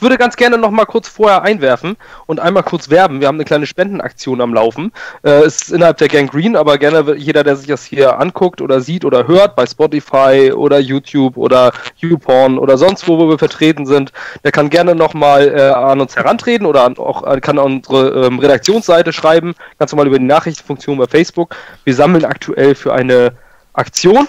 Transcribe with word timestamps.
ich 0.00 0.02
würde 0.02 0.16
ganz 0.16 0.36
gerne 0.36 0.56
noch 0.56 0.70
mal 0.70 0.86
kurz 0.86 1.08
vorher 1.08 1.42
einwerfen 1.42 1.98
und 2.24 2.40
einmal 2.40 2.62
kurz 2.62 2.88
werben. 2.88 3.20
Wir 3.20 3.28
haben 3.28 3.36
eine 3.36 3.44
kleine 3.44 3.66
Spendenaktion 3.66 4.40
am 4.40 4.54
Laufen. 4.54 4.92
Äh, 5.22 5.44
ist 5.44 5.70
innerhalb 5.70 5.98
der 5.98 6.08
Gang 6.08 6.30
Green, 6.30 6.56
aber 6.56 6.78
gerne 6.78 7.16
jeder, 7.16 7.44
der 7.44 7.54
sich 7.56 7.66
das 7.66 7.84
hier 7.84 8.18
anguckt 8.18 8.62
oder 8.62 8.80
sieht 8.80 9.04
oder 9.04 9.28
hört, 9.28 9.56
bei 9.56 9.66
Spotify 9.66 10.52
oder 10.56 10.78
YouTube 10.78 11.36
oder 11.36 11.72
YouPorn 11.98 12.56
oder 12.56 12.78
sonst 12.78 13.08
wo, 13.08 13.18
wo 13.18 13.28
wir 13.28 13.38
vertreten 13.38 13.84
sind, 13.84 14.10
der 14.42 14.52
kann 14.52 14.70
gerne 14.70 14.94
noch 14.94 15.12
mal 15.12 15.46
äh, 15.46 15.68
an 15.68 16.00
uns 16.00 16.16
herantreten 16.16 16.64
oder 16.64 16.84
an, 16.84 16.96
auch 16.96 17.26
äh, 17.26 17.38
kann 17.42 17.58
an 17.58 17.66
unsere 17.66 18.24
ähm, 18.24 18.38
Redaktionsseite 18.38 19.12
schreiben, 19.12 19.54
ganz 19.78 19.92
normal 19.92 20.06
über 20.06 20.18
die 20.18 20.24
Nachrichtenfunktion 20.24 20.96
bei 20.96 21.08
Facebook. 21.08 21.54
Wir 21.84 21.94
sammeln 21.94 22.24
aktuell 22.24 22.74
für 22.74 22.94
eine 22.94 23.32
Aktion 23.74 24.26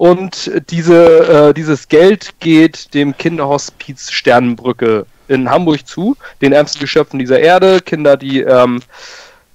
und 0.00 0.50
diese, 0.70 1.50
äh, 1.50 1.52
dieses 1.52 1.86
Geld 1.90 2.32
geht 2.40 2.94
dem 2.94 3.18
Kinderhospiz 3.18 4.10
Sternenbrücke 4.10 5.04
in 5.28 5.50
Hamburg 5.50 5.86
zu, 5.86 6.16
den 6.40 6.54
ärmsten 6.54 6.80
Geschöpfen 6.80 7.18
dieser 7.18 7.38
Erde, 7.38 7.82
Kinder, 7.82 8.16
die 8.16 8.40
ähm, 8.40 8.80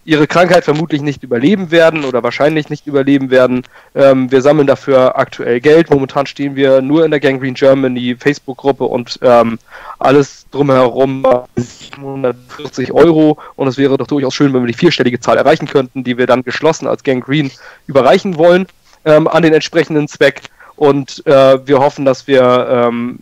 ihre 0.04 0.28
Krankheit 0.28 0.64
vermutlich 0.64 1.02
nicht 1.02 1.24
überleben 1.24 1.72
werden 1.72 2.06
oder 2.06 2.22
wahrscheinlich 2.22 2.70
nicht 2.70 2.86
überleben 2.86 3.32
werden. 3.32 3.64
Ähm, 3.96 4.32
wir 4.32 4.44
sammeln 4.44 4.68
dafür 4.68 5.18
aktuell 5.18 5.60
Geld. 5.62 5.90
Momentan 5.90 6.28
stehen 6.28 6.56
wir 6.56 6.80
nur 6.80 7.06
in 7.06 7.10
der 7.10 7.20
Gangrene 7.20 7.54
Germany 7.54 8.16
Facebook-Gruppe 8.16 8.84
und 8.84 9.18
ähm, 9.24 9.58
alles 9.98 10.46
drumherum 10.52 11.26
740 11.56 12.92
Euro. 12.92 13.40
Und 13.56 13.68
es 13.68 13.80
wäre 13.80 13.98
doch 13.98 14.06
durchaus 14.06 14.36
schön, 14.36 14.54
wenn 14.54 14.62
wir 14.62 14.72
die 14.72 14.78
vierstellige 14.78 15.20
Zahl 15.20 15.38
erreichen 15.38 15.68
könnten, 15.68 16.04
die 16.04 16.20
wir 16.20 16.28
dann 16.28 16.44
geschlossen 16.44 16.86
als 16.86 17.04
Gangrene 17.04 17.50
überreichen 17.88 18.38
wollen 18.38 18.68
ähm, 19.06 19.28
an 19.28 19.44
den 19.44 19.54
entsprechenden 19.54 20.08
Zweck. 20.08 20.42
Und 20.76 21.26
äh, 21.26 21.66
wir 21.66 21.80
hoffen, 21.80 22.06
dass 22.06 22.28
wir 22.28 22.68
ähm, 22.70 23.20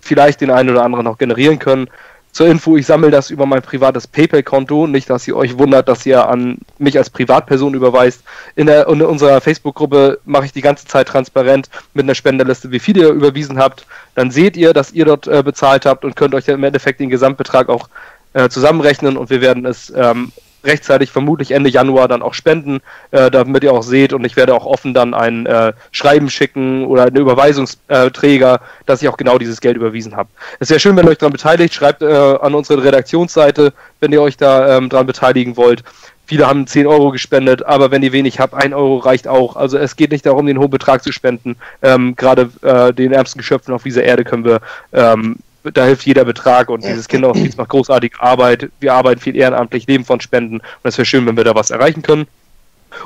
vielleicht 0.00 0.40
den 0.40 0.50
einen 0.50 0.70
oder 0.70 0.82
anderen 0.82 1.04
noch 1.04 1.18
generieren 1.18 1.58
können. 1.58 1.88
Zur 2.32 2.48
Info, 2.48 2.76
ich 2.76 2.84
sammle 2.84 3.10
das 3.10 3.30
über 3.30 3.46
mein 3.46 3.62
privates 3.62 4.06
PayPal-Konto. 4.06 4.86
Nicht, 4.86 5.08
dass 5.08 5.26
ihr 5.26 5.36
euch 5.36 5.56
wundert, 5.56 5.88
dass 5.88 6.04
ihr 6.04 6.28
an 6.28 6.58
mich 6.78 6.98
als 6.98 7.08
Privatperson 7.08 7.72
überweist. 7.72 8.22
In, 8.56 8.66
der, 8.66 8.88
in 8.88 9.00
unserer 9.00 9.40
Facebook-Gruppe 9.40 10.18
mache 10.26 10.44
ich 10.44 10.52
die 10.52 10.60
ganze 10.60 10.86
Zeit 10.86 11.08
transparent 11.08 11.70
mit 11.94 12.04
einer 12.04 12.14
Spenderliste, 12.14 12.70
wie 12.70 12.78
viel 12.78 12.98
ihr 12.98 13.08
überwiesen 13.08 13.58
habt. 13.58 13.86
Dann 14.14 14.30
seht 14.30 14.56
ihr, 14.56 14.74
dass 14.74 14.92
ihr 14.92 15.06
dort 15.06 15.26
äh, 15.26 15.42
bezahlt 15.42 15.86
habt 15.86 16.04
und 16.04 16.14
könnt 16.14 16.34
euch 16.34 16.46
im 16.48 16.62
Endeffekt 16.62 17.00
den 17.00 17.08
Gesamtbetrag 17.08 17.70
auch 17.70 17.88
äh, 18.34 18.50
zusammenrechnen 18.50 19.16
und 19.16 19.30
wir 19.30 19.40
werden 19.40 19.64
es 19.64 19.90
ähm, 19.96 20.30
rechtzeitig, 20.66 21.10
vermutlich 21.10 21.52
Ende 21.52 21.70
Januar, 21.70 22.08
dann 22.08 22.22
auch 22.22 22.34
spenden, 22.34 22.80
äh, 23.10 23.30
damit 23.30 23.64
ihr 23.64 23.72
auch 23.72 23.82
seht. 23.82 24.12
Und 24.12 24.24
ich 24.24 24.36
werde 24.36 24.54
auch 24.54 24.66
offen 24.66 24.94
dann 24.94 25.14
ein 25.14 25.46
äh, 25.46 25.72
Schreiben 25.92 26.28
schicken 26.30 26.86
oder 26.86 27.04
einen 27.04 27.16
Überweisungsträger, 27.16 28.60
dass 28.86 29.02
ich 29.02 29.08
auch 29.08 29.16
genau 29.16 29.38
dieses 29.38 29.60
Geld 29.60 29.76
überwiesen 29.76 30.16
habe. 30.16 30.28
Es 30.60 30.70
wäre 30.70 30.80
schön, 30.80 30.96
wenn 30.96 31.06
ihr 31.06 31.10
euch 31.10 31.18
daran 31.18 31.32
beteiligt. 31.32 31.74
Schreibt 31.74 32.02
äh, 32.02 32.06
an 32.06 32.54
unsere 32.54 32.82
Redaktionsseite, 32.84 33.72
wenn 34.00 34.12
ihr 34.12 34.22
euch 34.22 34.36
da 34.36 34.76
ähm, 34.76 34.88
dran 34.88 35.06
beteiligen 35.06 35.56
wollt. 35.56 35.82
Viele 36.26 36.48
haben 36.48 36.66
10 36.66 36.88
Euro 36.88 37.12
gespendet, 37.12 37.64
aber 37.64 37.92
wenn 37.92 38.02
ihr 38.02 38.12
wenig 38.12 38.40
habt, 38.40 38.52
1 38.52 38.74
Euro 38.74 38.96
reicht 38.98 39.28
auch. 39.28 39.54
Also 39.54 39.78
es 39.78 39.94
geht 39.94 40.10
nicht 40.10 40.26
darum, 40.26 40.46
den 40.46 40.58
hohen 40.58 40.70
Betrag 40.70 41.04
zu 41.04 41.12
spenden. 41.12 41.56
Ähm, 41.82 42.16
Gerade 42.16 42.50
äh, 42.62 42.92
den 42.92 43.12
ärmsten 43.12 43.38
Geschöpfen 43.38 43.72
auf 43.72 43.84
dieser 43.84 44.02
Erde 44.02 44.24
können 44.24 44.44
wir 44.44 44.60
ähm, 44.92 45.36
da 45.72 45.84
hilft 45.84 46.06
jeder 46.06 46.24
Betrag 46.24 46.68
und 46.68 46.84
dieses 46.84 47.08
Kinderhospiz 47.08 47.56
macht 47.56 47.70
großartige 47.70 48.20
Arbeit. 48.20 48.70
Wir 48.80 48.94
arbeiten 48.94 49.20
viel 49.20 49.36
ehrenamtlich, 49.36 49.86
leben 49.86 50.04
von 50.04 50.20
Spenden 50.20 50.56
und 50.56 50.64
es 50.82 50.98
wäre 50.98 51.06
schön, 51.06 51.26
wenn 51.26 51.36
wir 51.36 51.44
da 51.44 51.54
was 51.54 51.70
erreichen 51.70 52.02
können. 52.02 52.26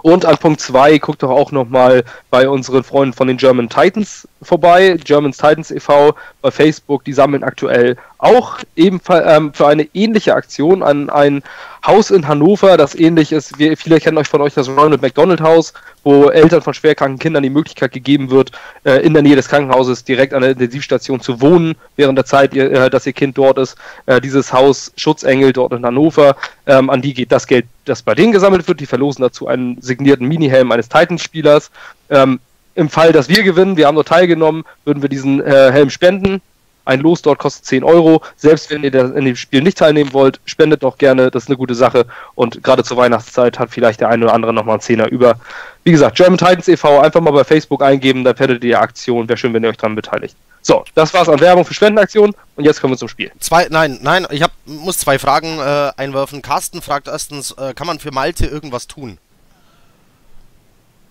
Und 0.02 0.24
an 0.24 0.38
Punkt 0.38 0.60
2 0.60 0.98
guckt 0.98 1.22
doch 1.22 1.30
auch 1.30 1.52
nochmal 1.52 2.04
bei 2.30 2.48
unseren 2.48 2.84
Freunden 2.84 3.12
von 3.12 3.26
den 3.26 3.36
German 3.36 3.68
Titans 3.68 4.28
vorbei, 4.42 4.96
German 5.02 5.32
Titans 5.32 5.70
e.V. 5.70 6.14
bei 6.42 6.50
Facebook, 6.50 7.04
die 7.04 7.12
sammeln 7.12 7.42
aktuell 7.42 7.96
auch 8.20 8.58
ebenfalls 8.76 9.24
ähm, 9.28 9.52
für 9.54 9.66
eine 9.66 9.88
ähnliche 9.94 10.34
Aktion 10.34 10.82
an 10.82 11.08
ein 11.10 11.42
Haus 11.86 12.10
in 12.10 12.28
Hannover, 12.28 12.76
das 12.76 12.94
ähnlich 12.94 13.32
ist, 13.32 13.58
wir, 13.58 13.74
viele 13.78 13.98
kennen 14.00 14.18
euch 14.18 14.28
von 14.28 14.42
euch 14.42 14.52
das 14.52 14.68
Ronald 14.68 15.00
McDonald 15.00 15.40
Haus, 15.40 15.72
wo 16.04 16.28
Eltern 16.28 16.60
von 16.60 16.74
schwerkranken 16.74 17.18
Kindern 17.18 17.42
die 17.42 17.48
Möglichkeit 17.48 17.92
gegeben 17.92 18.30
wird, 18.30 18.52
äh, 18.84 19.02
in 19.02 19.14
der 19.14 19.22
Nähe 19.22 19.36
des 19.36 19.48
Krankenhauses 19.48 20.04
direkt 20.04 20.34
an 20.34 20.42
der 20.42 20.50
Intensivstation 20.50 21.20
zu 21.20 21.40
wohnen, 21.40 21.76
während 21.96 22.18
der 22.18 22.26
Zeit, 22.26 22.52
ihr, 22.52 22.70
äh, 22.70 22.90
dass 22.90 23.06
ihr 23.06 23.14
Kind 23.14 23.38
dort 23.38 23.56
ist. 23.56 23.78
Äh, 24.04 24.20
dieses 24.20 24.52
Haus 24.52 24.92
Schutzengel 24.96 25.54
dort 25.54 25.72
in 25.72 25.86
Hannover, 25.86 26.36
ähm, 26.66 26.90
an 26.90 27.00
die 27.00 27.14
geht 27.14 27.32
das 27.32 27.46
Geld, 27.46 27.64
das 27.86 28.02
bei 28.02 28.14
denen 28.14 28.32
gesammelt 28.32 28.68
wird. 28.68 28.80
Die 28.80 28.86
verlosen 28.86 29.22
dazu 29.22 29.46
einen 29.46 29.80
signierten 29.80 30.28
Minihelm 30.28 30.70
eines 30.72 30.90
Titans-Spielers. 30.90 31.70
Ähm, 32.10 32.40
Im 32.74 32.90
Fall, 32.90 33.12
dass 33.12 33.30
wir 33.30 33.42
gewinnen, 33.42 33.78
wir 33.78 33.86
haben 33.86 33.94
nur 33.94 34.04
teilgenommen, 34.04 34.64
würden 34.84 35.00
wir 35.00 35.08
diesen 35.08 35.40
äh, 35.40 35.72
Helm 35.72 35.88
spenden 35.88 36.42
ein 36.84 37.00
Los 37.00 37.22
dort 37.22 37.38
kostet 37.38 37.64
10 37.66 37.84
Euro. 37.84 38.22
Selbst 38.36 38.70
wenn 38.70 38.82
ihr 38.82 38.94
in 38.94 39.24
dem 39.24 39.36
Spiel 39.36 39.62
nicht 39.62 39.78
teilnehmen 39.78 40.12
wollt, 40.12 40.40
spendet 40.44 40.82
doch 40.82 40.98
gerne. 40.98 41.30
Das 41.30 41.44
ist 41.44 41.48
eine 41.48 41.56
gute 41.56 41.74
Sache. 41.74 42.06
Und 42.34 42.62
gerade 42.62 42.84
zur 42.84 42.96
Weihnachtszeit 42.96 43.58
hat 43.58 43.70
vielleicht 43.70 44.00
der 44.00 44.08
eine 44.08 44.24
oder 44.24 44.34
andere 44.34 44.52
nochmal 44.52 44.74
einen 44.74 44.80
Zehner 44.80 45.08
über. 45.08 45.36
Wie 45.84 45.92
gesagt, 45.92 46.16
German 46.16 46.38
Titans 46.38 46.68
e.V. 46.68 47.00
einfach 47.00 47.20
mal 47.20 47.30
bei 47.30 47.44
Facebook 47.44 47.82
eingeben, 47.82 48.24
da 48.24 48.34
findet 48.34 48.62
ihr 48.64 48.70
die 48.70 48.76
Aktion. 48.76 49.28
Wäre 49.28 49.36
schön, 49.36 49.54
wenn 49.54 49.62
ihr 49.62 49.70
euch 49.70 49.76
daran 49.76 49.94
beteiligt. 49.94 50.36
So, 50.62 50.84
das 50.94 51.14
war's 51.14 51.28
an 51.28 51.40
Werbung 51.40 51.64
für 51.64 51.72
Spendenaktionen 51.72 52.34
und 52.56 52.64
jetzt 52.64 52.80
kommen 52.80 52.92
wir 52.92 52.98
zum 52.98 53.08
Spiel. 53.08 53.32
Zwei, 53.40 53.66
nein, 53.70 53.98
nein, 54.02 54.26
ich 54.30 54.42
hab, 54.42 54.52
muss 54.66 54.98
zwei 54.98 55.18
Fragen 55.18 55.58
äh, 55.58 55.92
einwerfen. 55.96 56.42
Carsten 56.42 56.82
fragt 56.82 57.08
erstens, 57.08 57.52
äh, 57.52 57.72
kann 57.72 57.86
man 57.86 57.98
für 57.98 58.10
Malte 58.10 58.46
irgendwas 58.46 58.86
tun? 58.86 59.16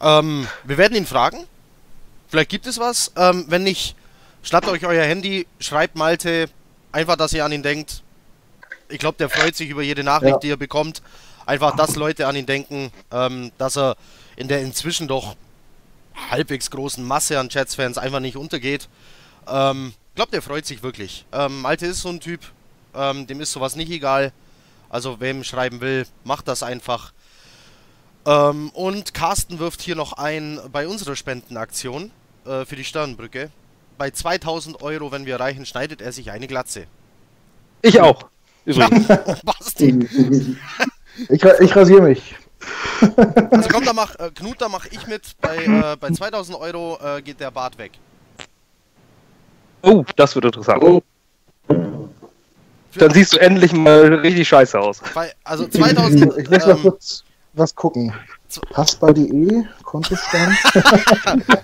Ähm, 0.02 0.48
wir 0.64 0.78
werden 0.78 0.96
ihn 0.96 1.08
fragen. 1.08 1.46
Vielleicht 2.30 2.50
gibt 2.50 2.68
es 2.68 2.80
was. 2.80 3.12
Ähm, 3.18 3.46
wenn 3.48 3.64
nicht, 3.64 3.96
Schnappt 4.42 4.68
euch 4.68 4.86
euer 4.86 5.04
Handy, 5.04 5.48
schreibt 5.60 5.96
Malte, 5.96 6.50
einfach, 6.92 7.18
dass 7.18 7.34
ihr 7.34 7.44
an 7.44 7.52
ihn 7.52 7.64
denkt. 7.64 8.04
Ich 8.88 9.00
glaube, 9.00 9.18
der 9.18 9.30
freut 9.30 9.56
sich 9.56 9.70
über 9.70 9.82
jede 9.82 10.04
Nachricht, 10.04 10.36
ja. 10.36 10.40
die 10.40 10.50
er 10.52 10.58
bekommt. 10.58 11.02
Einfach, 11.46 11.76
dass 11.76 11.96
Leute 11.96 12.26
an 12.26 12.36
ihn 12.36 12.46
denken, 12.46 12.92
ähm, 13.12 13.52
dass 13.58 13.78
er 13.78 13.98
in 14.36 14.48
der 14.48 14.62
inzwischen 14.62 15.08
doch 15.08 15.36
halbwegs 16.30 16.72
großen 16.72 17.04
Masse 17.04 17.40
an 17.40 17.50
Jets-Fans 17.50 17.98
einfach 17.98 18.20
nicht 18.20 18.38
untergeht. 18.38 18.88
Ähm, 19.48 19.94
ich 20.10 20.16
glaube, 20.16 20.32
der 20.32 20.42
freut 20.42 20.66
sich 20.66 20.84
wirklich. 20.84 21.26
Ähm, 21.32 21.62
Malte 21.62 21.86
ist 21.86 22.02
so 22.02 22.10
ein 22.10 22.20
Typ, 22.20 22.42
ähm, 22.96 23.28
dem 23.28 23.42
ist 23.42 23.52
sowas 23.52 23.76
nicht 23.76 23.92
egal. 23.92 24.32
Also, 24.90 25.20
wem 25.20 25.44
schreiben 25.44 25.82
will, 25.82 26.08
macht 26.24 26.48
das 26.48 26.64
einfach. 26.64 27.14
Ähm, 28.26 28.70
und 28.72 29.14
Carsten 29.14 29.60
wirft 29.60 29.82
hier 29.82 29.96
noch 29.96 30.14
ein 30.14 30.60
bei 30.72 30.88
unserer 30.88 31.16
Spendenaktion 31.16 32.12
äh, 32.46 32.66
für 32.66 32.76
die 32.76 32.86
Sternenbrücke 32.86 33.52
bei 34.00 34.10
2000 34.10 34.82
Euro, 34.82 35.12
wenn 35.12 35.28
wir 35.28 35.36
erreichen, 35.36 35.68
schneidet 35.68 36.02
er 36.02 36.12
sich 36.12 36.32
eine 36.32 36.48
Glatze. 36.48 36.88
Ich 37.84 38.02
auch. 38.02 38.24
Übrigens. 38.66 39.08
Basti. 39.44 40.58
ich, 41.30 41.44
ich 41.60 41.76
rasiere 41.76 42.02
mich. 42.02 42.36
Also 43.52 43.70
komm, 43.70 43.86
da 43.86 43.94
mach, 43.94 44.16
äh, 44.16 44.32
Knut, 44.34 44.60
da 44.60 44.70
mach 44.70 44.86
ich 44.88 45.06
mit. 45.06 45.22
Bei, 45.40 45.58
äh, 45.58 45.96
bei 45.98 46.10
2000 46.10 46.58
Euro 46.58 46.98
äh, 47.04 47.22
geht 47.22 47.40
der 47.40 47.52
Bart 47.52 47.78
weg. 47.78 47.92
Oh, 49.82 50.04
das 50.16 50.36
wird 50.36 50.46
interessant. 50.46 50.84
Oh. 50.84 51.02
Dann 51.68 53.14
siehst 53.14 53.34
du 53.34 53.38
endlich 53.38 53.72
mal 53.72 54.14
richtig 54.16 54.48
scheiße 54.48 54.80
aus. 54.80 55.02
Bei, 55.14 55.32
also 55.44 55.68
2000. 55.68 56.38
Ich 56.38 56.50
mal 56.50 56.70
ähm, 56.70 56.82
kurz 56.82 57.24
was 57.54 57.76
gucken. 57.76 58.14
Passbar.de, 58.72 59.64
Kontostand. 59.84 60.58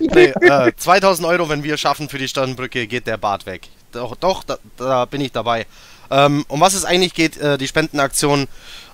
nee, 0.00 0.26
äh, 0.26 0.72
2000 0.76 1.26
Euro, 1.26 1.48
wenn 1.48 1.64
wir 1.64 1.76
schaffen 1.76 2.08
für 2.08 2.18
die 2.18 2.28
Sternbrücke, 2.28 2.86
geht 2.86 3.06
der 3.06 3.16
Bart 3.16 3.46
weg. 3.46 3.68
Doch, 3.92 4.14
doch, 4.16 4.44
da, 4.44 4.58
da 4.76 5.04
bin 5.04 5.20
ich 5.20 5.32
dabei. 5.32 5.66
Ähm, 6.10 6.44
um 6.48 6.60
was 6.60 6.74
es 6.74 6.84
eigentlich 6.84 7.14
geht, 7.14 7.36
äh, 7.38 7.58
die 7.58 7.66
Spendenaktion, 7.66 8.46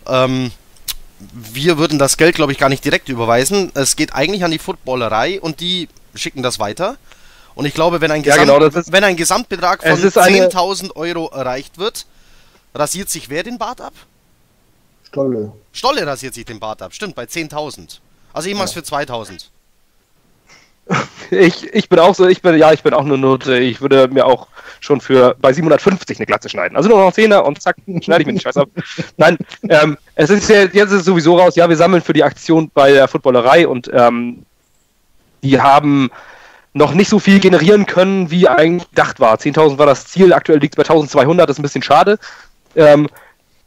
ähm, 0.06 0.50
wir 1.32 1.78
würden 1.78 1.98
das 1.98 2.16
Geld, 2.16 2.34
glaube 2.34 2.52
ich, 2.52 2.58
gar 2.58 2.68
nicht 2.68 2.84
direkt 2.84 3.08
überweisen. 3.08 3.70
Es 3.74 3.96
geht 3.96 4.14
eigentlich 4.14 4.44
an 4.44 4.50
die 4.50 4.58
Footballerei 4.58 5.40
und 5.40 5.60
die 5.60 5.88
schicken 6.14 6.42
das 6.42 6.58
weiter. 6.58 6.96
Und 7.54 7.66
ich 7.66 7.74
glaube, 7.74 8.00
wenn 8.00 8.10
ein, 8.10 8.22
Gesamt, 8.22 8.48
ja, 8.48 8.58
genau, 8.58 8.66
ist, 8.66 8.92
wenn 8.92 9.04
ein 9.04 9.16
Gesamtbetrag 9.16 9.82
von 9.82 9.98
10.000 9.98 10.96
Euro 10.96 11.28
erreicht 11.28 11.78
wird, 11.78 12.06
rasiert 12.74 13.10
sich 13.10 13.28
wer 13.28 13.42
den 13.42 13.58
Bart 13.58 13.80
ab? 13.80 13.92
Stolle. 15.12 15.52
Stolle 15.72 16.06
rasiert 16.06 16.32
sich 16.32 16.46
den 16.46 16.58
Bart 16.58 16.80
ab, 16.80 16.94
stimmt, 16.94 17.14
bei 17.14 17.24
10.000. 17.24 17.98
Also 18.32 18.48
ich 18.48 18.56
mach's 18.56 18.74
ja. 18.74 18.82
für 18.82 18.94
2.000. 18.96 19.44
Ich, 21.30 21.72
ich 21.72 21.88
bin 21.88 21.98
auch 21.98 22.14
so, 22.14 22.26
ich 22.26 22.42
bin, 22.42 22.56
ja, 22.56 22.72
ich 22.72 22.82
bin 22.82 22.92
auch 22.92 23.04
eine 23.04 23.16
Note. 23.16 23.58
Ich 23.58 23.80
würde 23.80 24.08
mir 24.08 24.26
auch 24.26 24.48
schon 24.80 25.00
für 25.00 25.36
bei 25.40 25.52
750 25.52 26.18
eine 26.18 26.26
Glatze 26.26 26.48
schneiden. 26.48 26.76
Also 26.76 26.88
nur 26.88 26.98
noch 26.98 27.12
10er 27.12 27.38
und 27.38 27.62
zack, 27.62 27.76
schneide 28.02 28.22
ich 28.22 28.26
mir 28.26 28.32
den 28.32 28.40
Scheiß 28.40 28.56
ab. 28.56 28.68
Nein, 29.16 29.38
ähm, 29.68 29.96
es 30.14 30.30
ist 30.30 30.48
ja, 30.48 30.62
jetzt 30.62 30.74
ist 30.74 30.92
es 30.92 31.04
sowieso 31.04 31.38
raus, 31.38 31.56
ja, 31.56 31.68
wir 31.68 31.76
sammeln 31.76 32.02
für 32.02 32.12
die 32.12 32.24
Aktion 32.24 32.70
bei 32.74 32.92
der 32.92 33.06
Footballerei 33.06 33.68
und 33.68 33.90
ähm, 33.92 34.44
die 35.42 35.60
haben 35.60 36.10
noch 36.74 36.94
nicht 36.94 37.08
so 37.08 37.18
viel 37.18 37.38
generieren 37.38 37.86
können, 37.86 38.30
wie 38.30 38.48
eigentlich 38.48 38.88
gedacht 38.90 39.20
war. 39.20 39.36
10.000 39.36 39.78
war 39.78 39.86
das 39.86 40.06
Ziel, 40.06 40.32
aktuell 40.32 40.58
liegt 40.58 40.76
es 40.76 40.88
bei 40.88 40.94
1.200, 40.94 41.46
das 41.46 41.50
ist 41.50 41.58
ein 41.58 41.62
bisschen 41.62 41.82
schade. 41.82 42.18
Ähm, 42.74 43.08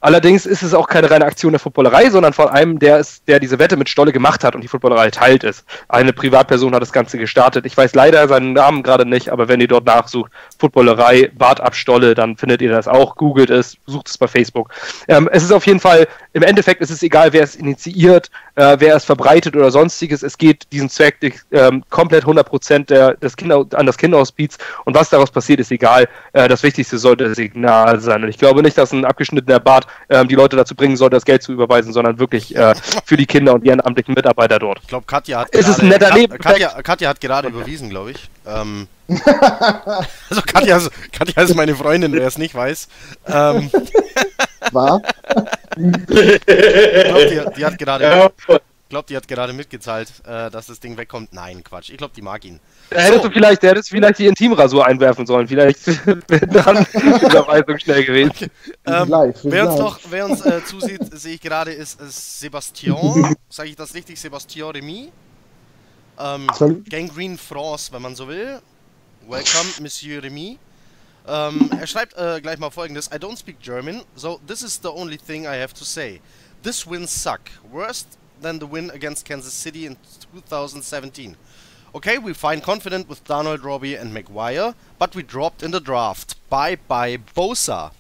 Allerdings 0.06 0.46
ist 0.46 0.62
es 0.62 0.76
auch 0.76 0.88
keine 0.88 1.10
reine 1.10 1.26
Aktion 1.26 1.54
der 1.54 1.60
Footballerei, 1.60 2.12
sondern 2.12 2.32
von 2.32 2.48
einem, 2.48 2.78
der 2.78 3.00
ist, 3.00 3.28
der 3.28 3.40
diese 3.40 3.58
Wette 3.58 3.76
mit 3.76 3.90
Stolle 3.90 4.12
gemacht 4.12 4.44
hat 4.44 4.54
und 4.54 4.62
die 4.62 4.68
Footballerei 4.68 5.10
teilt 5.10 5.44
ist. 5.44 5.66
Eine 5.90 6.14
Privatperson 6.14 6.76
hat 6.76 6.84
das 6.84 6.94
Ganze 6.94 7.18
gestartet. 7.18 7.66
Ich 7.66 7.76
weiß 7.76 7.96
leider 7.96 8.28
seinen 8.28 8.54
Namen 8.54 8.84
gerade 8.84 9.04
nicht, 9.04 9.30
aber 9.30 9.48
wenn 9.48 9.62
ihr 9.62 9.68
dort 9.68 9.88
nachsucht, 9.88 10.32
Footballerei, 10.60 11.32
Bart 11.34 11.60
ab 11.60 11.74
Stolle, 11.74 12.14
dann 12.14 12.38
findet 12.38 12.62
ihr 12.62 12.70
das 12.70 12.88
auch. 12.88 13.16
Googelt 13.16 13.50
es, 13.50 13.78
sucht 13.88 14.08
es 14.10 14.20
bei 14.20 14.28
Facebook. 14.28 14.70
Ähm, 15.08 15.28
es 15.32 15.42
ist 15.42 15.52
auf 15.52 15.66
jeden 15.66 15.80
Fall, 15.80 16.08
im 16.34 16.44
Endeffekt 16.44 16.82
ist 16.82 16.92
es 16.92 17.02
egal, 17.02 17.34
wer 17.34 17.42
es 17.42 17.56
initiiert, 17.56 18.30
äh, 18.54 18.78
wer 18.78 18.96
es 18.96 19.06
verbreitet 19.06 19.56
oder 19.56 19.72
sonstiges. 19.72 20.22
Es 20.22 20.38
geht 20.38 20.72
diesen 20.72 20.90
Zweck 20.90 21.18
äh, 21.50 21.72
komplett 21.90 22.26
100% 22.26 22.86
der, 22.86 23.16
des 23.16 23.36
Kinder, 23.36 23.66
an 23.74 23.88
das 23.88 23.98
Kinderhospiz 23.98 24.60
und 24.84 24.94
was 24.94 25.10
daraus 25.10 25.32
passiert, 25.32 25.60
ist 25.60 25.72
egal. 25.72 26.08
Äh, 26.34 26.48
das 26.48 26.62
Wichtigste 26.62 27.00
sollte 27.00 27.24
das 27.24 27.38
Signal 27.38 28.00
sein. 28.00 28.24
Und 28.24 28.30
ich 28.30 28.38
glaube 28.38 28.62
nicht, 28.62 28.78
dass 28.78 28.92
ein 28.92 29.04
abgeschnittener 29.04 29.60
Bart 29.60 29.88
ähm, 30.10 30.28
die 30.28 30.36
Leute 30.36 30.56
dazu 30.56 30.76
bringen 30.76 30.98
soll, 30.98 31.10
das 31.10 31.26
Geld 31.26 31.44
zu 31.44 31.52
überweisen, 31.52 31.94
sondern 31.94 32.20
wirklich 32.20 32.56
äh, 32.56 32.76
für 33.06 33.18
die 33.18 33.26
Kinder 33.26 33.54
und 33.54 33.64
die 33.64 33.70
ehrenamtlichen 33.70 34.14
Mitarbeiter 34.14 34.60
dort. 34.60 34.80
Ich 34.82 34.88
glaube, 34.88 35.06
Katja 35.06 35.40
hat 35.42 35.48
es 35.52 35.68
ist 35.68 35.82
ein 35.82 35.90
netter 35.90 36.10
Kat 36.10 36.40
Katja, 36.40 36.82
Katja, 36.82 37.10
hat 37.10 37.22
gerade 37.22 37.48
okay. 37.48 37.58
überwiesen, 37.58 37.90
glaube 37.90 38.12
ich. 38.12 38.30
Ähm, 38.46 38.88
also 40.30 40.42
Katja, 40.46 40.80
Katja 41.12 41.44
ist 41.44 41.56
meine 41.56 41.76
Freundin, 41.76 42.14
wer 42.14 42.28
es 42.28 42.38
nicht 42.38 42.56
weiß. 42.56 42.88
Ähm, 43.28 43.70
War? 44.72 45.02
ich 45.78 46.46
glaube, 46.46 47.28
die, 47.28 47.54
die, 47.58 47.66
hat 47.66 47.78
gerade. 47.78 48.04
Ja. 48.04 48.60
Ich 48.86 48.90
glaube, 48.90 49.08
die 49.08 49.18
hat 49.18 49.28
gerade 49.28 49.52
mitgezahlt, 49.52 50.14
äh, 50.28 50.52
dass 50.52 50.68
das 50.68 50.80
Ding 50.80 50.96
wegkommt. 50.96 51.34
Nein, 51.34 51.64
Quatsch. 51.64 51.90
Ich 51.90 51.98
glaube, 51.98 52.14
die 52.16 52.22
mag 52.22 52.46
ihn. 52.46 52.60
Da 52.92 53.00
hättest 53.00 53.24
so. 53.24 53.30
du 53.30 53.34
vielleicht, 53.34 53.64
der 53.64 53.72
hättest 53.72 53.90
vielleicht 53.90 54.20
die 54.20 54.28
Intimrasur 54.28 54.86
einwerfen 54.86 55.26
sollen. 55.26 55.48
Vielleicht 55.48 55.88
wäre 56.06 56.48
dann 56.48 56.86
die 56.94 57.26
Überweisung 57.26 57.80
schnell 57.80 58.06
gewesen. 58.06 58.32
Okay. 58.32 58.52
Ähm, 58.86 59.10
live, 59.10 59.40
wer, 59.42 59.68
uns 59.68 59.80
noch, 59.80 60.00
wer 60.08 60.26
uns 60.26 60.46
äh, 60.46 60.64
zusieht, 60.64 61.02
sehe 61.18 61.34
ich 61.34 61.42
gerade, 61.42 61.72
ist, 61.72 62.00
ist 62.00 62.40
Sebastian. 62.40 63.36
Sage 63.50 63.70
ich 63.70 63.76
das 63.76 63.92
richtig? 63.96 64.20
Sebastian 64.20 64.70
Remy. 64.70 65.12
Ähm, 66.20 66.48
Gangrene 66.88 67.40
France, 67.40 67.92
wenn 67.92 68.04
man 68.04 68.16
so 68.16 68.28
will. 68.28 68.62
Welcome, 69.28 69.72
Monsieur 69.82 70.22
Remy. 70.22 70.60
Um, 71.26 71.72
er 71.72 71.88
schreibt 71.88 72.16
äh, 72.16 72.40
gleich 72.40 72.60
mal 72.60 72.70
folgendes: 72.70 73.08
I 73.08 73.16
don't 73.16 73.36
speak 73.36 73.60
German, 73.60 74.04
so 74.16 74.40
this 74.46 74.62
is 74.62 74.80
the 74.84 74.90
only 74.90 75.18
thing 75.18 75.46
I 75.46 75.60
have 75.60 75.74
to 75.74 75.84
say. 75.84 76.22
This 76.62 76.86
win 76.86 77.08
suck. 77.08 77.42
Worst 77.72 78.20
than 78.42 78.60
the 78.60 78.68
win 78.68 78.90
against 78.92 79.26
Kansas 79.26 79.54
City 79.54 79.86
in 79.86 79.98
2017. 80.34 81.36
Okay, 81.94 82.18
we 82.18 82.34
find 82.34 82.62
confident 82.62 83.08
with 83.08 83.24
Donald, 83.24 83.64
Robbie 83.64 83.96
and 83.96 84.14
McGuire, 84.14 84.74
but 85.00 85.16
we 85.16 85.24
dropped 85.24 85.64
in 85.64 85.72
the 85.72 85.80
draft. 85.80 86.36
Bye 86.50 86.78
bye 86.88 87.18
Bosa. 87.34 87.92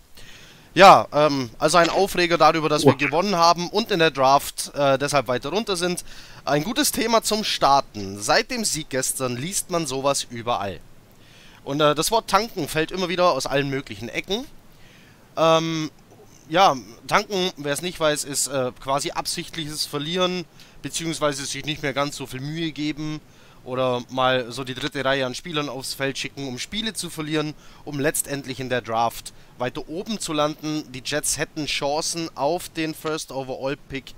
Ja, 0.73 1.07
ähm, 1.13 1.49
also 1.57 1.77
ein 1.77 1.89
Aufreger 1.89 2.37
darüber, 2.37 2.67
dass 2.67 2.85
wir 2.85 2.95
gewonnen 2.95 3.37
haben 3.37 3.69
und 3.69 3.91
in 3.91 3.99
der 3.99 4.11
Draft 4.11 4.73
äh, 4.75 4.97
deshalb 4.97 5.29
weiter 5.29 5.49
runter 5.49 5.77
sind. 5.77 6.03
Ein 6.43 6.65
gutes 6.65 6.91
Thema 6.91 7.23
zum 7.23 7.45
Starten. 7.45 8.19
Seit 8.19 8.51
dem 8.51 8.65
Sieg 8.65 8.89
gestern 8.89 9.37
liest 9.37 9.71
man 9.71 9.87
sowas 9.87 10.27
überall. 10.29 10.81
Und 11.63 11.79
äh, 11.79 11.95
das 11.95 12.11
Wort 12.11 12.29
tanken 12.29 12.67
fällt 12.67 12.91
immer 12.91 13.07
wieder 13.07 13.31
aus 13.31 13.45
allen 13.45 13.69
möglichen 13.69 14.09
Ecken. 14.09 14.45
Ähm, 15.37 15.89
ja, 16.49 16.75
tanken, 17.07 17.51
wer 17.57 17.73
es 17.73 17.81
nicht 17.81 17.99
weiß, 17.99 18.23
ist 18.23 18.47
äh, 18.47 18.71
quasi 18.79 19.11
absichtliches 19.11 19.85
Verlieren, 19.85 20.45
beziehungsweise 20.81 21.45
sich 21.45 21.65
nicht 21.65 21.81
mehr 21.81 21.93
ganz 21.93 22.15
so 22.15 22.27
viel 22.27 22.41
Mühe 22.41 22.71
geben 22.71 23.19
oder 23.63 24.03
mal 24.09 24.51
so 24.51 24.63
die 24.63 24.75
dritte 24.75 25.03
Reihe 25.03 25.25
an 25.25 25.33
Spielern 25.33 25.69
aufs 25.69 25.93
Feld 25.93 26.17
schicken, 26.17 26.47
um 26.47 26.59
Spiele 26.59 26.93
zu 26.93 27.09
verlieren, 27.09 27.55
um 27.83 27.99
letztendlich 27.99 28.59
in 28.59 28.69
der 28.69 28.81
Draft 28.81 29.33
weiter 29.57 29.89
oben 29.89 30.19
zu 30.19 30.33
landen. 30.33 30.83
Die 30.91 31.01
Jets 31.03 31.37
hätten 31.37 31.65
Chancen 31.65 32.29
auf 32.35 32.69
den 32.69 32.93
First 32.93 33.31
Overall 33.31 33.77
Pick 33.89 34.13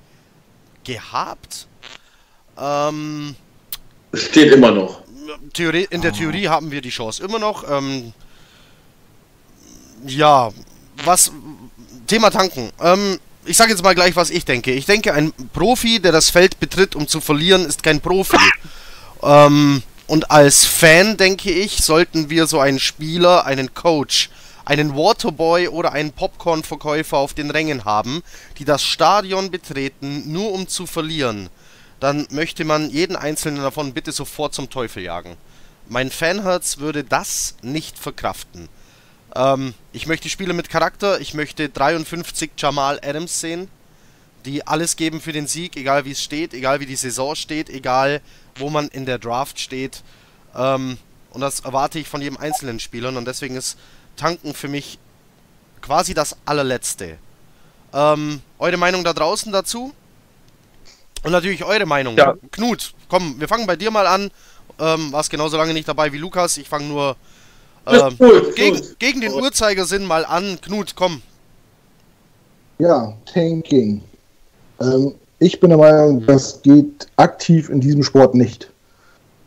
gehabt. 0.84 1.68
Ähm, 2.58 3.36
Steht 4.14 4.52
immer 4.52 4.72
noch. 4.72 5.02
Theorie, 5.54 5.88
in 5.90 6.02
der 6.02 6.14
Theorie 6.14 6.48
haben 6.48 6.72
wir 6.72 6.82
die 6.82 6.90
Chance 6.90 7.24
immer 7.24 7.40
noch. 7.40 7.70
Ähm, 7.70 8.14
ja, 10.06 10.52
was 11.04 11.32
Thema 12.08 12.32
Tanken. 12.32 12.72
Ähm, 12.82 13.20
ich 13.46 13.58
sage 13.58 13.72
jetzt 13.72 13.84
mal 13.84 13.96
gleich, 13.96 14.16
was 14.16 14.30
ich 14.30 14.46
denke. 14.46 14.72
Ich 14.72 14.86
denke, 14.86 15.14
ein 15.14 15.32
Profi, 15.54 16.00
der 16.00 16.12
das 16.12 16.30
Feld 16.30 16.60
betritt, 16.60 16.96
um 16.96 17.08
zu 17.08 17.22
verlieren, 17.22 17.66
ist 17.66 17.84
kein 17.84 18.02
Profi. 18.02 18.38
ähm, 19.24 19.84
und 20.08 20.32
als 20.32 20.66
Fan, 20.66 21.18
denke 21.18 21.52
ich, 21.52 21.84
sollten 21.84 22.30
wir 22.30 22.48
so 22.48 22.60
einen 22.60 22.80
Spieler, 22.80 23.46
einen 23.46 23.74
Coach, 23.74 24.30
einen 24.64 24.96
Waterboy 24.96 25.68
oder 25.70 25.94
einen 25.94 26.12
Popcorn-Verkäufer 26.12 27.18
auf 27.18 27.34
den 27.34 27.52
Rängen 27.52 27.86
haben, 27.86 28.22
die 28.58 28.66
das 28.66 28.84
Stadion 28.84 29.52
betreten, 29.52 30.32
nur 30.32 30.52
um 30.52 30.68
zu 30.68 30.86
verlieren. 30.86 31.50
Dann 32.00 32.28
möchte 32.32 32.64
man 32.64 32.90
jeden 32.90 33.16
einzelnen 33.16 33.62
davon 33.62 33.94
bitte 33.94 34.12
sofort 34.12 34.54
zum 34.54 34.70
Teufel 34.70 35.04
jagen. 35.04 35.36
Mein 35.90 36.12
Fanherz 36.12 36.80
würde 36.80 37.04
das 37.04 37.56
nicht 37.62 37.98
verkraften. 37.98 38.68
Ähm, 39.36 39.74
ich 39.94 40.08
möchte 40.08 40.30
Spieler 40.30 40.54
mit 40.54 40.70
Charakter. 40.70 41.20
Ich 41.20 41.34
möchte 41.34 41.70
53 41.70 42.52
Jamal 42.58 43.00
Adams 43.04 43.40
sehen, 43.40 43.68
die 44.46 44.66
alles 44.66 44.96
geben 44.96 45.22
für 45.22 45.34
den 45.34 45.48
Sieg, 45.48 45.76
egal 45.76 46.06
wie 46.06 46.12
es 46.12 46.24
steht, 46.24 46.54
egal 46.54 46.80
wie 46.80 46.86
die 46.86 46.96
Saison 46.96 47.36
steht, 47.36 47.70
egal 47.70 48.22
wo 48.56 48.70
man 48.70 48.88
in 48.88 49.06
der 49.06 49.20
Draft 49.20 49.60
steht. 49.60 50.04
Ähm, 50.56 50.98
und 51.32 51.42
das 51.42 51.60
erwarte 51.60 52.00
ich 52.00 52.08
von 52.08 52.22
jedem 52.22 52.38
einzelnen 52.38 52.80
Spieler. 52.80 53.10
Und 53.10 53.26
deswegen 53.26 53.56
ist 53.56 53.78
Tanken 54.16 54.54
für 54.54 54.68
mich 54.68 54.98
quasi 55.82 56.14
das 56.14 56.36
allerletzte. 56.46 57.18
Ähm, 57.94 58.42
eure 58.60 58.78
Meinung 58.78 59.04
da 59.04 59.14
draußen 59.14 59.52
dazu? 59.52 59.94
Und 61.24 61.32
natürlich 61.32 61.64
eure 61.64 61.86
Meinung. 61.86 62.18
Ja. 62.18 62.36
Knut, 62.52 62.94
komm, 63.10 63.40
wir 63.40 63.48
fangen 63.48 63.68
bei 63.68 63.76
dir 63.76 63.92
mal 63.92 64.08
an. 64.08 64.32
Ähm, 64.80 65.12
warst 65.12 65.30
genauso 65.30 65.58
lange 65.58 65.74
nicht 65.74 65.88
dabei 65.88 66.12
wie 66.12 66.18
Lukas. 66.18 66.58
Ich 66.58 66.70
fange 66.70 66.86
nur 66.86 67.16
ähm, 67.90 68.18
gegen, 68.56 68.82
gegen 69.00 69.22
den 69.22 69.34
Uhrzeigersinn 69.34 70.06
mal 70.06 70.26
an. 70.26 70.60
Knut, 70.62 70.96
komm. 70.96 71.22
Ja, 72.80 73.14
Tanking. 73.32 74.02
Ähm, 74.80 75.16
ich 75.40 75.60
bin 75.60 75.70
der 75.70 75.80
Meinung, 75.80 76.26
das 76.26 76.62
geht 76.62 77.08
aktiv 77.18 77.70
in 77.70 77.80
diesem 77.80 78.04
Sport 78.04 78.36
nicht. 78.36 78.70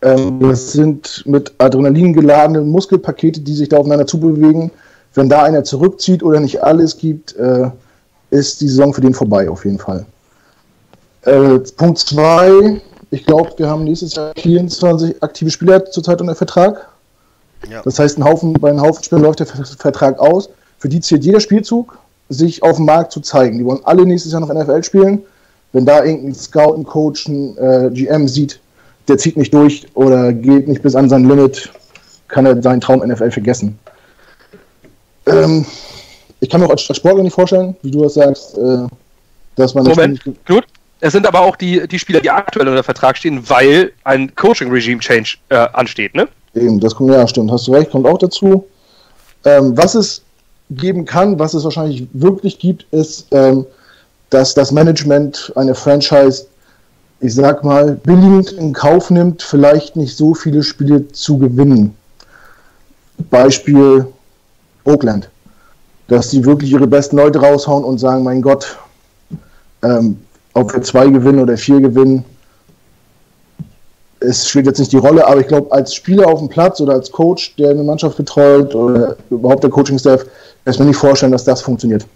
Ähm, 0.02 0.40
das 0.40 0.72
sind 0.72 1.22
mit 1.26 1.52
Adrenalin 1.58 2.12
geladene 2.12 2.62
Muskelpakete, 2.62 3.40
die 3.40 3.54
sich 3.54 3.68
da 3.68 3.78
aufeinander 3.78 4.06
zubewegen. 4.06 4.70
Wenn 5.14 5.28
da 5.28 5.42
einer 5.42 5.64
zurückzieht 5.64 6.22
oder 6.22 6.40
nicht 6.40 6.62
alles 6.62 6.96
gibt, 6.96 7.36
äh, 7.36 7.70
ist 8.30 8.60
die 8.60 8.68
Saison 8.68 8.94
für 8.94 9.00
den 9.00 9.14
vorbei, 9.14 9.48
auf 9.50 9.64
jeden 9.64 9.78
Fall. 9.78 10.06
Äh, 11.22 11.58
Punkt 11.76 11.98
2, 11.98 12.80
ich 13.10 13.26
glaube, 13.26 13.52
wir 13.56 13.68
haben 13.68 13.84
nächstes 13.84 14.14
Jahr 14.14 14.32
24 14.36 15.22
aktive 15.22 15.50
Spieler 15.50 15.84
zurzeit 15.86 16.20
unter 16.20 16.34
Vertrag. 16.34 16.88
Ja. 17.68 17.82
Das 17.82 17.98
heißt, 17.98 18.18
ein 18.18 18.24
Haufen, 18.24 18.52
bei 18.54 18.70
einem 18.70 18.80
Haufen 18.80 19.04
Spielern 19.04 19.24
läuft 19.24 19.40
der 19.40 19.46
Vertrag 19.46 20.18
aus. 20.18 20.48
Für 20.78 20.88
die 20.88 21.00
zählt 21.00 21.24
jeder 21.24 21.40
Spielzug, 21.40 21.98
sich 22.28 22.62
auf 22.62 22.76
dem 22.76 22.86
Markt 22.86 23.12
zu 23.12 23.20
zeigen. 23.20 23.58
Die 23.58 23.64
wollen 23.64 23.80
alle 23.84 24.06
nächstes 24.06 24.32
Jahr 24.32 24.40
noch 24.40 24.52
NFL 24.52 24.82
spielen. 24.82 25.22
Wenn 25.72 25.84
da 25.84 26.04
irgendein 26.04 26.34
Scout, 26.34 26.74
ein 26.74 26.84
Coach, 26.84 27.28
ein 27.28 27.56
äh, 27.58 27.90
GM 27.92 28.26
sieht, 28.26 28.60
der 29.08 29.18
zieht 29.18 29.36
nicht 29.36 29.52
durch 29.52 29.86
oder 29.94 30.32
geht 30.32 30.68
nicht 30.68 30.82
bis 30.82 30.94
an 30.94 31.08
sein 31.08 31.28
Limit, 31.28 31.70
kann 32.28 32.46
er 32.46 32.60
seinen 32.62 32.80
Traum 32.80 33.06
NFL 33.06 33.30
vergessen. 33.30 33.78
Ähm, 35.26 35.66
ich 36.40 36.48
kann 36.48 36.60
mir 36.60 36.66
auch 36.66 36.70
als 36.70 36.82
Sportler 36.82 37.22
nicht 37.22 37.34
vorstellen, 37.34 37.76
wie 37.82 37.90
du 37.90 38.02
das 38.02 38.14
sagst, 38.14 38.56
äh, 38.56 38.86
dass 39.56 39.74
man. 39.74 39.84
Moment, 39.84 40.22
gut. 40.46 40.64
Es 41.02 41.12
sind 41.12 41.26
aber 41.26 41.40
auch 41.40 41.56
die, 41.56 41.86
die 41.88 41.98
Spieler, 41.98 42.20
die 42.20 42.30
aktuell 42.30 42.68
unter 42.68 42.82
Vertrag 42.82 43.16
stehen, 43.16 43.48
weil 43.48 43.92
ein 44.04 44.34
Coaching-Regime-Change 44.34 45.38
äh, 45.48 45.54
ansteht, 45.72 46.14
ne? 46.14 46.28
Eben, 46.54 46.80
das 46.80 46.94
kommt, 46.94 47.10
ja, 47.12 47.26
stimmt, 47.26 47.50
hast 47.50 47.66
du 47.66 47.72
recht, 47.72 47.90
kommt 47.90 48.06
auch 48.06 48.18
dazu. 48.18 48.64
Ähm, 49.44 49.76
was 49.76 49.94
es 49.94 50.22
geben 50.70 51.04
kann, 51.04 51.38
was 51.38 51.54
es 51.54 51.64
wahrscheinlich 51.64 52.06
wirklich 52.12 52.58
gibt, 52.58 52.86
ist, 52.92 53.26
ähm, 53.30 53.66
dass 54.30 54.54
das 54.54 54.72
Management 54.72 55.52
eine 55.56 55.74
Franchise, 55.74 56.46
ich 57.20 57.34
sag 57.34 57.64
mal, 57.64 57.92
billigend 57.92 58.52
in 58.52 58.72
Kauf 58.72 59.10
nimmt, 59.10 59.42
vielleicht 59.42 59.96
nicht 59.96 60.16
so 60.16 60.34
viele 60.34 60.62
Spiele 60.62 61.08
zu 61.08 61.38
gewinnen. 61.38 61.94
Beispiel 63.30 64.06
Oakland. 64.84 65.28
Dass 66.08 66.30
die 66.30 66.44
wirklich 66.44 66.72
ihre 66.72 66.86
besten 66.86 67.16
Leute 67.16 67.40
raushauen 67.40 67.84
und 67.84 67.98
sagen, 67.98 68.24
mein 68.24 68.42
Gott, 68.42 68.76
ähm, 69.82 70.18
ob 70.54 70.72
wir 70.72 70.82
zwei 70.82 71.08
gewinnen 71.08 71.40
oder 71.40 71.56
vier 71.56 71.80
gewinnen, 71.80 72.24
es 74.20 74.48
spielt 74.48 74.66
jetzt 74.66 74.78
nicht 74.78 74.92
die 74.92 74.98
Rolle, 74.98 75.26
aber 75.26 75.40
ich 75.40 75.48
glaube, 75.48 75.72
als 75.72 75.94
Spieler 75.94 76.28
auf 76.28 76.38
dem 76.38 76.48
Platz 76.48 76.80
oder 76.80 76.92
als 76.92 77.10
Coach, 77.10 77.54
der 77.56 77.70
eine 77.70 77.82
Mannschaft 77.82 78.16
betreut 78.16 78.74
oder 78.74 79.16
überhaupt 79.30 79.62
der 79.64 79.70
Coaching-Staff, 79.70 80.24
kann 80.64 80.74
ich 80.74 80.78
mir 80.78 80.86
nicht 80.86 80.96
vorstellen, 80.96 81.32
dass 81.32 81.44
das 81.44 81.62
funktioniert. 81.62 82.06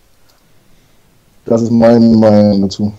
Das 1.47 1.63
ist 1.63 1.71
mein 1.71 2.15
Meinung 2.21 2.63
dazu. 2.63 2.93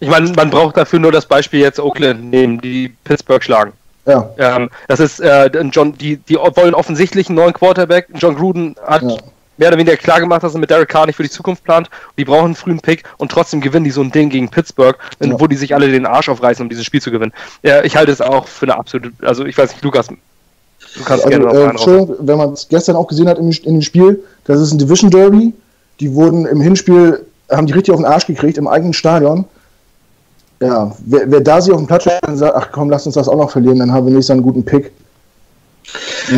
Ich 0.00 0.08
meine, 0.08 0.30
man 0.32 0.50
braucht 0.50 0.76
dafür 0.76 0.98
nur 0.98 1.12
das 1.12 1.24
Beispiel 1.24 1.60
jetzt 1.60 1.80
Oakland 1.80 2.30
nehmen, 2.30 2.60
die 2.60 2.94
Pittsburgh 3.04 3.42
schlagen. 3.42 3.72
Ja. 4.06 4.30
Ähm, 4.38 4.70
das 4.88 5.00
ist 5.00 5.20
äh, 5.20 5.46
John, 5.72 5.96
die, 5.96 6.18
die 6.18 6.36
wollen 6.36 6.74
offensichtlich 6.74 7.28
einen 7.28 7.36
neuen 7.36 7.52
Quarterback. 7.52 8.08
John 8.14 8.36
Gruden 8.36 8.76
hat 8.84 9.02
ja. 9.02 9.16
Mehr 9.58 9.68
oder 9.68 9.78
weniger 9.78 9.96
klar 9.96 10.20
gemacht, 10.20 10.42
dass 10.42 10.54
er 10.54 10.60
mit 10.60 10.70
Derek 10.70 10.88
Carr 10.88 11.06
nicht 11.06 11.16
für 11.16 11.22
die 11.22 11.30
Zukunft 11.30 11.64
plant. 11.64 11.90
Die 12.18 12.24
brauchen 12.24 12.46
einen 12.46 12.54
frühen 12.54 12.80
Pick 12.80 13.04
und 13.16 13.30
trotzdem 13.30 13.60
gewinnen 13.60 13.84
die 13.84 13.90
so 13.90 14.00
ein 14.00 14.10
Ding 14.10 14.28
gegen 14.28 14.48
Pittsburgh, 14.48 14.96
ja. 15.20 15.40
wo 15.40 15.46
die 15.46 15.56
sich 15.56 15.74
alle 15.74 15.90
den 15.90 16.06
Arsch 16.06 16.28
aufreißen, 16.28 16.62
um 16.62 16.68
dieses 16.68 16.84
Spiel 16.84 17.00
zu 17.00 17.10
gewinnen. 17.10 17.32
Ja, 17.62 17.82
ich 17.82 17.96
halte 17.96 18.12
es 18.12 18.20
auch 18.20 18.46
für 18.46 18.66
eine 18.66 18.76
absolute, 18.76 19.12
also 19.22 19.44
ich 19.44 19.56
weiß 19.56 19.72
nicht, 19.72 19.84
Lukas, 19.84 20.08
du 20.08 21.04
kannst 21.04 21.24
also, 21.24 21.28
gerne 21.28 21.58
äh, 21.58 21.70
Entschuldigung, 21.70 22.16
wenn 22.20 22.38
man 22.38 22.52
es 22.52 22.68
gestern 22.68 22.96
auch 22.96 23.06
gesehen 23.06 23.28
hat 23.28 23.38
in, 23.38 23.50
in 23.50 23.74
dem 23.74 23.82
Spiel, 23.82 24.22
das 24.44 24.60
ist 24.60 24.72
ein 24.72 24.78
Division 24.78 25.10
Derby. 25.10 25.52
Die 26.00 26.12
wurden 26.14 26.44
im 26.46 26.60
Hinspiel, 26.60 27.24
haben 27.50 27.66
die 27.66 27.72
richtig 27.72 27.92
auf 27.92 28.00
den 28.00 28.06
Arsch 28.06 28.26
gekriegt 28.26 28.58
im 28.58 28.68
eigenen 28.68 28.92
Stadion. 28.92 29.46
Ja, 30.60 30.94
wer, 31.04 31.30
wer 31.30 31.40
da 31.40 31.60
sich 31.60 31.72
auf 31.72 31.78
den 31.78 31.86
Platz 31.86 32.02
stellt 32.02 32.26
und 32.26 32.36
sagt, 32.36 32.54
ach 32.56 32.68
komm, 32.72 32.90
lass 32.90 33.06
uns 33.06 33.14
das 33.14 33.28
auch 33.28 33.36
noch 33.36 33.50
verlieren, 33.50 33.78
dann 33.78 33.92
haben 33.92 34.06
wir 34.06 34.12
nächstes 34.12 34.28
Jahr 34.28 34.36
einen 34.36 34.42
guten 34.42 34.64
Pick. 34.64 34.90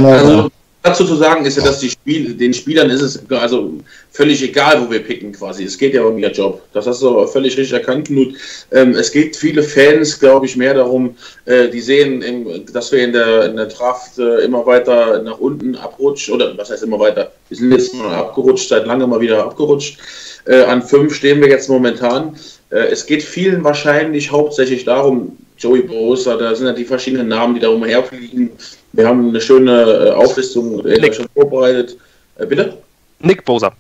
Also, 0.05 0.51
dazu 0.83 1.05
zu 1.05 1.17
sagen 1.17 1.45
ist 1.45 1.57
ja, 1.57 1.65
dass 1.65 1.81
die 1.81 1.91
Spiel, 1.91 2.35
den 2.35 2.55
Spielern 2.55 2.91
ist 2.91 3.03
es 3.03 3.31
also 3.31 3.75
völlig 4.11 4.43
egal, 4.43 4.85
wo 4.85 4.91
wir 4.91 5.01
picken 5.01 5.33
quasi. 5.33 5.65
Es 5.65 5.79
geht 5.79 5.95
ja 5.95 6.03
um 6.03 6.19
ihr 6.19 6.31
Job. 6.31 6.63
Das 6.73 6.87
hast 6.87 7.03
du 7.03 7.27
völlig 7.27 7.57
richtig 7.57 7.73
erkannt, 7.73 8.09
Knut. 8.09 8.35
Ähm, 8.73 8.95
es 8.95 9.13
geht 9.13 9.37
viele 9.37 9.63
Fans, 9.63 10.19
glaube 10.19 10.47
ich, 10.47 10.57
mehr 10.57 10.75
darum, 10.75 11.17
äh, 11.45 11.69
die 11.69 11.81
sehen, 11.81 12.23
im, 12.23 12.67
dass 12.73 12.93
wir 12.93 13.05
in 13.05 13.13
der, 13.13 13.47
in 13.47 13.57
der 13.57 13.67
Draft 13.67 14.19
äh, 14.19 14.45
immer 14.45 14.65
weiter 14.67 15.23
nach 15.23 15.39
unten 15.39 15.77
abrutschen. 15.77 16.35
Oder 16.35 16.57
was 16.57 16.71
heißt 16.71 16.83
immer 16.83 16.99
weiter? 16.99 17.33
Wir 17.49 17.57
sind 17.57 17.73
jetzt 17.73 17.95
mal 17.95 18.15
abgerutscht, 18.15 18.69
seit 18.69 18.87
langem 18.87 19.11
mal 19.11 19.21
wieder 19.21 19.45
abgerutscht. 19.45 19.99
Äh, 20.47 20.63
an 20.63 20.83
fünf 20.83 21.15
stehen 21.15 21.41
wir 21.41 21.49
jetzt 21.49 21.69
momentan. 21.69 22.37
Äh, 22.71 22.89
es 22.91 23.07
geht 23.07 23.23
vielen 23.23 23.65
wahrscheinlich 23.65 24.31
hauptsächlich 24.31 24.85
darum, 24.85 25.37
Joey 25.59 25.83
Bosa, 25.83 26.37
da 26.37 26.55
sind 26.55 26.67
ja 26.67 26.73
die 26.73 26.85
verschiedenen 26.85 27.29
Namen, 27.29 27.55
die 27.55 27.61
da 27.61 27.69
umherfliegen. 27.69 28.51
Wir 28.93 29.07
haben 29.07 29.29
eine 29.29 29.41
schöne 29.41 29.83
äh, 29.83 30.11
Auflistung 30.11 30.85
äh, 30.87 31.13
schon 31.13 31.29
vorbereitet. 31.35 31.97
Äh, 32.37 32.47
bitte? 32.47 32.79
Nick 33.21 33.45
Bosa. 33.45 33.73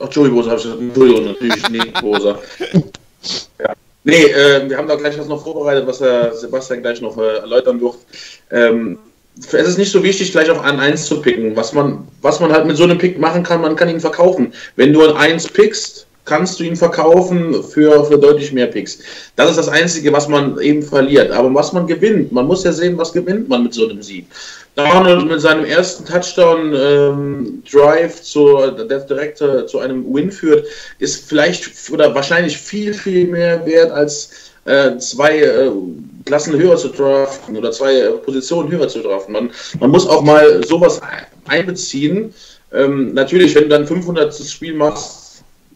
Ach, 0.00 0.08
Joey 0.10 0.30
Bosa 0.30 0.50
habe 0.50 0.58
ich 0.58 0.64
gesagt. 0.64 0.82
Entschuldigung, 0.82 1.24
natürlich 1.26 1.68
Nick 1.70 2.00
Bosa. 2.00 2.38
Ja. 3.60 3.74
Nee, 4.04 4.24
äh, 4.24 4.68
wir 4.68 4.76
haben 4.76 4.88
da 4.88 4.96
gleich 4.96 5.18
was 5.18 5.28
noch 5.28 5.42
vorbereitet, 5.42 5.86
was 5.86 5.98
der 5.98 6.34
Sebastian 6.34 6.82
gleich 6.82 7.00
noch 7.00 7.16
äh, 7.16 7.38
erläutern 7.38 7.80
wird. 7.80 7.94
Ähm, 8.50 8.98
es 9.36 9.52
ist 9.52 9.78
nicht 9.78 9.90
so 9.90 10.02
wichtig, 10.02 10.30
gleich 10.30 10.50
auf 10.50 10.62
an 10.62 10.78
1 10.78 11.06
zu 11.06 11.20
picken. 11.20 11.56
Was 11.56 11.72
man, 11.72 12.06
was 12.20 12.38
man 12.40 12.52
halt 12.52 12.66
mit 12.66 12.76
so 12.76 12.84
einem 12.84 12.98
Pick 12.98 13.18
machen 13.18 13.42
kann, 13.42 13.62
man 13.62 13.76
kann 13.76 13.88
ihn 13.88 14.00
verkaufen. 14.00 14.52
Wenn 14.76 14.92
du 14.92 15.02
an 15.02 15.16
1 15.16 15.48
pickst, 15.48 16.03
kannst 16.24 16.58
du 16.58 16.64
ihn 16.64 16.76
verkaufen 16.76 17.62
für, 17.62 18.04
für 18.04 18.18
deutlich 18.18 18.52
mehr 18.52 18.66
Picks. 18.66 18.98
Das 19.36 19.50
ist 19.50 19.56
das 19.56 19.68
Einzige, 19.68 20.12
was 20.12 20.28
man 20.28 20.58
eben 20.60 20.82
verliert. 20.82 21.30
Aber 21.30 21.52
was 21.54 21.72
man 21.72 21.86
gewinnt, 21.86 22.32
man 22.32 22.46
muss 22.46 22.64
ja 22.64 22.72
sehen, 22.72 22.96
was 22.96 23.12
gewinnt 23.12 23.48
man 23.48 23.64
mit 23.64 23.74
so 23.74 23.88
einem 23.88 24.02
Sieg. 24.02 24.26
Darnold 24.74 25.28
mit 25.28 25.40
seinem 25.40 25.64
ersten 25.64 26.04
Touchdown-Drive, 26.04 28.16
ähm, 28.16 28.22
zu, 28.22 28.58
der 28.88 29.00
direkt 29.00 29.38
zu 29.38 29.78
einem 29.78 30.12
Win 30.12 30.32
führt, 30.32 30.66
ist 30.98 31.28
vielleicht 31.28 31.70
oder 31.92 32.12
wahrscheinlich 32.14 32.58
viel, 32.58 32.92
viel 32.92 33.28
mehr 33.28 33.64
wert 33.66 33.92
als 33.92 34.30
äh, 34.64 34.96
zwei 34.98 35.38
äh, 35.38 35.70
Klassen 36.24 36.58
höher 36.58 36.76
zu 36.76 36.88
draften 36.88 37.56
oder 37.56 37.70
zwei 37.70 37.94
äh, 37.94 38.10
Positionen 38.12 38.70
höher 38.70 38.88
zu 38.88 39.00
draften. 39.00 39.34
Man, 39.34 39.50
man 39.78 39.90
muss 39.90 40.08
auch 40.08 40.22
mal 40.22 40.64
sowas 40.64 41.00
einbeziehen. 41.46 42.34
Ähm, 42.72 43.14
natürlich, 43.14 43.54
wenn 43.54 43.64
du 43.64 43.68
dann 43.68 43.86
500 43.86 44.34
Spiel 44.34 44.74
machst, 44.74 45.23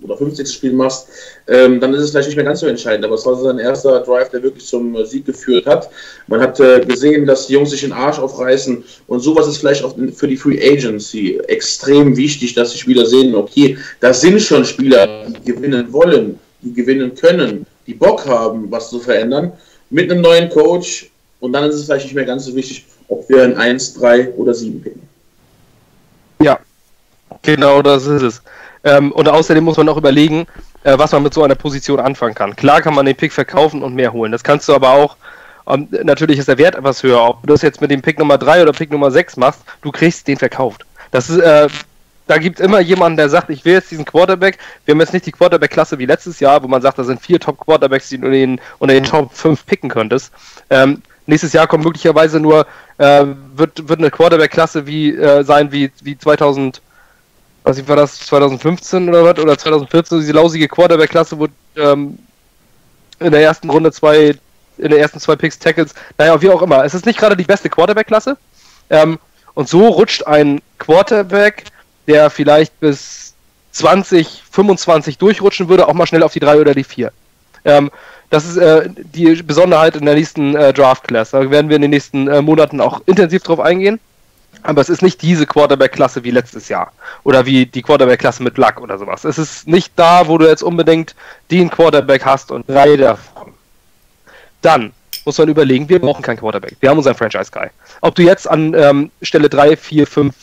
oder 0.02 0.16
50. 0.16 0.48
Spiel 0.48 0.72
machst, 0.72 1.08
ähm, 1.48 1.80
dann 1.80 1.94
ist 1.94 2.02
es 2.02 2.10
vielleicht 2.10 2.28
nicht 2.28 2.36
mehr 2.36 2.44
ganz 2.44 2.60
so 2.60 2.66
entscheidend. 2.66 3.04
Aber 3.04 3.14
es 3.14 3.26
war 3.26 3.36
sein 3.36 3.58
erster 3.58 4.00
Drive, 4.00 4.30
der 4.30 4.42
wirklich 4.42 4.66
zum 4.66 4.94
äh, 4.94 5.04
Sieg 5.04 5.26
geführt 5.26 5.66
hat. 5.66 5.90
Man 6.26 6.40
hat 6.40 6.60
äh, 6.60 6.80
gesehen, 6.84 7.26
dass 7.26 7.46
die 7.46 7.54
Jungs 7.54 7.70
sich 7.70 7.80
den 7.80 7.92
Arsch 7.92 8.18
aufreißen 8.18 8.84
und 9.06 9.20
sowas 9.20 9.48
ist 9.48 9.58
vielleicht 9.58 9.84
auch 9.84 9.96
für 10.14 10.28
die 10.28 10.36
Free 10.36 10.58
Agency 10.60 11.38
extrem 11.48 12.16
wichtig, 12.16 12.54
dass 12.54 12.72
die 12.72 12.78
Spieler 12.78 13.06
sehen, 13.06 13.34
okay, 13.34 13.76
da 14.00 14.12
sind 14.12 14.40
schon 14.40 14.64
Spieler, 14.64 15.26
die 15.28 15.52
gewinnen 15.52 15.92
wollen, 15.92 16.38
die 16.62 16.72
gewinnen 16.72 17.14
können, 17.14 17.66
die 17.86 17.94
Bock 17.94 18.26
haben, 18.26 18.70
was 18.70 18.90
zu 18.90 19.00
verändern, 19.00 19.52
mit 19.90 20.10
einem 20.10 20.20
neuen 20.20 20.48
Coach 20.48 21.10
und 21.40 21.52
dann 21.52 21.64
ist 21.64 21.76
es 21.76 21.84
vielleicht 21.84 22.06
nicht 22.06 22.14
mehr 22.14 22.24
ganz 22.24 22.44
so 22.44 22.54
wichtig, 22.54 22.84
ob 23.08 23.28
wir 23.28 23.42
ein 23.42 23.56
1, 23.56 23.94
3 23.94 24.34
oder 24.34 24.52
7 24.52 24.82
picken. 24.82 25.08
Ja, 26.42 26.58
genau 27.42 27.82
das 27.82 28.06
ist 28.06 28.22
es. 28.22 28.42
Ähm, 28.84 29.12
und 29.12 29.28
außerdem 29.28 29.64
muss 29.64 29.76
man 29.76 29.88
auch 29.88 29.96
überlegen, 29.96 30.46
äh, 30.84 30.98
was 30.98 31.12
man 31.12 31.22
mit 31.22 31.34
so 31.34 31.42
einer 31.42 31.54
Position 31.54 32.00
anfangen 32.00 32.34
kann. 32.34 32.56
Klar 32.56 32.82
kann 32.82 32.94
man 32.94 33.06
den 33.06 33.16
Pick 33.16 33.32
verkaufen 33.32 33.82
und 33.82 33.94
mehr 33.94 34.12
holen. 34.12 34.32
Das 34.32 34.44
kannst 34.44 34.68
du 34.68 34.74
aber 34.74 34.90
auch. 34.90 35.16
Ähm, 35.68 35.88
natürlich 36.04 36.38
ist 36.38 36.48
der 36.48 36.58
Wert 36.58 36.74
etwas 36.74 37.02
höher. 37.02 37.22
Ob 37.22 37.42
du 37.42 37.48
das 37.48 37.62
jetzt 37.62 37.80
mit 37.80 37.90
dem 37.90 38.02
Pick 38.02 38.18
Nummer 38.18 38.38
3 38.38 38.62
oder 38.62 38.72
Pick 38.72 38.90
Nummer 38.90 39.10
6 39.10 39.36
machst, 39.36 39.60
du 39.82 39.90
kriegst 39.92 40.26
den 40.28 40.36
verkauft. 40.36 40.84
Das 41.10 41.28
ist, 41.30 41.38
äh, 41.38 41.68
da 42.26 42.38
gibt 42.38 42.60
es 42.60 42.64
immer 42.64 42.80
jemanden, 42.80 43.16
der 43.16 43.28
sagt, 43.28 43.48
ich 43.50 43.64
will 43.64 43.72
jetzt 43.72 43.90
diesen 43.90 44.04
Quarterback. 44.04 44.58
Wir 44.84 44.92
haben 44.92 45.00
jetzt 45.00 45.14
nicht 45.14 45.26
die 45.26 45.32
Quarterback-Klasse 45.32 45.98
wie 45.98 46.06
letztes 46.06 46.40
Jahr, 46.40 46.62
wo 46.62 46.68
man 46.68 46.82
sagt, 46.82 46.98
da 46.98 47.04
sind 47.04 47.20
vier 47.20 47.40
Top-Quarterbacks, 47.40 48.10
die 48.10 48.18
du 48.18 48.30
den, 48.30 48.60
unter 48.78 48.94
den 48.94 49.04
Top 49.04 49.32
5 49.34 49.64
picken 49.64 49.88
könntest. 49.88 50.30
Ähm, 50.68 51.02
nächstes 51.26 51.54
Jahr 51.54 51.66
kommt 51.66 51.84
möglicherweise 51.84 52.38
nur, 52.38 52.66
äh, 52.98 53.24
wird, 53.56 53.88
wird 53.88 53.98
eine 53.98 54.10
Quarterback-Klasse 54.10 54.86
wie, 54.86 55.14
äh, 55.14 55.42
sein 55.42 55.72
wie, 55.72 55.90
wie 56.02 56.18
2000 56.18 56.82
was 57.68 57.86
war 57.86 57.96
das, 57.96 58.18
2015 58.20 59.08
oder 59.08 59.24
was, 59.24 59.38
oder 59.38 59.58
2014, 59.58 60.20
diese 60.20 60.32
lausige 60.32 60.68
Quarterback-Klasse, 60.68 61.38
wo 61.38 61.48
ähm, 61.76 62.18
in 63.20 63.30
der 63.30 63.42
ersten 63.42 63.68
Runde 63.68 63.92
zwei, 63.92 64.34
in 64.78 64.90
den 64.90 64.98
ersten 64.98 65.20
zwei 65.20 65.36
Picks 65.36 65.58
Tackles, 65.58 65.94
naja, 66.16 66.40
wie 66.40 66.48
auch 66.48 66.62
immer. 66.62 66.84
Es 66.84 66.94
ist 66.94 67.04
nicht 67.04 67.18
gerade 67.18 67.36
die 67.36 67.44
beste 67.44 67.68
Quarterback-Klasse. 67.68 68.38
Ähm, 68.88 69.18
und 69.54 69.68
so 69.68 69.86
rutscht 69.88 70.26
ein 70.26 70.62
Quarterback, 70.78 71.64
der 72.06 72.30
vielleicht 72.30 72.78
bis 72.80 73.34
20, 73.72 74.44
25 74.50 75.18
durchrutschen 75.18 75.68
würde, 75.68 75.88
auch 75.88 75.94
mal 75.94 76.06
schnell 76.06 76.22
auf 76.22 76.32
die 76.32 76.40
3 76.40 76.60
oder 76.60 76.74
die 76.74 76.84
4. 76.84 77.12
Ähm, 77.64 77.90
das 78.30 78.46
ist 78.46 78.56
äh, 78.56 78.88
die 78.96 79.42
Besonderheit 79.42 79.96
in 79.96 80.06
der 80.06 80.14
nächsten 80.14 80.54
äh, 80.54 80.72
Draft-Class. 80.72 81.32
Da 81.32 81.50
werden 81.50 81.68
wir 81.68 81.76
in 81.76 81.82
den 81.82 81.90
nächsten 81.90 82.28
äh, 82.28 82.40
Monaten 82.40 82.80
auch 82.80 83.02
intensiv 83.06 83.42
drauf 83.42 83.60
eingehen. 83.60 84.00
Aber 84.62 84.80
es 84.80 84.88
ist 84.88 85.02
nicht 85.02 85.22
diese 85.22 85.46
Quarterback-Klasse 85.46 86.24
wie 86.24 86.30
letztes 86.30 86.68
Jahr. 86.68 86.92
Oder 87.24 87.46
wie 87.46 87.66
die 87.66 87.82
Quarterback-Klasse 87.82 88.42
mit 88.42 88.58
Luck 88.58 88.80
oder 88.80 88.98
sowas. 88.98 89.24
Es 89.24 89.38
ist 89.38 89.66
nicht 89.66 89.92
da, 89.96 90.28
wo 90.28 90.38
du 90.38 90.46
jetzt 90.46 90.62
unbedingt 90.62 91.14
den 91.50 91.70
Quarterback 91.70 92.24
hast 92.24 92.50
und 92.50 92.68
drei 92.68 92.96
davon. 92.96 93.54
Dann 94.62 94.92
muss 95.24 95.38
man 95.38 95.48
überlegen, 95.48 95.88
wir 95.88 96.00
brauchen 96.00 96.22
keinen 96.22 96.38
Quarterback. 96.38 96.76
Wir 96.80 96.90
haben 96.90 96.98
unseren 96.98 97.14
Franchise-Guy. 97.14 97.68
Ob 98.00 98.14
du 98.14 98.22
jetzt 98.22 98.48
an 98.48 98.74
ähm, 98.74 99.10
Stelle 99.22 99.48
3, 99.48 99.76
4, 99.76 100.06
5, 100.06 100.34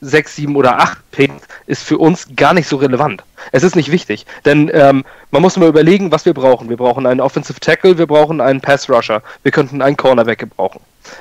6, 0.00 0.36
7 0.36 0.56
oder 0.56 0.78
8 0.78 0.98
pickst, 1.10 1.46
ist 1.66 1.82
für 1.82 1.98
uns 1.98 2.26
gar 2.36 2.54
nicht 2.54 2.68
so 2.68 2.76
relevant. 2.76 3.22
Es 3.52 3.62
ist 3.62 3.76
nicht 3.76 3.90
wichtig, 3.90 4.26
denn 4.44 4.70
ähm, 4.72 5.04
man 5.30 5.42
muss 5.42 5.56
mal 5.56 5.68
überlegen, 5.68 6.10
was 6.10 6.24
wir 6.24 6.34
brauchen. 6.34 6.68
Wir 6.68 6.76
brauchen 6.76 7.06
einen 7.06 7.20
Offensive 7.20 7.60
Tackle, 7.60 7.98
wir 7.98 8.06
brauchen 8.06 8.40
einen 8.40 8.60
Pass 8.60 8.88
Rusher, 8.88 9.22
wir 9.42 9.52
könnten 9.52 9.82
einen 9.82 9.96
Cornerback 9.96 10.38
gebrauchen. 10.38 10.80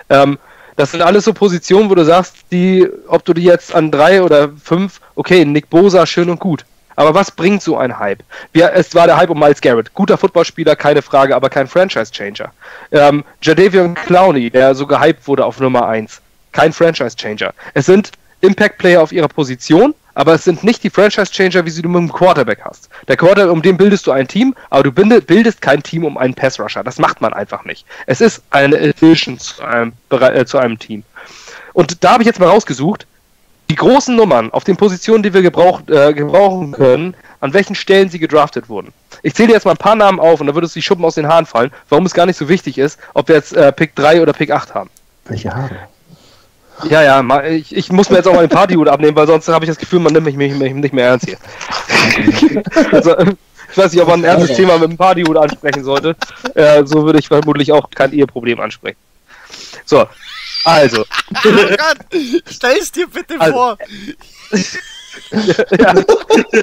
Ähm, 0.10 0.40
das 0.80 0.92
sind 0.92 1.02
alles 1.02 1.26
so 1.26 1.34
Positionen, 1.34 1.90
wo 1.90 1.96
du 1.96 2.06
sagst, 2.06 2.38
die, 2.54 2.88
ob 3.10 3.26
du 3.26 3.34
die 3.34 3.44
jetzt 3.44 3.76
an 3.76 3.92
drei 3.92 4.24
oder 4.24 4.50
fünf, 4.64 5.02
okay, 5.16 5.44
Nick 5.44 5.70
Bosa, 5.70 6.06
schön 6.06 6.30
und 6.30 6.40
gut. 6.40 6.64
Aber 6.96 7.14
was 7.14 7.32
bringt 7.32 7.62
so 7.62 7.78
ein 7.78 8.00
Hype? 8.00 8.24
Wir, 8.54 8.72
es 8.72 8.96
war 8.96 9.06
der 9.06 9.18
Hype 9.18 9.30
um 9.30 9.38
Miles 9.38 9.60
Garrett. 9.60 9.94
Guter 9.94 10.18
Footballspieler, 10.18 10.78
keine 10.78 11.02
Frage, 11.02 11.36
aber 11.36 11.50
kein 11.50 11.68
Franchise-Changer. 11.68 12.54
Ähm, 12.94 13.26
Jadavion 13.42 13.94
Clowney, 13.94 14.50
der 14.50 14.74
so 14.74 14.88
gehypt 14.88 15.28
wurde 15.28 15.44
auf 15.44 15.60
Nummer 15.60 15.86
1. 15.86 16.22
Kein 16.54 16.72
Franchise-Changer. 16.72 17.54
Es 17.74 17.86
sind 17.86 18.12
Impact-Player 18.42 19.02
auf 19.02 19.12
ihrer 19.12 19.28
Position, 19.28 19.94
aber 20.16 20.34
es 20.34 20.44
sind 20.44 20.64
nicht 20.64 20.84
die 20.84 20.90
Franchise-Changer, 20.90 21.66
wie 21.66 21.70
sie 21.70 21.82
du 21.82 21.90
mit 21.90 22.00
dem 22.00 22.12
Quarterback 22.12 22.60
hast. 22.64 22.90
Der 23.08 23.16
Quarterback, 23.16 23.52
um 23.52 23.62
den 23.62 23.78
bildest 23.78 24.06
du 24.06 24.12
ein 24.12 24.28
Team, 24.28 24.56
aber 24.70 24.84
du 24.84 24.92
bildest 24.92 25.62
kein 25.62 25.82
Team 25.82 26.04
um 26.04 26.18
einen 26.18 26.34
Pass-Rusher. 26.34 26.84
Das 26.84 27.00
macht 27.00 27.22
man 27.22 27.34
einfach 27.34 27.64
nicht. 27.64 27.86
Es 28.06 28.20
ist 28.20 28.42
eine 28.50 28.78
Addition 28.78 29.40
zu 29.40 29.64
einem, 29.64 29.94
äh, 30.10 30.46
zu 30.46 30.58
einem 30.58 30.78
Team. 30.78 31.04
Und 31.74 32.04
da 32.04 32.14
habe 32.14 32.24
ich 32.24 32.28
jetzt 32.28 32.40
mal 32.40 32.50
rausgesucht, 32.50 33.06
die 33.70 33.76
großen 33.76 34.16
Nummern 34.16 34.52
auf 34.52 34.64
den 34.64 34.78
Positionen, 34.78 35.24
die 35.24 35.34
wir 35.34 35.42
gebraucht, 35.42 35.90
äh, 35.90 36.14
gebrauchen 36.14 36.72
können, 36.72 37.16
an 37.40 37.54
welchen 37.54 37.76
Stellen 37.76 38.10
sie 38.10 38.20
gedraftet 38.20 38.68
wurden. 38.68 38.92
Ich 39.22 39.36
zähle 39.36 39.54
jetzt 39.54 39.66
mal 39.66 39.72
ein 39.72 39.78
paar 39.78 39.96
Namen 39.96 40.20
auf 40.20 40.42
und 40.42 40.48
da 40.48 40.54
würde 40.54 40.66
es 40.66 40.74
die 40.74 40.82
Schuppen 40.82 41.06
aus 41.06 41.16
den 41.16 41.28
Haaren 41.28 41.46
fallen, 41.46 41.72
warum 41.88 42.06
es 42.06 42.14
gar 42.14 42.26
nicht 42.26 42.38
so 42.38 42.50
wichtig 42.50 42.78
ist, 42.78 43.00
ob 43.14 43.28
wir 43.28 43.36
jetzt 43.36 43.54
äh, 43.54 43.72
Pick 43.72 43.96
3 43.96 44.22
oder 44.22 44.34
Pick 44.34 44.52
8 44.52 44.74
haben. 44.74 44.90
Welche 45.26 45.54
Haare? 45.54 45.88
Ja, 46.88 47.02
ja, 47.04 47.44
ich, 47.46 47.76
ich 47.76 47.92
muss 47.92 48.10
mir 48.10 48.18
jetzt 48.18 48.28
auch 48.28 48.34
mal 48.34 48.48
den 48.48 48.56
Partyhut 48.56 48.88
abnehmen, 48.88 49.16
weil 49.16 49.28
sonst 49.28 49.48
habe 49.50 49.66
ich 49.66 49.70
das 49.70 49.78
Gefühl, 49.78 50.00
man 50.00 50.14
nimmt 50.14 50.26
mich, 50.26 50.36
mich, 50.36 50.54
mich 50.54 50.74
nicht 50.74 50.94
mehr 50.94 51.08
ernst 51.08 51.26
hier. 51.26 51.38
also, 52.92 53.16
ich 53.72 53.78
weiß 53.78 53.92
nicht, 53.92 54.02
ob 54.02 54.08
man 54.08 54.22
ein 54.22 54.24
ernstes 54.26 54.56
Thema 54.56 54.78
mit 54.78 54.90
dem 54.90 54.98
Partyhut 54.98 55.38
ansprechen 55.38 55.84
sollte. 55.84 56.16
Äh, 56.56 56.86
so 56.86 57.06
würde 57.06 57.20
ich 57.20 57.28
vermutlich 57.28 57.72
auch 57.72 57.90
kein 57.90 58.14
Eheproblem 58.14 58.60
ansprechen. 58.60 58.98
So, 59.86 60.08
also. 60.64 61.02
Oh 61.02 61.52
Gott, 61.52 61.98
stell's 62.50 62.92
dir 62.92 63.08
bitte 63.08 63.36
also, 63.40 63.54
vor. 63.54 63.78
ja, 65.32 65.94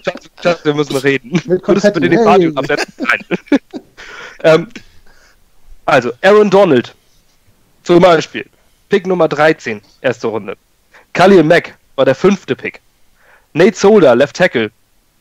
Schatz, 0.02 0.30
Schatz, 0.42 0.64
wir 0.64 0.74
müssen 0.74 0.96
reden. 0.96 1.40
Würdest 1.44 1.86
du 1.86 1.92
bitte 1.92 2.08
den 2.08 2.24
Partyhut 2.24 2.56
absetzen? 2.56 2.94
Nein. 2.98 3.24
ähm, 4.42 4.68
also, 5.84 6.12
Aaron 6.22 6.50
Donald. 6.50 6.94
Zum 7.84 8.00
Beispiel. 8.00 8.46
Pick 8.88 9.06
Nummer 9.06 9.28
13, 9.28 9.80
erste 10.00 10.28
Runde. 10.28 10.56
Khalil 11.12 11.42
Mack 11.42 11.76
war 11.96 12.04
der 12.04 12.14
fünfte 12.14 12.54
Pick. 12.54 12.80
Nate 13.52 13.76
Solder, 13.76 14.14
Left 14.14 14.36
Tackle, 14.36 14.70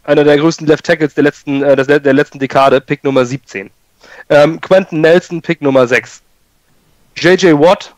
einer 0.03 0.23
der 0.23 0.37
größten 0.37 0.67
Left 0.67 0.85
Tackles 0.85 1.13
der 1.13 1.23
letzten, 1.23 1.63
äh, 1.63 1.75
der, 1.75 2.13
letzten 2.13 2.39
Dekade, 2.39 2.81
Pick 2.81 3.03
Nummer 3.03 3.25
17. 3.25 3.71
Ähm, 4.29 4.61
Quentin 4.61 5.01
Nelson, 5.01 5.41
Pick 5.41 5.61
Nummer 5.61 5.87
6. 5.87 6.21
JJ 7.15 7.53
Watt, 7.53 7.95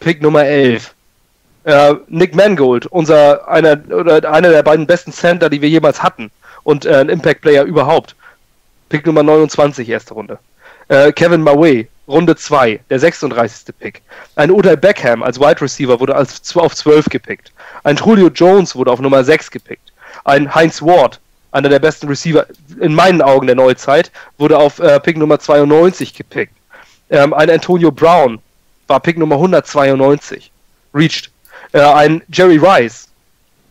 Pick 0.00 0.20
Nummer 0.20 0.44
11. 0.44 0.94
Äh, 1.64 1.94
Nick 2.08 2.34
Mangold, 2.34 2.86
unser 2.86 3.48
einer 3.48 3.80
oder 3.90 4.30
einer 4.30 4.50
der 4.50 4.62
beiden 4.62 4.86
besten 4.86 5.12
Center, 5.12 5.48
die 5.48 5.62
wir 5.62 5.68
jemals 5.68 6.02
hatten 6.02 6.30
und 6.62 6.84
äh, 6.84 6.96
ein 6.96 7.08
Impact 7.08 7.40
Player 7.40 7.64
überhaupt. 7.64 8.14
Pick 8.90 9.06
Nummer 9.06 9.22
29, 9.22 9.88
erste 9.88 10.12
Runde. 10.14 10.38
Äh, 10.88 11.12
Kevin 11.12 11.42
Maway, 11.42 11.88
Runde 12.06 12.36
2, 12.36 12.80
der 12.90 12.98
36. 12.98 13.74
Pick. 13.78 14.02
Ein 14.36 14.50
Odell 14.50 14.76
Beckham 14.76 15.22
als 15.22 15.40
Wide 15.40 15.60
Receiver 15.60 15.98
wurde 16.00 16.14
als, 16.14 16.54
auf 16.56 16.74
12 16.74 17.06
gepickt. 17.06 17.52
Ein 17.82 17.96
Julio 17.96 18.28
Jones 18.28 18.76
wurde 18.76 18.90
auf 18.90 19.00
Nummer 19.00 19.24
6 19.24 19.50
gepickt. 19.50 19.92
Ein 20.24 20.54
Heinz 20.54 20.82
Ward, 20.82 21.20
einer 21.52 21.68
der 21.68 21.78
besten 21.78 22.08
Receiver 22.08 22.46
in 22.80 22.94
meinen 22.94 23.22
Augen 23.22 23.46
der 23.46 23.56
Neuzeit, 23.56 24.12
wurde 24.38 24.58
auf 24.58 24.78
äh, 24.80 25.00
Pick 25.00 25.16
Nummer 25.16 25.38
92 25.38 26.14
gepickt. 26.14 26.54
Ähm, 27.10 27.32
ein 27.32 27.50
Antonio 27.50 27.90
Brown 27.90 28.38
war 28.86 29.00
Pick 29.00 29.18
Nummer 29.18 29.36
192. 29.36 30.50
Reached. 30.92 31.30
Äh, 31.72 31.80
ein 31.80 32.22
Jerry 32.28 32.58
Rice, 32.58 33.08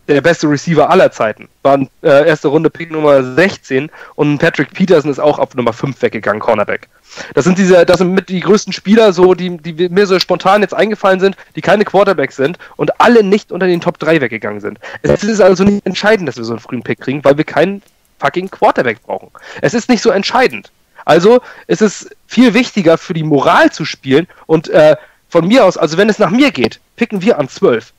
der 0.08 0.20
beste 0.20 0.48
Receiver 0.48 0.90
aller 0.90 1.10
Zeiten, 1.10 1.48
war 1.62 1.78
äh, 2.02 2.28
erste 2.28 2.48
Runde 2.48 2.70
Pick 2.70 2.90
Nummer 2.90 3.22
16 3.22 3.90
und 4.14 4.38
Patrick 4.38 4.72
Peterson 4.72 5.10
ist 5.10 5.18
auch 5.18 5.38
auf 5.38 5.54
Nummer 5.54 5.72
5 5.72 6.00
weggegangen, 6.02 6.40
Cornerback. 6.40 6.88
Das 7.34 7.44
sind 7.44 7.58
diese, 7.58 7.86
das 7.86 7.98
sind 7.98 8.12
mit 8.12 8.28
die 8.28 8.40
größten 8.40 8.72
Spieler, 8.72 9.12
so, 9.12 9.34
die, 9.34 9.56
die 9.56 9.88
mir 9.88 10.06
so 10.06 10.18
spontan 10.18 10.62
jetzt 10.62 10.74
eingefallen 10.74 11.20
sind, 11.20 11.36
die 11.56 11.60
keine 11.60 11.84
Quarterbacks 11.84 12.36
sind 12.36 12.58
und 12.76 13.00
alle 13.00 13.22
nicht 13.22 13.52
unter 13.52 13.66
den 13.66 13.80
Top 13.80 13.98
3 13.98 14.20
weggegangen 14.20 14.60
sind. 14.60 14.78
Es 15.02 15.24
ist 15.24 15.40
also 15.40 15.64
nicht 15.64 15.86
entscheidend, 15.86 16.28
dass 16.28 16.36
wir 16.36 16.44
so 16.44 16.52
einen 16.52 16.60
frühen 16.60 16.82
Pick 16.82 17.00
kriegen, 17.00 17.24
weil 17.24 17.36
wir 17.36 17.44
keinen 17.44 17.82
fucking 18.18 18.50
Quarterback 18.50 19.02
brauchen. 19.02 19.30
Es 19.60 19.74
ist 19.74 19.88
nicht 19.88 20.02
so 20.02 20.10
entscheidend. 20.10 20.70
Also 21.04 21.40
ist 21.66 21.82
es 21.82 22.08
viel 22.26 22.54
wichtiger 22.54 22.98
für 22.98 23.14
die 23.14 23.22
Moral 23.22 23.70
zu 23.70 23.84
spielen 23.84 24.26
und 24.46 24.68
äh, 24.68 24.96
von 25.28 25.46
mir 25.46 25.64
aus, 25.64 25.76
also 25.76 25.98
wenn 25.98 26.08
es 26.08 26.18
nach 26.18 26.30
mir 26.30 26.50
geht, 26.50 26.80
picken 26.96 27.22
wir 27.22 27.38
an 27.38 27.48
12 27.48 27.92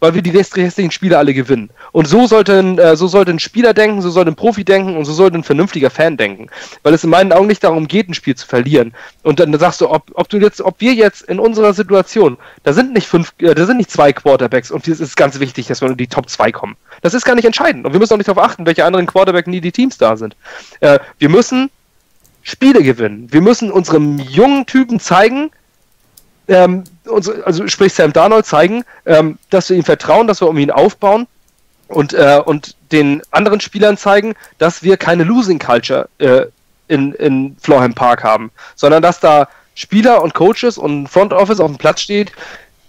weil 0.00 0.14
wir 0.14 0.22
die 0.22 0.30
restlichen 0.30 0.90
Spiele 0.90 1.18
alle 1.18 1.34
gewinnen. 1.34 1.70
Und 1.92 2.08
so 2.08 2.26
sollte, 2.26 2.58
ein, 2.58 2.78
äh, 2.78 2.96
so 2.96 3.06
sollte 3.06 3.30
ein 3.30 3.38
Spieler 3.38 3.74
denken, 3.74 4.02
so 4.02 4.10
sollte 4.10 4.30
ein 4.32 4.36
Profi 4.36 4.64
denken 4.64 4.96
und 4.96 5.04
so 5.04 5.12
sollte 5.12 5.38
ein 5.38 5.44
vernünftiger 5.44 5.90
Fan 5.90 6.16
denken. 6.16 6.48
Weil 6.82 6.94
es 6.94 7.04
in 7.04 7.10
meinen 7.10 7.32
Augen 7.32 7.46
nicht 7.46 7.62
darum 7.62 7.86
geht, 7.86 8.08
ein 8.08 8.14
Spiel 8.14 8.34
zu 8.34 8.46
verlieren. 8.46 8.92
Und 9.22 9.40
dann 9.40 9.56
sagst 9.58 9.80
du, 9.80 9.90
ob, 9.90 10.10
ob 10.14 10.28
du 10.28 10.38
jetzt, 10.38 10.60
ob 10.60 10.80
wir 10.80 10.94
jetzt 10.94 11.22
in 11.22 11.38
unserer 11.38 11.74
Situation, 11.74 12.38
da 12.62 12.72
sind 12.72 12.92
nicht 12.92 13.06
fünf, 13.06 13.32
äh, 13.38 13.54
da 13.54 13.66
sind 13.66 13.76
nicht 13.76 13.90
zwei 13.90 14.12
Quarterbacks 14.12 14.70
und 14.70 14.88
es 14.88 15.00
ist 15.00 15.16
ganz 15.16 15.38
wichtig, 15.38 15.66
dass 15.66 15.80
wir 15.80 15.88
in 15.88 15.96
die 15.96 16.06
Top 16.06 16.28
2 16.28 16.50
kommen. 16.52 16.76
Das 17.02 17.14
ist 17.14 17.24
gar 17.24 17.34
nicht 17.34 17.44
entscheidend. 17.44 17.84
Und 17.84 17.92
wir 17.92 18.00
müssen 18.00 18.14
auch 18.14 18.18
nicht 18.18 18.28
darauf 18.28 18.42
achten, 18.42 18.66
welche 18.66 18.84
anderen 18.84 19.06
Quarterback 19.06 19.46
nie 19.46 19.60
die 19.60 19.72
Teams 19.72 19.98
da 19.98 20.16
sind. 20.16 20.36
Äh, 20.80 20.98
wir 21.18 21.28
müssen 21.28 21.70
Spiele 22.42 22.82
gewinnen. 22.82 23.28
Wir 23.30 23.42
müssen 23.42 23.70
unserem 23.70 24.18
jungen 24.18 24.66
Typen 24.66 24.98
zeigen, 24.98 25.50
ähm, 26.48 26.84
also 27.12 27.66
sprich 27.68 27.92
Sam 27.92 28.12
Darnold 28.12 28.46
zeigen, 28.46 28.84
ähm, 29.06 29.38
dass 29.50 29.70
wir 29.70 29.76
ihm 29.76 29.84
vertrauen, 29.84 30.26
dass 30.26 30.40
wir 30.40 30.48
um 30.48 30.58
ihn 30.58 30.70
aufbauen 30.70 31.26
und, 31.88 32.12
äh, 32.14 32.40
und 32.44 32.76
den 32.92 33.22
anderen 33.30 33.60
Spielern 33.60 33.96
zeigen, 33.96 34.34
dass 34.58 34.82
wir 34.82 34.96
keine 34.96 35.24
Losing 35.24 35.58
Culture 35.58 36.08
äh, 36.18 36.46
in, 36.88 37.12
in 37.14 37.56
Florham 37.60 37.94
Park 37.94 38.24
haben, 38.24 38.50
sondern 38.74 39.02
dass 39.02 39.20
da 39.20 39.48
Spieler 39.74 40.22
und 40.22 40.34
Coaches 40.34 40.78
und 40.78 41.08
Front 41.08 41.32
Office 41.32 41.60
auf 41.60 41.70
dem 41.70 41.78
Platz 41.78 42.00
steht, 42.00 42.32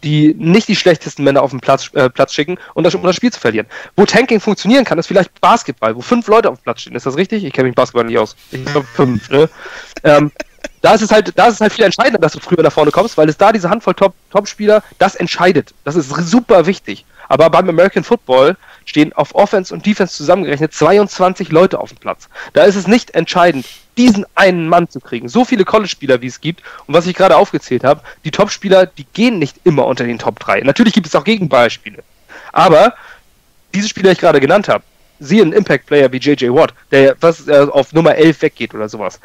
die 0.04 0.34
nicht 0.38 0.68
die 0.68 0.76
schlechtesten 0.76 1.24
Männer 1.24 1.44
auf 1.44 1.52
den 1.52 1.60
Platz, 1.60 1.90
äh, 1.94 2.10
Platz 2.10 2.34
schicken, 2.34 2.58
um 2.74 2.84
das, 2.84 2.96
um 2.96 3.04
das 3.04 3.16
Spiel 3.16 3.32
zu 3.32 3.40
verlieren. 3.40 3.68
Wo 3.96 4.06
Tanking 4.06 4.40
funktionieren 4.40 4.84
kann, 4.84 4.98
ist 4.98 5.08
vielleicht 5.08 5.40
Basketball, 5.42 5.96
wo 5.96 6.02
fünf 6.02 6.28
Leute 6.28 6.50
auf 6.50 6.60
dem 6.60 6.64
Platz 6.64 6.82
stehen. 6.82 6.96
Ist 6.96 7.06
das 7.06 7.18
richtig? 7.18 7.44
Ich 7.44 7.54
kenne 7.54 7.68
mich 7.68 7.76
Basketball 7.76 8.06
nicht 8.06 8.18
aus. 8.18 8.36
Ich 8.52 8.66
glaube 8.66 8.88
fünf, 8.94 9.30
ne? 9.30 9.50
ähm, 10.04 10.32
da 10.82 10.94
ist 10.94 11.02
es 11.02 11.12
halt, 11.12 11.38
da 11.38 11.48
ist 11.48 11.56
es 11.56 11.62
halt 11.62 11.74
viel 11.74 11.86
entscheidender, 11.86 12.20
dass 12.20 12.34
du 12.34 12.40
früher 12.40 12.64
nach 12.64 12.72
vorne 12.72 12.92
kommst, 12.92 13.18
weil 13.18 13.30
es 13.30 13.38
da 13.38 13.52
diese 13.52 13.70
Handvoll 13.70 13.94
Top-Spieler, 13.94 14.82
Top 14.82 15.00
das 15.00 15.16
entscheidet. 15.16 15.74
Das 15.84 15.96
ist 15.96 16.10
super 16.10 16.66
wichtig. 16.66 17.06
Aber 17.30 17.50
beim 17.50 17.70
American 17.70 18.04
Football 18.04 18.58
stehen 18.86 19.14
auf 19.14 19.36
Offense 19.36 19.74
und 19.74 19.86
Defense 19.86 20.16
zusammengerechnet 20.16 20.74
22 20.74 21.50
Leute 21.52 21.80
auf 21.80 21.90
dem 21.90 21.98
Platz. 21.98 22.28
Da 22.54 22.64
ist 22.64 22.76
es 22.76 22.88
nicht 22.88 23.12
entscheidend, 23.12 23.66
diesen 23.98 24.26
einen 24.36 24.68
Mann 24.68 24.90
zu 24.90 25.00
kriegen. 25.00 25.30
So 25.30 25.46
viele 25.46 25.64
College-Spieler, 25.64 26.22
wie 26.22 26.28
es 26.28 26.42
gibt. 26.42 26.62
Und 26.88 26.94
was 26.94 27.06
ich 27.06 27.16
gerade 27.16 27.38
aufgezählt 27.38 27.84
habe, 27.84 28.02
die 28.26 28.32
Top-Spieler, 28.32 28.86
die 28.88 29.06
gehen 29.14 29.40
nicht 29.40 29.58
immer 29.64 29.86
unter 29.86 30.04
den 30.04 30.20
Top 30.20 30.40
3. 30.40 30.62
Natürlich 30.62 30.94
gibt 30.94 31.08
es 31.08 31.16
auch 31.16 31.24
Gegenbeispiele. 31.24 32.04
Aber 32.52 32.96
diese 33.74 33.88
Spieler, 33.88 34.10
die 34.10 34.14
ich 34.14 34.20
gerade 34.20 34.42
genannt 34.42 34.68
habe, 34.68 34.84
siehe 35.20 35.44
einen 35.44 35.54
Impact-Player 35.54 36.12
wie 36.12 36.18
JJ 36.18 36.50
Watt, 36.50 36.74
der 36.90 37.16
was, 37.22 37.48
äh, 37.48 37.68
auf 37.72 37.94
Nummer 37.94 38.16
11 38.16 38.42
weggeht 38.42 38.74
oder 38.74 38.90
sowas 38.90 39.20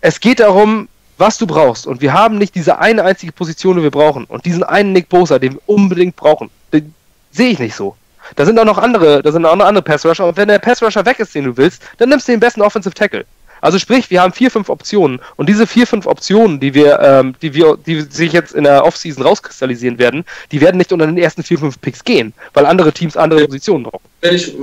es 0.00 0.20
geht 0.20 0.40
darum, 0.40 0.88
was 1.18 1.38
du 1.38 1.46
brauchst. 1.46 1.86
Und 1.86 2.00
wir 2.00 2.12
haben 2.12 2.38
nicht 2.38 2.54
diese 2.54 2.78
eine 2.78 3.04
einzige 3.04 3.32
Position, 3.32 3.76
die 3.76 3.82
wir 3.82 3.90
brauchen. 3.90 4.24
Und 4.24 4.44
diesen 4.46 4.62
einen 4.62 4.92
Nick 4.92 5.08
Bosa, 5.08 5.38
den 5.38 5.54
wir 5.54 5.60
unbedingt 5.66 6.16
brauchen, 6.16 6.50
den 6.72 6.94
sehe 7.30 7.50
ich 7.50 7.58
nicht 7.58 7.74
so. 7.74 7.94
Da 8.36 8.46
sind 8.46 8.58
auch 8.58 8.64
noch 8.64 8.78
andere, 8.78 9.22
da 9.22 9.32
sind 9.32 9.44
auch 9.44 9.56
noch 9.56 9.66
andere 9.66 9.82
Pass 9.82 10.06
Rusher. 10.06 10.26
Und 10.26 10.36
wenn 10.36 10.48
der 10.48 10.58
Pass 10.58 10.82
Rusher 10.82 11.04
weg 11.04 11.18
ist, 11.18 11.34
den 11.34 11.44
du 11.44 11.56
willst, 11.56 11.82
dann 11.98 12.08
nimmst 12.08 12.28
du 12.28 12.32
den 12.32 12.40
besten 12.40 12.62
Offensive 12.62 12.94
Tackle. 12.94 13.24
Also 13.60 13.78
sprich, 13.78 14.10
wir 14.10 14.22
haben 14.22 14.32
vier, 14.32 14.50
fünf 14.50 14.68
Optionen 14.68 15.20
und 15.36 15.48
diese 15.48 15.66
vier, 15.66 15.86
fünf 15.86 16.06
Optionen, 16.06 16.60
die 16.60 16.74
wir, 16.74 16.98
ähm, 17.00 17.34
die 17.42 17.54
wir, 17.54 17.76
die 17.86 18.00
sich 18.02 18.32
jetzt 18.32 18.54
in 18.54 18.64
der 18.64 18.84
Offseason 18.84 19.22
rauskristallisieren 19.22 19.98
werden, 19.98 20.24
die 20.52 20.60
werden 20.60 20.78
nicht 20.78 20.92
unter 20.92 21.06
den 21.06 21.18
ersten 21.18 21.42
vier, 21.42 21.58
fünf 21.58 21.80
Picks 21.80 22.04
gehen, 22.04 22.32
weil 22.54 22.66
andere 22.66 22.92
Teams 22.92 23.16
andere 23.16 23.46
Positionen 23.46 23.84
brauchen. 23.84 24.04
Ich, 24.22 24.54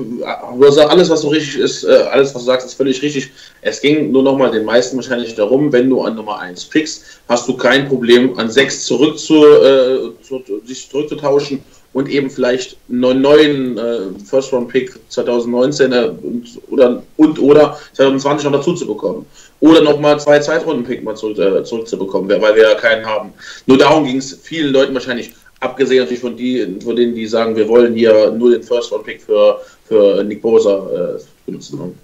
also 0.62 0.82
alles, 0.82 1.10
was 1.10 1.22
so 1.22 1.30
richtig 1.30 1.58
ist, 1.58 1.84
äh, 1.84 2.08
alles, 2.12 2.34
was 2.36 2.44
du 2.44 2.46
sagst, 2.46 2.68
ist 2.68 2.76
völlig 2.76 3.02
richtig. 3.02 3.32
Es 3.62 3.82
ging 3.82 4.12
nur 4.12 4.22
nochmal 4.22 4.52
den 4.52 4.66
meisten 4.66 4.98
wahrscheinlich 4.98 5.34
darum, 5.34 5.72
wenn 5.74 5.90
du 5.90 6.02
an 6.04 6.16
Nummer 6.16 6.40
1 6.40 6.66
pickst, 6.66 7.04
hast 7.28 7.48
du 7.48 7.58
kein 7.58 7.88
Problem, 7.88 8.38
an 8.38 8.52
6 8.52 8.86
zurück 8.86 9.18
zu, 9.18 9.44
äh, 9.46 10.12
zu, 10.22 10.44
sich 10.66 10.90
zurückzutauschen 10.90 11.64
und 11.98 12.08
eben 12.10 12.30
vielleicht 12.30 12.78
einen 12.92 13.22
neuen 13.24 13.76
äh, 13.76 14.00
First 14.24 14.54
Round 14.54 14.68
Pick 14.68 14.94
2019 15.10 15.92
äh, 15.92 16.10
und, 16.22 16.46
oder, 16.70 17.02
und 17.16 17.40
oder 17.40 17.76
2020 17.94 18.46
noch 18.46 18.60
dazu 18.60 18.76
zu 18.76 18.86
bekommen. 18.86 19.26
Oder 19.62 19.82
nochmal 19.82 20.20
zwei 20.20 20.38
Zweitrunden 20.38 20.86
Pick 20.86 21.04
mal 21.04 21.16
zurück, 21.16 21.40
äh, 21.40 21.64
zurückzubekommen, 21.64 22.30
weil 22.30 22.56
wir 22.56 22.70
ja 22.70 22.76
keinen 22.76 23.04
haben. 23.04 23.34
Nur 23.66 23.80
darum 23.80 24.06
ging 24.06 24.18
es 24.18 24.38
vielen 24.44 24.74
Leuten 24.74 24.94
wahrscheinlich, 24.94 25.34
abgesehen 25.60 26.02
natürlich 26.02 26.22
von, 26.22 26.38
die, 26.38 26.78
von 26.84 26.96
denen, 26.96 27.16
die 27.16 27.26
sagen, 27.26 27.56
wir 27.56 27.68
wollen 27.68 27.96
hier 27.96 28.30
nur 28.30 28.52
den 28.52 28.62
First 28.62 28.92
Round 28.92 29.04
Pick 29.04 29.20
für, 29.20 29.60
für 29.88 30.24
Nick 30.24 30.44
Bosa 30.44 31.18
äh, 31.18 31.20
benutzen. 31.48 31.98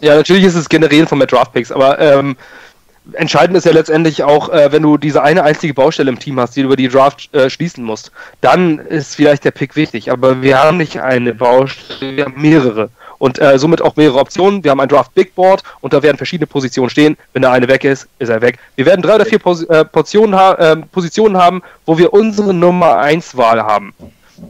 Ja, 0.00 0.14
natürlich 0.14 0.44
ist 0.44 0.54
es 0.54 0.68
Generieren 0.68 1.08
von 1.08 1.18
mehr 1.18 1.26
Draft 1.26 1.52
Picks, 1.52 1.72
aber 1.72 1.98
ähm, 1.98 2.36
entscheidend 3.14 3.56
ist 3.56 3.66
ja 3.66 3.72
letztendlich 3.72 4.24
auch, 4.24 4.48
äh, 4.48 4.72
wenn 4.72 4.82
du 4.82 4.96
diese 4.96 5.22
eine 5.22 5.42
einzige 5.42 5.74
Baustelle 5.74 6.10
im 6.10 6.18
Team 6.18 6.38
hast, 6.40 6.56
die 6.56 6.60
du 6.60 6.66
über 6.66 6.76
die 6.76 6.88
Draft 6.88 7.32
äh, 7.34 7.50
schließen 7.50 7.84
musst, 7.84 8.12
dann 8.40 8.78
ist 8.78 9.16
vielleicht 9.16 9.44
der 9.44 9.50
Pick 9.50 9.76
wichtig. 9.76 10.10
Aber 10.10 10.42
wir 10.42 10.62
haben 10.62 10.76
nicht 10.76 11.00
eine 11.00 11.34
Baustelle, 11.34 12.16
wir 12.16 12.24
haben 12.26 12.40
mehrere. 12.40 12.90
Und 13.18 13.38
äh, 13.38 13.58
somit 13.58 13.82
auch 13.82 13.96
mehrere 13.96 14.18
Optionen. 14.18 14.64
Wir 14.64 14.70
haben 14.70 14.80
ein 14.80 14.88
Draft 14.88 15.14
Big 15.14 15.34
Board 15.34 15.62
und 15.82 15.92
da 15.92 16.02
werden 16.02 16.16
verschiedene 16.16 16.46
Positionen 16.46 16.88
stehen. 16.88 17.18
Wenn 17.34 17.42
der 17.42 17.52
eine 17.52 17.68
weg 17.68 17.84
ist, 17.84 18.08
ist 18.18 18.30
er 18.30 18.40
weg. 18.40 18.58
Wir 18.76 18.86
werden 18.86 19.02
drei 19.02 19.16
oder 19.16 19.26
vier 19.26 19.38
Pos 19.38 19.62
äh, 19.64 19.84
Portionen 19.84 20.34
ha 20.34 20.54
äh, 20.54 20.76
Positionen 20.76 21.36
haben, 21.36 21.62
wo 21.84 21.98
wir 21.98 22.14
unsere 22.14 22.54
Nummer 22.54 22.96
1 22.96 23.36
Wahl 23.36 23.62
haben. 23.62 23.92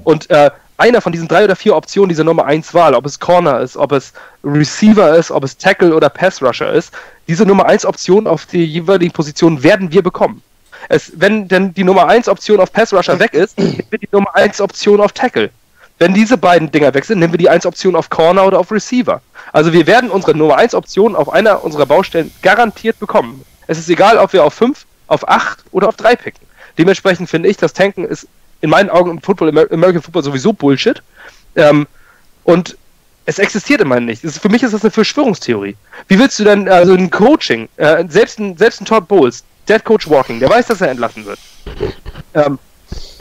Und 0.05 0.31
äh, 0.31 0.51
einer 0.81 1.01
von 1.01 1.13
diesen 1.13 1.29
drei 1.29 1.45
oder 1.45 1.57
vier 1.57 1.77
Optionen 1.77 2.09
dieser 2.09 2.25
Nummer 2.25 2.47
1 2.47 2.75
Wahl, 2.75 2.95
ob 2.95 3.07
es 3.07 3.21
Corner 3.21 3.61
ist, 3.61 3.77
ob 3.77 3.93
es 3.93 4.13
Receiver 4.43 5.17
ist, 5.17 5.31
ob 5.31 5.45
es 5.45 5.57
Tackle 5.57 5.95
oder 5.95 6.09
Pass 6.09 6.43
Rusher 6.43 6.73
ist, 6.73 6.93
diese 7.29 7.45
Nummer 7.45 7.67
1 7.67 7.85
Option 7.85 8.27
auf 8.27 8.47
die 8.47 8.65
jeweiligen 8.65 9.13
Positionen 9.13 9.63
werden 9.63 9.93
wir 9.93 10.03
bekommen. 10.03 10.43
Es, 10.89 11.13
wenn 11.17 11.47
denn 11.47 11.75
die 11.75 11.85
Nummer 11.85 12.09
1 12.09 12.29
Option 12.29 12.61
auf 12.61 12.73
Pass 12.73 12.93
Rusher 12.93 13.19
weg 13.19 13.35
ist, 13.35 13.59
nehmen 13.59 13.85
wir 13.91 13.99
die 13.99 14.09
Nummer 14.11 14.35
1 14.35 14.61
Option 14.61 15.01
auf 15.01 15.13
Tackle. 15.13 15.51
Wenn 15.99 16.15
diese 16.15 16.39
beiden 16.39 16.71
Dinger 16.71 16.95
weg 16.95 17.05
sind, 17.05 17.19
nehmen 17.19 17.35
wir 17.35 17.39
die 17.39 17.51
1 17.51 17.67
Option 17.67 17.95
auf 17.95 18.09
Corner 18.09 18.47
oder 18.47 18.59
auf 18.59 18.73
Receiver. 18.73 19.21
Also 19.53 19.75
wir 19.75 19.87
werden 19.87 20.11
unsere 20.11 20.35
Nummer 20.35 20.57
1 20.57 20.75
Option 20.75 21.15
auf 21.15 21.29
einer 21.29 21.63
unserer 21.63 21.85
Baustellen 21.85 22.33
garantiert 22.41 22.99
bekommen. 22.99 23.45
Es 23.67 23.79
ist 23.79 23.91
egal, 23.91 24.17
ob 24.17 24.33
wir 24.33 24.43
auf 24.43 24.55
5, 24.55 24.87
auf 25.09 25.29
8 25.29 25.59
oder 25.73 25.89
auf 25.89 25.97
3 25.97 26.17
picken. 26.17 26.47
Dementsprechend 26.79 27.29
finde 27.29 27.51
ich, 27.51 27.59
das 27.59 27.75
Tanken 27.75 28.05
ist 28.05 28.27
in 28.61 28.71
meinen 28.71 28.91
Augen 28.91 29.11
im 29.11 29.21
Football, 29.21 29.49
American 29.49 30.03
Football 30.03 30.23
sowieso 30.23 30.53
Bullshit. 30.53 31.03
Ähm, 31.57 31.87
und 32.45 32.77
es 33.27 33.39
existiert 33.39 33.81
immerhin 33.81 34.07
nicht. 34.07 34.25
Ist, 34.25 34.39
für 34.39 34.49
mich 34.49 34.63
ist 34.63 34.73
das 34.73 34.83
eine 34.83 34.91
Verschwörungstheorie. 34.91 35.77
Wie 36.09 36.19
willst 36.19 36.39
du 36.39 36.45
denn, 36.45 36.69
also 36.69 36.95
ein 36.95 37.11
Coaching, 37.11 37.69
äh, 37.77 38.05
selbst, 38.09 38.39
ein, 38.39 38.57
selbst 38.57 38.81
ein 38.81 38.87
Todd 38.87 39.09
Bowles, 39.09 39.45
Dead 39.69 39.85
Coach 39.85 40.09
Walking, 40.09 40.41
der 40.41 40.51
weiß, 40.51 40.67
dass 40.67 40.81
er 40.81 40.91
entlassen 40.91 41.25
wird. 41.27 41.39
Ähm, 42.35 42.59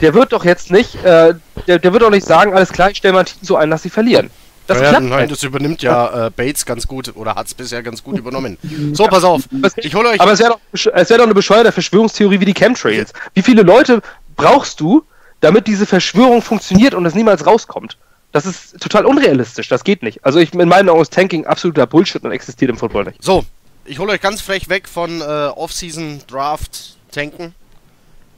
der 0.00 0.14
wird 0.14 0.32
doch 0.32 0.44
jetzt 0.44 0.70
nicht, 0.70 0.96
äh, 1.04 1.34
der, 1.66 1.78
der 1.78 1.92
wird 1.92 2.02
doch 2.02 2.10
nicht 2.10 2.26
sagen, 2.26 2.54
alles 2.54 2.72
klar, 2.72 2.90
ich 2.90 2.96
stelle 2.96 3.14
mein 3.14 3.26
Team 3.26 3.38
so 3.42 3.56
ein, 3.56 3.70
dass 3.70 3.82
sie 3.82 3.90
verlieren. 3.90 4.30
Das 4.66 4.80
ja, 4.80 5.00
nein, 5.00 5.28
das 5.28 5.42
übernimmt 5.42 5.82
ja 5.82 6.26
äh, 6.26 6.30
Bates 6.30 6.64
ganz 6.64 6.86
gut 6.86 7.12
oder 7.16 7.34
hat 7.34 7.46
es 7.46 7.54
bisher 7.54 7.82
ganz 7.82 8.04
gut 8.04 8.18
übernommen. 8.18 8.56
So, 8.92 9.06
pass 9.06 9.24
auf, 9.24 9.42
ich 9.76 9.94
hole 9.94 10.10
euch. 10.10 10.20
Aber 10.20 10.32
es 10.32 10.38
wäre 10.38 10.50
doch, 10.72 10.86
wär 10.92 11.18
doch 11.18 11.24
eine 11.24 11.34
bescheuerte 11.34 11.72
Verschwörungstheorie 11.72 12.38
wie 12.38 12.44
die 12.44 12.54
Chemtrails. 12.54 13.12
Wie 13.34 13.42
viele 13.42 13.62
Leute 13.62 14.00
brauchst 14.36 14.78
du, 14.78 15.04
damit 15.40 15.66
diese 15.66 15.86
Verschwörung 15.86 16.42
funktioniert 16.42 16.94
und 16.94 17.04
es 17.06 17.14
niemals 17.14 17.46
rauskommt. 17.46 17.96
Das 18.32 18.46
ist 18.46 18.78
total 18.78 19.06
unrealistisch, 19.06 19.68
das 19.68 19.82
geht 19.82 20.02
nicht. 20.02 20.24
Also 20.24 20.38
ich 20.38 20.54
in 20.54 20.68
meinen 20.68 20.88
Augen 20.88 21.02
ist 21.02 21.12
Tanking 21.12 21.46
absoluter 21.46 21.86
Bullshit 21.86 22.22
und 22.22 22.30
existiert 22.30 22.70
im 22.70 22.76
Football 22.76 23.04
nicht. 23.04 23.22
So, 23.22 23.44
ich 23.84 23.98
hole 23.98 24.12
euch 24.12 24.20
ganz 24.20 24.40
frech 24.40 24.68
weg 24.68 24.86
von 24.86 25.20
äh, 25.20 25.24
Off-Season 25.24 26.22
Draft 26.28 26.96
Tanken. 27.10 27.54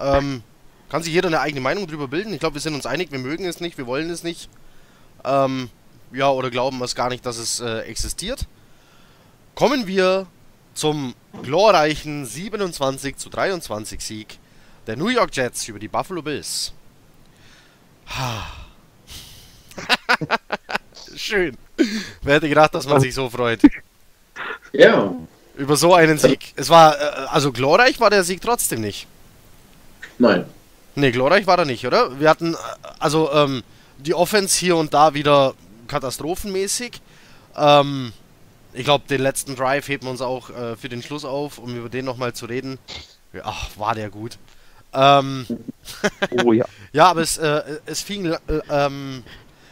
Ähm, 0.00 0.42
kann 0.88 1.02
sich 1.02 1.12
jeder 1.12 1.28
eine 1.28 1.40
eigene 1.40 1.60
Meinung 1.60 1.86
drüber 1.86 2.08
bilden. 2.08 2.32
Ich 2.32 2.40
glaube, 2.40 2.54
wir 2.54 2.60
sind 2.60 2.74
uns 2.74 2.86
einig, 2.86 3.12
wir 3.12 3.18
mögen 3.18 3.44
es 3.44 3.60
nicht, 3.60 3.76
wir 3.76 3.86
wollen 3.86 4.08
es 4.08 4.22
nicht. 4.22 4.48
Ähm, 5.24 5.68
ja, 6.12 6.30
oder 6.30 6.50
glauben 6.50 6.82
es 6.82 6.94
gar 6.94 7.08
nicht, 7.08 7.26
dass 7.26 7.36
es 7.36 7.60
äh, 7.60 7.80
existiert. 7.80 8.46
Kommen 9.54 9.86
wir 9.86 10.26
zum 10.74 11.14
glorreichen 11.42 12.24
27 12.24 13.16
zu 13.16 13.28
23 13.28 14.00
Sieg 14.00 14.38
der 14.86 14.96
New 14.96 15.08
York 15.08 15.34
Jets 15.34 15.68
über 15.68 15.78
die 15.78 15.88
Buffalo 15.88 16.22
Bills. 16.22 16.72
Schön. 21.16 21.56
Wer 22.22 22.34
hätte 22.34 22.48
gedacht, 22.48 22.74
dass 22.74 22.86
man 22.86 23.00
sich 23.00 23.14
so 23.14 23.30
freut? 23.30 23.60
Ja. 24.72 25.14
Über 25.56 25.76
so 25.76 25.94
einen 25.94 26.18
Sieg. 26.18 26.52
Es 26.56 26.70
war, 26.70 26.98
äh, 26.98 27.04
also 27.28 27.52
glorreich 27.52 28.00
war 28.00 28.10
der 28.10 28.24
Sieg 28.24 28.40
trotzdem 28.40 28.80
nicht. 28.80 29.06
Nein. 30.18 30.46
Ne, 30.94 31.12
glorreich 31.12 31.46
war 31.46 31.58
er 31.58 31.64
nicht, 31.64 31.86
oder? 31.86 32.18
Wir 32.20 32.28
hatten, 32.28 32.54
äh, 32.54 32.56
also, 32.98 33.30
ähm, 33.32 33.62
die 33.98 34.14
Offense 34.14 34.58
hier 34.58 34.76
und 34.76 34.94
da 34.94 35.14
wieder 35.14 35.54
katastrophenmäßig. 35.88 37.00
Ähm, 37.56 38.12
ich 38.72 38.84
glaube, 38.84 39.06
den 39.08 39.20
letzten 39.20 39.54
Drive 39.54 39.88
heben 39.88 40.04
wir 40.04 40.10
uns 40.10 40.22
auch 40.22 40.50
äh, 40.50 40.76
für 40.76 40.88
den 40.88 41.02
Schluss 41.02 41.24
auf, 41.24 41.58
um 41.58 41.76
über 41.76 41.88
den 41.88 42.04
nochmal 42.04 42.32
zu 42.32 42.46
reden. 42.46 42.78
Ach, 43.42 43.70
war 43.76 43.94
der 43.94 44.10
gut. 44.10 44.38
Ähm, 44.94 45.46
Oh 46.44 46.52
ja. 46.52 46.64
ja, 46.92 47.06
aber 47.06 47.22
es, 47.22 47.38
äh, 47.38 47.62
es 47.86 48.02
fing, 48.02 48.26
äh, 48.26 48.38
ähm, 48.70 49.24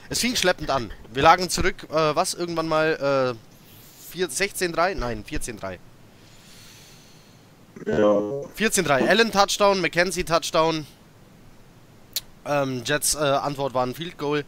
es 0.08 0.20
fing 0.20 0.36
schleppend 0.36 0.70
an. 0.70 0.90
Wir 1.12 1.22
lagen 1.22 1.48
zurück, 1.48 1.86
äh, 1.90 2.14
was, 2.14 2.34
irgendwann 2.34 2.68
mal, 2.68 3.36
äh, 3.36 4.12
4 4.12 4.28
16-3? 4.28 4.94
Nein, 4.94 5.24
14-3. 5.24 5.78
Ja. 7.86 7.94
14-3. 7.96 9.08
Allen 9.08 9.32
Touchdown, 9.32 9.80
Mackenzie 9.80 10.24
Touchdown. 10.24 10.86
Ähm, 12.44 12.82
Jets 12.84 13.14
äh, 13.14 13.18
Antwort 13.18 13.74
war 13.74 13.86
ein 13.86 13.94
Field 13.94 14.18
Goal. 14.18 14.44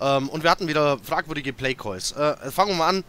Ähm, 0.00 0.28
und 0.28 0.42
wir 0.42 0.50
hatten 0.50 0.68
wieder 0.68 0.98
fragwürdige 0.98 1.52
Play 1.52 1.74
Calls. 1.74 2.12
Äh, 2.12 2.50
fangen 2.50 2.70
wir 2.70 2.76
mal 2.76 2.88
an 2.88 3.04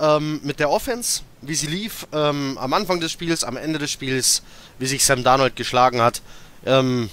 ähm, 0.00 0.40
mit 0.42 0.60
der 0.60 0.70
Offense, 0.70 1.22
wie 1.42 1.54
sie 1.54 1.66
lief 1.66 2.06
ähm, 2.12 2.58
am 2.58 2.72
Anfang 2.72 3.00
des 3.00 3.12
Spiels, 3.12 3.44
am 3.44 3.56
Ende 3.56 3.78
des 3.78 3.90
Spiels, 3.90 4.42
wie 4.78 4.86
sich 4.86 5.04
Sam 5.04 5.22
Darnold 5.22 5.56
geschlagen 5.56 6.00
hat. 6.00 6.22
Ähm, 6.66 7.10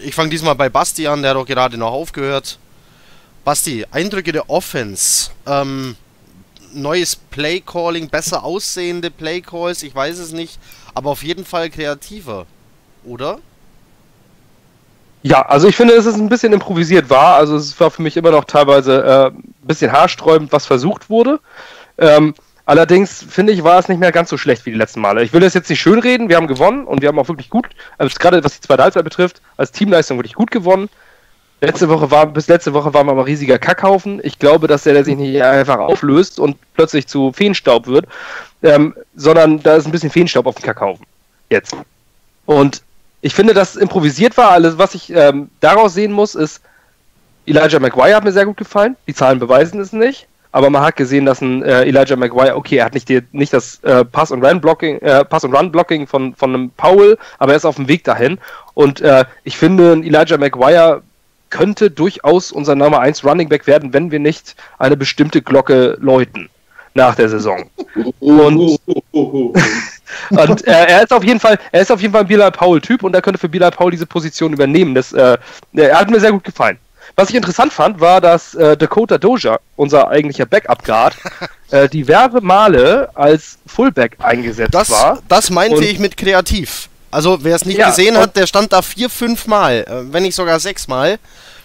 ich 0.00 0.14
fange 0.14 0.30
diesmal 0.30 0.54
bei 0.54 0.68
Basti 0.68 1.06
an, 1.06 1.22
der 1.22 1.30
hat 1.30 1.36
doch 1.36 1.46
gerade 1.46 1.76
noch 1.76 1.92
aufgehört. 1.92 2.58
Basti, 3.44 3.86
Eindrücke 3.90 4.32
der 4.32 4.48
Offense. 4.50 5.30
Ähm, 5.46 5.96
neues 6.72 7.16
Play 7.16 7.60
Calling, 7.60 8.08
besser 8.08 8.44
aussehende 8.44 9.10
Play 9.10 9.40
Calls, 9.40 9.82
ich 9.82 9.94
weiß 9.94 10.18
es 10.18 10.32
nicht, 10.32 10.58
aber 10.94 11.10
auf 11.10 11.22
jeden 11.22 11.44
Fall 11.44 11.68
kreativer, 11.70 12.46
oder? 13.04 13.38
Ja, 15.22 15.42
also 15.42 15.68
ich 15.68 15.76
finde, 15.76 15.94
es 15.94 16.06
ist 16.06 16.14
ein 16.14 16.30
bisschen 16.30 16.52
improvisiert 16.52 17.10
war. 17.10 17.36
Also 17.36 17.56
es 17.56 17.78
war 17.78 17.90
für 17.90 18.00
mich 18.00 18.16
immer 18.16 18.30
noch 18.30 18.44
teilweise 18.44 19.02
äh, 19.02 19.26
ein 19.26 19.52
bisschen 19.62 19.92
haarsträubend, 19.92 20.50
was 20.50 20.64
versucht 20.66 21.10
wurde. 21.10 21.40
Ähm, 22.00 22.34
allerdings 22.64 23.24
finde 23.28 23.52
ich, 23.52 23.62
war 23.62 23.78
es 23.78 23.88
nicht 23.88 23.98
mehr 23.98 24.10
ganz 24.10 24.30
so 24.30 24.36
schlecht 24.36 24.66
wie 24.66 24.70
die 24.70 24.76
letzten 24.76 25.00
Male. 25.00 25.22
Ich 25.22 25.32
will 25.32 25.40
das 25.40 25.54
jetzt 25.54 25.70
nicht 25.70 25.80
schönreden, 25.80 26.28
wir 26.28 26.36
haben 26.36 26.48
gewonnen 26.48 26.84
und 26.86 27.02
wir 27.02 27.08
haben 27.08 27.18
auch 27.18 27.28
wirklich 27.28 27.50
gut, 27.50 27.66
also 27.98 28.14
gerade 28.18 28.42
was 28.42 28.54
die 28.54 28.66
zweite 28.66 28.82
Halbzeit 28.82 29.04
betrifft, 29.04 29.40
als 29.56 29.70
Teamleistung 29.70 30.18
wirklich 30.18 30.34
gut 30.34 30.50
gewonnen. 30.50 30.88
Letzte 31.62 31.90
Woche 31.90 32.10
war, 32.10 32.26
bis 32.26 32.48
letzte 32.48 32.72
Woche 32.72 32.94
war 32.94 33.04
mal 33.04 33.12
ein 33.12 33.18
riesiger 33.18 33.58
Kackhaufen. 33.58 34.18
Ich 34.22 34.38
glaube, 34.38 34.66
dass 34.66 34.84
der, 34.84 34.94
der 34.94 35.04
sich 35.04 35.16
nicht 35.16 35.42
einfach 35.42 35.78
auflöst 35.78 36.40
und 36.40 36.56
plötzlich 36.72 37.06
zu 37.06 37.32
Feenstaub 37.32 37.86
wird, 37.86 38.06
ähm, 38.62 38.94
sondern 39.14 39.62
da 39.62 39.76
ist 39.76 39.84
ein 39.84 39.92
bisschen 39.92 40.08
Feenstaub 40.08 40.46
auf 40.46 40.54
dem 40.54 40.62
Kackhaufen. 40.62 41.04
Jetzt. 41.50 41.76
Und 42.46 42.82
ich 43.20 43.34
finde, 43.34 43.52
dass 43.52 43.76
improvisiert 43.76 44.38
war. 44.38 44.52
Alles, 44.52 44.78
was 44.78 44.94
ich 44.94 45.12
ähm, 45.12 45.50
daraus 45.60 45.92
sehen 45.92 46.12
muss, 46.12 46.34
ist, 46.34 46.62
Elijah 47.44 47.78
Maguire 47.78 48.16
hat 48.16 48.24
mir 48.24 48.32
sehr 48.32 48.46
gut 48.46 48.56
gefallen. 48.56 48.96
Die 49.06 49.14
Zahlen 49.14 49.38
beweisen 49.38 49.80
es 49.80 49.92
nicht. 49.92 50.28
Aber 50.52 50.70
man 50.70 50.82
hat 50.82 50.96
gesehen, 50.96 51.26
dass 51.26 51.40
ein 51.40 51.62
äh, 51.62 51.82
Elijah 51.82 52.16
Maguire, 52.16 52.56
okay, 52.56 52.78
er 52.78 52.86
hat 52.86 52.94
nicht, 52.94 53.08
die, 53.08 53.22
nicht 53.32 53.52
das 53.52 53.82
äh, 53.84 54.04
Pass- 54.04 54.32
und 54.32 54.44
Run-Blocking 54.44 54.98
äh, 54.98 55.24
Pass 55.24 55.44
und 55.44 55.54
Run-Blocking 55.54 56.06
von, 56.06 56.34
von 56.34 56.54
einem 56.54 56.70
Powell, 56.70 57.18
aber 57.38 57.52
er 57.52 57.56
ist 57.56 57.64
auf 57.64 57.76
dem 57.76 57.88
Weg 57.88 58.04
dahin. 58.04 58.38
Und 58.74 59.00
äh, 59.00 59.24
ich 59.44 59.56
finde, 59.56 59.92
ein 59.92 60.02
Elijah 60.02 60.38
Maguire 60.38 61.02
könnte 61.50 61.90
durchaus 61.90 62.52
unser 62.52 62.74
Nummer 62.74 63.00
1 63.00 63.24
Running 63.24 63.48
Back 63.48 63.66
werden, 63.66 63.92
wenn 63.92 64.10
wir 64.10 64.18
nicht 64.18 64.56
eine 64.78 64.96
bestimmte 64.96 65.42
Glocke 65.42 65.96
läuten 66.00 66.48
nach 66.94 67.14
der 67.14 67.28
Saison. 67.28 67.70
Und, 68.18 68.78
und 69.12 70.66
äh, 70.66 70.86
er 70.86 71.02
ist 71.02 71.12
auf 71.12 71.24
jeden 71.24 71.40
Fall, 71.40 71.58
er 71.70 71.82
ist 71.82 71.92
auf 71.92 72.00
jeden 72.00 72.12
Fall 72.12 72.22
ein 72.22 72.28
Bilal 72.28 72.50
Paul 72.50 72.80
Typ 72.80 73.02
und 73.02 73.14
er 73.14 73.22
könnte 73.22 73.38
für 73.38 73.48
Bilal 73.48 73.70
Paul 73.70 73.90
diese 73.90 74.06
Position 74.06 74.52
übernehmen. 74.52 74.94
Das, 74.94 75.12
äh, 75.12 75.38
er 75.74 75.98
hat 75.98 76.10
mir 76.10 76.20
sehr 76.20 76.32
gut 76.32 76.44
gefallen. 76.44 76.78
Was 77.20 77.28
ich 77.28 77.36
interessant 77.36 77.70
fand, 77.70 78.00
war, 78.00 78.22
dass 78.22 78.54
äh, 78.54 78.78
Dakota 78.78 79.18
Doja, 79.18 79.58
unser 79.76 80.08
eigentlicher 80.08 80.46
Backup 80.46 80.82
Guard, 80.82 81.14
äh, 81.70 81.86
diverse 81.86 82.40
Male 82.40 83.10
als 83.14 83.58
Fullback 83.66 84.16
eingesetzt 84.20 84.72
Das, 84.72 84.88
war. 84.88 85.18
das 85.28 85.50
meinte 85.50 85.76
Und- 85.76 85.82
ich 85.84 85.98
mit 85.98 86.16
kreativ. 86.16 86.88
Also 87.10 87.44
wer 87.44 87.56
es 87.56 87.66
nicht 87.66 87.76
Ja, 87.76 87.90
gesehen 87.90 88.16
hat, 88.16 88.36
der 88.36 88.46
stand 88.46 88.72
da 88.72 88.80
vier, 88.80 89.10
fünf 89.10 89.46
Mal, 89.46 89.84
äh, 89.86 90.10
wenn 90.14 90.22
nicht 90.22 90.34
sogar 90.34 90.60
sechs 90.60 90.88
Mal, 90.88 91.18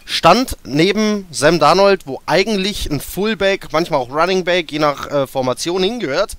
stand 0.04 0.58
neben 0.66 1.26
Sam 1.32 1.58
Darnold, 1.58 2.02
wo 2.06 2.20
eigentlich 2.26 2.92
ein 2.92 3.00
Fullback, 3.00 3.68
manchmal 3.72 4.02
auch 4.02 4.10
Running 4.10 4.44
Back, 4.44 4.74
je 4.74 4.80
nach 4.80 5.10
äh, 5.10 5.26
Formation 5.26 5.82
hingehört, 5.84 6.34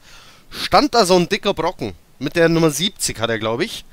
stand 0.51 0.95
da 0.95 1.07
so 1.07 1.17
ein 1.17 1.31
dicker 1.31 1.55
Brocken. 1.55 1.95
Mit 2.19 2.37
der 2.37 2.51
Nummer 2.51 2.69
70 2.71 3.19
hat 3.19 3.31
er, 3.31 3.39
glaube 3.39 3.65
ich. 3.65 3.87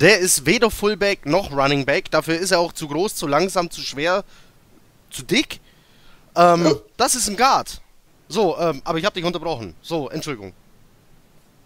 Der 0.00 0.18
ist 0.18 0.44
weder 0.44 0.72
Fullback 0.72 1.24
noch 1.24 1.52
Running 1.52 1.84
Back. 1.86 2.10
Dafür 2.10 2.36
ist 2.36 2.50
er 2.50 2.58
auch 2.58 2.72
zu 2.72 2.88
groß, 2.88 3.14
zu 3.14 3.26
langsam, 3.28 3.70
zu 3.70 3.80
schwer, 3.80 4.24
zu 5.16 5.22
dick. 5.22 5.60
Ähm, 6.36 6.76
Das 6.96 7.14
ist 7.14 7.28
ein 7.28 7.36
Guard. 7.36 7.80
So, 8.28 8.56
ähm, 8.58 8.82
aber 8.84 8.98
ich 8.98 9.04
habe 9.04 9.14
dich 9.14 9.24
unterbrochen. 9.24 9.74
So, 9.82 10.08
Entschuldigung. 10.10 10.52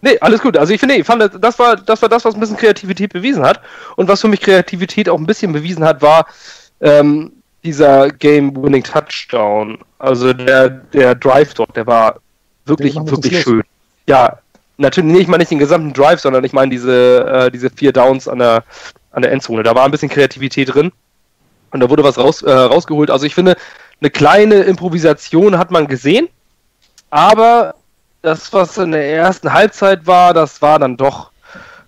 Nee, 0.01 0.17
alles 0.19 0.41
gut. 0.41 0.57
Also 0.57 0.73
ich 0.73 0.79
finde, 0.79 0.95
ich 0.95 1.05
fand, 1.05 1.31
das 1.43 1.59
war, 1.59 1.75
das 1.75 2.01
war 2.01 2.09
das, 2.09 2.25
was 2.25 2.33
ein 2.33 2.39
bisschen 2.39 2.57
Kreativität 2.57 3.13
bewiesen 3.13 3.43
hat. 3.45 3.61
Und 3.95 4.07
was 4.07 4.21
für 4.21 4.27
mich 4.27 4.41
Kreativität 4.41 5.07
auch 5.07 5.17
ein 5.17 5.27
bisschen 5.27 5.53
bewiesen 5.53 5.83
hat, 5.83 6.01
war 6.01 6.25
ähm, 6.79 7.31
dieser 7.63 8.09
Game-Winning 8.09 8.83
Touchdown. 8.83 9.77
Also 9.99 10.33
der, 10.33 10.69
der 10.69 11.13
Drive 11.15 11.53
dort, 11.53 11.75
der 11.75 11.85
war 11.85 12.19
wirklich, 12.65 12.93
zum 12.93 13.11
wirklich 13.11 13.41
schön. 13.41 13.63
Ja, 14.07 14.39
natürlich, 14.77 15.11
nee, 15.11 15.19
ich 15.19 15.27
meine 15.27 15.41
nicht 15.41 15.51
den 15.51 15.59
gesamten 15.59 15.93
Drive, 15.93 16.19
sondern 16.19 16.43
ich 16.43 16.53
meine 16.53 16.71
diese, 16.71 17.25
äh, 17.25 17.51
diese 17.51 17.69
vier 17.69 17.91
Downs 17.91 18.27
an 18.27 18.39
der, 18.39 18.63
an 19.11 19.21
der 19.21 19.31
Endzone. 19.31 19.61
Da 19.61 19.75
war 19.75 19.85
ein 19.85 19.91
bisschen 19.91 20.09
Kreativität 20.09 20.73
drin. 20.73 20.91
Und 21.71 21.79
da 21.79 21.89
wurde 21.89 22.03
was 22.03 22.17
raus, 22.17 22.41
äh, 22.41 22.51
rausgeholt. 22.51 23.09
Also 23.09 23.25
ich 23.25 23.35
finde, 23.35 23.55
eine 23.99 24.09
kleine 24.09 24.55
Improvisation 24.63 25.57
hat 25.57 25.71
man 25.71 25.87
gesehen. 25.87 26.27
Aber 27.09 27.75
das, 28.21 28.51
was 28.53 28.77
in 28.77 28.91
der 28.91 29.09
ersten 29.11 29.51
Halbzeit 29.51 30.05
war, 30.07 30.33
das 30.33 30.61
war 30.61 30.79
dann 30.79 30.97
doch 30.97 31.31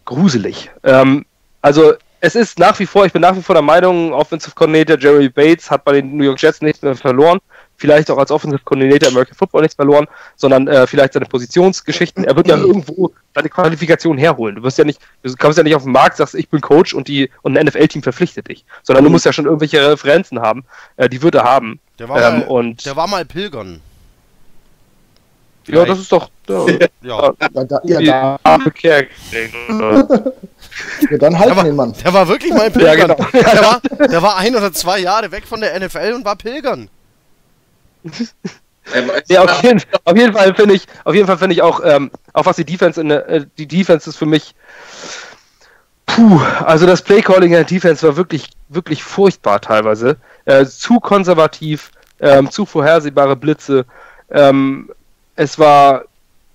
gruselig. 0.05 0.71
Ähm, 0.83 1.25
also 1.61 1.93
es 2.19 2.35
ist 2.35 2.59
nach 2.59 2.79
wie 2.79 2.85
vor, 2.85 3.05
ich 3.05 3.13
bin 3.13 3.21
nach 3.21 3.35
wie 3.35 3.41
vor 3.41 3.55
der 3.55 3.61
Meinung, 3.61 4.13
Offensive 4.13 4.55
Coordinator 4.55 4.97
Jerry 4.97 5.29
Bates 5.29 5.69
hat 5.69 5.83
bei 5.83 5.93
den 5.93 6.15
New 6.15 6.23
York 6.23 6.41
Jets 6.41 6.61
nichts 6.61 6.81
mehr 6.81 6.95
verloren. 6.95 7.39
Vielleicht 7.83 8.09
auch 8.09 8.17
als 8.17 8.31
Offensive 8.31 8.61
Coordinator 8.63 9.09
American 9.09 9.35
Football 9.35 9.63
nichts 9.63 9.75
verloren, 9.75 10.07
sondern 10.37 10.69
äh, 10.69 10.87
vielleicht 10.87 11.11
seine 11.11 11.25
Positionsgeschichten. 11.25 12.23
Er 12.23 12.33
wird 12.37 12.47
ja 12.47 12.55
irgendwo 12.69 13.11
seine 13.35 13.49
Qualifikation 13.49 14.17
herholen. 14.17 14.55
Du 14.55 14.63
wirst 14.63 14.77
ja 14.77 14.85
nicht, 14.85 15.01
du 15.21 15.35
kommst 15.35 15.57
ja 15.57 15.65
nicht 15.65 15.75
auf 15.75 15.83
den 15.83 15.91
Markt, 15.91 16.15
sagst, 16.15 16.33
ich 16.33 16.47
bin 16.47 16.61
Coach 16.61 16.93
und 16.93 17.09
die 17.09 17.29
und 17.41 17.57
ein 17.57 17.65
NFL-Team 17.65 18.01
verpflichtet 18.01 18.47
dich, 18.47 18.63
sondern 18.83 19.03
du 19.03 19.09
musst 19.09 19.25
ja 19.25 19.33
schon 19.33 19.43
irgendwelche 19.43 19.85
Referenzen 19.91 20.39
haben. 20.39 20.63
Äh, 20.95 21.09
die 21.09 21.21
wird 21.21 21.35
er 21.35 21.43
haben. 21.43 21.81
Der 21.99 22.07
war, 22.07 22.21
Ähm, 22.21 22.39
mal, 22.39 22.47
und 22.47 22.85
der 22.85 22.95
war 22.95 23.05
mal 23.09 23.25
pilgern. 23.25 23.81
ja, 25.67 25.83
das 25.83 25.99
ist 25.99 26.09
doch. 26.13 26.29
Ja. 26.47 26.65
Ja. 27.03 27.33
Ja, 27.53 27.63
da, 27.65 27.81
ja, 27.83 27.99
da, 27.99 28.39
ja, 31.11 31.17
dann 31.19 31.37
halten 31.37 31.55
war, 31.57 31.63
den 31.65 31.75
Mann. 31.75 31.93
der 32.01 32.13
war 32.13 32.29
wirklich 32.29 32.53
mal 32.53 32.63
Ja, 32.63 32.69
pilgern. 32.69 33.17
genau. 33.17 33.27
der, 33.33 33.61
war, 33.61 33.81
der 34.07 34.21
war 34.21 34.37
ein 34.37 34.55
oder 34.55 34.71
zwei 34.71 34.99
Jahre 34.99 35.29
weg 35.33 35.45
von 35.45 35.59
der 35.59 35.77
NFL 35.77 36.13
und 36.15 36.23
war 36.23 36.37
pilgern. 36.37 36.87
Ähm, 38.93 39.11
Ja, 39.29 39.43
auf 39.43 39.63
jeden, 39.63 39.81
auf 40.03 40.17
jeden 40.17 40.33
Fall 40.33 40.53
finde 40.55 40.75
ich, 40.75 40.87
auf 41.05 41.15
jeden 41.15 41.27
Fall 41.27 41.37
finde 41.37 41.53
ich 41.55 41.61
auch, 41.61 41.79
ähm, 41.83 42.11
auch 42.33 42.45
was 42.45 42.57
die 42.57 42.65
Defense 42.65 42.99
in 42.99 43.09
der, 43.09 43.29
äh, 43.29 43.45
die 43.57 43.67
Defense 43.67 44.09
ist 44.09 44.17
für 44.17 44.25
mich, 44.25 44.55
puh, 46.05 46.41
also 46.65 46.85
das 46.85 47.01
Playcalling 47.01 47.51
in 47.51 47.57
der 47.57 47.63
Defense 47.63 48.05
war 48.05 48.17
wirklich, 48.17 48.49
wirklich 48.69 49.03
furchtbar 49.03 49.61
teilweise, 49.61 50.17
äh, 50.45 50.65
zu 50.65 50.99
konservativ, 50.99 51.91
ähm, 52.19 52.51
zu 52.51 52.65
vorhersehbare 52.65 53.35
Blitze, 53.35 53.85
ähm, 54.29 54.89
es 55.35 55.57
war 55.57 56.03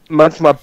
manchmal 0.08 0.58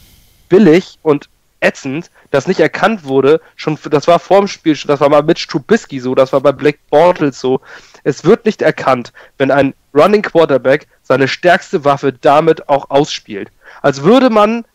billig 0.50 1.00
und 1.02 1.30
ätzend, 1.60 2.12
dass 2.32 2.48
nicht 2.48 2.60
erkannt 2.60 3.06
wurde, 3.06 3.42
schon, 3.56 3.78
das 3.90 4.08
war 4.08 4.20
vorm 4.20 4.48
Spiel, 4.48 4.78
das 4.86 5.00
war 5.00 5.10
mal 5.10 5.24
mit 5.24 5.40
Strubisky 5.40 6.00
so, 6.00 6.16
das 6.16 6.32
war 6.34 6.42
bei 6.42 6.52
Black 6.52 6.78
Bortles 6.90 7.40
so. 7.40 7.62
Es 8.04 8.24
wird 8.24 8.46
nicht 8.46 8.62
erkannt, 8.62 9.14
wenn 9.38 9.52
ein 9.52 9.74
Running 9.96 10.22
Quarterback 10.22 10.88
seine 11.04 11.28
stärkste 11.28 11.86
Waffe 11.86 12.14
damit 12.14 12.68
auch 12.70 12.90
ausspielt. 12.90 13.50
Als 13.82 14.04
würde 14.04 14.30
man 14.30 14.66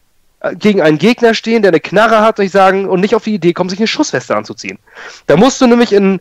äh, 0.41 0.57
gegen 0.57 0.81
einen 0.81 0.99
Gegner 0.99 1.35
stehen, 1.35 1.63
der 1.63 1.71
eine 1.71 1.81
Knarre 1.81 2.21
hat, 2.21 2.39
ich 2.39 2.51
sagen, 2.51 2.89
und 2.89 3.01
nicht 3.01 3.15
auf 3.15 3.25
die 3.25 3.35
Idee 3.35 3.53
kommt, 3.53 3.71
sich 3.71 3.81
eine 3.81 3.87
Schussweste 3.87 4.35
anzuziehen. 4.37 4.79
Da 5.27 5.37
musst 5.37 5.61
du 5.61 5.67
nämlich 5.67 5.93
in, 5.93 6.21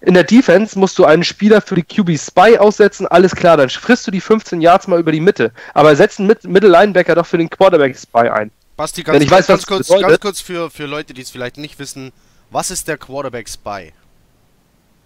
in 0.00 0.14
der 0.14 0.24
Defense 0.24 0.78
musst 0.78 0.98
du 0.98 1.04
einen 1.04 1.22
Spieler 1.22 1.60
für 1.60 1.76
die 1.76 1.84
QB 1.84 2.18
Spy 2.18 2.58
aussetzen, 2.58 3.06
alles 3.06 3.36
klar, 3.36 3.56
dann 3.56 3.70
frisst 3.70 4.06
du 4.06 4.10
die 4.10 4.20
15 4.20 4.60
Yards 4.60 4.88
mal 4.88 4.98
über 4.98 5.12
die 5.12 5.20
Mitte. 5.20 5.52
Aber 5.74 5.94
setz 5.94 6.18
einen 6.18 6.34
Middle 6.42 6.70
Linebacker 6.70 7.14
doch 7.14 7.26
für 7.26 7.38
den 7.38 7.48
Quarterback 7.48 7.96
Spy 7.96 8.28
ein. 8.28 8.50
Basti, 8.76 9.02
ganz, 9.02 9.14
Denn 9.14 9.22
ich 9.22 9.30
weiß, 9.30 9.46
ganz, 9.46 9.66
kurz, 9.66 9.88
ganz 9.88 10.18
kurz 10.18 10.40
für, 10.40 10.70
für 10.70 10.86
Leute, 10.86 11.14
die 11.14 11.22
es 11.22 11.30
vielleicht 11.30 11.58
nicht 11.58 11.78
wissen, 11.78 12.12
was 12.50 12.70
ist 12.70 12.88
der 12.88 12.98
Quarterback 12.98 13.48
Spy? 13.48 13.92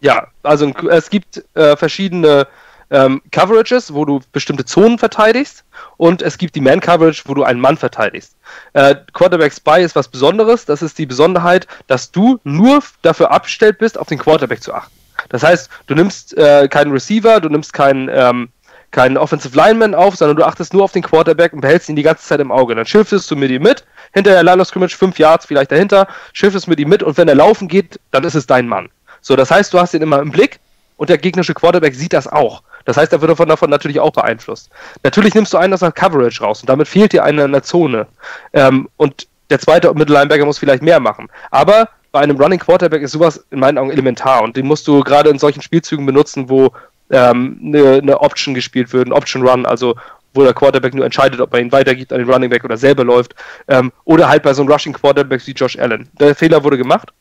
Ja, 0.01 0.29
also 0.43 0.73
es 0.91 1.11
gibt 1.11 1.43
äh, 1.55 1.77
verschiedene 1.77 2.47
ähm, 2.91 3.23
Coverages, 3.33 3.93
wo 3.93 4.05
du 4.05 4.21
bestimmte 4.33 4.65
Zonen 4.65 4.99
verteidigst 4.99 5.65
und 5.97 6.23
es 6.23 6.39
gibt 6.39 6.55
die 6.55 6.61
Man-Coverage, 6.61 7.23
wo 7.27 7.35
du 7.35 7.45
einen 7.45 7.61
Mann 7.61 7.77
verteidigst. 7.77 8.37
Äh, 8.73 8.97
Quarterback 9.13 9.53
Spy 9.53 9.83
ist 9.83 9.97
was 9.97 10.09
Besonderes, 10.09 10.65
das 10.65 10.83
ist 10.83 10.99
die 10.99 11.07
Besonderheit, 11.07 11.67
dass 11.87 12.13
du 12.13 12.39
nur 12.45 12.83
dafür 13.03 13.31
abgestellt 13.31 13.79
bist, 13.79 13.99
auf 13.99 14.09
den 14.09 14.19
Quarterback 14.19 14.63
zu 14.63 14.73
achten. 14.73 14.93
Das 15.29 15.43
heißt, 15.43 15.71
du 15.87 15.95
nimmst 15.95 16.37
äh, 16.37 16.69
keinen 16.69 16.93
Receiver, 16.93 17.41
du 17.41 17.49
nimmst 17.49 17.73
keinen, 17.73 18.09
ähm, 18.13 18.49
keinen 18.91 19.17
Offensive 19.17 19.57
Lineman 19.57 19.95
auf, 19.95 20.17
sondern 20.17 20.37
du 20.37 20.45
achtest 20.45 20.73
nur 20.73 20.85
auf 20.85 20.93
den 20.93 21.03
Quarterback 21.03 21.53
und 21.53 21.61
behältst 21.61 21.89
ihn 21.89 21.97
die 21.97 22.03
ganze 22.03 22.25
Zeit 22.25 22.41
im 22.41 22.53
Auge. 22.53 22.75
Dann 22.75 22.87
shiftest 22.87 23.31
du 23.31 23.37
mit 23.37 23.51
ihm 23.51 23.63
mit, 23.63 23.85
hinter 24.13 24.31
der 24.31 24.43
Line 24.43 24.61
of 24.61 24.69
Scrimmage, 24.69 24.97
fünf 24.97 25.19
Yards 25.19 25.47
vielleicht 25.47 25.73
dahinter, 25.73 26.07
shiftest 26.33 26.69
mit 26.69 26.79
ihm 26.79 26.89
mit 26.89 27.03
und 27.03 27.17
wenn 27.17 27.29
er 27.29 27.35
laufen 27.35 27.67
geht, 27.67 27.99
dann 28.13 28.25
ist 28.25 28.35
es 28.35 28.47
dein 28.47 28.69
Mann. 28.69 28.89
So, 29.21 29.35
das 29.35 29.51
heißt, 29.51 29.75
du 29.75 29.81
hast 29.81 29.95
ihn 29.95 30.03
immer 30.03 30.21
im 30.21 30.31
Blick 30.31 30.61
und 30.97 31.11
der 31.11 31.19
gegnerische 31.19 31.55
Quarterback 31.55 31.95
sieht 31.95 32.13
das 32.13 32.29
auch. 32.29 32.63
Das 32.87 32.97
heißt, 32.97 33.13
er 33.13 33.21
wird 33.21 33.31
davon, 33.31 33.49
davon 33.49 33.69
natürlich 33.69 34.01
auch 34.01 34.13
beeinflusst. 34.13 34.71
Natürlich 35.03 35.35
nimmst 35.35 35.53
du 35.53 35.59
einen 35.59 35.75
aus 35.75 35.81
der 35.81 35.93
Coverage 35.93 36.43
raus 36.43 36.63
und 36.63 36.71
damit 36.71 36.89
fehlt 36.89 37.13
dir 37.13 37.25
einer 37.25 37.45
in 37.45 37.53
der 37.53 37.63
Zone. 37.63 38.07
Ähm, 38.55 38.89
und 38.97 39.27
der 39.51 39.61
zweite 39.61 39.93
Middle 39.93 40.17
Linebacker 40.17 40.47
muss 40.47 40.59
vielleicht 40.59 40.83
mehr 40.83 41.01
machen. 41.01 41.29
Aber 41.51 41.89
bei 42.13 42.21
einem 42.21 42.37
Running 42.37 42.59
Quarterback 42.59 43.03
ist 43.03 43.13
sowas 43.13 43.45
in 43.51 43.61
meinen 43.61 43.77
Augen 43.77 43.91
elementar 43.91 44.43
und 44.43 44.57
den 44.57 44.67
musst 44.67 44.89
du 44.89 45.01
gerade 45.01 45.29
in 45.29 45.39
solchen 45.39 45.61
Spielzügen 45.61 46.07
benutzen, 46.07 46.49
wo 46.49 46.73
ähm, 47.11 47.61
eine, 47.63 47.99
eine 47.99 48.21
Option 48.21 48.55
gespielt 48.55 48.93
wird, 48.93 49.07
ein 49.07 49.13
Option 49.13 49.47
Run, 49.47 49.67
also 49.67 49.95
wo 50.37 50.43
der 50.43 50.55
Quarterback 50.55 50.95
nur 50.95 51.05
entscheidet, 51.05 51.41
ob 51.41 51.53
er 51.55 51.61
ihn 51.61 51.73
weitergibt 51.73 52.13
an 52.13 52.19
den 52.19 52.31
Running 52.31 52.51
Back 52.51 52.65
oder 52.65 52.77
selber 52.77 53.05
läuft. 53.05 53.35
Ähm, 53.69 53.93
oder 54.05 54.29
halt 54.29 54.43
bei 54.43 54.55
so 54.55 54.63
einem 54.63 54.71
Rushing 54.71 54.93
Quarterback 54.93 55.47
wie 55.47 55.53
Josh 55.53 55.79
Allen. 55.79 56.09
Der 56.21 56.35
Fehler 56.35 56.63
wurde 56.63 56.79
gemacht. 56.79 57.13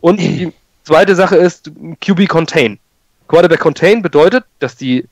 Und 0.00 0.20
die 0.20 0.52
zweite 0.84 1.14
Sache 1.14 1.36
ist 1.36 1.70
QB 2.00 2.28
Contain. 2.28 2.78
Quarterback 3.32 3.60
Contain 3.60 4.02
bedeutet, 4.02 4.44
dass 4.58 4.76
die 4.76 5.08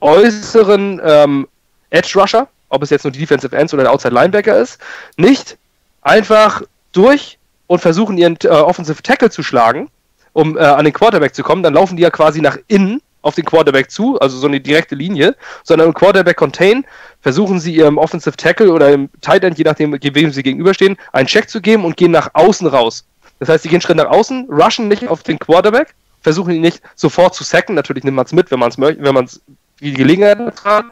äußeren 0.00 1.00
ähm, 1.04 1.46
Edge 1.90 2.18
Rusher, 2.18 2.48
ob 2.68 2.82
es 2.82 2.90
jetzt 2.90 3.04
nur 3.04 3.12
die 3.12 3.20
Defensive 3.20 3.54
Ends 3.56 3.72
oder 3.72 3.84
der 3.84 3.92
Outside 3.92 4.12
Linebacker 4.12 4.58
ist, 4.58 4.80
nicht 5.16 5.56
einfach 6.02 6.62
durch 6.90 7.38
und 7.68 7.78
versuchen 7.78 8.18
ihren 8.18 8.36
äh, 8.42 8.48
Offensive 8.48 9.00
Tackle 9.04 9.30
zu 9.30 9.44
schlagen, 9.44 9.88
um 10.32 10.58
äh, 10.58 10.62
an 10.62 10.84
den 10.84 10.92
Quarterback 10.92 11.32
zu 11.32 11.44
kommen, 11.44 11.62
dann 11.62 11.74
laufen 11.74 11.96
die 11.96 12.02
ja 12.02 12.10
quasi 12.10 12.40
nach 12.40 12.58
innen 12.66 13.00
auf 13.22 13.36
den 13.36 13.44
Quarterback 13.44 13.88
zu, 13.88 14.18
also 14.18 14.36
so 14.36 14.48
eine 14.48 14.60
direkte 14.60 14.96
Linie, 14.96 15.36
sondern 15.62 15.86
im 15.86 15.94
Quarterback 15.94 16.36
Contain 16.36 16.84
versuchen 17.20 17.60
sie 17.60 17.76
ihrem 17.76 17.98
Offensive 17.98 18.36
Tackle 18.36 18.72
oder 18.72 18.90
im 18.90 19.08
Tight 19.20 19.44
End, 19.44 19.58
je 19.58 19.64
nachdem, 19.64 19.92
wem 19.92 20.32
sie 20.32 20.42
gegenüberstehen, 20.42 20.96
einen 21.12 21.28
Check 21.28 21.48
zu 21.48 21.60
geben 21.60 21.84
und 21.84 21.96
gehen 21.96 22.10
nach 22.10 22.30
außen 22.32 22.66
raus. 22.66 23.04
Das 23.38 23.48
heißt, 23.48 23.62
sie 23.62 23.68
gehen 23.68 23.80
Schritt 23.80 23.96
nach 23.96 24.10
außen, 24.10 24.48
rushen 24.50 24.88
nicht 24.88 25.06
auf 25.06 25.22
den 25.22 25.38
Quarterback, 25.38 25.94
versuchen 26.24 26.54
ihn 26.54 26.62
nicht 26.62 26.82
sofort 26.96 27.34
zu 27.36 27.44
sacken, 27.44 27.76
natürlich 27.76 28.02
nimmt 28.02 28.16
man 28.16 28.24
es 28.26 28.32
mit, 28.32 28.50
wenn 28.50 28.58
man 28.58 28.70
es 28.70 28.78
möchte, 28.78 29.02
wenn 29.04 29.14
man 29.14 29.26
es 29.26 29.40
die 29.80 29.92
Gelegenheit 29.92 30.38
hat, 30.64 30.86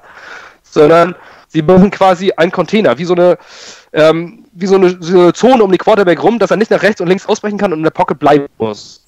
sondern 0.62 1.16
sie 1.48 1.62
machen 1.62 1.90
quasi 1.90 2.32
einen 2.36 2.52
Container, 2.52 2.96
wie 2.98 3.04
so 3.04 3.14
eine, 3.14 3.38
ähm, 3.92 4.44
wie 4.52 4.66
so 4.66 4.76
eine, 4.76 4.96
so 5.00 5.18
eine 5.20 5.32
Zone 5.32 5.64
um 5.64 5.70
den 5.70 5.78
Quarterback 5.78 6.22
rum, 6.22 6.38
dass 6.38 6.50
er 6.50 6.56
nicht 6.56 6.70
nach 6.70 6.82
rechts 6.82 7.00
und 7.00 7.08
links 7.08 7.26
ausbrechen 7.26 7.58
kann 7.58 7.72
und 7.72 7.80
in 7.80 7.84
der 7.84 7.90
Pocket 7.90 8.18
bleiben 8.18 8.46
muss. 8.58 9.02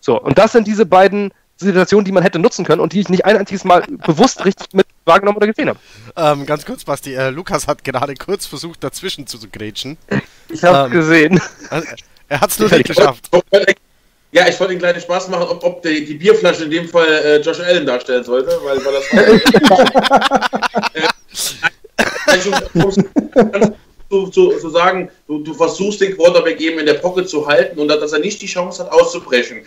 So, 0.00 0.20
und 0.20 0.38
das 0.38 0.52
sind 0.52 0.66
diese 0.66 0.86
beiden 0.86 1.32
Situationen, 1.56 2.04
die 2.04 2.12
man 2.12 2.22
hätte 2.22 2.38
nutzen 2.38 2.64
können 2.64 2.80
und 2.80 2.92
die 2.92 3.00
ich 3.00 3.08
nicht 3.08 3.24
ein 3.24 3.36
einziges 3.36 3.64
Mal 3.64 3.82
bewusst 4.06 4.44
richtig 4.44 4.72
mit 4.72 4.86
wahrgenommen 5.04 5.38
oder 5.38 5.48
gesehen 5.48 5.68
habe. 5.68 5.78
Ähm, 6.16 6.46
ganz 6.46 6.64
kurz, 6.64 6.84
Basti, 6.84 7.14
äh, 7.14 7.30
Lukas 7.30 7.66
hat 7.66 7.82
gerade 7.82 8.14
kurz 8.14 8.46
versucht, 8.46 8.84
dazwischen 8.84 9.26
zu 9.26 9.38
grätschen. 9.50 9.98
Ich 10.48 10.62
habe 10.62 10.86
Ähm, 10.86 10.92
gesehen. 10.92 11.40
Äh, 11.70 11.82
Er 12.28 12.40
hat 12.40 12.50
es 12.50 12.58
nur 12.58 12.70
nicht 12.70 12.86
geschafft. 12.86 13.28
Ja, 14.32 14.46
ich 14.46 14.60
wollte 14.60 14.72
einen 14.72 14.80
kleinen 14.80 15.00
Spaß 15.00 15.28
machen, 15.28 15.46
ob, 15.48 15.64
ob 15.64 15.82
die, 15.82 16.04
die 16.04 16.14
Bierflasche 16.14 16.64
in 16.64 16.70
dem 16.70 16.88
Fall 16.88 17.08
äh, 17.08 17.40
Josh 17.40 17.60
Allen 17.60 17.86
darstellen 17.86 18.24
sollte, 18.24 18.60
weil, 18.62 18.84
weil 18.84 18.92
das 18.92 19.04
äh, 23.34 23.70
zu, 24.10 24.26
zu, 24.28 24.50
zu 24.58 24.70
sagen, 24.70 25.10
du, 25.26 25.38
du 25.38 25.54
versuchst 25.54 26.00
den 26.00 26.16
Quarterback 26.16 26.60
eben 26.60 26.78
in 26.78 26.86
der 26.86 26.94
Pocket 26.94 27.28
zu 27.28 27.46
halten 27.46 27.78
und 27.78 27.88
dass 27.88 28.12
er 28.12 28.20
nicht 28.20 28.40
die 28.40 28.46
Chance 28.46 28.82
hat 28.82 28.92
auszubrechen. 28.92 29.62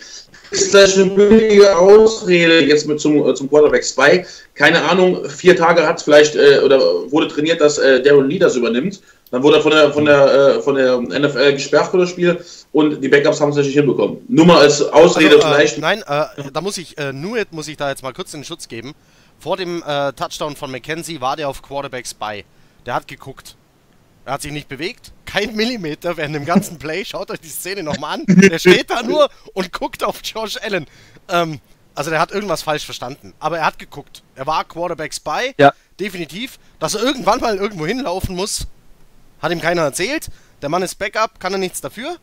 Ist 0.50 0.74
das 0.74 0.96
eine 0.96 1.06
billige 1.06 1.76
Ausrede 1.76 2.60
jetzt 2.60 2.86
mit 2.86 3.00
zum, 3.00 3.28
äh, 3.28 3.34
zum 3.34 3.48
Quarterback 3.48 3.84
Spy? 3.84 4.24
Keine 4.54 4.82
Ahnung, 4.82 5.28
vier 5.28 5.56
Tage 5.56 5.86
hat 5.86 6.02
vielleicht 6.02 6.34
äh, 6.34 6.60
oder 6.64 6.80
wurde 7.10 7.28
trainiert, 7.28 7.60
dass 7.60 7.78
äh, 7.78 8.02
Darren 8.02 8.28
Lee 8.28 8.38
das 8.38 8.56
übernimmt. 8.56 9.00
Dann 9.32 9.42
wurde 9.42 9.56
er 9.56 9.62
von 9.62 9.72
der, 9.72 9.92
von 9.92 10.04
der, 10.04 10.26
äh, 10.26 10.62
von 10.62 10.74
der 10.74 11.00
NFL 11.00 11.54
gesperrt 11.54 11.90
für 11.90 11.96
das 11.98 12.10
Spiel 12.10 12.44
und 12.70 13.00
die 13.00 13.08
Backups 13.08 13.40
haben 13.40 13.50
es 13.50 13.56
nicht 13.56 13.72
hinbekommen. 13.72 14.18
Nur 14.28 14.44
mal 14.44 14.58
als 14.60 14.82
Ausrede 14.82 15.36
Also, 15.36 15.48
äh, 15.48 15.54
vielleicht. 15.54 15.78
nein, 15.78 16.02
äh, 16.06 16.50
da 16.52 16.60
muss 16.60 16.76
ich, 16.76 16.98
äh, 16.98 17.14
nur 17.14 17.38
muss 17.50 17.66
ich 17.66 17.78
da 17.78 17.88
jetzt 17.88 18.02
mal 18.02 18.12
kurz 18.12 18.32
den 18.32 18.44
Schutz 18.44 18.68
geben. 18.68 18.92
Vor 19.40 19.56
dem 19.56 19.82
äh, 19.86 20.12
Touchdown 20.12 20.54
von 20.54 20.70
McKenzie 20.70 21.22
war 21.22 21.36
der 21.36 21.48
auf 21.48 21.62
Quarterback 21.62 22.06
Spy. 22.06 22.44
Der 22.84 22.94
hat 22.94 23.08
geguckt. 23.08 23.56
Er 24.26 24.34
hat 24.34 24.42
sich 24.42 24.52
nicht 24.52 24.68
bewegt, 24.68 25.12
kein 25.24 25.56
Millimeter 25.56 26.16
während 26.18 26.34
dem 26.34 26.44
ganzen 26.44 26.78
Play. 26.78 27.02
Schaut 27.04 27.30
euch 27.30 27.40
die 27.40 27.48
Szene 27.48 27.82
nochmal 27.82 28.18
an. 28.20 28.24
Der 28.28 28.58
steht 28.58 28.90
da 28.90 29.02
nur 29.02 29.30
und 29.54 29.72
guckt 29.72 30.04
auf 30.04 30.20
Josh 30.22 30.58
Allen. 30.62 30.86
Ähm, 31.30 31.58
also 31.94 32.10
der 32.10 32.20
hat 32.20 32.32
irgendwas 32.32 32.60
falsch 32.62 32.84
verstanden. 32.84 33.32
Aber 33.40 33.58
er 33.58 33.64
hat 33.66 33.78
geguckt. 33.78 34.22
Er 34.36 34.46
war 34.46 34.62
Quarterback 34.64 35.14
Spy. 35.14 35.54
Ja. 35.58 35.72
Definitiv. 35.98 36.58
Dass 36.78 36.94
er 36.94 37.02
irgendwann 37.02 37.40
mal 37.40 37.56
irgendwo 37.56 37.86
hinlaufen 37.86 38.36
muss, 38.36 38.66
hat 39.42 39.52
ihm 39.52 39.60
keiner 39.60 39.82
erzählt. 39.82 40.28
Der 40.62 40.68
Mann 40.68 40.82
ist 40.82 40.94
Backup, 40.98 41.40
kann 41.40 41.52
er 41.52 41.58
nichts 41.58 41.80
dafür. 41.80 42.16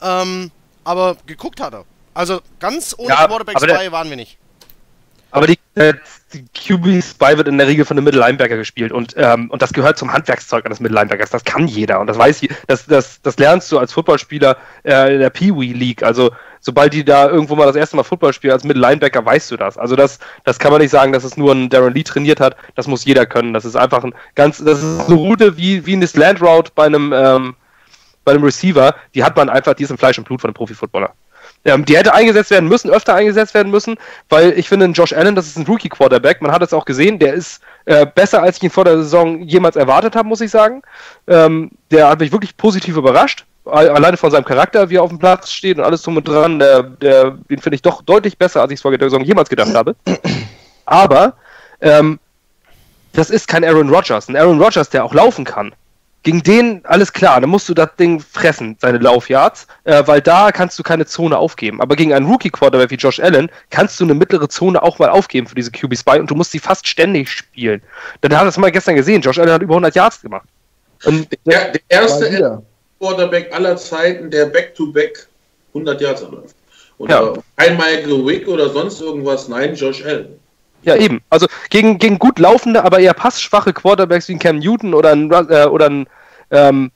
Ähm, 0.00 0.50
aber 0.84 1.16
geguckt 1.26 1.60
hat 1.60 1.74
er. 1.74 1.84
Also 2.14 2.40
ganz 2.60 2.94
ohne 2.96 3.08
Ja, 3.10 3.26
Quarterback 3.26 3.56
aber 3.56 3.66
der- 3.66 3.76
Spy 3.80 3.92
waren 3.92 4.08
wir 4.08 4.16
nicht. 4.16 4.38
Aber 5.30 5.46
die, 5.46 5.58
äh, 5.74 5.94
die 5.94 5.98
QB 6.32 7.02
Spy 7.02 7.36
wird 7.36 7.48
in 7.48 7.58
der 7.58 7.66
Regel 7.66 7.84
von 7.84 7.96
einem 7.96 8.04
Middle 8.04 8.20
Linebacker 8.20 8.56
gespielt 8.56 8.92
und, 8.92 9.14
ähm, 9.16 9.50
und 9.50 9.62
das 9.62 9.72
gehört 9.72 9.98
zum 9.98 10.12
Handwerkszeug 10.12 10.64
eines 10.64 10.80
Middle 10.80 10.98
Linebackers. 10.98 11.30
Das 11.30 11.44
kann 11.44 11.66
jeder 11.66 12.00
und 12.00 12.06
das 12.06 12.18
weiß 12.18 12.42
das, 12.66 12.86
das, 12.86 13.20
das 13.22 13.38
lernst 13.38 13.70
du 13.70 13.78
als 13.78 13.92
Footballspieler 13.92 14.56
äh, 14.84 15.14
in 15.14 15.20
der 15.20 15.30
Pee-Wee 15.30 15.72
League. 15.72 16.02
Also 16.02 16.30
sobald 16.60 16.94
die 16.94 17.04
da 17.04 17.28
irgendwo 17.28 17.56
mal 17.56 17.66
das 17.66 17.76
erste 17.76 17.96
Mal 17.96 18.04
Football 18.04 18.32
spielen 18.32 18.52
als 18.52 18.64
Middle 18.64 18.80
Linebacker, 18.80 19.24
weißt 19.24 19.50
du 19.50 19.56
das. 19.56 19.76
Also 19.76 19.96
das, 19.96 20.18
das 20.44 20.58
kann 20.58 20.72
man 20.72 20.80
nicht 20.80 20.90
sagen, 20.90 21.12
dass 21.12 21.24
es 21.24 21.36
nur 21.36 21.52
ein 21.52 21.68
Darren 21.68 21.92
Lee 21.92 22.04
trainiert 22.04 22.40
hat. 22.40 22.56
Das 22.74 22.86
muss 22.86 23.04
jeder 23.04 23.26
können. 23.26 23.52
Das 23.52 23.64
ist 23.64 23.76
einfach 23.76 24.04
ein 24.04 24.14
ganz, 24.34 24.58
das 24.64 24.82
ist 24.82 25.06
eine 25.06 25.16
Route 25.16 25.56
wie, 25.56 25.84
wie 25.86 25.92
eine 25.92 26.06
Slant 26.06 26.40
Route 26.40 26.72
bei 26.74 26.86
einem, 26.86 27.12
ähm, 27.14 27.56
bei 28.24 28.32
einem 28.32 28.44
Receiver. 28.44 28.94
Die 29.14 29.24
hat 29.24 29.36
man 29.36 29.50
einfach, 29.50 29.74
die 29.74 29.82
ist 29.82 29.90
im 29.90 29.98
Fleisch 29.98 30.18
und 30.18 30.24
Blut 30.24 30.40
von 30.40 30.48
einem 30.48 30.54
Profifootballer. 30.54 31.12
Ähm, 31.64 31.84
die 31.84 31.96
hätte 31.96 32.12
eingesetzt 32.12 32.50
werden 32.50 32.68
müssen, 32.68 32.90
öfter 32.90 33.14
eingesetzt 33.14 33.54
werden 33.54 33.70
müssen, 33.70 33.96
weil 34.28 34.58
ich 34.58 34.68
finde, 34.68 34.86
Josh 34.86 35.12
Allen, 35.12 35.36
das 35.36 35.46
ist 35.46 35.56
ein 35.56 35.66
Rookie-Quarterback, 35.66 36.42
man 36.42 36.50
hat 36.50 36.62
es 36.62 36.72
auch 36.72 36.84
gesehen, 36.84 37.20
der 37.20 37.34
ist 37.34 37.62
äh, 37.84 38.04
besser, 38.04 38.42
als 38.42 38.56
ich 38.56 38.64
ihn 38.64 38.70
vor 38.70 38.84
der 38.84 38.96
Saison 38.98 39.40
jemals 39.42 39.76
erwartet 39.76 40.16
habe, 40.16 40.26
muss 40.26 40.40
ich 40.40 40.50
sagen. 40.50 40.82
Ähm, 41.28 41.70
der 41.92 42.08
hat 42.08 42.18
mich 42.18 42.32
wirklich 42.32 42.56
positiv 42.56 42.96
überrascht, 42.96 43.44
al- 43.64 43.90
alleine 43.90 44.16
von 44.16 44.32
seinem 44.32 44.44
Charakter, 44.44 44.90
wie 44.90 44.96
er 44.96 45.04
auf 45.04 45.10
dem 45.10 45.20
Platz 45.20 45.52
steht 45.52 45.78
und 45.78 45.84
alles 45.84 46.02
drum 46.02 46.16
und 46.16 46.26
dran, 46.26 46.58
der, 46.58 46.82
der, 46.82 47.30
den 47.30 47.60
finde 47.60 47.76
ich 47.76 47.82
doch 47.82 48.02
deutlich 48.02 48.36
besser, 48.38 48.60
als 48.60 48.72
ich 48.72 48.78
es 48.78 48.82
vor 48.82 48.90
der 48.90 49.08
Saison 49.08 49.24
jemals 49.24 49.48
gedacht 49.48 49.74
habe. 49.74 49.94
Aber 50.84 51.34
ähm, 51.80 52.18
das 53.12 53.30
ist 53.30 53.46
kein 53.46 53.64
Aaron 53.64 53.88
Rodgers. 53.88 54.28
Ein 54.28 54.36
Aaron 54.36 54.60
Rodgers, 54.60 54.90
der 54.90 55.04
auch 55.04 55.14
laufen 55.14 55.44
kann. 55.44 55.72
Gegen 56.24 56.42
den, 56.42 56.84
alles 56.84 57.12
klar, 57.12 57.40
dann 57.40 57.50
musst 57.50 57.68
du 57.68 57.74
das 57.74 57.96
Ding 57.98 58.20
fressen, 58.20 58.76
seine 58.80 58.98
Laufyards, 58.98 59.66
äh, 59.84 60.02
weil 60.06 60.20
da 60.20 60.52
kannst 60.52 60.78
du 60.78 60.84
keine 60.84 61.04
Zone 61.04 61.36
aufgeben. 61.36 61.80
Aber 61.80 61.96
gegen 61.96 62.12
einen 62.14 62.26
Rookie-Quarterback 62.26 62.90
wie 62.90 62.94
Josh 62.94 63.18
Allen 63.18 63.50
kannst 63.70 63.98
du 63.98 64.04
eine 64.04 64.14
mittlere 64.14 64.48
Zone 64.48 64.80
auch 64.80 65.00
mal 65.00 65.08
aufgeben 65.08 65.48
für 65.48 65.56
diese 65.56 65.72
QB-Spy 65.72 66.20
und 66.20 66.30
du 66.30 66.36
musst 66.36 66.52
sie 66.52 66.60
fast 66.60 66.86
ständig 66.86 67.28
spielen. 67.28 67.82
Dann 68.20 68.38
hat 68.38 68.46
das 68.46 68.56
mal 68.56 68.70
gestern 68.70 68.94
gesehen, 68.94 69.20
Josh 69.20 69.38
Allen 69.38 69.50
hat 69.50 69.62
über 69.62 69.74
100 69.74 69.96
Yards 69.96 70.22
gemacht. 70.22 70.46
Und 71.04 71.26
Der, 71.44 71.72
der 71.72 71.80
erste. 71.88 72.62
Quarterback 73.00 73.52
aller 73.52 73.76
Zeiten, 73.76 74.30
der 74.30 74.46
Back-to-Back 74.46 75.26
100 75.74 76.00
Yards 76.00 76.22
anläuft. 76.22 76.54
Und 76.98 77.10
Ja. 77.10 77.32
kein 77.56 77.76
Michael 77.76 78.24
Wick 78.24 78.46
oder 78.46 78.68
sonst 78.70 79.00
irgendwas, 79.00 79.48
nein, 79.48 79.74
Josh 79.74 80.04
Allen. 80.04 80.38
Ja, 80.82 80.96
eben. 80.96 81.22
Also 81.30 81.46
gegen, 81.70 81.98
gegen 81.98 82.18
gut 82.18 82.38
laufende, 82.38 82.84
aber 82.84 82.98
eher 82.98 83.14
passschwache 83.14 83.72
Quarterbacks 83.72 84.28
wie 84.28 84.34
ein 84.34 84.38
Cam 84.38 84.58
Newton 84.58 84.94
oder 84.94 85.12
ein, 85.12 85.30
äh, 85.30 85.66
oder 85.66 85.88
ein 85.88 86.06
ähm, 86.50 86.90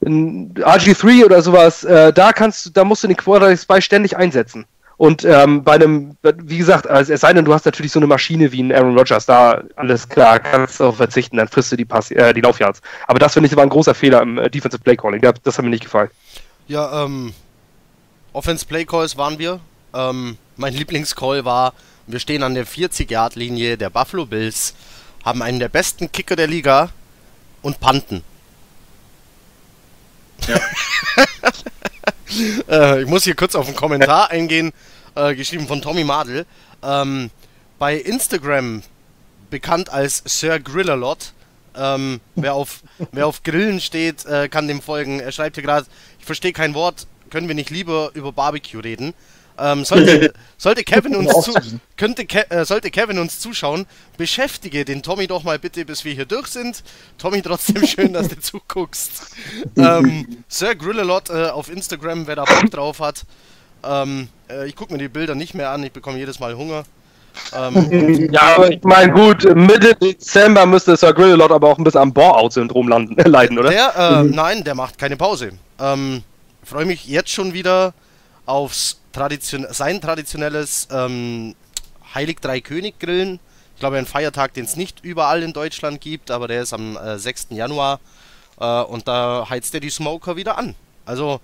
in 0.00 0.54
RG3 0.54 1.24
oder 1.24 1.42
sowas, 1.42 1.84
äh, 1.84 2.12
da 2.12 2.32
kannst 2.32 2.66
du, 2.66 2.70
da 2.70 2.84
musst 2.84 3.02
du 3.02 3.08
den 3.08 3.16
Quarterback 3.16 3.58
Spy 3.58 3.80
ständig 3.80 4.16
einsetzen. 4.16 4.66
Und 4.98 5.24
ähm, 5.24 5.62
bei 5.62 5.74
einem, 5.74 6.16
wie 6.22 6.56
gesagt, 6.56 6.86
also 6.86 7.12
es 7.12 7.20
sei 7.20 7.32
denn, 7.34 7.44
du 7.44 7.52
hast 7.52 7.66
natürlich 7.66 7.92
so 7.92 7.98
eine 7.98 8.06
Maschine 8.06 8.50
wie 8.50 8.62
ein 8.62 8.72
Aaron 8.72 8.96
Rodgers, 8.96 9.26
da 9.26 9.62
alles 9.76 10.08
klar, 10.08 10.38
kannst 10.38 10.80
du 10.80 10.90
verzichten, 10.90 11.36
dann 11.36 11.48
frisst 11.48 11.70
du 11.70 11.76
die, 11.76 11.84
Pass 11.84 12.10
äh, 12.10 12.32
die 12.32 12.40
Laufjahrs. 12.40 12.80
Aber 13.06 13.18
das 13.18 13.34
finde 13.34 13.48
ich 13.48 13.56
war 13.56 13.62
ein 13.62 13.68
großer 13.68 13.94
Fehler 13.94 14.22
im 14.22 14.38
äh, 14.38 14.48
Defensive 14.48 14.82
Play 14.82 14.96
Calling. 14.96 15.20
Das, 15.20 15.34
das 15.42 15.58
hat 15.58 15.64
mir 15.64 15.70
nicht 15.70 15.84
gefallen. 15.84 16.08
Ja, 16.66 17.04
ähm, 17.04 17.34
Offense 18.32 18.64
Play 18.64 18.86
Calls 18.86 19.18
waren 19.18 19.38
wir. 19.38 19.60
Ähm, 19.92 20.38
mein 20.56 20.72
Lieblingscall 20.72 21.44
war, 21.44 21.74
wir 22.06 22.20
stehen 22.20 22.42
an 22.42 22.54
der 22.54 22.66
40-Yard-Linie 22.66 23.76
der 23.76 23.90
Buffalo 23.90 24.26
Bills, 24.26 24.74
haben 25.24 25.42
einen 25.42 25.58
der 25.58 25.68
besten 25.68 26.12
Kicker 26.12 26.36
der 26.36 26.46
Liga 26.46 26.90
und 27.62 27.80
panten. 27.80 28.22
Ja. 30.46 30.60
äh, 32.68 33.02
ich 33.02 33.08
muss 33.08 33.24
hier 33.24 33.34
kurz 33.34 33.54
auf 33.54 33.66
einen 33.66 33.76
Kommentar 33.76 34.30
eingehen, 34.30 34.72
äh, 35.14 35.34
geschrieben 35.34 35.66
von 35.66 35.82
Tommy 35.82 36.04
Madel. 36.04 36.46
Ähm, 36.82 37.30
bei 37.78 37.96
Instagram 37.96 38.82
bekannt 39.50 39.88
als 39.88 40.22
Sir 40.26 40.60
Grillalot. 40.60 41.32
Ähm, 41.76 42.20
wer, 42.36 42.54
auf, 42.54 42.82
wer 43.12 43.26
auf 43.26 43.42
Grillen 43.42 43.80
steht, 43.80 44.24
äh, 44.26 44.48
kann 44.48 44.68
dem 44.68 44.80
folgen. 44.80 45.18
Er 45.18 45.32
schreibt 45.32 45.56
hier 45.56 45.64
gerade, 45.64 45.86
ich 46.18 46.24
verstehe 46.24 46.52
kein 46.52 46.74
Wort, 46.74 47.06
können 47.30 47.48
wir 47.48 47.54
nicht 47.56 47.70
lieber 47.70 48.10
über 48.14 48.32
Barbecue 48.32 48.80
reden? 48.80 49.12
Ähm, 49.58 49.84
sollte, 49.84 50.32
sollte, 50.58 50.84
Kevin 50.84 51.16
uns 51.16 51.32
zu, 51.44 51.54
könnte 51.96 52.26
Ke 52.26 52.50
äh, 52.50 52.64
sollte 52.64 52.90
Kevin 52.90 53.18
uns 53.18 53.40
zuschauen, 53.40 53.86
beschäftige 54.16 54.84
den 54.84 55.02
Tommy 55.02 55.26
doch 55.26 55.44
mal 55.44 55.58
bitte, 55.58 55.84
bis 55.84 56.04
wir 56.04 56.12
hier 56.12 56.26
durch 56.26 56.48
sind. 56.48 56.82
Tommy, 57.18 57.42
trotzdem 57.42 57.86
schön, 57.86 58.12
dass 58.12 58.28
du 58.28 58.38
zuguckst. 58.38 59.22
Ähm, 59.76 60.44
Sir 60.48 60.74
Grillalot 60.74 61.30
äh, 61.30 61.46
auf 61.46 61.70
Instagram, 61.70 62.26
wer 62.26 62.36
da 62.36 62.44
Bock 62.44 62.70
drauf 62.70 63.00
hat. 63.00 63.24
Ähm, 63.84 64.28
äh, 64.50 64.66
ich 64.66 64.76
gucke 64.76 64.92
mir 64.92 64.98
die 64.98 65.08
Bilder 65.08 65.34
nicht 65.34 65.54
mehr 65.54 65.70
an, 65.70 65.82
ich 65.84 65.92
bekomme 65.92 66.18
jedes 66.18 66.38
Mal 66.38 66.56
Hunger. 66.56 66.84
Ähm, 67.54 68.28
ja, 68.32 68.56
aber 68.56 68.70
ich 68.70 68.82
meine, 68.82 69.12
gut, 69.12 69.44
Mitte 69.54 69.94
Dezember 69.94 70.66
müsste 70.66 70.96
Sir 70.96 71.12
Grillalot 71.12 71.50
aber 71.50 71.68
auch 71.68 71.78
ein 71.78 71.84
bisschen 71.84 72.00
am 72.00 72.12
Bore-out-Syndrom 72.12 72.88
leiden, 73.16 73.58
oder? 73.58 73.70
Der, 73.70 73.94
äh, 73.96 74.22
mhm. 74.22 74.30
Nein, 74.30 74.64
der 74.64 74.74
macht 74.74 74.98
keine 74.98 75.16
Pause. 75.16 75.52
Ähm, 75.78 76.22
freue 76.64 76.84
mich 76.84 77.06
jetzt 77.06 77.30
schon 77.30 77.52
wieder 77.52 77.94
aufs 78.46 79.00
Tradition 79.16 79.66
sein 79.70 80.02
traditionelles 80.02 80.88
ähm, 80.90 81.54
Heilig 82.14 82.38
Drei 82.42 82.60
König 82.60 82.98
Grillen. 83.00 83.40
Ich 83.74 83.80
glaube, 83.80 83.96
ein 83.96 84.04
Feiertag, 84.04 84.52
den 84.52 84.66
es 84.66 84.76
nicht 84.76 85.02
überall 85.02 85.42
in 85.42 85.54
Deutschland 85.54 86.02
gibt, 86.02 86.30
aber 86.30 86.48
der 86.48 86.60
ist 86.60 86.74
am 86.74 86.98
äh, 86.98 87.18
6. 87.18 87.46
Januar. 87.50 87.98
Äh, 88.60 88.82
und 88.82 89.08
da 89.08 89.46
heizt 89.48 89.72
er 89.72 89.80
die 89.80 89.88
Smoker 89.88 90.36
wieder 90.36 90.58
an. 90.58 90.74
Also, 91.06 91.40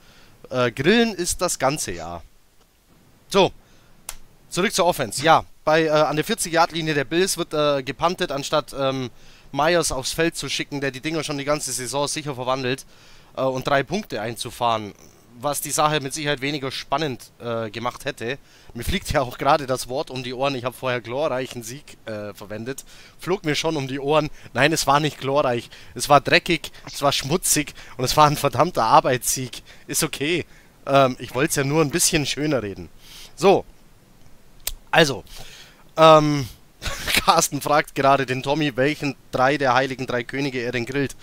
äh, 0.50 0.70
Grillen 0.70 1.14
ist 1.14 1.40
das 1.40 1.58
ganze 1.58 1.92
Jahr. 1.92 2.22
So, 3.30 3.52
zurück 4.50 4.74
zur 4.74 4.85
Offense. 4.85 5.22
Ja, 5.24 5.46
bei, 5.64 5.85
äh, 5.85 5.88
an 5.88 6.16
der 6.16 6.26
40-Yard-Linie 6.26 6.92
der 6.92 7.04
Bills 7.04 7.38
wird 7.38 7.54
äh, 7.54 7.82
gepantet, 7.82 8.32
anstatt 8.32 8.74
ähm, 8.78 9.08
Myers 9.50 9.92
aufs 9.92 10.12
Feld 10.12 10.37
zu 10.37 10.50
schicken, 10.50 10.82
der 10.82 10.90
die 10.90 11.00
Dinger 11.00 11.24
schon 11.24 11.38
die 11.38 11.44
ganze 11.46 11.72
Saison 11.72 12.06
sicher 12.06 12.35
verwandelt 12.35 12.85
äh, 13.35 13.40
und 13.40 13.66
drei 13.66 13.82
Punkte 13.82 14.20
einzufahren 14.20 14.92
was 15.40 15.60
die 15.60 15.70
Sache 15.70 16.00
mit 16.00 16.14
Sicherheit 16.14 16.40
weniger 16.40 16.70
spannend 16.70 17.30
äh, 17.40 17.70
gemacht 17.70 18.04
hätte. 18.04 18.38
Mir 18.74 18.84
fliegt 18.84 19.10
ja 19.12 19.20
auch 19.20 19.38
gerade 19.38 19.66
das 19.66 19.88
Wort 19.88 20.10
um 20.10 20.22
die 20.22 20.34
Ohren. 20.34 20.54
Ich 20.54 20.64
habe 20.64 20.76
vorher 20.76 21.00
glorreichen 21.00 21.62
Sieg 21.62 21.96
äh, 22.06 22.32
verwendet. 22.34 22.84
Flog 23.18 23.44
mir 23.44 23.54
schon 23.54 23.76
um 23.76 23.88
die 23.88 24.00
Ohren. 24.00 24.30
Nein, 24.54 24.72
es 24.72 24.86
war 24.86 25.00
nicht 25.00 25.18
glorreich. 25.18 25.70
Es 25.94 26.08
war 26.08 26.20
dreckig, 26.20 26.72
es 26.86 27.02
war 27.02 27.12
schmutzig 27.12 27.74
und 27.96 28.04
es 28.04 28.16
war 28.16 28.26
ein 28.26 28.36
verdammter 28.36 28.84
Arbeitssieg. 28.84 29.62
Ist 29.86 30.04
okay. 30.04 30.46
Ähm, 30.86 31.16
ich 31.18 31.34
wollte 31.34 31.50
es 31.50 31.56
ja 31.56 31.64
nur 31.64 31.82
ein 31.82 31.90
bisschen 31.90 32.26
schöner 32.26 32.62
reden. 32.62 32.88
So. 33.36 33.64
Also. 34.90 35.24
Ähm. 35.96 36.48
Carsten 37.24 37.60
fragt 37.60 37.94
gerade 37.94 38.26
den 38.26 38.42
Tommy, 38.42 38.76
welchen 38.76 39.14
drei 39.30 39.56
der 39.56 39.74
heiligen 39.74 40.06
drei 40.06 40.24
Könige 40.24 40.60
er 40.60 40.72
denn 40.72 40.86
grillt. 40.86 41.16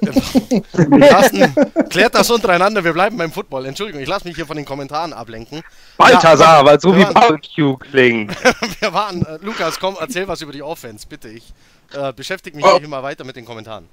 Carsten, 0.00 1.54
klärt 1.90 2.14
das 2.14 2.30
untereinander, 2.30 2.82
wir 2.84 2.92
bleiben 2.92 3.16
beim 3.16 3.32
Football. 3.32 3.66
Entschuldigung, 3.66 4.00
ich 4.00 4.08
lasse 4.08 4.26
mich 4.26 4.36
hier 4.36 4.46
von 4.46 4.56
den 4.56 4.64
Kommentaren 4.64 5.12
ablenken. 5.12 5.62
Balthasar, 5.96 6.60
ja, 6.60 6.64
weil 6.64 6.80
so 6.80 6.96
wie 6.96 7.04
Barbecue 7.04 7.76
klingt. 7.76 8.34
wir 8.80 8.92
waren, 8.92 9.22
äh, 9.22 9.38
Lukas, 9.42 9.78
komm, 9.78 9.96
erzähl 10.00 10.26
was 10.28 10.40
über 10.42 10.52
die 10.52 10.62
Offense, 10.62 11.06
bitte. 11.08 11.28
Ich 11.28 11.52
äh, 11.94 12.12
beschäftige 12.12 12.56
mich 12.56 12.64
oh. 12.64 12.78
hier 12.78 12.88
mal 12.88 13.02
weiter 13.02 13.24
mit 13.24 13.36
den 13.36 13.44
Kommentaren. 13.44 13.86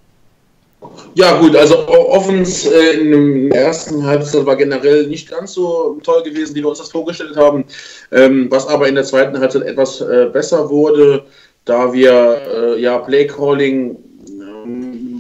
Ja 1.16 1.40
gut, 1.40 1.56
also 1.56 1.88
Offens 1.88 2.66
äh, 2.66 3.00
in 3.00 3.50
der 3.50 3.66
ersten 3.66 4.06
Halbzeit 4.06 4.46
war 4.46 4.56
generell 4.56 5.08
nicht 5.08 5.30
ganz 5.30 5.54
so 5.54 6.00
toll 6.04 6.22
gewesen, 6.22 6.56
wie 6.56 6.62
wir 6.62 6.70
uns 6.70 6.78
das 6.78 6.92
vorgestellt 6.92 7.36
haben, 7.36 7.66
ähm, 8.12 8.48
was 8.52 8.68
aber 8.68 8.88
in 8.88 8.94
der 8.94 9.04
zweiten 9.04 9.40
Halbzeit 9.40 9.64
etwas 9.64 10.02
äh, 10.02 10.30
besser 10.32 10.70
wurde, 10.70 11.26
da 11.66 11.92
wir 11.92 12.42
äh, 12.48 12.80
ja 12.80 13.00
Playcalling 13.00 13.98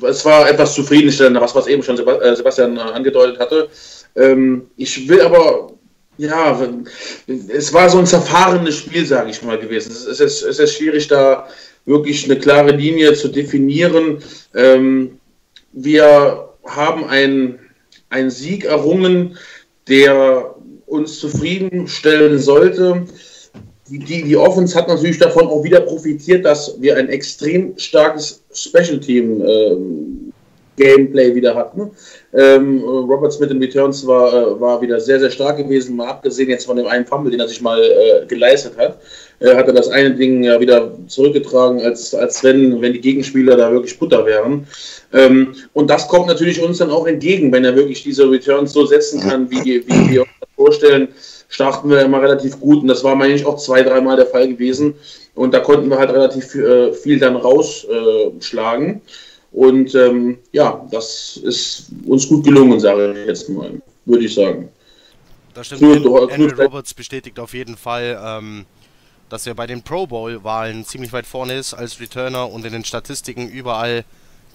es 0.03 0.25
war 0.25 0.49
etwas 0.49 0.73
zufriedenstellender, 0.73 1.41
was, 1.41 1.55
was 1.55 1.67
eben 1.67 1.83
schon 1.83 1.97
äh, 1.97 2.35
Sebastian 2.35 2.77
angedeutet 2.77 3.39
hatte. 3.39 3.69
Ähm, 4.15 4.67
ich 4.77 5.07
will 5.07 5.21
aber, 5.21 5.73
ja, 6.17 6.59
es 7.27 7.73
war 7.73 7.89
so 7.89 7.99
ein 7.99 8.05
zerfahrenes 8.05 8.77
Spiel, 8.77 9.05
sage 9.05 9.29
ich 9.29 9.41
mal, 9.43 9.57
gewesen. 9.57 9.91
Es 9.91 10.19
ist, 10.19 10.41
es 10.41 10.59
ist 10.59 10.75
schwierig, 10.75 11.07
da 11.07 11.47
wirklich 11.85 12.25
eine 12.25 12.39
klare 12.39 12.71
Linie 12.71 13.13
zu 13.13 13.29
definieren. 13.29 14.19
Ähm, 14.53 15.19
wir 15.71 16.49
haben 16.65 17.05
einen 17.05 18.29
Sieg 18.29 18.65
errungen, 18.65 19.37
der 19.87 20.55
uns 20.85 21.19
zufriedenstellen 21.19 22.39
sollte 22.39 23.05
die, 23.89 24.23
die, 24.23 24.37
Offense 24.37 24.77
hat 24.77 24.87
natürlich 24.87 25.17
davon 25.17 25.47
auch 25.47 25.63
wieder 25.63 25.81
profitiert, 25.81 26.45
dass 26.45 26.79
wir 26.79 26.97
ein 26.97 27.09
extrem 27.09 27.77
starkes 27.77 28.43
Special 28.53 28.99
Team 28.99 29.41
ähm, 29.41 30.33
Gameplay 30.77 31.33
wieder 31.35 31.55
hatten. 31.55 31.91
Ähm, 32.33 32.83
Robert 32.83 33.33
Smith 33.33 33.49
in 33.49 33.59
Returns 33.59 34.05
war, 34.05 34.31
äh, 34.31 34.59
war 34.59 34.81
wieder 34.81 34.99
sehr, 34.99 35.19
sehr 35.19 35.31
stark 35.31 35.57
gewesen, 35.57 35.95
mal 35.95 36.07
abgesehen 36.07 36.49
jetzt 36.49 36.65
von 36.65 36.77
dem 36.77 36.85
einen 36.85 37.05
Fumble, 37.05 37.31
den 37.31 37.39
er 37.39 37.47
sich 37.47 37.61
mal 37.61 37.81
äh, 37.81 38.25
geleistet 38.27 38.77
hat. 38.77 38.99
Äh, 39.39 39.55
hat 39.55 39.67
er 39.67 39.73
das 39.73 39.89
eine 39.89 40.15
Ding 40.15 40.43
ja 40.43 40.59
wieder 40.59 40.91
zurückgetragen, 41.07 41.81
als, 41.81 42.13
als 42.13 42.43
wenn, 42.43 42.79
wenn 42.81 42.93
die 42.93 43.01
Gegenspieler 43.01 43.57
da 43.57 43.71
wirklich 43.71 43.97
Butter 43.97 44.25
wären. 44.25 44.67
Ähm, 45.13 45.55
und 45.73 45.89
das 45.89 46.07
kommt 46.07 46.27
natürlich 46.27 46.61
uns 46.61 46.77
dann 46.77 46.91
auch 46.91 47.07
entgegen, 47.07 47.51
wenn 47.51 47.65
er 47.65 47.75
wirklich 47.75 48.03
diese 48.03 48.29
Returns 48.29 48.73
so 48.73 48.85
setzen 48.85 49.21
kann, 49.21 49.49
wie, 49.49 49.83
wie 49.87 50.09
wir 50.11 50.21
uns 50.21 50.31
das 50.39 50.49
vorstellen 50.55 51.07
starten 51.47 51.89
wir 51.89 52.01
immer 52.01 52.21
relativ 52.21 52.59
gut 52.59 52.81
und 52.81 52.87
das 52.87 53.03
war, 53.03 53.15
meine 53.15 53.33
ich, 53.33 53.45
auch 53.45 53.57
zwei, 53.57 53.83
dreimal 53.83 54.17
der 54.17 54.27
Fall 54.27 54.47
gewesen. 54.47 54.95
Und 55.35 55.53
da 55.53 55.59
konnten 55.59 55.89
wir 55.89 55.97
halt 55.97 56.09
relativ 56.09 56.55
äh, 56.55 56.93
viel 56.93 57.19
dann 57.19 57.35
rausschlagen. 57.35 59.01
Und 59.51 59.95
ähm, 59.95 60.39
ja, 60.51 60.85
das 60.91 61.37
ist 61.37 61.87
uns 62.05 62.27
gut 62.27 62.43
gelungen, 62.43 62.79
sage 62.79 63.13
ich 63.19 63.27
jetzt 63.27 63.49
mal, 63.49 63.81
würde 64.05 64.25
ich 64.25 64.33
sagen. 64.33 64.69
Da 65.53 65.63
stimmt. 65.63 65.83
Andrew, 65.83 66.27
Andrew 66.27 66.63
Roberts 66.63 66.93
bestätigt 66.93 67.39
auf 67.39 67.53
jeden 67.53 67.77
Fall, 67.77 68.19
ähm, 68.23 68.65
dass 69.29 69.47
er 69.47 69.55
bei 69.55 69.65
den 69.65 69.81
Pro 69.81 70.05
Bowl-Wahlen 70.05 70.85
ziemlich 70.85 71.13
weit 71.13 71.25
vorne 71.25 71.53
ist 71.53 71.73
als 71.73 71.99
Returner 71.99 72.51
und 72.51 72.65
in 72.65 72.73
den 72.73 72.85
Statistiken 72.85 73.49
überall 73.49 74.03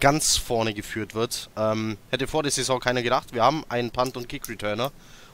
ganz 0.01 0.37
vorne 0.37 0.75
geführt 0.75 1.15
wird. 1.15 1.49
Ähm, 1.57 1.97
hätte 2.11 2.27
vor 2.27 2.43
der 2.43 2.53
Saison 2.53 2.81
keiner 2.81 3.03
gedacht. 3.03 3.33
Wir 3.33 3.43
haben 3.43 3.65
einen 3.69 3.91
Punt- 3.91 4.17
und 4.17 4.29
Kick-Returner 4.29 4.93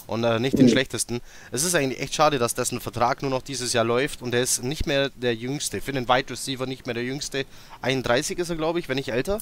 und 0.09 0.25
äh, 0.25 0.41
nicht 0.41 0.59
den 0.59 0.67
mhm. 0.67 0.71
schlechtesten. 0.71 1.21
Es 1.53 1.63
ist 1.63 1.75
eigentlich 1.75 2.01
echt 2.01 2.15
schade, 2.15 2.39
dass 2.39 2.55
dessen 2.55 2.81
Vertrag 2.81 3.23
nur 3.23 3.31
noch 3.31 3.43
dieses 3.43 3.73
Jahr 3.73 3.85
läuft 3.85 4.23
und 4.23 4.35
er 4.35 4.43
ist 4.43 4.65
nicht 4.65 4.87
mehr 4.87 5.11
der 5.11 5.35
jüngste. 5.35 5.81
Für 5.81 5.93
den 5.93 6.09
Wide 6.09 6.31
Receiver 6.31 6.67
nicht 6.67 6.87
mehr 6.87 6.95
der 6.95 7.05
jüngste. 7.05 7.45
31 7.83 8.39
ist 8.39 8.51
er, 8.51 8.57
glaube 8.57 8.81
ich, 8.81 8.89
wenn 8.89 8.97
nicht 8.97 9.11
älter. 9.11 9.39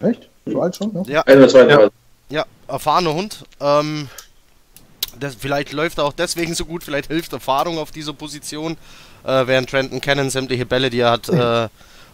Echt? 0.00 0.28
So 0.46 0.62
alt 0.62 0.76
schon? 0.76 1.04
Ja. 1.04 1.22
Ja, 1.26 1.90
ja 2.30 2.46
erfahrener 2.68 3.14
Hund. 3.14 3.44
Ähm, 3.60 4.08
das, 5.18 5.34
vielleicht 5.34 5.72
läuft 5.72 5.98
er 5.98 6.04
auch 6.04 6.12
deswegen 6.12 6.54
so 6.54 6.64
gut, 6.64 6.84
vielleicht 6.84 7.08
hilft 7.08 7.32
Erfahrung 7.32 7.78
auf 7.78 7.90
dieser 7.90 8.12
Position, 8.12 8.76
äh, 9.24 9.46
während 9.46 9.70
Trenton 9.70 10.00
Cannon 10.00 10.30
sämtliche 10.30 10.66
Bälle, 10.66 10.90
die 10.90 11.00
er 11.00 11.10
hat 11.12 11.28
äh, 11.28 11.68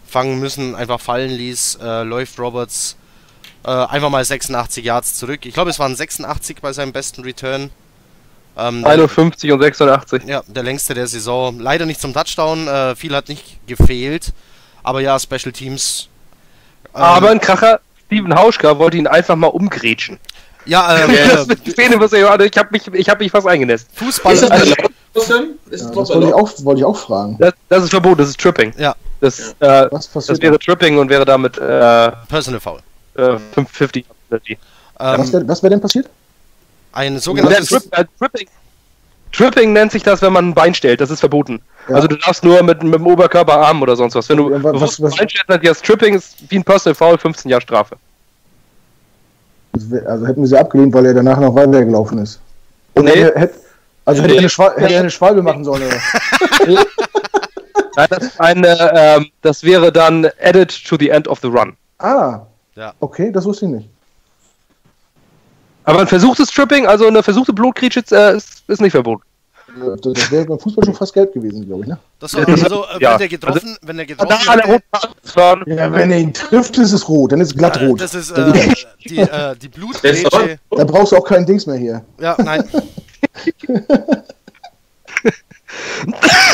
fangen 0.07 0.41
müssen, 0.41 0.75
einfach 0.75 1.01
fallen 1.01 1.31
ließ, 1.31 1.79
äh, 1.83 2.03
läuft 2.03 2.39
Roberts 2.39 2.97
äh, 3.65 3.71
einfach 3.71 4.11
mal 4.11 4.25
86 4.25 4.85
Yards 4.85 5.15
zurück. 5.15 5.45
Ich 5.45 5.55
glaube, 5.55 5.71
es 5.71 5.79
waren 5.79 5.95
86 5.95 6.61
bei 6.61 6.73
seinem 6.73 6.93
besten 6.93 7.23
Return. 7.23 7.71
Ähm, 8.57 8.85
51 8.85 9.53
und 9.53 9.61
86. 9.61 10.25
Ja, 10.27 10.43
der 10.47 10.63
längste 10.63 10.95
der 10.95 11.07
Saison. 11.07 11.59
Leider 11.59 11.87
nicht 11.87 12.01
zum 12.01 12.13
Touchdown. 12.13 12.69
Äh, 12.69 12.97
viel 12.97 13.15
hat 13.15 13.29
nicht 13.29 13.67
gefehlt. 13.67 14.33
Aber 14.83 15.01
ja, 15.01 15.19
Special 15.19 15.53
Teams. 15.53 16.09
Ähm, 16.95 17.03
aber 17.03 17.31
ein 17.31 17.41
Kracher, 17.41 17.81
Steven 18.07 18.35
Hauschka 18.35 18.79
wollte 18.79 18.97
ihn 18.97 19.07
einfach 19.07 19.37
mal 19.37 19.49
umgrätschen. 19.49 20.19
Ja, 20.65 21.05
ähm, 21.05 21.11
das 21.31 21.49
äh, 21.49 21.57
die 21.57 21.71
Szene, 21.71 22.01
was 22.01 22.13
er, 22.13 22.41
ich 22.41 22.57
habe 22.57 22.69
mich, 22.73 23.09
hab 23.09 23.21
mich 23.21 23.31
fast 23.31 23.47
eingenässt. 23.47 23.89
Fußball. 23.95 24.35
Ist 24.35 24.43
das, 24.43 24.51
also, 24.51 24.75
ist 25.71 25.85
das, 25.91 25.95
wollte, 26.09 26.29
ich 26.29 26.35
auch, 26.35 26.51
wollte 26.65 26.81
ich 26.81 26.85
auch 26.85 26.97
fragen. 26.97 27.37
Das, 27.39 27.53
das, 27.69 27.85
ist 27.85 27.91
verboten, 27.91 28.19
das 28.19 28.29
ist 28.31 28.41
Tripping. 28.41 28.73
Ja. 28.79 28.95
Das, 29.21 29.55
ja. 29.61 29.85
Äh, 29.85 29.91
das 29.91 30.41
wäre 30.41 30.59
Tripping 30.59 30.99
und 30.99 31.11
wäre 31.11 31.25
damit 31.25 31.59
äh, 31.59 32.13
Personal 32.29 32.61
Foul 32.61 32.81
äh, 33.17 33.37
50 33.55 34.05
was 34.29 34.41
Ähm, 35.01 35.33
wäre 35.33 35.49
was 35.49 35.63
wär 35.63 35.71
denn 35.71 35.81
passiert? 35.81 36.09
ein 36.93 37.19
sogenanntes. 37.19 37.69
Trip, 37.69 37.83
äh, 37.99 38.05
Tripping, 38.19 38.49
Tripping 39.33 39.73
nennt 39.73 39.93
sich 39.93 40.03
das, 40.03 40.21
wenn 40.23 40.33
man 40.33 40.49
ein 40.51 40.55
Bein 40.55 40.75
stellt. 40.75 41.01
Das 41.01 41.11
ist 41.11 41.21
verboten. 41.21 41.61
Ja. 41.89 41.95
Also 41.97 42.09
du 42.09 42.17
darfst 42.17 42.43
nur 42.45 42.63
mit, 42.63 42.83
mit 42.83 42.95
dem 42.95 43.07
Oberkörper, 43.07 43.59
Arm 43.59 43.81
oder 43.83 43.95
sonst 43.97 44.15
was. 44.15 44.29
Wenn 44.29 44.37
du 44.39 44.51
Ja, 44.51 44.59
bewusst 44.59 45.01
was- 45.01 45.01
was- 45.03 45.13
ein 45.13 45.19
Bein 45.19 45.29
stellst, 45.31 45.49
sich 45.49 45.69
das 45.69 45.83
Tripping 45.83 46.15
ist 46.15 46.37
wie 46.49 46.57
ein 46.59 46.65
Personal 46.65 46.95
Foul, 46.95 47.17
15 47.19 47.49
Jahre 47.51 47.63
Strafe. 47.63 47.97
Also 50.07 50.27
hätten 50.27 50.41
wir 50.43 50.49
sie 50.49 50.59
abgelehnt, 50.59 50.93
weil 50.95 51.07
er 51.07 51.15
danach 51.15 51.39
noch 51.39 51.55
weitergelaufen 51.55 52.19
ist. 52.19 52.41
Und 52.95 53.05
Nee. 53.05 53.13
hätte, 53.13 53.39
hätte, 53.41 53.55
also 54.05 54.23
hätte, 54.23 54.33
Nee. 54.35 54.39
er 54.39 54.41
eine 54.41 54.49
er 54.93 55.01
eine 55.01 55.11
Schwalbe 55.11 55.43
machen 55.43 55.65
sollen. 55.65 55.83
Oder? 55.85 55.97
Nein, 57.97 58.07
das, 58.11 58.23
ist 58.25 58.41
eine, 58.41 58.93
ähm, 58.95 59.31
das 59.43 59.63
wäre 59.63 59.93
dann 59.93 60.29
added 60.43 60.71
to 60.87 60.97
the 60.99 61.09
end 61.11 61.29
of 61.29 61.39
the 61.41 61.49
run. 61.49 61.77
ah, 61.99 62.41
Ja. 62.77 62.95
okay, 63.01 63.31
das 63.33 63.45
wusste 63.45 63.67
ich 63.67 63.73
nicht. 63.73 63.89
Aber 65.85 66.01
ein 66.01 66.07
versuchtes 66.07 66.51
Tripping, 66.51 66.87
also 66.87 67.07
eine 67.07 67.23
versuchte 67.23 67.53
Blutkritsche, 67.53 68.03
äh, 68.13 68.37
ist, 68.37 68.63
ist 68.69 68.81
nicht 68.81 68.93
verboten. 68.93 69.23
Das, 69.79 70.01
das 70.01 70.31
wäre 70.31 70.45
beim 70.47 70.59
Fußball 70.59 70.85
schon 70.85 70.95
fast 70.95 71.13
gelb 71.15 71.33
gewesen, 71.33 71.65
glaube 71.65 71.83
ich. 71.83 71.89
Ne? 71.89 71.99
Das 72.19 72.35
war, 72.35 72.49
also, 72.49 72.85
äh, 72.87 73.01
Ja. 73.01 73.13
wenn 73.13 73.19
der 73.19 73.29
getroffen, 73.29 73.77
wenn 73.83 73.97
der 73.97 74.07
getroffen 74.07 74.83
waren. 75.35 75.65
Ja, 75.67 75.93
wenn 75.93 76.11
er 76.11 76.19
ihn 76.19 76.35
trifft, 76.35 76.77
ist 76.79 76.93
es 76.93 77.09
rot, 77.09 77.33
dann 77.33 77.41
ist 77.41 77.53
es 77.53 77.57
glatt 77.57 77.77
äh, 77.77 77.87
rot. 77.87 78.01
das 78.01 78.15
ist 78.15 78.33
äh, 78.33 78.75
die, 79.05 79.19
äh, 79.19 79.55
die 79.57 79.69
Blutgrätsche. 79.69 80.59
Da 80.71 80.85
brauchst 80.85 81.13
du 81.13 81.17
auch 81.17 81.25
keinen 81.25 81.47
Dings 81.47 81.67
mehr 81.67 81.77
hier. 81.77 82.05
Ja, 82.21 82.37
nein. 82.39 82.69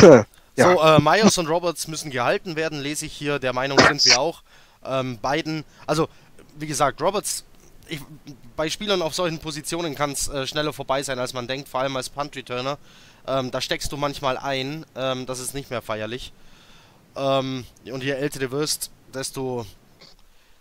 Ja. 0.02 0.24
So, 0.58 0.80
äh, 0.82 0.98
Myers 1.00 1.36
und 1.36 1.50
Roberts 1.50 1.86
müssen 1.86 2.10
gehalten 2.10 2.56
werden, 2.56 2.80
lese 2.80 3.04
ich 3.04 3.12
hier. 3.12 3.38
Der 3.38 3.52
Meinung 3.52 3.78
sind 3.78 4.02
wir 4.06 4.18
auch. 4.18 4.42
Ähm, 4.88 5.18
beiden, 5.20 5.64
also 5.86 6.08
wie 6.58 6.66
gesagt, 6.66 7.00
Roberts, 7.00 7.44
ich, 7.88 8.00
bei 8.56 8.68
Spielern 8.68 9.02
auf 9.02 9.14
solchen 9.14 9.38
Positionen 9.38 9.94
kann 9.94 10.12
es 10.12 10.28
äh, 10.28 10.46
schneller 10.46 10.72
vorbei 10.72 11.02
sein, 11.02 11.18
als 11.18 11.32
man 11.32 11.46
denkt, 11.46 11.68
vor 11.68 11.80
allem 11.80 11.96
als 11.96 12.08
Punt-Returner. 12.08 12.78
Ähm, 13.28 13.50
da 13.50 13.60
steckst 13.60 13.90
du 13.92 13.96
manchmal 13.96 14.38
ein, 14.38 14.86
ähm, 14.96 15.26
das 15.26 15.40
ist 15.40 15.54
nicht 15.54 15.70
mehr 15.70 15.82
feierlich. 15.82 16.32
Ähm, 17.16 17.64
und 17.90 18.02
je 18.02 18.12
älter 18.12 18.40
du 18.40 18.50
wirst, 18.50 18.90
desto. 19.14 19.66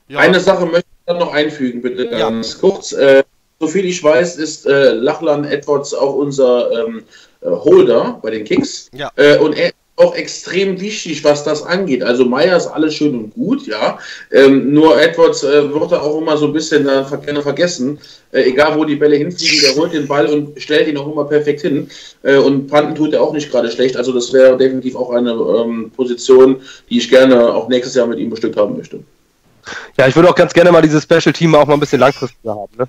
Ja, 0.07 0.19
Eine 0.19 0.39
Sache 0.39 0.65
möchte 0.65 0.87
ich 0.89 1.05
dann 1.05 1.17
noch 1.17 1.33
einfügen, 1.33 1.81
bitte 1.81 2.05
Ja. 2.05 2.29
ganz 2.29 2.59
kurz. 2.59 2.91
Äh, 2.91 3.23
soviel 3.59 3.85
ich 3.85 4.03
weiß, 4.03 4.35
ist 4.37 4.65
äh, 4.65 4.91
Lachlan 4.93 5.45
Edwards 5.45 5.93
auch 5.93 6.13
unser 6.15 6.71
ähm, 6.71 7.03
äh, 7.41 7.49
Holder 7.49 8.19
bei 8.21 8.31
den 8.31 8.43
Kicks. 8.43 8.89
Ja. 8.93 9.11
Äh, 9.15 9.37
und 9.37 9.53
er 9.53 9.71
auch 9.97 10.13
extrem 10.15 10.79
wichtig, 10.81 11.23
was 11.23 11.43
das 11.43 11.63
angeht. 11.63 12.03
Also 12.03 12.25
Meyer 12.25 12.57
ist 12.57 12.67
alles 12.67 12.95
schön 12.95 13.15
und 13.15 13.33
gut, 13.33 13.65
ja. 13.65 13.97
Ähm, 14.31 14.73
nur 14.73 15.01
Edwards 15.01 15.43
äh, 15.43 15.73
wird 15.73 15.91
da 15.91 16.01
auch 16.01 16.19
immer 16.19 16.35
so 16.35 16.47
ein 16.47 16.53
bisschen 16.53 16.87
äh, 16.87 17.03
gerne 17.23 17.41
vergessen. 17.41 17.99
Äh, 18.31 18.41
egal 18.43 18.77
wo 18.77 18.83
die 18.83 18.97
Bälle 18.97 19.15
hinfliegen, 19.15 19.59
der 19.61 19.75
holt 19.75 19.93
den 19.93 20.07
Ball 20.07 20.27
und 20.27 20.61
stellt 20.61 20.89
ihn 20.89 20.97
auch 20.97 21.09
immer 21.09 21.23
perfekt 21.23 21.61
hin. 21.61 21.89
Äh, 22.23 22.37
und 22.37 22.67
Panten 22.67 22.95
tut 22.95 23.13
er 23.13 23.21
auch 23.21 23.31
nicht 23.31 23.49
gerade 23.49 23.71
schlecht. 23.71 23.95
Also 23.95 24.11
das 24.11 24.33
wäre 24.33 24.57
definitiv 24.57 24.97
auch 24.97 25.11
eine 25.11 25.31
ähm, 25.31 25.91
Position, 25.95 26.61
die 26.89 26.97
ich 26.97 27.09
gerne 27.09 27.53
auch 27.53 27.69
nächstes 27.69 27.95
Jahr 27.95 28.07
mit 28.07 28.19
ihm 28.19 28.29
bestückt 28.29 28.57
haben 28.57 28.75
möchte. 28.75 28.99
Ja, 29.97 30.07
ich 30.07 30.15
würde 30.15 30.29
auch 30.29 30.35
ganz 30.35 30.53
gerne 30.53 30.71
mal 30.71 30.81
dieses 30.81 31.03
Special 31.03 31.31
Team 31.31 31.55
auch 31.55 31.65
mal 31.65 31.75
ein 31.75 31.79
bisschen 31.79 32.01
langfristiger 32.01 32.53
haben. 32.53 32.71
Ne? 32.77 32.87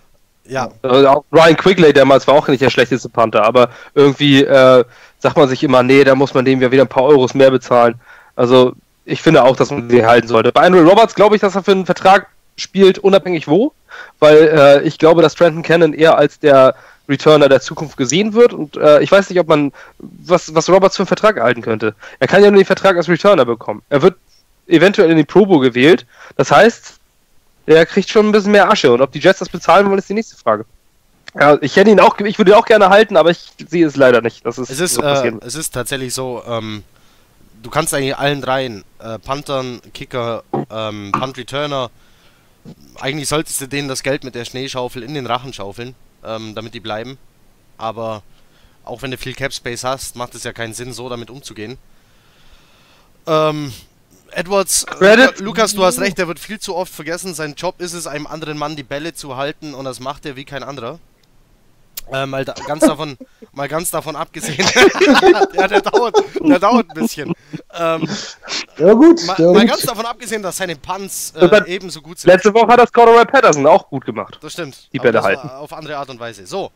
Ja, 0.49 0.71
Also 0.83 1.09
auch 1.09 1.25
Ryan 1.33 1.57
Quigley 1.57 1.93
damals 1.93 2.27
war 2.27 2.35
auch 2.35 2.49
nicht 2.49 2.63
der 2.63 2.71
schlechteste 2.71 3.09
Panther, 3.09 3.45
aber 3.45 3.71
irgendwie 3.95 4.43
äh, 4.43 4.85
sagt 5.19 5.37
man 5.37 5.49
sich 5.49 5.63
immer, 5.63 5.83
nee, 5.83 6.05
da 6.05 6.15
muss 6.15 6.35
man 6.35 6.45
dem 6.45 6.61
ja 6.61 6.71
wieder 6.71 6.83
ein 6.83 6.89
paar 6.89 7.05
Euros 7.05 7.35
mehr 7.35 7.51
bezahlen. 7.51 7.97
Also 8.35 8.75
ich 9.05 9.23
finde 9.23 9.45
auch, 9.45 9.57
dass 9.57 9.71
man 9.71 9.89
sie 9.89 10.05
halten 10.05 10.29
sollte. 10.29 10.53
Bei 10.53 10.63
Andrew 10.63 10.87
Roberts 10.87 11.15
glaube 11.15 11.37
ich, 11.37 11.41
dass 11.41 11.55
er 11.55 11.63
für 11.63 11.73
einen 11.73 11.87
Vertrag 11.87 12.29
spielt, 12.57 12.99
unabhängig 12.99 13.49
wo, 13.49 13.73
weil 14.19 14.37
äh, 14.37 14.83
ich 14.83 14.99
glaube, 14.99 15.23
dass 15.23 15.35
Trenton 15.35 15.63
Cannon 15.63 15.93
eher 15.93 16.17
als 16.17 16.39
der 16.39 16.75
Returner 17.09 17.49
der 17.49 17.61
Zukunft 17.61 17.97
gesehen 17.97 18.35
wird 18.35 18.53
und 18.53 18.77
äh, 18.77 19.01
ich 19.01 19.13
weiß 19.13 19.31
nicht, 19.31 19.39
ob 19.39 19.49
man 19.49 19.73
was, 19.99 20.55
was 20.55 20.69
Roberts 20.69 20.97
für 20.97 21.03
einen 21.03 21.09
Vertrag 21.09 21.37
erhalten 21.37 21.63
könnte. 21.63 21.95
Er 22.19 22.27
kann 22.27 22.43
ja 22.43 22.51
nur 22.51 22.61
den 22.61 22.67
Vertrag 22.67 22.97
als 22.97 23.09
Returner 23.09 23.45
bekommen. 23.45 23.83
Er 23.89 24.03
wird 24.03 24.17
eventuell 24.67 25.11
in 25.11 25.17
die 25.17 25.25
Pro 25.25 25.47
Bowl 25.47 25.61
gewählt. 25.61 26.05
Das 26.37 26.51
heißt, 26.51 26.99
der 27.67 27.87
kriegt 27.87 28.09
schon 28.09 28.27
ein 28.27 28.33
bisschen 28.33 28.53
mehr 28.53 28.71
Asche. 28.71 28.93
Und 28.93 29.01
ob 29.01 29.13
die 29.13 29.19
Jets 29.19 29.41
das 29.41 29.49
bezahlen 29.49 29.87
wollen, 29.87 29.99
ist 29.99 30.09
die 30.09 30.15
nächste 30.15 30.37
Frage. 30.37 30.65
Ja, 31.39 31.59
ich 31.61 31.77
hätte 31.77 31.91
ihn 31.91 32.01
auch, 32.01 32.19
ich 32.21 32.39
würde 32.39 32.53
ihn 32.53 32.57
auch 32.57 32.65
gerne 32.65 32.89
halten, 32.89 33.17
aber 33.17 33.31
ich 33.31 33.53
sehe 33.69 33.87
es 33.87 33.97
leider 33.97 34.23
nicht. 34.23 34.45
dass 34.47 34.59
es 34.59 34.71
Es 34.71 34.81
ist, 34.81 34.95
so 34.95 35.03
äh, 35.03 35.33
es 35.43 35.55
ist 35.55 35.75
tatsächlich 35.75 36.15
so, 36.15 36.43
ähm, 36.47 36.83
du 37.63 37.69
kannst 37.69 37.93
eigentlich 37.93 38.17
allen 38.17 38.41
dreien, 38.41 38.85
äh, 39.01 39.19
Panthern, 39.19 39.81
Kicker, 39.93 40.45
ähm, 40.71 41.13
Punt 41.13 41.37
Returner, 41.37 41.91
eigentlich 43.01 43.29
solltest 43.29 43.61
du 43.61 43.67
denen 43.67 43.89
das 43.89 44.03
Geld 44.03 44.25
mit 44.25 44.35
der 44.35 44.45
Schneeschaufel 44.45 45.03
in 45.03 45.15
den 45.15 45.27
Rachen 45.27 45.53
schaufeln, 45.53 45.95
ähm, 46.25 46.55
damit 46.55 46.75
die 46.75 46.81
bleiben. 46.81 47.19
Aber 47.79 48.23
auch 48.85 49.03
wenn 49.03 49.11
du 49.11 49.19
viel 49.19 49.35
Cap 49.35 49.53
Space 49.53 49.85
hast, 49.85 50.17
macht 50.17 50.35
es 50.35 50.45
ja 50.45 50.53
keinen 50.53 50.73
Sinn, 50.73 50.93
so 50.93 51.09
damit 51.09 51.31
umzugehen. 51.31 51.77
Ähm, 53.27 53.73
Edwards, 54.37 54.85
äh, 54.85 54.95
Credit- 54.97 55.41
Lukas, 55.41 55.73
du 55.73 55.83
hast 55.85 55.99
recht, 55.99 56.19
der 56.19 56.29
wird 56.29 56.39
viel 56.39 56.59
zu 56.59 56.77
oft 56.77 56.93
vergessen. 56.93 57.33
Sein 57.35 57.55
Job 57.55 57.81
ist 57.81 57.95
es, 57.95 58.07
einem 58.07 58.27
anderen 58.27 58.59
Mann 58.59 58.77
die 58.77 58.83
Bälle 58.83 59.15
zu 59.15 59.37
halten 59.37 59.75
und 59.75 59.87
das 59.87 59.99
macht 59.99 60.27
er 60.27 60.37
wie 60.37 60.45
kein 60.45 60.63
anderer. 60.63 60.99
Äh, 62.13 62.27
mal 62.27 62.45
da, 62.45 62.53
ganz 62.67 62.81
davon, 62.87 63.17
mal 63.53 63.67
ganz 63.67 63.91
davon 63.91 64.15
abgesehen. 64.15 64.65
ja, 65.55 65.67
der 65.67 65.81
dauert, 65.81 66.17
der 66.39 66.59
dauert 66.59 66.91
ein 66.91 66.95
bisschen. 66.95 67.33
Ähm, 67.75 68.07
Ja 68.77 68.93
gut, 68.93 69.25
mal, 69.25 69.41
ja, 69.41 69.53
mal 69.53 69.67
ganz 69.67 69.81
davon 69.83 70.05
abgesehen, 70.05 70.43
dass 70.43 70.59
seine 70.59 70.77
Punts 70.77 71.33
äh, 71.35 71.49
ebenso 71.67 72.03
gut 72.03 72.19
sind. 72.19 72.31
Letzte 72.31 72.53
Woche 72.53 72.69
hat 72.69 72.79
das 72.79 72.93
Cordero 72.93 73.25
Patterson 73.25 73.67
auch 73.67 73.89
gut 73.89 74.05
gemacht. 74.05 74.39
Das 74.43 74.53
stimmt. 74.53 74.93
Die 74.93 74.99
Bälle 74.99 75.23
halten. 75.23 75.49
Auf 75.49 75.73
andere 75.73 75.97
Art 75.97 76.11
und 76.11 76.21
Weise. 76.21 76.47
So. 76.47 76.71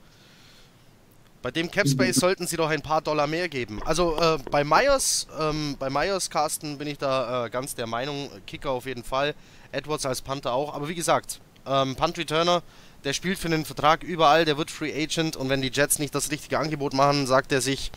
Bei 1.42 1.50
dem 1.50 1.70
Capspace 1.70 2.16
sollten 2.16 2.46
sie 2.46 2.56
doch 2.56 2.68
ein 2.68 2.82
paar 2.82 3.00
Dollar 3.00 3.26
mehr 3.26 3.48
geben. 3.48 3.80
Also 3.86 4.16
äh, 4.20 4.36
bei 4.50 4.62
Myers, 4.62 5.26
ähm, 5.40 5.76
bei 5.78 5.88
Myers 5.88 6.28
Carsten 6.28 6.76
bin 6.76 6.86
ich 6.86 6.98
da 6.98 7.46
äh, 7.46 7.50
ganz 7.50 7.74
der 7.74 7.86
Meinung, 7.86 8.28
Kicker 8.46 8.70
auf 8.70 8.84
jeden 8.84 9.04
Fall, 9.04 9.34
Edwards 9.72 10.04
als 10.04 10.20
Panther 10.20 10.52
auch. 10.52 10.74
Aber 10.74 10.88
wie 10.88 10.94
gesagt, 10.94 11.40
ähm, 11.66 11.96
Punt 11.96 12.18
Returner, 12.18 12.62
der 13.04 13.14
spielt 13.14 13.38
für 13.38 13.48
den 13.48 13.64
Vertrag 13.64 14.02
überall, 14.02 14.44
der 14.44 14.58
wird 14.58 14.70
Free 14.70 14.92
Agent 14.92 15.36
und 15.36 15.48
wenn 15.48 15.62
die 15.62 15.70
Jets 15.72 15.98
nicht 15.98 16.14
das 16.14 16.30
richtige 16.30 16.58
Angebot 16.58 16.92
machen, 16.92 17.26
sagt 17.26 17.52
er 17.52 17.62
sich, 17.62 17.90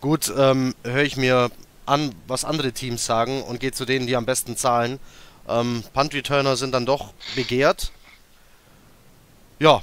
gut, 0.00 0.32
ähm, 0.36 0.74
höre 0.82 1.04
ich 1.04 1.16
mir 1.16 1.52
an, 1.86 2.12
was 2.26 2.44
andere 2.44 2.72
Teams 2.72 3.06
sagen 3.06 3.42
und 3.42 3.60
gehe 3.60 3.72
zu 3.72 3.84
denen, 3.84 4.08
die 4.08 4.16
am 4.16 4.26
besten 4.26 4.56
zahlen. 4.56 4.98
Ähm, 5.48 5.84
Punt 5.92 6.12
Returner 6.12 6.56
sind 6.56 6.72
dann 6.72 6.86
doch 6.86 7.12
begehrt. 7.36 7.92
Ja, 9.60 9.80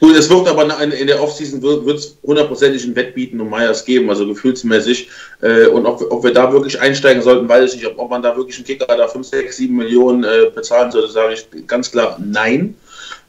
Gut, 0.00 0.16
es 0.16 0.28
wird 0.28 0.48
aber 0.48 0.82
in 0.82 1.06
der 1.06 1.22
Offseason 1.22 1.62
wird 1.62 1.98
es 1.98 2.16
hundertprozentig 2.22 2.84
ein 2.84 2.96
Wettbieten 2.96 3.40
um 3.40 3.50
Meyers 3.50 3.84
geben, 3.84 4.10
also 4.10 4.26
gefühlsmäßig. 4.26 5.08
Äh, 5.40 5.66
und 5.66 5.86
ob, 5.86 6.02
ob 6.10 6.24
wir 6.24 6.32
da 6.32 6.52
wirklich 6.52 6.80
einsteigen 6.80 7.22
sollten, 7.22 7.48
weiß 7.48 7.74
ich 7.74 7.82
nicht. 7.82 7.90
Ob, 7.90 7.98
ob 7.98 8.10
man 8.10 8.22
da 8.22 8.36
wirklich 8.36 8.56
einen 8.56 8.66
Kicker 8.66 8.86
da 8.86 9.06
5, 9.06 9.26
6, 9.26 9.56
7 9.56 9.76
Millionen 9.76 10.24
äh, 10.24 10.50
bezahlen 10.54 10.90
sollte, 10.90 11.12
sage 11.12 11.34
ich 11.34 11.66
ganz 11.66 11.90
klar 11.90 12.18
nein. 12.24 12.74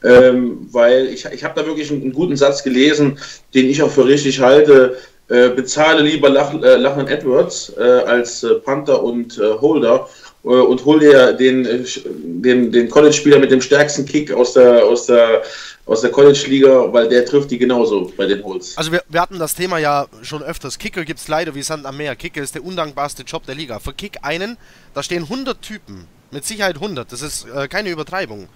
Ähm, 0.04 0.68
weil 0.72 1.08
ich, 1.08 1.26
ich 1.26 1.44
habe 1.44 1.60
da 1.60 1.66
wirklich 1.66 1.90
einen, 1.92 2.02
einen 2.02 2.14
guten 2.14 2.36
Satz 2.36 2.64
gelesen, 2.64 3.18
den 3.54 3.70
ich 3.70 3.82
auch 3.82 3.92
für 3.92 4.06
richtig 4.06 4.40
halte. 4.40 4.98
Äh, 5.30 5.50
bezahle 5.50 6.02
lieber 6.02 6.30
Lach, 6.30 6.54
äh, 6.54 6.76
Lachlan 6.76 7.08
Edwards 7.08 7.72
äh, 7.78 7.82
als 7.82 8.46
Panther 8.66 9.02
und 9.02 9.38
Holder 9.38 10.10
und 10.44 10.84
hol 10.84 11.00
dir 11.00 11.34
den, 11.34 11.66
äh, 11.66 11.84
den, 12.06 12.72
den 12.72 12.89
College-Spieler 12.89 13.39
mit 13.39 13.52
dem 13.52 13.62
stärksten 13.62 14.06
Kick 14.06 14.32
aus 14.32 14.54
der, 14.54 14.86
aus 14.86 15.06
der, 15.06 15.41
aus 15.86 16.02
der 16.02 16.12
College-Liga, 16.12 16.91
weil 16.91 17.08
der 17.08 17.26
trifft 17.26 17.50
die 17.52 17.58
genauso 17.58 18.12
bei 18.18 18.26
den 18.26 18.44
Holes. 18.44 18.78
Also 18.78 18.91
wir, 18.91 19.04
wir 19.08 19.22
hatten 19.22 19.39
das 19.39 19.56
Thema 19.56 19.78
ja 19.78 20.08
schon 20.22 20.44
öfters. 20.44 20.78
Kicker 20.78 21.06
gibt's 21.06 21.28
leider 21.30 21.56
wie 21.56 21.62
Sand 21.62 21.86
am 21.86 21.98
Meer. 21.98 22.16
Kicker 22.16 22.41
ist 22.41 22.56
der 22.56 22.64
undankbarste 22.64 23.24
Job 23.24 23.46
der 23.46 23.56
Liga. 23.56 23.80
Für 23.80 23.94
Kick 23.94 24.20
einen, 24.22 24.58
da 24.94 25.02
stehen 25.02 25.24
100 25.24 25.62
Typen, 25.62 26.08
mit 26.32 26.46
Sicherheit 26.46 26.76
100, 26.76 27.12
das 27.12 27.22
ist 27.22 27.46
äh, 27.48 27.68
keine 27.68 27.89
Übertreibung, 27.89 28.50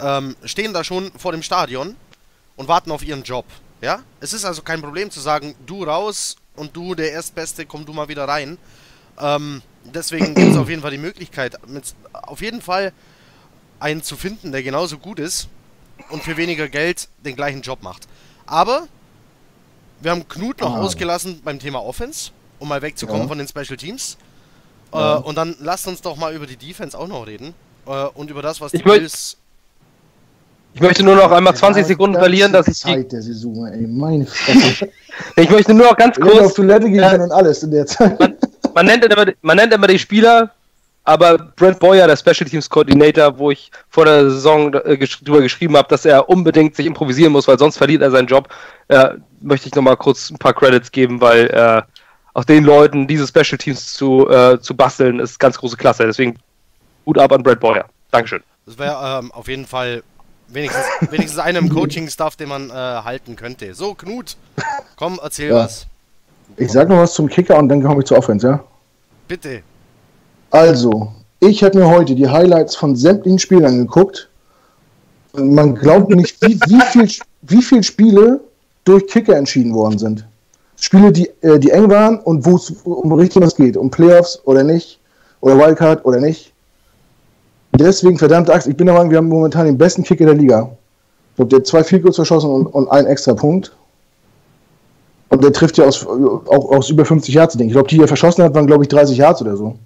ähm, 0.00 0.36
stehen 0.44 0.72
da 0.72 0.84
schon 0.84 1.10
vor 1.18 1.32
dem 1.32 1.42
Stadion 1.42 1.96
und 2.56 2.68
warten 2.68 2.90
auf 2.90 3.04
ihren 3.04 3.24
Job. 3.24 3.44
Ja? 3.82 4.00
Es 4.20 4.32
ist 4.32 4.44
also 4.44 4.62
kein 4.62 4.80
Problem 4.80 5.10
zu 5.10 5.20
sagen, 5.20 5.54
du 5.66 5.84
raus 5.84 6.36
und 6.54 6.74
du, 6.74 6.94
der 6.94 7.12
Erstbeste, 7.12 7.66
komm 7.66 7.84
du 7.84 7.92
mal 7.92 8.08
wieder 8.08 8.24
rein. 8.26 8.56
Ähm, 9.20 9.60
deswegen 9.94 10.34
gibt 10.34 10.52
es 10.52 10.56
auf 10.56 10.68
jeden 10.68 10.82
Fall 10.82 10.90
die 10.90 10.98
Möglichkeit, 10.98 11.56
mit, 11.68 11.84
auf 12.12 12.40
jeden 12.40 12.60
Fall 12.62 12.92
einen 13.80 14.02
zu 14.02 14.16
finden, 14.16 14.52
der 14.52 14.62
genauso 14.62 14.98
gut 14.98 15.18
ist 15.18 15.48
und 16.10 16.22
für 16.22 16.36
weniger 16.36 16.68
Geld 16.68 17.08
den 17.24 17.36
gleichen 17.36 17.62
Job 17.62 17.82
macht. 17.82 18.06
Aber 18.46 18.86
wir 20.00 20.10
haben 20.10 20.26
Knut 20.28 20.60
noch 20.60 20.74
Ah. 20.76 20.80
ausgelassen 20.82 21.40
beim 21.44 21.58
Thema 21.58 21.82
Offense, 21.84 22.30
um 22.58 22.68
mal 22.68 22.82
wegzukommen 22.82 23.22
Ja. 23.22 23.28
von 23.28 23.38
den 23.38 23.48
Special 23.48 23.76
Teams. 23.76 24.16
Ja. 24.94 25.16
Äh, 25.16 25.20
und 25.20 25.36
dann 25.36 25.56
lasst 25.60 25.86
uns 25.88 26.00
doch 26.00 26.16
mal 26.16 26.34
über 26.34 26.46
die 26.46 26.56
Defense 26.56 26.96
auch 26.98 27.08
noch 27.08 27.26
reden. 27.26 27.54
Äh, 27.86 27.90
und 28.14 28.30
über 28.30 28.42
das, 28.42 28.60
was 28.60 28.72
Ich 28.74 28.82
die 28.82 28.88
Bills. 28.88 29.36
Ich 30.74 30.82
möchte 30.82 31.02
nur 31.02 31.16
noch 31.16 31.30
einmal 31.30 31.54
20 31.56 31.82
Ja, 31.82 31.86
Sekunden 31.88 32.14
ganze 32.14 32.24
verlieren, 32.28 32.52
dass 32.52 32.68
ich 32.68 32.74
die, 32.74 32.80
Zeit 32.82 33.10
der 33.12 33.22
Saison, 33.22 33.66
ey, 33.66 33.86
meine 33.86 34.26
Fresse. 34.26 34.90
ich 35.36 35.48
möchte 35.48 35.72
nur 35.72 35.86
noch 35.86 35.96
ganz 35.96 36.18
Ich 36.18 36.22
hätte 36.24 36.34
auf 36.34 36.40
kurz, 36.42 36.54
Toilette 36.54 36.90
gehen 36.90 37.02
Äh, 37.02 37.10
können 37.10 37.24
und 37.24 37.32
alles 37.32 37.62
in 37.62 37.70
der 37.70 37.86
Zeit. 37.86 38.20
man 38.20 38.35
nennt, 38.84 39.04
immer, 39.04 39.26
man 39.40 39.56
nennt 39.56 39.72
immer 39.72 39.86
die 39.86 39.98
Spieler 39.98 40.52
aber 41.06 41.38
Brent 41.38 41.78
Boyer, 41.78 42.08
der 42.08 42.16
Special 42.16 42.50
Teams 42.50 42.68
Coordinator, 42.68 43.38
wo 43.38 43.52
ich 43.52 43.70
vor 43.90 44.04
der 44.04 44.28
Saison 44.28 44.74
äh, 44.74 44.96
gesch 44.96 45.22
drüber 45.22 45.40
geschrieben 45.40 45.76
habe, 45.76 45.88
dass 45.88 46.04
er 46.04 46.28
unbedingt 46.28 46.74
sich 46.74 46.84
improvisieren 46.84 47.32
muss, 47.32 47.46
weil 47.46 47.58
sonst 47.60 47.78
verliert 47.78 48.02
er 48.02 48.10
seinen 48.10 48.26
Job, 48.26 48.48
äh, 48.88 49.10
möchte 49.40 49.68
ich 49.68 49.74
nochmal 49.76 49.96
kurz 49.96 50.30
ein 50.30 50.38
paar 50.38 50.52
Credits 50.52 50.90
geben, 50.90 51.20
weil 51.20 51.46
äh, 51.46 51.82
auch 52.34 52.44
den 52.44 52.64
Leuten 52.64 53.06
diese 53.06 53.26
Special 53.28 53.56
Teams 53.56 53.92
zu, 53.92 54.28
äh, 54.28 54.60
zu 54.60 54.76
basteln, 54.76 55.20
ist 55.20 55.38
ganz 55.38 55.56
große 55.56 55.76
Klasse. 55.76 56.06
Deswegen 56.06 56.36
gut 57.04 57.18
ab 57.18 57.30
an 57.30 57.44
Brent 57.44 57.60
Boyer. 57.60 57.84
Dankeschön. 58.10 58.42
Das 58.66 58.76
wäre 58.76 59.20
ähm, 59.20 59.30
auf 59.30 59.46
jeden 59.46 59.64
Fall 59.66 60.02
wenigstens, 60.48 60.84
wenigstens 61.12 61.38
einem 61.38 61.68
Coaching-Stuff, 61.68 62.34
den 62.34 62.48
man 62.48 62.70
äh, 62.70 62.72
halten 62.72 63.36
könnte. 63.36 63.74
So, 63.74 63.94
Knut, 63.94 64.36
komm, 64.96 65.20
erzähl 65.22 65.50
Ja. 65.50 65.64
was. 65.64 65.86
Ich 66.56 66.72
sag 66.72 66.88
noch 66.88 66.98
was 66.98 67.14
zum 67.14 67.28
Kicker 67.28 67.58
und 67.58 67.68
dann 67.68 67.82
komme 67.82 68.00
ich 68.00 68.06
zur 68.06 68.18
Offense, 68.18 68.46
ja? 68.46 68.64
Bitte. 69.28 69.60
Also, 70.50 71.12
ich 71.40 71.62
habe 71.62 71.78
mir 71.78 71.88
heute 71.88 72.14
die 72.14 72.28
Highlights 72.28 72.76
von 72.76 72.96
sämtlichen 72.96 73.38
Spielen 73.38 73.64
angeguckt. 73.64 74.28
Und 75.32 75.54
man 75.54 75.74
glaubt 75.74 76.08
nicht, 76.10 76.40
wie, 76.40 76.58
wie 76.66 76.80
viel, 76.80 77.10
wie 77.42 77.62
viel 77.62 77.82
Spiele 77.82 78.40
durch 78.84 79.06
Kicker 79.08 79.36
entschieden 79.36 79.74
worden 79.74 79.98
sind. 79.98 80.26
Spiele, 80.76 81.12
die, 81.12 81.28
äh, 81.42 81.58
die 81.58 81.70
eng 81.70 81.90
waren 81.90 82.20
und 82.20 82.46
wo 82.46 82.56
es 82.56 82.70
um 82.84 83.12
richtig 83.12 83.42
was 83.42 83.56
geht. 83.56 83.76
Um 83.76 83.90
Playoffs 83.90 84.40
oder 84.44 84.62
nicht. 84.62 84.98
Oder 85.40 85.58
Wildcard 85.58 86.04
oder 86.04 86.20
nicht. 86.20 86.52
Deswegen, 87.72 88.18
verdammte 88.18 88.54
Axt, 88.54 88.66
ich 88.66 88.76
bin 88.76 88.86
der 88.86 88.94
Meinung, 88.94 89.10
wir 89.10 89.18
haben 89.18 89.28
momentan 89.28 89.66
den 89.66 89.76
besten 89.76 90.02
Kicker 90.02 90.24
der 90.24 90.34
Liga. 90.34 90.70
Ich 91.30 91.36
glaube, 91.36 91.50
der 91.50 91.58
hat 91.58 91.66
zwei 91.66 91.84
Field 91.84 92.14
verschossen 92.14 92.50
und, 92.50 92.66
und 92.66 92.88
einen 92.88 93.06
extra 93.06 93.34
Punkt. 93.34 93.76
Und 95.28 95.42
der 95.42 95.52
trifft 95.52 95.76
ja 95.78 95.84
aus, 95.84 96.06
auch 96.06 96.70
aus 96.70 96.88
über 96.88 97.04
50 97.04 97.34
Yards. 97.34 97.56
Ich 97.56 97.72
glaube, 97.72 97.88
die, 97.88 97.96
die 97.96 98.02
er 98.02 98.08
verschossen 98.08 98.44
hat, 98.44 98.54
waren, 98.54 98.66
glaube 98.66 98.84
ich, 98.84 98.88
30 98.88 99.18
Yards 99.18 99.42
oder 99.42 99.56
so. 99.56 99.76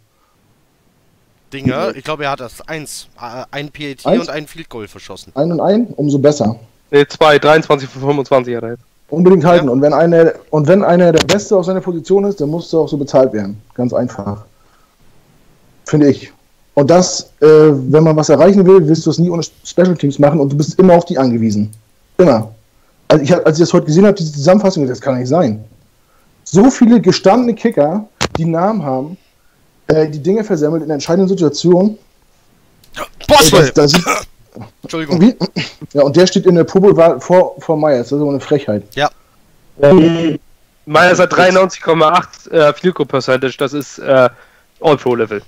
Dinge, 1.53 1.93
ich 1.97 2.05
glaube, 2.05 2.24
er 2.24 2.32
hat 2.32 2.41
das 2.41 2.61
eins. 2.68 3.09
Äh, 3.20 3.45
ein 3.51 3.70
PAT 3.70 4.07
Eins? 4.07 4.20
und 4.22 4.30
ein 4.30 4.47
Field 4.47 4.68
Goal 4.68 4.86
verschossen. 4.86 5.32
Ein 5.34 5.53
und 5.53 5.61
ein, 5.61 5.86
umso 5.97 6.18
besser. 6.18 6.57
Ne, 6.91 7.07
2, 7.07 7.38
23 7.38 7.88
von 7.88 8.03
25 8.03 8.57
hat 8.57 8.62
er 8.62 8.70
jetzt. 8.70 8.82
Unbedingt 9.09 9.45
halten. 9.45 9.66
Ja. 9.66 9.72
Und 9.72 9.82
wenn 9.82 9.93
einer 9.93 10.32
und 10.51 10.68
wenn 10.68 10.84
einer 10.84 11.11
der 11.11 11.26
Beste 11.26 11.57
auf 11.57 11.66
seiner 11.66 11.80
Position 11.80 12.24
ist, 12.24 12.41
dann 12.41 12.49
muss 12.49 12.72
er 12.72 12.80
auch 12.80 12.88
so 12.88 12.97
bezahlt 12.97 13.32
werden. 13.32 13.61
Ganz 13.74 13.93
einfach. 13.93 14.45
Finde 15.86 16.11
ich. 16.11 16.32
Und 16.74 16.88
das, 16.88 17.32
äh, 17.41 17.47
wenn 17.47 18.05
man 18.05 18.14
was 18.14 18.28
erreichen 18.28 18.64
will, 18.64 18.86
willst 18.86 19.05
du 19.07 19.11
es 19.11 19.18
nie 19.18 19.28
ohne 19.28 19.43
Special 19.64 19.97
Teams 19.97 20.20
machen 20.20 20.38
und 20.38 20.53
du 20.53 20.57
bist 20.57 20.78
immer 20.78 20.95
auf 20.95 21.05
die 21.05 21.18
angewiesen. 21.18 21.72
Immer. 22.18 22.53
Also 23.11 23.24
ich, 23.24 23.34
als 23.34 23.58
ich 23.58 23.64
das 23.64 23.72
heute 23.72 23.86
gesehen 23.86 24.06
habe, 24.06 24.14
diese 24.14 24.32
Zusammenfassung, 24.32 24.86
das 24.86 25.00
kann 25.00 25.18
nicht 25.18 25.28
sein. 25.28 25.64
So 26.44 26.70
viele 26.70 27.00
gestandene 27.00 27.54
Kicker, 27.54 28.08
die 28.36 28.44
Namen 28.44 28.84
haben, 28.84 29.16
äh, 29.88 30.08
die 30.08 30.20
Dinge 30.20 30.44
versammelt 30.44 30.84
in 30.84 30.90
entscheidenden 30.90 31.28
Situationen. 31.28 31.98
Boswell! 33.26 33.72
das, 33.74 33.92
das, 33.92 34.02
Entschuldigung. 34.82 35.20
wie, 35.20 35.34
ja, 35.92 36.02
und 36.02 36.16
der 36.16 36.28
steht 36.28 36.46
in 36.46 36.54
der 36.54 36.62
Probe 36.62 37.20
vor, 37.20 37.56
vor 37.58 37.76
Myers. 37.76 38.11
Das 38.11 38.12
ist 38.12 38.20
aber 38.20 38.30
eine 38.30 38.40
Frechheit. 38.40 38.84
Ja, 38.94 39.11
Myers 40.86 41.18
hat 41.18 41.32
93,8 41.32 42.50
äh, 42.50 42.72
Field 42.74 42.94
Goal 42.94 43.06
Percentage, 43.06 43.56
das 43.58 43.72
ist 43.72 43.98
äh, 43.98 44.28
All-Pro-Level. 44.80 45.42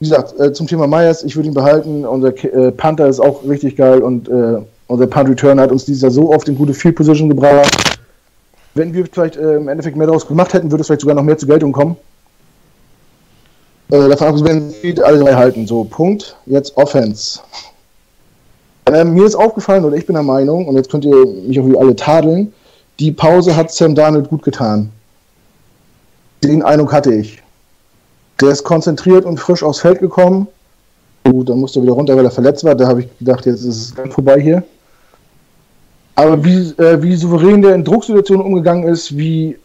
Wie 0.00 0.08
gesagt, 0.08 0.40
äh, 0.40 0.54
zum 0.54 0.66
Thema 0.66 0.86
Myers, 0.86 1.22
ich 1.22 1.36
würde 1.36 1.48
ihn 1.48 1.54
behalten. 1.54 2.06
Unser 2.06 2.28
äh, 2.44 2.72
Panther 2.72 3.08
ist 3.08 3.20
auch 3.20 3.44
richtig 3.44 3.76
geil 3.76 4.00
und 4.02 4.28
äh, 4.28 4.62
unser 4.88 5.06
Punt 5.06 5.28
Return 5.28 5.60
hat 5.60 5.70
uns 5.70 5.84
dieses 5.84 6.02
Jahr 6.02 6.10
so 6.10 6.32
oft 6.32 6.48
in 6.48 6.56
gute 6.56 6.74
Field 6.74 6.96
Position 6.96 7.28
gebracht. 7.28 7.98
Wenn 8.74 8.92
wir 8.92 9.06
vielleicht 9.06 9.36
äh, 9.36 9.56
im 9.56 9.68
Endeffekt 9.68 9.96
mehr 9.96 10.06
daraus 10.06 10.26
gemacht 10.26 10.52
hätten, 10.52 10.70
würde 10.70 10.82
es 10.82 10.86
vielleicht 10.86 11.00
sogar 11.00 11.16
noch 11.16 11.22
mehr 11.22 11.38
zur 11.38 11.48
Geltung 11.48 11.72
kommen. 11.72 11.96
Äh, 13.90 14.08
davon 14.08 14.28
abgesehen, 14.28 14.74
wir 14.82 15.06
alle 15.06 15.20
drei 15.20 15.34
halten. 15.34 15.66
So, 15.66 15.84
Punkt. 15.84 16.36
Jetzt 16.46 16.76
Offense. 16.76 17.40
Ähm, 18.86 19.14
mir 19.14 19.24
ist 19.24 19.34
aufgefallen, 19.34 19.84
oder 19.84 19.96
ich 19.96 20.06
bin 20.06 20.14
der 20.14 20.22
Meinung, 20.22 20.68
und 20.68 20.76
jetzt 20.76 20.90
könnt 20.90 21.04
ihr 21.04 21.26
mich 21.26 21.58
auch 21.58 21.66
wieder 21.66 21.80
alle 21.80 21.96
tadeln, 21.96 22.52
die 23.00 23.12
Pause 23.12 23.56
hat 23.56 23.72
Sam 23.72 23.94
Darnold 23.94 24.28
gut 24.28 24.42
getan. 24.42 24.90
Den 26.44 26.62
Eindruck 26.62 26.92
hatte 26.92 27.12
ich. 27.12 27.42
Der 28.40 28.50
ist 28.50 28.64
konzentriert 28.64 29.24
und 29.24 29.38
frisch 29.38 29.62
aufs 29.62 29.80
Feld 29.80 29.98
gekommen. 29.98 30.46
Gut, 31.24 31.48
dann 31.48 31.58
musste 31.58 31.80
er 31.80 31.82
wieder 31.82 31.94
runter, 31.94 32.16
weil 32.16 32.24
er 32.24 32.30
verletzt 32.30 32.62
war. 32.64 32.74
Da 32.74 32.86
habe 32.86 33.00
ich 33.00 33.18
gedacht, 33.18 33.46
jetzt 33.46 33.64
ist 33.64 33.76
es 33.76 33.94
ganz 33.94 34.14
vorbei 34.14 34.40
hier. 34.40 34.62
Aber 36.16 36.44
wie, 36.44 36.70
äh, 36.82 37.00
wie 37.02 37.14
souverän 37.14 37.62
der 37.62 37.74
in 37.74 37.84
Drucksituationen 37.84 38.44
umgegangen 38.44 38.88
ist, 38.88 39.16
wie 39.16 39.56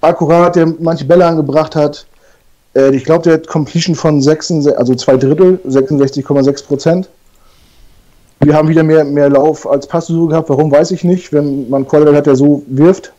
akkurat 0.00 0.56
der 0.56 0.66
manche 0.80 1.04
Bälle 1.04 1.26
angebracht 1.26 1.76
hat. 1.76 2.06
Äh, 2.74 2.94
ich 2.94 3.04
glaube, 3.04 3.24
der 3.24 3.34
hat 3.34 3.46
Completion 3.46 3.94
von 3.94 4.20
6, 4.22 4.66
also 4.68 4.94
zwei 4.94 5.16
Drittel, 5.16 5.60
66,6 5.66 6.64
Prozent. 6.64 7.08
Wir 8.40 8.54
haben 8.54 8.68
wieder 8.68 8.84
mehr, 8.84 9.04
mehr 9.04 9.28
Lauf 9.28 9.68
als 9.68 9.86
Passversuche 9.86 10.30
gehabt. 10.30 10.48
Warum, 10.48 10.70
weiß 10.70 10.92
ich 10.92 11.04
nicht. 11.04 11.32
Wenn 11.32 11.68
man 11.68 11.86
Quarterback 11.86 12.16
hat, 12.16 12.26
der 12.26 12.36
so 12.36 12.62
wirft. 12.68 13.12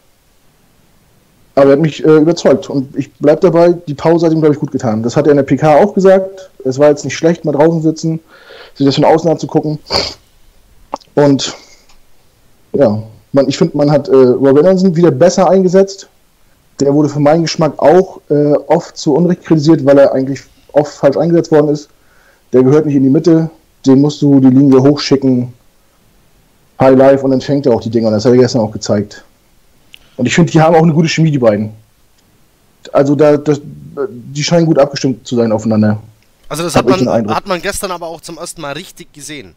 Aber 1.56 1.68
er 1.68 1.72
hat 1.74 1.82
mich 1.82 2.04
äh, 2.06 2.18
überzeugt. 2.18 2.70
Und 2.70 2.96
ich 2.96 3.14
bleibe 3.16 3.42
dabei, 3.42 3.74
die 3.74 3.94
Pause 3.94 4.26
hat 4.26 4.34
ihm, 4.34 4.40
glaube 4.40 4.56
ich, 4.56 4.60
gut 4.60 4.72
getan. 4.72 5.04
Das 5.04 5.18
hat 5.18 5.28
er 5.28 5.32
in 5.32 5.38
der 5.38 5.44
PK 5.44 5.76
auch 5.76 5.94
gesagt. 5.94 6.50
Es 6.64 6.80
war 6.80 6.88
jetzt 6.88 7.04
nicht 7.04 7.18
schlecht, 7.18 7.44
mal 7.44 7.52
draußen 7.52 7.82
sitzen, 7.82 8.22
sich 8.76 8.86
das 8.86 8.96
von 8.96 9.04
außen 9.04 9.30
anzugucken. 9.30 9.78
Und 11.16 11.54
ja, 12.74 13.04
man, 13.32 13.48
ich 13.48 13.58
finde, 13.58 13.78
man 13.78 13.92
hat 13.92 14.08
äh, 14.08 14.16
Rob 14.16 14.58
Anderson 14.58 14.96
wieder 14.96 15.12
besser 15.12 15.50
eingesetzt. 15.50 16.08
Der 16.80 16.94
wurde 16.94 17.10
für 17.10 17.20
meinen 17.20 17.44
Geschmack 17.44 17.74
auch 17.78 18.22
äh, 18.30 18.54
oft 18.68 18.98
zu 18.98 19.14
Unrecht 19.14 19.44
kritisiert, 19.44 19.86
weil 19.86 19.98
er 19.98 20.14
eigentlich 20.14 20.42
oft 20.72 20.94
falsch 20.94 21.18
eingesetzt 21.18 21.52
worden 21.52 21.70
ist. 21.70 21.90
Der 22.54 22.64
gehört 22.64 22.86
nicht 22.86 22.96
in 22.96 23.04
die 23.04 23.10
Mitte. 23.10 23.50
Den 23.86 24.02
musst 24.02 24.22
du 24.22 24.40
die 24.40 24.50
Linie 24.50 24.82
hochschicken, 24.82 25.54
High 26.80 26.98
Life 26.98 27.24
und 27.24 27.32
dann 27.32 27.42
fängt 27.42 27.66
er 27.66 27.74
auch 27.74 27.82
die 27.82 27.90
Dinger. 27.90 28.08
Und 28.08 28.14
das 28.14 28.26
hat 28.26 28.32
er 28.32 28.38
gestern 28.38 28.62
auch 28.62 28.72
gezeigt. 28.72 29.24
Und 30.18 30.26
ich 30.26 30.36
finde, 30.36 30.52
die 30.52 30.62
haben 30.62 30.76
auch 30.76 30.84
eine 30.84 30.94
gute 30.94 31.08
Chemie, 31.08 31.32
die 31.32 31.40
beiden. 31.40 31.72
Also 32.92 33.16
da, 33.16 33.38
das, 33.38 33.62
die 33.64 34.44
scheinen 34.44 34.66
gut 34.66 34.80
abgestimmt 34.80 35.28
zu 35.28 35.36
sein 35.36 35.52
aufeinander. 35.52 36.02
also 36.48 36.64
das 36.64 36.76
Hab 36.76 36.90
hat 36.90 37.02
man, 37.02 37.34
hat 37.34 37.48
man 37.48 37.62
gestern 37.62 37.92
aber 37.92 38.08
auch 38.08 38.22
zum 38.22 38.38
ersten 38.38 38.62
Mal 38.62 38.74
richtig 38.74 39.14
gesehen. 39.14 39.54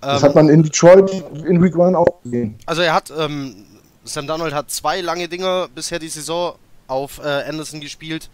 Das 0.00 0.22
Ähm, 0.22 0.28
hat 0.28 0.34
man 0.34 0.48
in 0.48 0.62
Detroit 0.62 1.10
in 1.46 1.62
Week 1.62 1.74
1 1.74 1.94
auch 1.96 2.22
gesehen. 2.22 2.56
Also 2.66 2.82
er 2.82 2.94
hat, 2.94 3.12
ähm, 3.16 3.54
Sam 4.04 4.26
Darnold 4.26 4.54
hat 4.54 4.70
zwei 4.70 5.00
lange 5.00 5.28
Dinger 5.28 5.68
bisher 5.74 5.98
die 5.98 6.08
Saison 6.08 6.54
auf 6.86 7.18
äh, 7.18 7.44
Anderson 7.48 7.80
gespielt. 7.80 8.28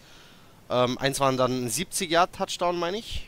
Ähm, 0.70 0.98
eins 0.98 1.20
waren 1.20 1.36
dann 1.36 1.64
ein 1.66 1.68
70 1.70 2.10
Yard 2.10 2.30
Touchdown, 2.34 2.78
meine 2.78 2.98
ich. 2.98 3.26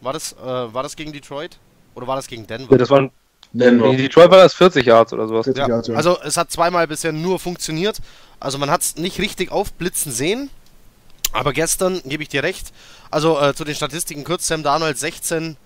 War 0.00 0.12
das, 0.12 0.32
äh, 0.32 0.44
war 0.46 0.82
das 0.82 0.96
gegen 0.96 1.12
Detroit? 1.12 1.58
Oder 1.94 2.06
war 2.06 2.16
das 2.16 2.26
gegen 2.26 2.46
Denver? 2.46 2.70
Ja, 2.72 2.78
das 2.78 2.90
waren, 2.90 3.10
Denver. 3.52 3.86
in 3.86 3.96
Detroit 3.98 4.30
war 4.30 4.38
das 4.38 4.54
40 4.54 4.86
Yards 4.86 5.12
oder 5.12 5.26
sowas. 5.28 5.44
40 5.44 5.60
Ja, 5.62 5.68
Yards, 5.68 5.88
ja. 5.88 5.94
also 5.94 6.18
es 6.22 6.36
hat 6.36 6.50
zweimal 6.50 6.86
bisher 6.86 7.12
nur 7.12 7.38
funktioniert. 7.38 7.98
Also 8.38 8.58
man 8.58 8.70
hat 8.70 8.80
es 8.82 8.96
nicht 8.96 9.18
richtig 9.20 9.52
aufblitzen 9.52 10.12
sehen. 10.12 10.50
Aber 11.32 11.52
gestern 11.52 12.00
gebe 12.04 12.22
ich 12.22 12.28
dir 12.28 12.42
recht. 12.42 12.72
Also 13.10 13.38
äh, 13.40 13.54
zu 13.54 13.64
den 13.64 13.74
Statistiken 13.74 14.24
kurz, 14.24 14.46
Sam 14.46 14.62
Darnold 14.62 14.98
16 14.98 15.56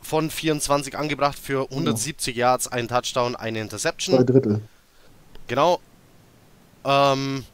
von 0.00 0.30
24 0.30 0.96
angebracht 0.96 1.38
für 1.38 1.70
170 1.70 2.36
Yards, 2.36 2.68
ein 2.68 2.88
Touchdown, 2.88 3.36
eine 3.36 3.58
Zwei 3.58 3.62
Interception. 3.62 4.26
Drittel. 4.26 4.60
Genau. 5.46 5.80
Ähm, 6.84 7.44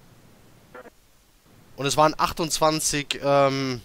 und 1.76 1.86
es 1.86 1.96
waren 1.96 2.14
28, 2.16 3.20
ähm, 3.22 3.80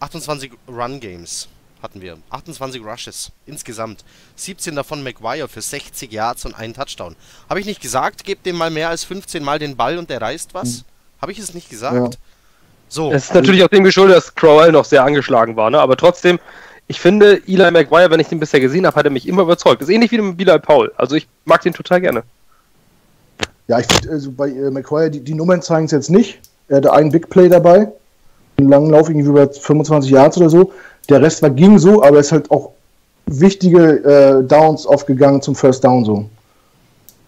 28 0.00 0.52
Run 0.68 1.00
Games 1.00 1.48
hatten 1.82 2.00
wir. 2.00 2.18
28 2.30 2.82
Rushes 2.84 3.32
insgesamt. 3.46 4.04
17 4.36 4.74
davon 4.74 5.02
McGuire 5.02 5.48
für 5.48 5.60
60 5.60 6.10
Yards 6.12 6.44
und 6.44 6.54
einen 6.54 6.74
Touchdown. 6.74 7.16
Habe 7.48 7.60
ich 7.60 7.66
nicht 7.66 7.80
gesagt, 7.80 8.24
gebt 8.24 8.46
dem 8.46 8.56
mal 8.56 8.70
mehr 8.70 8.88
als 8.88 9.04
15 9.04 9.42
Mal 9.42 9.58
den 9.58 9.76
Ball 9.76 9.98
und 9.98 10.10
der 10.10 10.20
reißt 10.20 10.54
was? 10.54 10.84
Habe 11.20 11.32
ich 11.32 11.38
es 11.38 11.54
nicht 11.54 11.70
gesagt? 11.70 12.14
Ja. 12.14 12.20
So. 12.88 13.12
Es 13.12 13.24
ist 13.24 13.34
natürlich 13.34 13.62
auch 13.64 13.68
dem 13.68 13.84
geschuldet, 13.84 14.16
dass 14.16 14.34
Crowell 14.34 14.72
noch 14.72 14.84
sehr 14.84 15.04
angeschlagen 15.04 15.56
war, 15.56 15.70
ne? 15.70 15.80
aber 15.80 15.96
trotzdem, 15.96 16.38
ich 16.88 17.00
finde, 17.00 17.40
Eli 17.46 17.70
Maguire, 17.70 18.10
wenn 18.10 18.20
ich 18.20 18.28
den 18.28 18.38
bisher 18.40 18.60
gesehen 18.60 18.86
habe, 18.86 18.96
hat 18.96 19.04
er 19.04 19.10
mich 19.10 19.26
immer 19.26 19.42
überzeugt. 19.42 19.80
Das 19.82 19.88
ist 19.88 19.94
ähnlich 19.94 20.12
wie 20.12 20.20
mit 20.20 20.36
Bilal 20.36 20.60
Paul. 20.60 20.92
Also 20.96 21.16
ich 21.16 21.26
mag 21.44 21.60
den 21.62 21.72
total 21.72 22.00
gerne. 22.00 22.22
Ja, 23.68 23.80
ich 23.80 23.86
finde, 23.86 24.10
also 24.10 24.30
bei 24.30 24.48
äh, 24.48 24.70
McQuire, 24.70 25.10
die, 25.10 25.20
die 25.20 25.34
Nummern 25.34 25.60
zeigen 25.62 25.86
es 25.86 25.92
jetzt 25.92 26.10
nicht. 26.10 26.38
Er 26.68 26.76
hatte 26.78 26.92
einen 26.92 27.10
Big 27.10 27.28
Play 27.28 27.48
dabei. 27.48 27.88
Einen 28.58 28.68
langen 28.68 28.90
Lauf, 28.90 29.08
irgendwie 29.08 29.26
über 29.28 29.48
25 29.48 30.10
Yards 30.10 30.38
oder 30.38 30.48
so. 30.48 30.72
Der 31.08 31.20
Rest 31.20 31.42
war 31.42 31.50
ging 31.50 31.78
so, 31.78 32.02
aber 32.02 32.16
er 32.16 32.20
ist 32.20 32.32
halt 32.32 32.50
auch 32.50 32.70
wichtige 33.26 34.04
äh, 34.04 34.44
Downs 34.46 34.86
aufgegangen 34.86 35.42
zum 35.42 35.54
First 35.56 35.84
Down 35.84 36.04
so. 36.04 36.28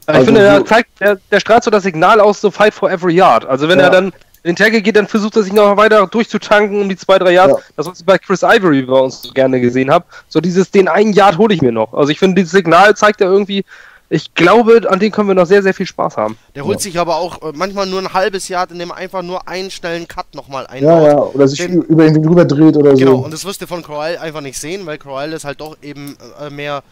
Ich 0.03 0.09
Also 0.15 0.27
finde, 0.27 0.41
der, 0.41 0.65
zeigt, 0.65 1.01
der, 1.01 1.19
der 1.31 1.41
strahlt 1.41 1.65
so 1.65 1.71
das 1.71 1.83
Signal 1.83 2.21
aus, 2.21 2.41
so 2.41 2.51
fight 2.51 2.73
for 2.73 2.91
every 2.91 3.15
yard. 3.15 3.45
Also 3.45 3.69
wenn 3.69 3.79
Ja. 3.79 3.87
er 3.87 3.91
dann 3.91 4.13
in 4.43 4.55
den 4.55 4.57
Tackle 4.57 4.83
geht, 4.83 4.97
dann 4.97 5.09
versucht 5.09 5.37
er 5.37 5.43
sich 5.43 5.53
noch 5.53 5.77
weiter 5.77 6.07
durchzutanken 6.07 6.81
um 6.81 6.89
die 6.89 6.97
zwei, 6.97 7.19
drei 7.19 7.33
Yards. 7.33 7.55
Ja. 7.55 7.65
Das, 7.77 7.87
was 7.87 8.01
ich 8.01 8.07
bei 8.07 8.19
Chris 8.19 8.43
Ivory 8.43 8.83
bei 8.83 8.99
uns 8.99 9.23
so 9.23 9.33
gerne 9.33 9.61
gesehen 9.61 9.91
habe. 9.91 10.05
So 10.29 10.41
dieses, 10.41 10.71
den 10.71 10.89
einen 10.89 11.13
Yard 11.13 11.39
hole 11.39 11.55
ich 11.55 11.63
mir 11.63 11.73
noch. 11.73 11.93
Also 11.95 12.11
ich 12.11 12.19
finde, 12.19 12.37
dieses 12.37 12.53
Signal 12.53 12.97
zeigt 12.97 13.21
er 13.21 13.29
irgendwie 13.29 13.65
Ich 14.11 14.35
glaube, 14.35 14.81
an 14.89 14.99
dem 15.01 15.13
können 15.13 15.29
wir 15.29 15.35
noch 15.35 15.47
sehr, 15.47 15.63
sehr 15.63 15.75
viel 15.75 15.85
Spaß 15.85 16.17
haben. 16.17 16.39
Der 16.55 16.65
holt 16.65 16.79
ja. 16.79 16.83
sich 16.85 16.99
aber 16.99 17.17
auch 17.17 17.43
äh, 17.43 17.53
manchmal 17.55 17.87
nur 17.87 18.01
ein 18.01 18.15
halbes 18.15 18.49
Jahr, 18.49 18.71
indem 18.71 18.91
er 18.91 18.97
einfach 18.97 19.23
nur 19.23 19.47
einen 19.47 19.71
schnellen 19.71 20.09
Cut 20.09 20.35
nochmal 20.35 20.67
einbaut. 20.67 21.03
Ja, 21.03 21.09
ja, 21.09 21.19
oder 21.19 21.47
sich 21.47 21.59
den, 21.59 21.83
über 21.83 22.07
ihn 22.07 22.23
drüber 22.23 22.47
dreht 22.47 22.77
oder 22.77 22.95
genau, 22.95 22.97
so. 22.97 23.05
Genau, 23.05 23.25
und 23.25 23.35
das 23.35 23.45
wirst 23.45 23.61
du 23.61 23.67
von 23.67 23.83
Crowell 23.83 24.17
einfach 24.17 24.41
nicht 24.41 24.59
sehen, 24.59 24.87
weil 24.87 24.97
Crowell 24.97 25.35
ist 25.35 25.45
halt 25.45 25.61
doch 25.61 25.77
eben 25.83 26.17
äh, 26.41 26.49
mehr, 26.49 26.83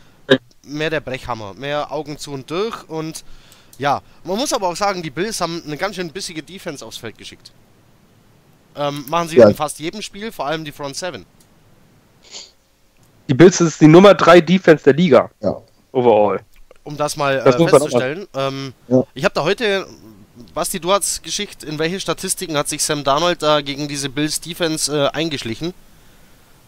mehr 0.63 0.91
der 0.91 1.01
Brechhammer. 1.01 1.55
Mehr 1.55 1.91
Augen 1.91 2.19
zu 2.19 2.33
und 2.33 2.51
durch 2.51 2.87
und 2.89 3.25
ja, 3.79 4.01
man 4.25 4.37
muss 4.37 4.53
aber 4.53 4.69
auch 4.69 4.77
sagen, 4.77 5.03
die 5.03 5.11
Bills 5.11 5.41
haben 5.41 5.63
eine 5.67 5.77
ganz 5.77 5.97
schön 5.97 6.11
bissige 6.11 6.43
Defense 6.43 6.85
aufs 6.85 6.97
Feld 6.97 7.19
geschickt. 7.19 7.53
Ähm, 8.77 9.05
machen 9.09 9.29
sie 9.29 9.37
ja. 9.37 9.49
in 9.49 9.55
fast 9.55 9.79
jedem 9.79 10.03
Spiel, 10.03 10.33
vor 10.33 10.47
allem 10.47 10.65
die 10.65 10.73
Front 10.73 10.97
7. 10.97 11.25
Die 13.29 13.35
Bills 13.35 13.61
ist 13.61 13.81
die 13.81 13.87
Nummer 13.87 14.15
3 14.15 14.41
Defense 14.41 14.85
der 14.85 14.93
Liga. 14.93 15.31
Ja. 15.41 15.57
Overall. 15.93 16.41
Um 16.85 16.97
das 16.97 17.17
mal 17.17 17.43
das 17.43 17.57
äh, 17.57 17.69
festzustellen. 17.69 18.29
Ähm, 18.35 18.73
ja. 18.89 19.03
Ich 19.15 19.25
habe 19.25 19.35
da 19.35 19.43
heute, 19.43 19.87
Basti, 20.55 20.79
du 20.79 20.93
hast 20.93 21.23
geschickt, 21.23 21.65
in 21.65 21.79
welche 21.79 21.99
Statistiken 21.99 22.57
hat 22.57 22.69
sich 22.69 22.83
Sam 22.83 23.03
Darnold 23.03 23.43
da 23.43 23.61
gegen 23.61 23.89
diese 23.89 24.09
Bills 24.09 24.41
Defense 24.41 24.95
äh, 24.95 25.09
eingeschlichen? 25.09 25.75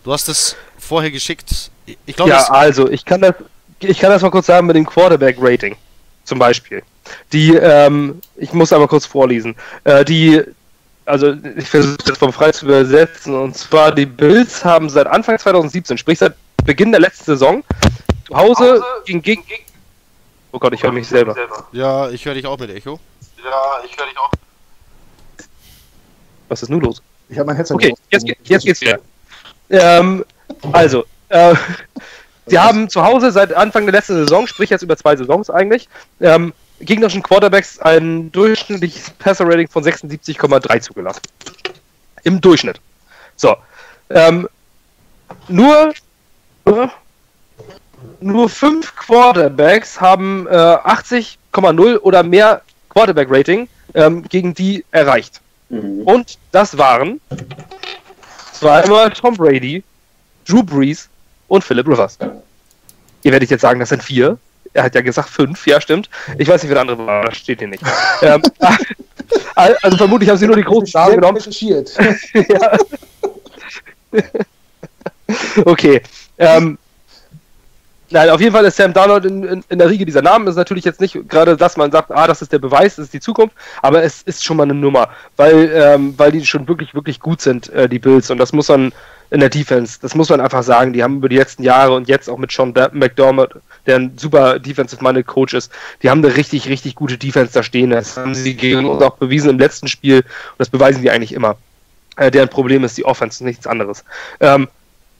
Du 0.02 0.12
hast 0.12 0.28
es 0.28 0.56
vorher 0.78 1.10
geschickt. 1.10 1.70
Ich 2.06 2.16
glaube, 2.16 2.30
ja, 2.30 2.44
also 2.50 2.88
ich 2.88 3.04
kann 3.04 3.20
das, 3.20 3.34
ich 3.80 3.98
kann 3.98 4.10
das 4.10 4.22
mal 4.22 4.30
kurz 4.30 4.46
sagen 4.46 4.66
mit 4.66 4.76
dem 4.76 4.86
Quarterback 4.86 5.36
Rating 5.38 5.76
zum 6.24 6.38
Beispiel. 6.38 6.82
Die, 7.32 7.54
ähm, 7.54 8.20
ich 8.36 8.52
muss 8.52 8.72
aber 8.72 8.88
kurz 8.88 9.06
vorlesen. 9.06 9.54
Äh, 9.84 10.04
die, 10.04 10.42
also 11.04 11.34
ich 11.56 11.68
versuche 11.68 11.96
das 12.06 12.18
vom 12.18 12.32
frei 12.32 12.52
zu 12.52 12.66
übersetzen. 12.66 13.34
Und 13.34 13.56
zwar 13.56 13.92
die 13.92 14.06
Bills 14.06 14.64
haben 14.64 14.88
seit 14.88 15.06
Anfang 15.06 15.38
2017, 15.38 15.98
sprich 15.98 16.18
seit 16.18 16.34
Beginn 16.64 16.92
der 16.92 17.00
letzten 17.00 17.24
Saison, 17.24 17.64
zu 18.26 18.36
Hause 18.36 18.82
gegen, 19.06 19.22
gegen 19.22 19.42
Oh 20.52 20.58
Gott, 20.58 20.72
ich 20.72 20.82
höre 20.82 20.92
mich 20.92 21.06
selber. 21.06 21.34
Ja, 21.72 22.08
ich 22.10 22.24
höre 22.24 22.34
dich 22.34 22.46
auch 22.46 22.58
mit 22.58 22.70
Echo. 22.70 22.98
Ja, 23.44 23.84
ich 23.84 23.96
höre 23.96 24.06
dich 24.06 24.18
auch. 24.18 24.30
Was 26.48 26.62
ist 26.62 26.70
nun 26.70 26.80
los? 26.80 27.02
Ich 27.28 27.38
habe 27.38 27.46
mein 27.46 27.56
Headset. 27.56 27.74
Okay, 27.74 27.94
jetzt, 28.10 28.26
jetzt 28.44 28.64
geht's 28.64 28.80
wieder. 28.80 28.98
Ähm, 29.68 30.24
also, 30.72 31.04
äh, 31.28 31.54
sie 32.46 32.58
haben 32.58 32.88
zu 32.88 33.04
Hause 33.04 33.30
seit 33.30 33.52
Anfang 33.52 33.84
der 33.84 33.92
letzten 33.92 34.14
Saison, 34.14 34.46
sprich 34.46 34.70
jetzt 34.70 34.82
über 34.82 34.96
zwei 34.96 35.14
Saisons 35.14 35.50
eigentlich, 35.50 35.88
ähm, 36.20 36.54
gegnerischen 36.80 37.22
Quarterbacks 37.22 37.78
ein 37.80 38.30
durchschnittliches 38.32 39.10
Passer-Rating 39.10 39.68
von 39.68 39.84
76,3 39.84 40.80
zugelassen. 40.80 41.22
Im 42.24 42.40
Durchschnitt. 42.40 42.80
So. 43.36 43.56
Ähm, 44.10 44.48
nur, 45.48 45.92
nur 48.20 48.48
fünf 48.48 48.94
Quarterbacks 48.96 50.00
haben 50.00 50.46
äh, 50.46 50.50
80,0 50.50 51.98
oder 51.98 52.22
mehr 52.22 52.62
Quarterback-Rating 52.90 53.68
ähm, 53.94 54.22
gegen 54.28 54.54
die 54.54 54.84
erreicht. 54.90 55.40
Mhm. 55.68 56.02
Und 56.02 56.38
das 56.52 56.76
waren 56.76 57.20
zweimal 58.52 59.10
Tom 59.10 59.36
Brady, 59.36 59.82
Drew 60.46 60.62
Brees 60.62 61.08
und 61.48 61.62
Philip 61.62 61.86
Rivers. 61.86 62.18
Ihr 63.22 63.32
werdet 63.32 63.50
jetzt 63.50 63.60
sagen, 63.60 63.80
das 63.80 63.90
sind 63.90 64.02
vier. 64.02 64.38
Er 64.72 64.84
hat 64.84 64.94
ja 64.94 65.00
gesagt 65.00 65.28
fünf, 65.28 65.66
ja 65.66 65.80
stimmt. 65.80 66.08
Ich 66.38 66.48
weiß 66.48 66.62
nicht, 66.62 66.70
wer 66.70 66.76
der 66.76 66.82
andere 66.82 67.06
war, 67.06 67.24
das 67.24 67.36
steht 67.38 67.58
hier 67.60 67.68
nicht. 67.68 67.82
ähm, 68.22 68.42
also 69.54 69.96
vermutlich 69.96 70.28
haben 70.28 70.38
sie 70.38 70.46
nur 70.46 70.56
die 70.56 70.62
großen 70.62 70.92
Namen 70.94 71.16
genommen. 71.16 71.40
ja. 72.48 72.78
okay. 75.64 76.02
Ähm, 76.38 76.78
Nein, 78.10 78.30
auf 78.30 78.40
jeden 78.40 78.54
Fall 78.54 78.64
ist 78.64 78.76
Sam 78.76 78.94
Darnold 78.94 79.26
in, 79.26 79.44
in, 79.44 79.64
in, 79.68 79.78
der 79.78 79.90
Riege 79.90 80.06
dieser 80.06 80.22
Namen. 80.22 80.46
Ist 80.46 80.56
natürlich 80.56 80.84
jetzt 80.84 81.00
nicht 81.00 81.28
gerade, 81.28 81.58
dass 81.58 81.76
man 81.76 81.92
sagt, 81.92 82.10
ah, 82.10 82.26
das 82.26 82.40
ist 82.40 82.52
der 82.52 82.58
Beweis, 82.58 82.96
das 82.96 83.06
ist 83.06 83.12
die 83.12 83.20
Zukunft, 83.20 83.54
aber 83.82 84.02
es 84.02 84.22
ist 84.22 84.44
schon 84.44 84.56
mal 84.56 84.62
eine 84.62 84.74
Nummer, 84.74 85.10
weil, 85.36 85.70
ähm, 85.74 86.14
weil 86.16 86.32
die 86.32 86.44
schon 86.46 86.66
wirklich, 86.68 86.94
wirklich 86.94 87.20
gut 87.20 87.42
sind, 87.42 87.68
äh, 87.70 87.86
die 87.86 87.98
Bills. 87.98 88.30
Und 88.30 88.38
das 88.38 88.54
muss 88.54 88.68
man 88.68 88.92
in 89.30 89.40
der 89.40 89.50
Defense, 89.50 89.98
das 90.00 90.14
muss 90.14 90.30
man 90.30 90.40
einfach 90.40 90.62
sagen. 90.62 90.94
Die 90.94 91.02
haben 91.02 91.18
über 91.18 91.28
die 91.28 91.36
letzten 91.36 91.62
Jahre 91.62 91.94
und 91.94 92.08
jetzt 92.08 92.30
auch 92.30 92.38
mit 92.38 92.50
Sean 92.50 92.72
McDermott, 92.92 93.56
der 93.88 93.96
ein 93.96 94.12
super 94.16 94.58
Defensive-Minded 94.58 95.26
Coach 95.26 95.54
ist, 95.54 95.72
die 96.02 96.10
haben 96.10 96.24
eine 96.24 96.36
richtig, 96.36 96.68
richtig 96.68 96.94
gute 96.94 97.18
Defense 97.18 97.52
da 97.52 97.62
stehen. 97.62 97.90
Das 97.90 98.16
haben 98.16 98.34
sie 98.34 98.54
gegen 98.54 98.86
uns 98.86 99.02
auch 99.02 99.16
bewiesen 99.16 99.50
im 99.50 99.58
letzten 99.58 99.88
Spiel 99.88 100.18
und 100.18 100.58
das 100.58 100.68
beweisen 100.68 101.02
die 101.02 101.10
eigentlich 101.10 101.32
immer. 101.32 101.56
Äh, 102.16 102.30
deren 102.30 102.48
Problem 102.48 102.84
ist 102.84 102.96
die 102.98 103.04
Offense, 103.04 103.44
nichts 103.44 103.66
anderes. 103.66 104.04
Ähm, 104.40 104.68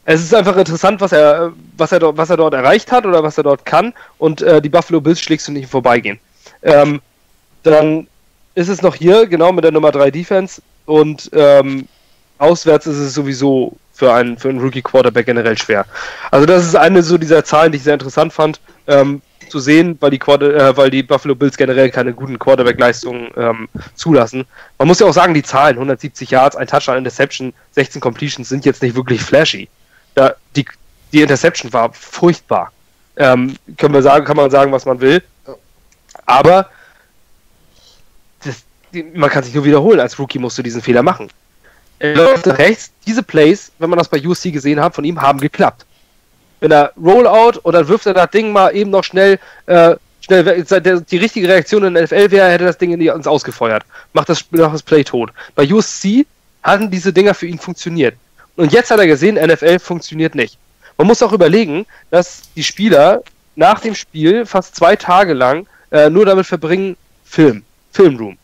es 0.05 0.23
ist 0.23 0.35
einfach 0.35 0.57
interessant, 0.57 1.01
was 1.01 1.13
er, 1.13 1.53
was 1.77 1.93
er, 1.93 1.99
dort, 1.99 2.17
was 2.17 2.31
er 2.31 2.37
dort 2.37 2.55
erreicht 2.55 2.91
hat 2.93 3.05
oder 3.05 3.23
was 3.23 3.37
er 3.37 3.45
dort 3.45 3.65
kann. 3.67 3.93
Und 4.19 4.41
äh, 4.43 4.63
die 4.63 4.69
Buffalo 4.69 5.01
Bills 5.01 5.21
schlägst 5.21 5.49
du 5.49 5.53
nicht 5.53 5.69
vorbeigehen. 5.69 6.19
Ähm, 6.63 7.01
dann 7.63 8.07
ist 8.55 8.69
es 8.69 8.83
noch 8.83 8.95
hier, 8.95 9.27
genau 9.27 9.53
mit 9.53 9.65
der 9.65 9.73
Nummer 9.73 9.93
3 9.93 10.11
Defense. 10.11 10.63
Und 10.87 11.31
ähm, 11.35 11.87
auswärts 12.39 12.87
ist 12.87 12.97
es 12.97 13.15
sowieso 13.15 13.77
für 13.99 14.13
einen, 14.15 14.39
für 14.39 14.49
einen 14.49 14.61
Rookie-Quarterback 14.61 15.27
generell 15.27 15.59
schwer. 15.59 15.85
Also, 16.31 16.47
das 16.47 16.65
ist 16.65 16.77
eine 16.77 17.03
so 17.03 17.19
dieser 17.19 17.45
Zahlen, 17.45 17.73
die 17.73 17.79
ich 17.79 17.85
sehr 17.85 17.95
interessant 17.95 18.33
fand. 18.33 18.61
Ähm, 18.87 19.23
zu 19.49 19.61
sehen, 19.61 19.97
weil 20.01 20.11
die, 20.11 20.19
Quarter, 20.19 20.55
äh, 20.55 20.77
weil 20.77 20.91
die 20.91 21.03
Buffalo 21.03 21.35
Bills 21.35 21.57
generell 21.57 21.89
keine 21.91 22.13
guten 22.13 22.39
Quarterback-Leistungen 22.39 23.31
ähm, 23.35 23.69
zulassen. 23.95 24.45
Man 24.77 24.89
muss 24.89 25.01
ja 25.01 25.07
auch 25.07 25.13
sagen, 25.15 25.33
die 25.33 25.43
Zahlen, 25.43 25.77
170 25.77 26.31
Yards, 26.31 26.55
ein 26.55 26.67
Touchdown, 26.67 26.99
Interception, 26.99 27.55
16 27.71 28.03
Completions 28.03 28.47
sind 28.47 28.67
jetzt 28.67 28.83
nicht 28.83 28.95
wirklich 28.95 29.23
flashy 29.23 29.67
da, 30.19 30.35
die, 30.57 30.67
die 31.13 31.23
Interception 31.23 31.73
war 31.73 31.93
furchtbar. 31.93 32.73
Ähm, 33.17 33.57
können 33.77 33.95
wir 33.95 34.03
sagen, 34.03 34.25
kann 34.25 34.37
man 34.37 34.51
sagen, 34.51 34.73
was 34.73 34.85
man 34.85 35.01
will. 35.01 35.23
Aber 36.27 36.69
das, 38.45 38.65
man 39.15 39.31
kann 39.31 39.45
sich 39.45 39.55
nur 39.55 39.65
wiederholen. 39.65 40.01
Als 40.01 40.19
Rookie 40.19 40.39
musst 40.39 40.59
du 40.59 40.63
diesen 40.63 40.83
Fehler 40.83 41.03
machen. 41.03 41.29
Läuft 42.01 42.47
rechts. 42.47 42.91
Diese 43.07 43.23
Plays, 43.23 43.73
wenn 43.79 43.91
man 43.91 43.99
das 43.99 44.09
bei 44.09 44.25
USC 44.25 44.51
gesehen 44.51 44.81
hat, 44.81 44.95
von 44.95 45.05
ihm 45.05 45.21
haben 45.21 45.41
geklappt. 45.41 45.85
Wenn 46.61 46.71
er 46.71 46.93
Rollout 46.97 47.61
dann 47.65 47.89
wirft 47.89 48.07
er 48.07 48.15
das 48.15 48.31
Ding 48.31 48.53
mal 48.53 48.75
eben 48.75 48.91
noch 48.91 49.05
schnell, 49.05 49.39
äh, 49.67 49.95
schnell 50.21 50.65
die 51.11 51.17
richtige 51.17 51.49
Reaktion 51.49 51.85
in 51.85 51.95
der 51.95 52.05
NFL 52.05 52.31
wäre, 52.31 52.51
hätte 52.51 52.65
das 52.65 52.79
Ding 52.79 52.93
in 52.93 53.01
die, 53.01 53.09
ins 53.09 53.27
Ausgefeuert. 53.27 53.85
Macht 54.13 54.29
das, 54.29 54.45
macht 54.51 54.75
das 54.75 54.83
Play 54.83 55.05
tot. 55.05 55.31
Bei 55.55 55.71
USC 55.71 56.27
hatten 56.63 56.91
diese 56.91 57.13
Dinger 57.13 57.35
für 57.35 57.47
ihn 57.47 57.59
funktioniert. 57.59 58.15
Und 58.57 58.73
jetzt 58.73 58.91
hat 58.91 58.99
er 58.99 59.07
gesehen, 59.07 59.37
NFL 59.37 59.79
funktioniert 59.79 60.35
nicht. 60.35 60.59
Man 60.97 61.07
muss 61.07 61.23
auch 61.23 61.33
überlegen, 61.33 61.87
dass 62.11 62.43
die 62.57 62.65
Spieler 62.65 63.23
nach 63.55 63.81
dem 63.81 63.95
Spiel 63.95 64.47
fast 64.47 64.75
zwei 64.75 64.97
Tage 64.97 65.33
lang 65.33 65.67
äh, 65.93 66.11
nur 66.11 66.27
damit 66.27 66.47
verbringen, 66.47 66.97
Film, 67.25 67.63
Filmroom. 67.93 68.37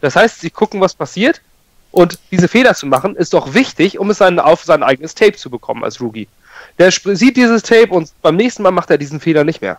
Das 0.00 0.14
heißt, 0.14 0.40
sie 0.40 0.50
gucken, 0.50 0.80
was 0.80 0.94
passiert 0.94 1.40
und 1.96 2.18
diese 2.30 2.46
Fehler 2.46 2.74
zu 2.74 2.84
machen, 2.84 3.16
ist 3.16 3.32
doch 3.32 3.54
wichtig, 3.54 3.98
um 3.98 4.10
es 4.10 4.18
dann 4.18 4.38
auf 4.38 4.62
sein 4.62 4.82
eigenes 4.82 5.14
Tape 5.14 5.32
zu 5.32 5.48
bekommen 5.48 5.82
als 5.82 5.98
Rookie. 5.98 6.28
Der 6.78 6.90
sieht 6.90 7.38
dieses 7.38 7.62
Tape 7.62 7.88
und 7.88 8.12
beim 8.20 8.36
nächsten 8.36 8.62
Mal 8.62 8.70
macht 8.70 8.90
er 8.90 8.98
diesen 8.98 9.18
Fehler 9.18 9.44
nicht 9.44 9.62
mehr. 9.62 9.78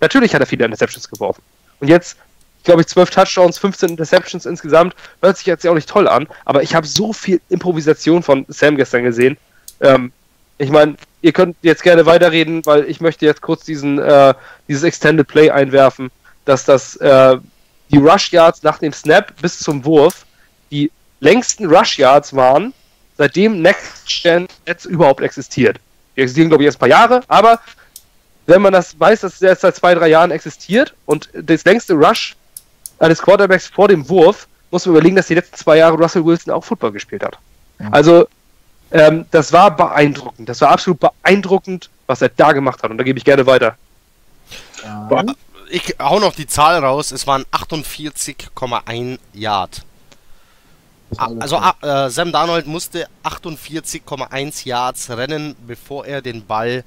Natürlich 0.00 0.34
hat 0.34 0.40
er 0.40 0.46
viele 0.46 0.64
Interceptions 0.64 1.10
geworfen. 1.10 1.42
Und 1.80 1.88
jetzt 1.88 2.16
glaube 2.64 2.80
ich, 2.80 2.86
12 2.86 3.10
Touchdowns, 3.10 3.58
15 3.58 3.90
Interceptions 3.90 4.46
insgesamt. 4.46 4.94
Hört 5.20 5.36
sich 5.36 5.44
jetzt 5.44 5.62
ja 5.62 5.70
auch 5.70 5.74
nicht 5.74 5.90
toll 5.90 6.08
an, 6.08 6.26
aber 6.46 6.62
ich 6.62 6.74
habe 6.74 6.86
so 6.86 7.12
viel 7.12 7.38
Improvisation 7.50 8.22
von 8.22 8.46
Sam 8.48 8.76
gestern 8.76 9.04
gesehen. 9.04 9.36
Ähm, 9.82 10.10
ich 10.56 10.70
meine, 10.70 10.96
ihr 11.20 11.32
könnt 11.32 11.58
jetzt 11.60 11.82
gerne 11.82 12.06
weiterreden, 12.06 12.64
weil 12.64 12.84
ich 12.88 13.02
möchte 13.02 13.26
jetzt 13.26 13.42
kurz 13.42 13.64
diesen, 13.64 13.98
äh, 13.98 14.32
dieses 14.68 14.84
Extended 14.84 15.28
Play 15.28 15.50
einwerfen, 15.50 16.10
dass 16.46 16.64
das 16.64 16.96
äh, 16.96 17.36
die 17.90 17.98
Rush 17.98 18.32
Yards 18.32 18.62
nach 18.62 18.78
dem 18.78 18.94
Snap 18.94 19.34
bis 19.42 19.58
zum 19.58 19.84
Wurf 19.84 20.24
die 20.70 20.90
längsten 21.20 21.66
Rush 21.66 21.98
Yards 21.98 22.34
waren, 22.34 22.72
seitdem 23.16 23.60
Next 23.62 24.06
Gen 24.22 24.46
jetzt 24.66 24.84
überhaupt 24.84 25.20
existiert. 25.20 25.78
Die 26.16 26.20
existieren, 26.22 26.48
glaube 26.48 26.62
ich, 26.62 26.66
erst 26.66 26.78
ein 26.78 26.80
paar 26.80 26.88
Jahre, 26.88 27.22
aber 27.28 27.60
wenn 28.46 28.62
man 28.62 28.72
das 28.72 28.98
weiß, 28.98 29.20
dass 29.20 29.38
der 29.40 29.50
jetzt 29.50 29.60
seit 29.60 29.76
zwei, 29.76 29.94
drei 29.94 30.08
Jahren 30.08 30.30
existiert 30.30 30.94
und 31.04 31.28
das 31.34 31.64
längste 31.64 31.94
Rush 31.94 32.34
eines 32.98 33.20
Quarterbacks 33.20 33.66
vor 33.66 33.88
dem 33.88 34.08
Wurf, 34.08 34.48
muss 34.70 34.86
man 34.86 34.94
überlegen, 34.94 35.16
dass 35.16 35.26
die 35.26 35.34
letzten 35.34 35.56
zwei 35.56 35.76
Jahre 35.76 35.96
Russell 35.96 36.24
Wilson 36.24 36.52
auch 36.52 36.64
Football 36.64 36.92
gespielt 36.92 37.22
hat. 37.22 37.38
Ja. 37.78 37.88
Also, 37.90 38.26
ähm, 38.90 39.26
das 39.30 39.52
war 39.52 39.76
beeindruckend. 39.76 40.48
Das 40.48 40.60
war 40.60 40.70
absolut 40.70 41.00
beeindruckend, 41.00 41.90
was 42.06 42.22
er 42.22 42.30
da 42.30 42.52
gemacht 42.52 42.82
hat. 42.82 42.90
Und 42.90 42.98
da 42.98 43.04
gebe 43.04 43.18
ich 43.18 43.24
gerne 43.24 43.46
weiter. 43.46 43.76
Ja. 44.82 45.24
Ich 45.70 45.96
hau 45.98 46.18
noch 46.18 46.34
die 46.34 46.46
Zahl 46.46 46.82
raus. 46.82 47.12
Es 47.12 47.26
waren 47.26 47.44
48,1 47.52 49.18
Yard. 49.34 49.82
Also 51.16 51.56
äh, 51.80 52.10
Sam 52.10 52.32
Darnold 52.32 52.66
musste 52.66 53.08
48,1 53.24 54.66
Yards 54.66 55.10
rennen, 55.10 55.56
bevor 55.66 56.04
er 56.06 56.20
den 56.20 56.44
Ball 56.44 56.84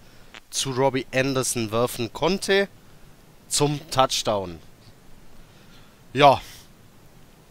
zu 0.51 0.71
Robbie 0.71 1.07
Anderson 1.13 1.71
werfen 1.71 2.13
konnte 2.13 2.67
zum 3.47 3.79
Touchdown. 3.89 4.59
Ja. 6.13 6.39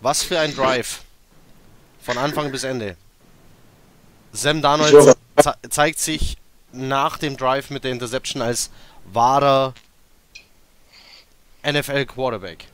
Was 0.00 0.22
für 0.22 0.38
ein 0.38 0.54
Drive. 0.54 1.02
Von 2.02 2.16
Anfang 2.16 2.50
bis 2.50 2.64
Ende. 2.64 2.96
Sam 4.32 4.62
Darnold 4.62 5.16
ze 5.42 5.54
zeigt 5.68 5.98
sich 5.98 6.36
nach 6.72 7.18
dem 7.18 7.36
Drive 7.36 7.70
mit 7.70 7.84
der 7.84 7.92
Interception 7.92 8.42
als 8.42 8.70
wahrer 9.12 9.74
NFL 11.64 12.06
Quarterback. 12.06 12.66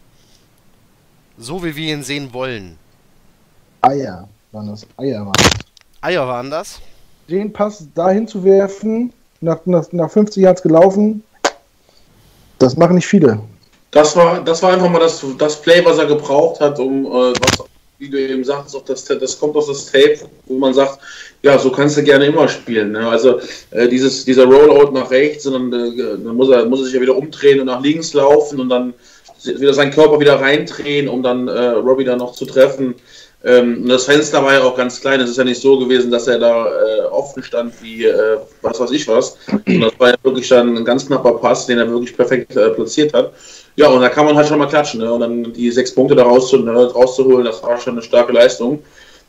So 1.39 1.65
wie 1.65 1.75
wir 1.77 1.95
ihn 1.95 2.03
sehen 2.03 2.33
wollen. 2.33 2.79
Eier 3.87 4.28
waren 4.51 4.68
das. 4.68 4.87
Eier 4.97 5.24
waren 5.24 5.32
das. 5.32 5.51
Eier 6.01 6.26
waren 6.26 6.51
das? 6.51 6.80
Den 7.28 7.53
Pass 7.53 7.84
dahin 7.95 8.26
zu 8.26 8.43
werfen, 8.45 9.12
nach, 9.41 9.64
nach, 9.64 9.87
nach 9.93 10.11
50 10.11 10.43
Yards 10.43 10.62
gelaufen, 10.62 11.22
das 12.59 12.76
machen 12.76 12.97
nicht 12.97 13.07
viele. 13.07 13.39
Das 13.93 14.16
war, 14.16 14.43
das 14.43 14.62
war 14.62 14.72
einfach 14.72 14.91
mal 14.91 14.99
das, 14.99 15.24
das 15.39 15.61
Play, 15.62 15.84
was 15.84 15.99
er 15.99 16.07
gebraucht 16.07 16.61
hat, 16.61 16.78
um, 16.80 17.07
äh, 17.07 17.32
was, 17.41 17.64
wie 17.99 18.11
du 18.11 18.18
eben 18.18 18.45
sagst, 18.45 18.74
auch 18.74 18.84
das, 18.84 19.05
das 19.05 19.39
kommt 19.39 19.57
aus 19.57 19.68
das 19.68 19.87
Tape, 19.87 20.18
wo 20.47 20.59
man 20.59 20.74
sagt, 20.74 20.99
ja, 21.43 21.57
so 21.59 21.70
kannst 21.70 21.97
du 21.97 22.03
gerne 22.03 22.26
immer 22.26 22.49
spielen. 22.49 22.93
Ne? 22.93 23.09
Also 23.09 23.41
äh, 23.70 23.89
dieses, 23.89 24.24
dieser 24.24 24.45
Rollout 24.45 24.93
nach 24.93 25.11
rechts, 25.11 25.45
sondern 25.45 25.72
äh, 25.72 25.97
dann 25.97 26.37
muss 26.37 26.51
er, 26.51 26.66
muss 26.66 26.80
er 26.80 26.87
sich 26.87 26.95
ja 26.95 27.01
wieder 27.01 27.16
umdrehen 27.16 27.61
und 27.61 27.66
nach 27.66 27.80
links 27.80 28.12
laufen 28.14 28.61
und 28.61 28.68
dann 28.68 28.95
wieder 29.45 29.74
seinen 29.74 29.93
Körper 29.93 30.18
wieder 30.18 30.41
reindrehen, 30.41 31.09
um 31.09 31.22
dann 31.22 31.49
äh, 31.49 31.68
Robbie 31.68 32.05
dann 32.05 32.18
noch 32.18 32.32
zu 32.32 32.47
treffen. 32.47 32.97
Ähm, 33.45 33.87
das 33.89 34.05
Fenster 34.05 34.43
war 34.43 34.55
ja 34.55 34.62
auch 34.62 34.76
ganz 34.76 35.01
klein. 35.01 35.20
Es 35.20 35.30
ist 35.30 35.37
ja 35.37 35.45
nicht 35.45 35.61
so 35.61 35.78
gewesen, 35.78 36.11
dass 36.11 36.26
er 36.26 36.39
da 36.39 36.66
äh, 36.66 37.01
offen 37.11 37.43
stand 37.43 37.74
wie 37.82 38.05
äh, 38.07 38.39
was 38.62 38.80
weiß 38.80 38.91
ich 38.91 39.07
was. 39.07 39.37
Und 39.53 39.80
das 39.80 39.93
war 39.99 40.11
ja 40.11 40.16
wirklich 40.22 40.49
dann 40.49 40.76
ein 40.76 40.84
ganz 40.84 41.07
knapper 41.07 41.34
Pass, 41.34 41.66
den 41.66 41.78
er 41.78 41.89
wirklich 41.89 42.16
perfekt 42.16 42.57
äh, 42.57 42.70
platziert 42.70 43.12
hat. 43.14 43.32
Ja, 43.76 43.89
und 43.89 44.01
da 44.01 44.09
kann 44.09 44.24
man 44.24 44.37
halt 44.37 44.49
schon 44.49 44.59
mal 44.59 44.66
klatschen. 44.66 45.01
Ne? 45.01 45.12
Und 45.12 45.20
dann 45.20 45.53
die 45.53 45.70
sechs 45.70 45.95
Punkte 45.95 46.14
da 46.14 46.24
ne, 46.24 46.93
rauszuholen, 46.93 47.45
das 47.45 47.62
war 47.62 47.78
schon 47.78 47.95
eine 47.95 48.03
starke 48.03 48.32
Leistung. 48.32 48.82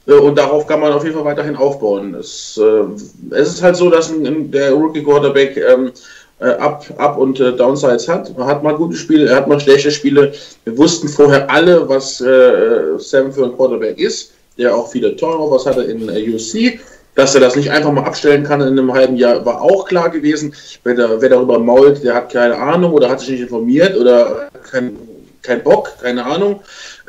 Äh, 0.08 0.14
und 0.14 0.38
darauf 0.38 0.66
kann 0.66 0.80
man 0.80 0.94
auf 0.94 1.04
jeden 1.04 1.16
Fall 1.16 1.26
weiterhin 1.26 1.56
aufbauen. 1.56 2.16
Es, 2.16 2.58
äh, 2.58 3.36
es 3.36 3.50
ist 3.50 3.62
halt 3.62 3.76
so, 3.76 3.90
dass 3.90 4.10
ein, 4.10 4.50
der 4.52 4.72
Rookie 4.72 5.04
Quarterback 5.04 5.58
ähm, 5.58 5.92
äh, 6.40 6.50
Up, 6.50 6.86
Up 6.98 7.18
und 7.18 7.40
äh, 7.40 7.56
Downsides 7.56 8.08
hat. 8.08 8.38
Man 8.38 8.48
hat 8.48 8.64
mal 8.64 8.76
gute 8.76 8.96
Spiele, 8.96 9.30
er 9.30 9.38
hat 9.38 9.48
mal 9.48 9.60
schlechte 9.60 9.92
Spiele. 9.92 10.34
Wir 10.66 10.78
wussten 10.78 11.08
vorher 11.08 11.50
alle, 11.50 11.88
was 11.90 12.22
äh, 12.22 12.98
Sam 12.98 13.32
für 13.32 13.46
ein 13.46 13.56
Quarterback 13.56 13.98
ist, 14.00 14.34
der 14.58 14.76
auch 14.76 14.92
viele 14.92 15.16
Turnovers 15.16 15.66
hatte 15.66 15.84
in 15.84 16.10
äh, 16.10 16.30
USC. 16.30 16.80
Dass 17.16 17.34
er 17.34 17.42
das 17.42 17.56
nicht 17.56 17.72
einfach 17.72 17.92
mal 17.92 18.04
abstellen 18.04 18.44
kann 18.44 18.62
in 18.62 18.68
einem 18.68 18.94
halben 18.94 19.18
Jahr, 19.18 19.44
war 19.44 19.60
auch 19.60 19.88
klar 19.88 20.12
gewesen. 20.12 20.54
Wer, 20.84 20.94
da, 20.94 21.20
wer 21.20 21.30
darüber 21.30 21.58
mault, 21.58 22.04
der 22.04 22.14
hat 22.14 22.32
keine 22.32 22.56
Ahnung 22.56 22.94
oder 22.94 23.10
hat 23.10 23.22
sich 23.22 23.30
nicht 23.30 23.42
informiert 23.42 23.98
oder 23.98 24.50
kein, 24.70 24.96
kein 25.42 25.64
Bock, 25.64 25.94
keine 26.00 26.24
Ahnung. 26.24 26.60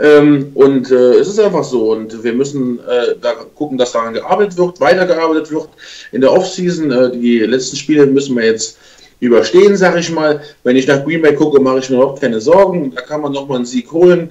Ähm, 0.00 0.52
und 0.54 0.90
äh, 0.90 1.16
es 1.16 1.28
ist 1.28 1.38
einfach 1.38 1.62
so. 1.62 1.92
Und 1.92 2.24
wir 2.24 2.32
müssen 2.32 2.78
äh, 2.88 3.16
da 3.20 3.34
gucken, 3.54 3.76
dass 3.76 3.92
daran 3.92 4.14
gearbeitet 4.14 4.56
wird, 4.56 4.80
weitergearbeitet 4.80 5.50
wird. 5.50 5.68
In 6.12 6.22
der 6.22 6.32
Offseason, 6.32 6.90
äh, 6.90 7.10
die 7.10 7.40
letzten 7.40 7.76
Spiele 7.76 8.06
müssen 8.06 8.34
wir 8.34 8.46
jetzt 8.46 8.78
überstehen, 9.20 9.76
sage 9.76 10.00
ich 10.00 10.10
mal. 10.10 10.40
Wenn 10.64 10.76
ich 10.76 10.86
nach 10.86 11.04
Green 11.04 11.22
Bay 11.22 11.34
gucke, 11.34 11.60
mache 11.60 11.80
ich 11.80 11.90
mir 11.90 11.96
überhaupt 11.96 12.20
keine 12.20 12.40
Sorgen. 12.40 12.92
Da 12.94 13.02
kann 13.02 13.20
man 13.20 13.32
nochmal 13.32 13.56
einen 13.56 13.66
Sieg 13.66 13.90
holen. 13.92 14.30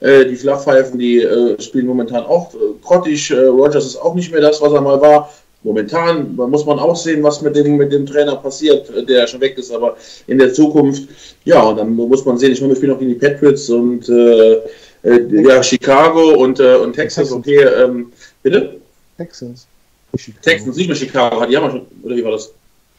Äh, 0.00 0.26
die 0.26 0.36
Flachpfeifen, 0.36 0.98
die 0.98 1.20
äh, 1.20 1.60
spielen 1.60 1.86
momentan 1.86 2.24
auch 2.24 2.54
äh, 2.54 2.58
grottig. 2.82 3.30
Äh, 3.30 3.46
Rogers 3.46 3.84
ist 3.84 3.96
auch 3.96 4.14
nicht 4.14 4.30
mehr 4.30 4.40
das, 4.40 4.60
was 4.60 4.72
er 4.72 4.80
mal 4.80 5.00
war. 5.00 5.32
Momentan 5.64 6.36
muss 6.36 6.64
man 6.64 6.78
auch 6.78 6.94
sehen, 6.94 7.20
was 7.24 7.42
mit 7.42 7.56
dem, 7.56 7.76
mit 7.76 7.92
dem 7.92 8.06
Trainer 8.06 8.36
passiert, 8.36 8.88
äh, 8.90 9.04
der 9.04 9.26
schon 9.26 9.40
weg 9.40 9.58
ist. 9.58 9.72
Aber 9.72 9.96
in 10.28 10.38
der 10.38 10.52
Zukunft, 10.52 11.08
ja, 11.44 11.60
und 11.62 11.78
dann 11.78 11.94
muss 11.94 12.24
man 12.24 12.38
sehen, 12.38 12.52
ich 12.52 12.60
meine, 12.60 12.72
wir 12.72 12.76
spielen 12.76 12.92
auch 12.92 12.98
gegen 13.00 13.10
die 13.10 13.16
Patriots 13.16 13.68
und 13.70 14.08
äh, 14.08 14.60
ja, 15.02 15.62
Chicago 15.62 16.34
und, 16.42 16.60
und 16.60 16.92
Texas. 16.92 17.32
Okay, 17.32 17.62
ähm, 17.62 18.12
bitte? 18.42 18.76
Texans. 19.16 19.66
Texans, 20.42 20.76
nicht 20.76 20.88
mehr 20.88 20.96
Chicago. 20.96 21.44
Die 21.46 21.56
haben 21.56 21.64
wir 21.64 21.70
schon, 21.70 21.86
oder 22.02 22.16
wie 22.16 22.24
war 22.24 22.32
das? 22.32 22.52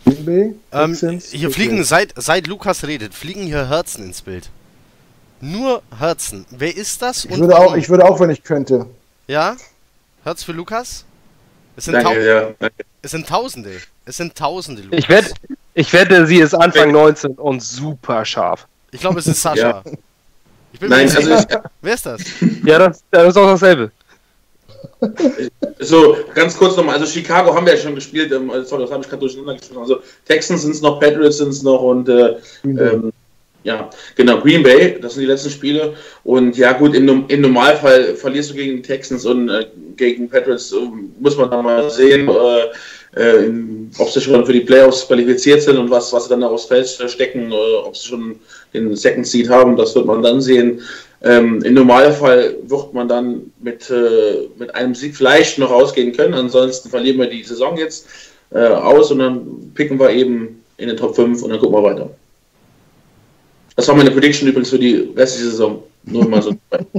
Ähm, 0.05 1.19
hier 1.31 1.51
fliegen, 1.51 1.83
seit, 1.83 2.13
seit 2.15 2.47
Lukas 2.47 2.85
redet, 2.85 3.13
fliegen 3.13 3.43
hier 3.43 3.69
Herzen 3.69 4.03
ins 4.05 4.21
Bild. 4.21 4.49
Nur 5.41 5.81
Herzen. 5.97 6.45
Wer 6.49 6.75
ist 6.75 7.01
das? 7.01 7.25
Ich 7.25 7.37
würde, 7.37 7.57
auch, 7.57 7.75
ich 7.75 7.89
würde 7.89 8.05
auch, 8.05 8.19
wenn 8.19 8.29
ich 8.29 8.43
könnte. 8.43 8.85
Ja? 9.27 9.55
Herz 10.23 10.43
für 10.43 10.51
Lukas? 10.51 11.05
Es 11.75 11.85
sind, 11.85 11.93
Danke, 11.93 12.25
ja, 12.25 12.49
danke. 12.59 12.75
es 13.01 13.11
sind 13.11 13.27
Tausende. 13.27 13.71
Es 14.05 14.17
sind 14.17 14.35
Tausende, 14.35 14.81
Lukas. 14.81 14.99
Ich, 14.99 15.09
wette, 15.09 15.33
ich 15.75 15.93
wette, 15.93 16.27
sie 16.27 16.39
ist 16.39 16.53
Anfang 16.53 16.91
19 16.91 17.31
und 17.35 17.63
super 17.63 18.25
scharf. 18.25 18.67
Ich 18.91 18.99
glaube, 18.99 19.19
es 19.19 19.27
ist 19.27 19.41
Sascha. 19.41 19.81
Ja. 19.85 20.87
Nein, 20.87 21.09
also 21.15 21.35
ich, 21.35 21.45
Wer 21.81 21.93
ist 21.93 22.05
das? 22.05 22.21
Ja, 22.63 22.79
das, 22.79 23.03
das 23.11 23.29
ist 23.29 23.37
auch 23.37 23.47
dasselbe. 23.47 23.91
So, 25.79 26.17
ganz 26.33 26.57
kurz 26.57 26.75
nochmal, 26.75 26.95
also 26.95 27.05
Chicago 27.05 27.55
haben 27.55 27.65
wir 27.65 27.73
ja 27.73 27.79
schon 27.79 27.95
gespielt, 27.95 28.31
ähm, 28.33 28.51
sorry, 28.65 28.83
das 28.83 28.91
habe 28.91 29.01
ich 29.01 29.09
gerade 29.09 29.21
durcheinander 29.21 29.55
gespielt. 29.55 29.79
Also 29.79 29.99
Texans 30.25 30.63
sind 30.63 30.71
es 30.71 30.81
noch, 30.81 30.99
Patriots 30.99 31.37
sind 31.37 31.49
es 31.49 31.63
noch 31.63 31.81
und 31.81 32.09
äh, 32.09 32.35
ähm, 32.65 33.13
ja, 33.63 33.89
genau, 34.15 34.39
Green 34.39 34.63
Bay, 34.63 34.99
das 35.01 35.13
sind 35.13 35.21
die 35.21 35.27
letzten 35.27 35.49
Spiele. 35.49 35.93
Und 36.23 36.57
ja, 36.57 36.73
gut, 36.73 36.95
im, 36.95 37.25
im 37.27 37.41
Normalfall 37.41 38.15
verlierst 38.15 38.51
du 38.51 38.55
gegen 38.55 38.77
die 38.77 38.81
Texans 38.81 39.25
und 39.25 39.49
äh, 39.49 39.67
gegen 39.95 40.29
Patriots, 40.29 40.71
äh, 40.71 40.77
muss 41.19 41.37
man 41.37 41.51
dann 41.51 41.65
mal 41.65 41.89
sehen, 41.89 42.29
äh, 42.29 43.21
äh 43.21 43.51
ob 43.97 44.09
sie 44.09 44.21
schon 44.21 44.45
für 44.45 44.53
die 44.53 44.61
Playoffs 44.61 45.07
qualifiziert 45.07 45.61
sind 45.61 45.77
und 45.77 45.89
was, 45.89 46.13
was 46.13 46.25
sie 46.25 46.29
dann 46.29 46.43
aufs 46.43 46.65
Feld 46.65 46.87
stecken, 46.87 47.51
ob 47.51 47.97
sie 47.97 48.09
schon 48.09 48.39
den 48.73 48.95
Second 48.95 49.27
Seed 49.27 49.49
haben, 49.49 49.75
das 49.75 49.95
wird 49.95 50.05
man 50.05 50.21
dann 50.21 50.41
sehen. 50.41 50.81
Ähm, 51.21 51.61
Im 51.63 51.73
Normalfall 51.73 52.55
wird 52.63 52.93
man 52.93 53.07
dann 53.09 53.51
mit, 53.59 53.89
äh, 53.89 54.47
mit 54.57 54.73
einem 54.73 54.95
Sieg 54.95 55.15
vielleicht 55.15 55.59
noch 55.59 55.69
rausgehen 55.69 56.13
können. 56.13 56.33
Ansonsten 56.33 56.89
verlieren 56.89 57.17
wir 57.17 57.29
die 57.29 57.43
Saison 57.43 57.77
jetzt 57.77 58.07
äh, 58.51 58.67
aus 58.67 59.11
und 59.11 59.19
dann 59.19 59.71
picken 59.73 59.99
wir 59.99 60.11
eben 60.11 60.63
in 60.77 60.87
den 60.87 60.97
Top 60.97 61.15
5 61.15 61.43
und 61.43 61.49
dann 61.49 61.59
gucken 61.59 61.75
wir 61.75 61.83
weiter. 61.83 62.09
Das 63.75 63.87
war 63.87 63.95
meine 63.95 64.11
Prediction 64.11 64.47
übrigens 64.47 64.69
für 64.69 64.79
die 64.79 65.11
restliche 65.15 65.51
Saison. 65.51 65.83
Nur 66.03 66.27
mal 66.27 66.41
so. 66.41 66.55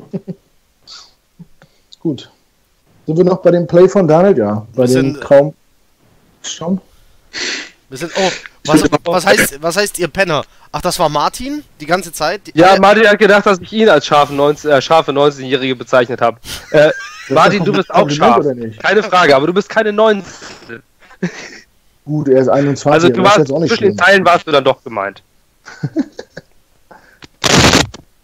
Gut. 2.01 2.31
Sind 3.07 3.17
wir 3.17 3.25
noch 3.25 3.39
bei 3.39 3.51
dem 3.51 3.67
Play 3.67 3.89
von 3.89 4.07
Daniel? 4.07 4.37
Ja. 4.37 4.67
Bei 4.75 4.87
dem 4.87 5.19
Traum. 5.21 5.55
Schaum. 6.43 6.81
Wir 7.91 7.99
sind. 7.99 8.13
Oh, 8.17 8.31
was, 8.67 8.85
was, 9.05 9.27
heißt, 9.27 9.63
was 9.63 9.77
heißt 9.77 9.99
ihr 9.99 10.07
Penner? 10.07 10.45
Ach, 10.71 10.81
das 10.81 10.99
war 11.01 11.09
Martin 11.09 11.65
die 11.81 11.87
ganze 11.87 12.13
Zeit? 12.13 12.43
Ja, 12.55 12.79
Martin 12.79 13.09
hat 13.09 13.19
gedacht, 13.19 13.45
dass 13.45 13.59
ich 13.59 13.73
ihn 13.73 13.89
als 13.89 14.07
scharfe 14.07 14.33
19, 14.33 14.71
äh, 14.71 14.81
scharfe 14.81 15.11
19-Jährige 15.11 15.75
bezeichnet 15.75 16.21
habe. 16.21 16.39
Äh, 16.71 16.91
Martin, 17.31 17.65
du 17.65 17.73
bist 17.73 17.93
auch 17.93 18.09
scharf. 18.09 18.47
Keine 18.81 19.03
Frage, 19.03 19.35
aber 19.35 19.49
du 19.49 19.53
bist 19.53 19.69
keine 19.69 19.93
19. 19.93 20.25
Gut, 22.05 22.29
er 22.29 22.43
ist 22.43 22.49
21. 22.49 22.87
Also 22.87 23.09
du 23.09 23.23
warst 23.25 23.49
zwischen 23.49 23.85
den 23.85 23.99
Zeilen 23.99 24.25
warst 24.25 24.47
du 24.47 24.53
dann 24.53 24.65
doch 24.65 24.83
gemeint. 24.85 25.23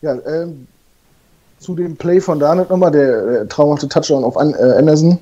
ja, 0.01 0.14
ähm, 0.27 0.69
zu 1.59 1.75
dem 1.75 1.97
Play 1.97 2.21
von 2.21 2.39
Daniel 2.39 2.67
nochmal, 2.69 2.93
der, 2.93 3.27
der 3.27 3.49
traumhafte 3.49 3.89
Touchdown 3.89 4.23
auf 4.23 4.37
An 4.37 4.55
äh, 4.55 4.79
Anderson. 4.79 5.19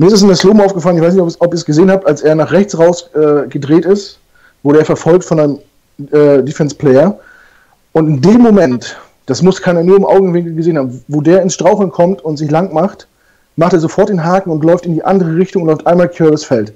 Mir 0.00 0.06
ist 0.06 0.14
es 0.14 0.22
in 0.22 0.28
der 0.28 0.36
Slow 0.38 0.58
aufgefallen, 0.64 0.96
ich 0.96 1.02
weiß 1.02 1.12
nicht, 1.12 1.40
ob 1.40 1.52
ihr 1.52 1.54
es 1.54 1.66
gesehen 1.66 1.90
habt, 1.90 2.06
als 2.06 2.22
er 2.22 2.34
nach 2.34 2.52
rechts 2.52 2.78
raus 2.78 3.10
äh, 3.12 3.46
gedreht 3.48 3.84
ist, 3.84 4.18
wurde 4.62 4.78
er 4.78 4.86
verfolgt 4.86 5.24
von 5.24 5.38
einem 5.38 5.58
äh, 6.10 6.42
Defense 6.42 6.74
Player. 6.74 7.18
Und 7.92 8.08
in 8.08 8.22
dem 8.22 8.40
Moment, 8.40 8.96
das 9.26 9.42
muss 9.42 9.60
keiner 9.60 9.82
nur 9.82 9.98
im 9.98 10.06
Augenwinkel 10.06 10.54
gesehen 10.54 10.78
haben, 10.78 11.04
wo 11.08 11.20
der 11.20 11.42
ins 11.42 11.52
Straucheln 11.52 11.90
kommt 11.90 12.24
und 12.24 12.38
sich 12.38 12.50
lang 12.50 12.72
macht, 12.72 13.08
macht 13.56 13.74
er 13.74 13.80
sofort 13.80 14.08
den 14.08 14.24
Haken 14.24 14.48
und 14.48 14.64
läuft 14.64 14.86
in 14.86 14.94
die 14.94 15.04
andere 15.04 15.36
Richtung 15.36 15.64
und 15.64 15.68
läuft 15.68 15.86
einmal 15.86 16.08
quer 16.08 16.30
das 16.30 16.44
Feld. 16.44 16.72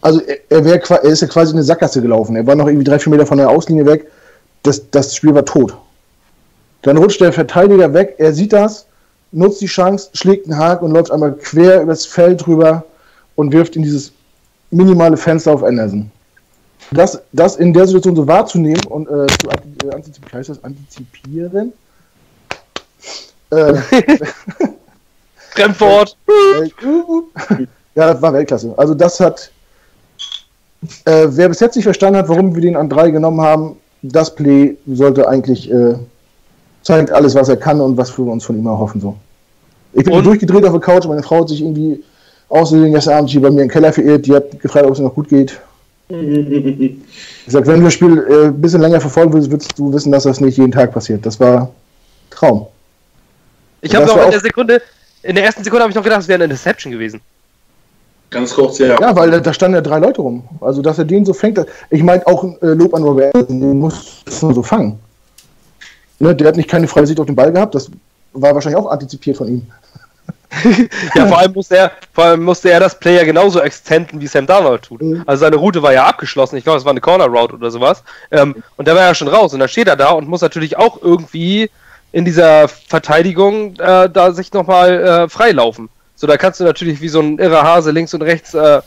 Also 0.00 0.20
er, 0.20 0.38
er, 0.48 0.64
wär, 0.64 0.82
er 0.90 1.04
ist 1.04 1.22
ja 1.22 1.28
quasi 1.28 1.52
in 1.52 1.58
eine 1.58 1.64
Sackgasse 1.64 2.02
gelaufen. 2.02 2.34
Er 2.34 2.44
war 2.48 2.56
noch 2.56 2.66
irgendwie 2.66 2.82
drei, 2.82 2.98
vier 2.98 3.12
Meter 3.12 3.26
von 3.26 3.38
der 3.38 3.48
Auslinie 3.48 3.86
weg. 3.86 4.10
Das, 4.64 4.90
das 4.90 5.14
Spiel 5.14 5.36
war 5.36 5.44
tot. 5.44 5.76
Dann 6.82 6.96
rutscht 6.96 7.20
der 7.20 7.32
Verteidiger 7.32 7.94
weg, 7.94 8.16
er 8.18 8.32
sieht 8.32 8.52
das, 8.52 8.86
nutzt 9.34 9.60
die 9.60 9.66
Chance, 9.66 10.10
schlägt 10.14 10.46
einen 10.46 10.58
Haken 10.58 10.86
und 10.86 10.92
läuft 10.92 11.10
einmal 11.10 11.32
quer 11.32 11.82
übers 11.82 12.06
Feld 12.06 12.46
drüber 12.46 12.84
und 13.36 13.52
wirft 13.52 13.76
in 13.76 13.82
dieses 13.82 14.12
minimale 14.70 15.16
Fenster 15.16 15.52
auf 15.52 15.62
Anderson. 15.62 16.10
Das, 16.90 17.20
das 17.32 17.56
in 17.56 17.72
der 17.72 17.86
Situation 17.86 18.16
so 18.16 18.26
wahrzunehmen 18.26 18.84
und 18.88 19.08
äh, 19.08 19.26
zu 19.26 19.48
äh, 19.48 19.94
antizipieren, 19.94 20.38
heißt 20.38 20.50
das 20.50 20.62
antizipieren? 20.62 21.72
Äh, 23.50 23.74
Fremdwort! 25.50 26.16
ja, 27.94 28.12
das 28.12 28.22
war 28.22 28.32
Weltklasse. 28.32 28.74
Also 28.76 28.94
das 28.94 29.18
hat, 29.20 29.50
äh, 31.06 31.26
wer 31.28 31.48
bis 31.48 31.60
jetzt 31.60 31.76
nicht 31.76 31.84
verstanden 31.84 32.18
hat, 32.18 32.28
warum 32.28 32.54
wir 32.54 32.62
den 32.62 32.76
an 32.76 32.88
drei 32.88 33.10
genommen 33.10 33.40
haben, 33.40 33.76
das 34.02 34.34
Play 34.34 34.76
sollte 34.86 35.26
eigentlich 35.26 35.70
äh, 35.70 35.94
zeigt 36.84 37.10
alles, 37.10 37.34
was 37.34 37.48
er 37.48 37.56
kann 37.56 37.80
und 37.80 37.96
was 37.96 38.16
wir 38.16 38.26
uns 38.26 38.44
von 38.44 38.56
ihm 38.56 38.66
erhoffen. 38.66 39.00
So. 39.00 39.16
Ich 39.94 40.04
bin 40.04 40.12
und? 40.12 40.24
durchgedreht 40.24 40.64
auf 40.64 40.72
der 40.72 40.80
Couch, 40.80 41.06
meine 41.06 41.22
Frau 41.22 41.40
hat 41.40 41.48
sich 41.48 41.60
irgendwie 41.60 42.02
außerdem 42.48 42.92
gestern 42.92 43.14
Abend 43.14 43.30
hier 43.30 43.40
bei 43.40 43.50
mir 43.50 43.62
im 43.62 43.68
Keller 43.68 43.92
verirrt, 43.92 44.26
die 44.26 44.34
hat 44.34 44.60
gefragt, 44.60 44.86
ob 44.86 44.92
es 44.92 44.98
noch 44.98 45.14
gut 45.14 45.28
geht. 45.28 45.60
ich 46.08 46.96
sag, 47.46 47.66
wenn 47.66 47.78
du 47.78 47.84
das 47.84 47.94
Spiel 47.94 48.18
äh, 48.28 48.46
ein 48.46 48.60
bisschen 48.60 48.80
länger 48.80 49.00
verfolgen 49.00 49.32
willst, 49.32 49.50
würdest 49.50 49.78
du 49.78 49.92
wissen, 49.92 50.12
dass 50.12 50.24
das 50.24 50.40
nicht 50.40 50.58
jeden 50.58 50.72
Tag 50.72 50.92
passiert. 50.92 51.24
Das 51.24 51.40
war 51.40 51.70
Traum. 52.30 52.66
Ich 53.80 53.94
habe 53.94 54.06
noch 54.06 54.22
in 54.24 54.30
der 54.30 54.40
Sekunde, 54.40 54.82
in 55.22 55.34
der 55.34 55.44
ersten 55.44 55.64
Sekunde 55.64 55.82
habe 55.82 55.90
ich 55.90 55.96
noch 55.96 56.02
gedacht, 56.02 56.22
es 56.22 56.28
wäre 56.28 56.36
eine 56.36 56.44
Interception 56.44 56.92
gewesen. 56.92 57.20
Ganz 58.30 58.52
kurz, 58.52 58.78
ja. 58.78 59.00
Ja, 59.00 59.14
weil 59.14 59.40
da, 59.40 59.52
standen 59.54 59.76
ja 59.76 59.80
drei 59.80 59.98
Leute 59.98 60.20
rum. 60.20 60.42
Also, 60.60 60.82
dass 60.82 60.98
er 60.98 61.04
den 61.04 61.24
so 61.24 61.32
fängt, 61.32 61.64
ich 61.90 62.02
meine 62.02 62.26
auch 62.26 62.44
äh, 62.44 62.66
Lob 62.66 62.92
an 62.94 63.04
Robert 63.04 63.48
den 63.48 63.78
muss 63.78 64.24
man 64.42 64.54
so 64.54 64.62
fangen. 64.62 64.98
Ne, 66.18 66.34
der 66.34 66.48
hat 66.48 66.56
nicht 66.56 66.68
keine 66.68 66.88
freie 66.88 67.06
Sicht 67.06 67.20
auf 67.20 67.26
den 67.26 67.36
Ball 67.36 67.52
gehabt, 67.52 67.74
das 67.74 67.90
war 68.32 68.54
wahrscheinlich 68.54 68.78
auch 68.78 68.90
antizipiert 68.90 69.36
von 69.36 69.48
ihm. 69.48 69.66
Ja, 71.14 71.26
vor 71.26 71.38
allem 71.38 71.52
musste 71.52 71.76
er, 71.76 71.92
vor 72.12 72.24
allem 72.24 72.44
musste 72.44 72.70
er 72.70 72.80
das 72.80 72.98
Player 72.98 73.24
genauso 73.24 73.60
extenden, 73.60 74.20
wie 74.20 74.26
Sam 74.26 74.46
Darnold 74.46 74.82
tut. 74.82 75.02
Mhm. 75.02 75.22
Also 75.26 75.40
seine 75.40 75.56
Route 75.56 75.82
war 75.82 75.92
ja 75.92 76.04
abgeschlossen. 76.06 76.56
Ich 76.56 76.64
glaube, 76.64 76.78
es 76.78 76.84
war 76.84 76.90
eine 76.90 77.00
Corner 77.00 77.26
Route 77.26 77.54
oder 77.54 77.70
sowas. 77.70 78.02
Ähm, 78.30 78.62
und 78.76 78.86
der 78.86 78.94
war 78.94 79.02
ja 79.02 79.14
schon 79.14 79.28
raus. 79.28 79.52
Und 79.52 79.60
dann 79.60 79.68
steht 79.68 79.88
er 79.88 79.96
da 79.96 80.10
und 80.10 80.28
muss 80.28 80.40
natürlich 80.40 80.76
auch 80.76 81.00
irgendwie 81.02 81.70
in 82.12 82.24
dieser 82.24 82.68
Verteidigung 82.68 83.74
äh, 83.76 84.08
da 84.08 84.32
sich 84.32 84.52
nochmal 84.52 85.04
äh, 85.04 85.28
freilaufen. 85.28 85.88
So, 86.14 86.26
da 86.26 86.36
kannst 86.36 86.60
du 86.60 86.64
natürlich 86.64 87.00
wie 87.00 87.08
so 87.08 87.20
ein 87.20 87.38
irrer 87.38 87.64
Hase 87.64 87.90
links 87.90 88.14
und 88.14 88.22
rechts 88.22 88.54
äh, 88.54 88.80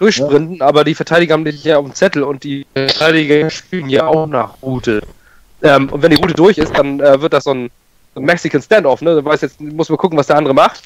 durchsprinten, 0.00 0.60
aber 0.62 0.82
die 0.82 0.96
Verteidiger 0.96 1.34
haben 1.34 1.44
dich 1.44 1.62
ja 1.62 1.78
auf 1.78 1.84
dem 1.84 1.94
Zettel 1.94 2.24
und 2.24 2.42
die 2.42 2.66
Verteidiger 2.74 3.48
spielen 3.50 3.88
ja 3.88 4.06
auch 4.06 4.26
nach 4.26 4.54
Route. 4.60 5.00
Ähm, 5.62 5.90
und 5.90 6.02
wenn 6.02 6.10
die 6.10 6.16
Route 6.16 6.34
durch 6.34 6.58
ist, 6.58 6.76
dann 6.76 6.98
äh, 6.98 7.20
wird 7.20 7.32
das 7.32 7.44
so 7.44 7.52
ein, 7.52 7.70
so 8.14 8.20
ein 8.20 8.24
Mexican 8.24 8.60
Standoff, 8.60 9.00
ne? 9.00 9.14
Du 9.14 9.24
weißt 9.24 9.42
jetzt, 9.42 9.60
muss 9.60 9.88
man 9.88 9.96
gucken, 9.96 10.18
was 10.18 10.26
der 10.26 10.36
andere 10.36 10.54
macht 10.54 10.82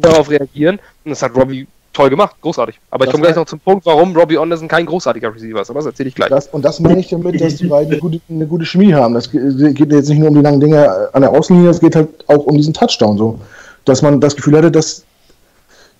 darauf 0.00 0.30
reagieren. 0.30 0.78
Und 1.04 1.10
das 1.10 1.22
hat 1.22 1.34
Robbie 1.34 1.66
toll 1.92 2.10
gemacht, 2.10 2.36
großartig. 2.40 2.78
Aber 2.90 3.04
ich 3.04 3.08
Das 3.08 3.12
komme 3.12 3.24
gleich 3.24 3.36
noch 3.36 3.46
zum 3.46 3.58
Punkt, 3.60 3.84
warum 3.86 4.16
Robbie 4.16 4.38
Anderson 4.38 4.68
kein 4.68 4.86
großartiger 4.86 5.34
Receiver 5.34 5.60
ist. 5.60 5.70
Aber 5.70 5.80
das 5.80 5.86
erzähle 5.86 6.10
ich 6.10 6.14
gleich. 6.14 6.28
Das, 6.28 6.46
und 6.48 6.64
das 6.64 6.78
meine 6.80 7.00
ich 7.00 7.08
damit, 7.08 7.40
dass 7.40 7.56
die 7.56 7.66
beiden 7.66 7.92
eine 7.92 8.00
gute, 8.00 8.20
eine 8.28 8.46
gute 8.46 8.64
Chemie 8.64 8.94
haben. 8.94 9.14
Das 9.14 9.30
ge- 9.30 9.72
geht 9.72 9.90
jetzt 9.92 10.08
nicht 10.08 10.18
nur 10.18 10.28
um 10.28 10.34
die 10.34 10.40
langen 10.42 10.60
Dinge 10.60 11.08
an 11.12 11.22
der 11.22 11.30
Außenlinie, 11.30 11.70
es 11.70 11.80
geht 11.80 11.96
halt 11.96 12.08
auch 12.28 12.44
um 12.46 12.56
diesen 12.56 12.72
Touchdown 12.74 13.18
so. 13.18 13.38
Dass 13.84 14.02
man 14.02 14.20
das 14.20 14.36
Gefühl 14.36 14.56
hatte, 14.56 14.70
dass 14.70 15.02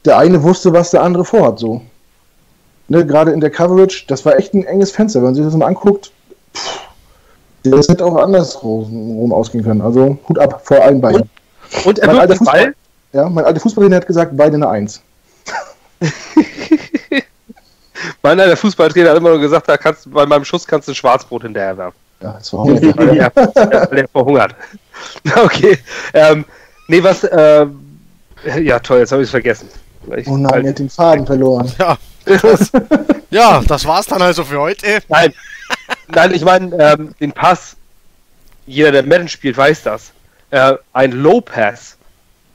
der 0.04 0.18
eine 0.18 0.42
wusste, 0.42 0.72
was 0.72 0.90
der 0.90 1.02
andere 1.02 1.24
vorhat. 1.24 1.58
So. 1.58 1.80
Ne, 2.88 3.04
Gerade 3.04 3.32
in 3.32 3.40
der 3.40 3.50
Coverage, 3.50 4.04
das 4.06 4.24
war 4.24 4.36
echt 4.36 4.54
ein 4.54 4.64
enges 4.64 4.92
Fenster. 4.92 5.18
Wenn 5.20 5.26
man 5.26 5.34
sich 5.34 5.44
das 5.44 5.54
mal 5.56 5.66
anguckt, 5.66 6.12
pff, 6.54 6.80
das 7.64 7.88
hätte 7.88 8.04
auch 8.04 8.16
andersrum 8.16 9.32
ausgehen 9.32 9.64
können. 9.64 9.80
Also 9.80 10.16
Hut 10.28 10.38
ab 10.38 10.60
vor 10.64 10.80
allen 10.82 11.00
beiden. 11.00 11.28
Und 11.84 11.98
er 11.98 12.06
Mein 12.06 12.28
wirft 12.28 12.40
den 12.40 12.44
Ball. 12.46 12.74
Ja, 13.12 13.28
mein 13.28 13.44
alter 13.44 13.60
Fußballtrainer 13.60 13.96
hat 13.96 14.06
gesagt, 14.06 14.36
beide 14.36 14.56
eine 14.56 14.68
Eins. 14.68 15.02
Meiner, 18.22 18.46
der 18.46 18.56
Fußballtrainer 18.56 19.10
hat 19.10 19.16
immer 19.16 19.30
nur 19.30 19.40
gesagt, 19.40 19.68
da 19.68 19.76
kannst, 19.76 20.12
bei 20.12 20.26
meinem 20.26 20.44
Schuss 20.44 20.66
kannst 20.66 20.88
du 20.88 20.92
ein 20.92 20.94
Schwarzbrot 20.94 21.42
hinterher 21.42 21.76
werfen. 21.76 21.96
Ja, 22.20 22.32
das 22.32 22.52
war 22.52 22.60
auch 22.60 22.66
Weil 22.68 23.96
der, 23.96 24.08
verhungert. 24.08 24.54
Okay. 25.44 25.78
Ähm, 26.12 26.44
nee, 26.88 27.02
was, 27.02 27.22
äh, 27.22 27.66
ja 28.60 28.80
toll, 28.80 28.98
jetzt 28.98 29.12
habe 29.12 29.22
ich 29.22 29.26
es 29.26 29.30
vergessen. 29.30 29.68
Ich, 30.16 30.26
Oh 30.26 30.36
nein, 30.36 30.64
er 30.64 30.70
hat 30.70 30.78
den 30.78 30.90
Faden 30.90 31.24
verloren. 31.24 31.72
Ja, 31.78 31.96
ja, 33.30 33.62
das 33.66 33.86
war's 33.86 34.06
dann 34.06 34.22
also 34.22 34.44
für 34.44 34.60
heute. 34.60 34.98
Nein, 35.08 35.32
nein, 36.08 36.34
ich 36.34 36.44
meine, 36.44 36.74
ähm, 36.76 37.14
den 37.20 37.32
Pass, 37.32 37.76
jeder, 38.66 38.92
der 38.92 39.04
Madden 39.04 39.28
spielt, 39.28 39.56
weiß 39.56 39.82
das. 39.84 40.12
Äh, 40.50 40.74
ein 40.92 41.12
Low 41.12 41.40
Pass 41.40 41.96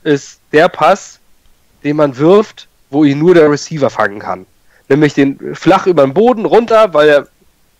ist 0.03 0.39
der 0.53 0.69
Pass, 0.69 1.19
den 1.83 1.97
man 1.97 2.17
wirft, 2.17 2.67
wo 2.89 3.03
ihn 3.03 3.19
nur 3.19 3.33
der 3.33 3.49
Receiver 3.49 3.89
fangen 3.89 4.19
kann. 4.19 4.45
Nämlich 4.87 5.13
den 5.13 5.55
flach 5.55 5.87
über 5.87 6.03
den 6.03 6.13
Boden 6.13 6.45
runter, 6.45 6.93
weil 6.93 7.07
der, 7.07 7.27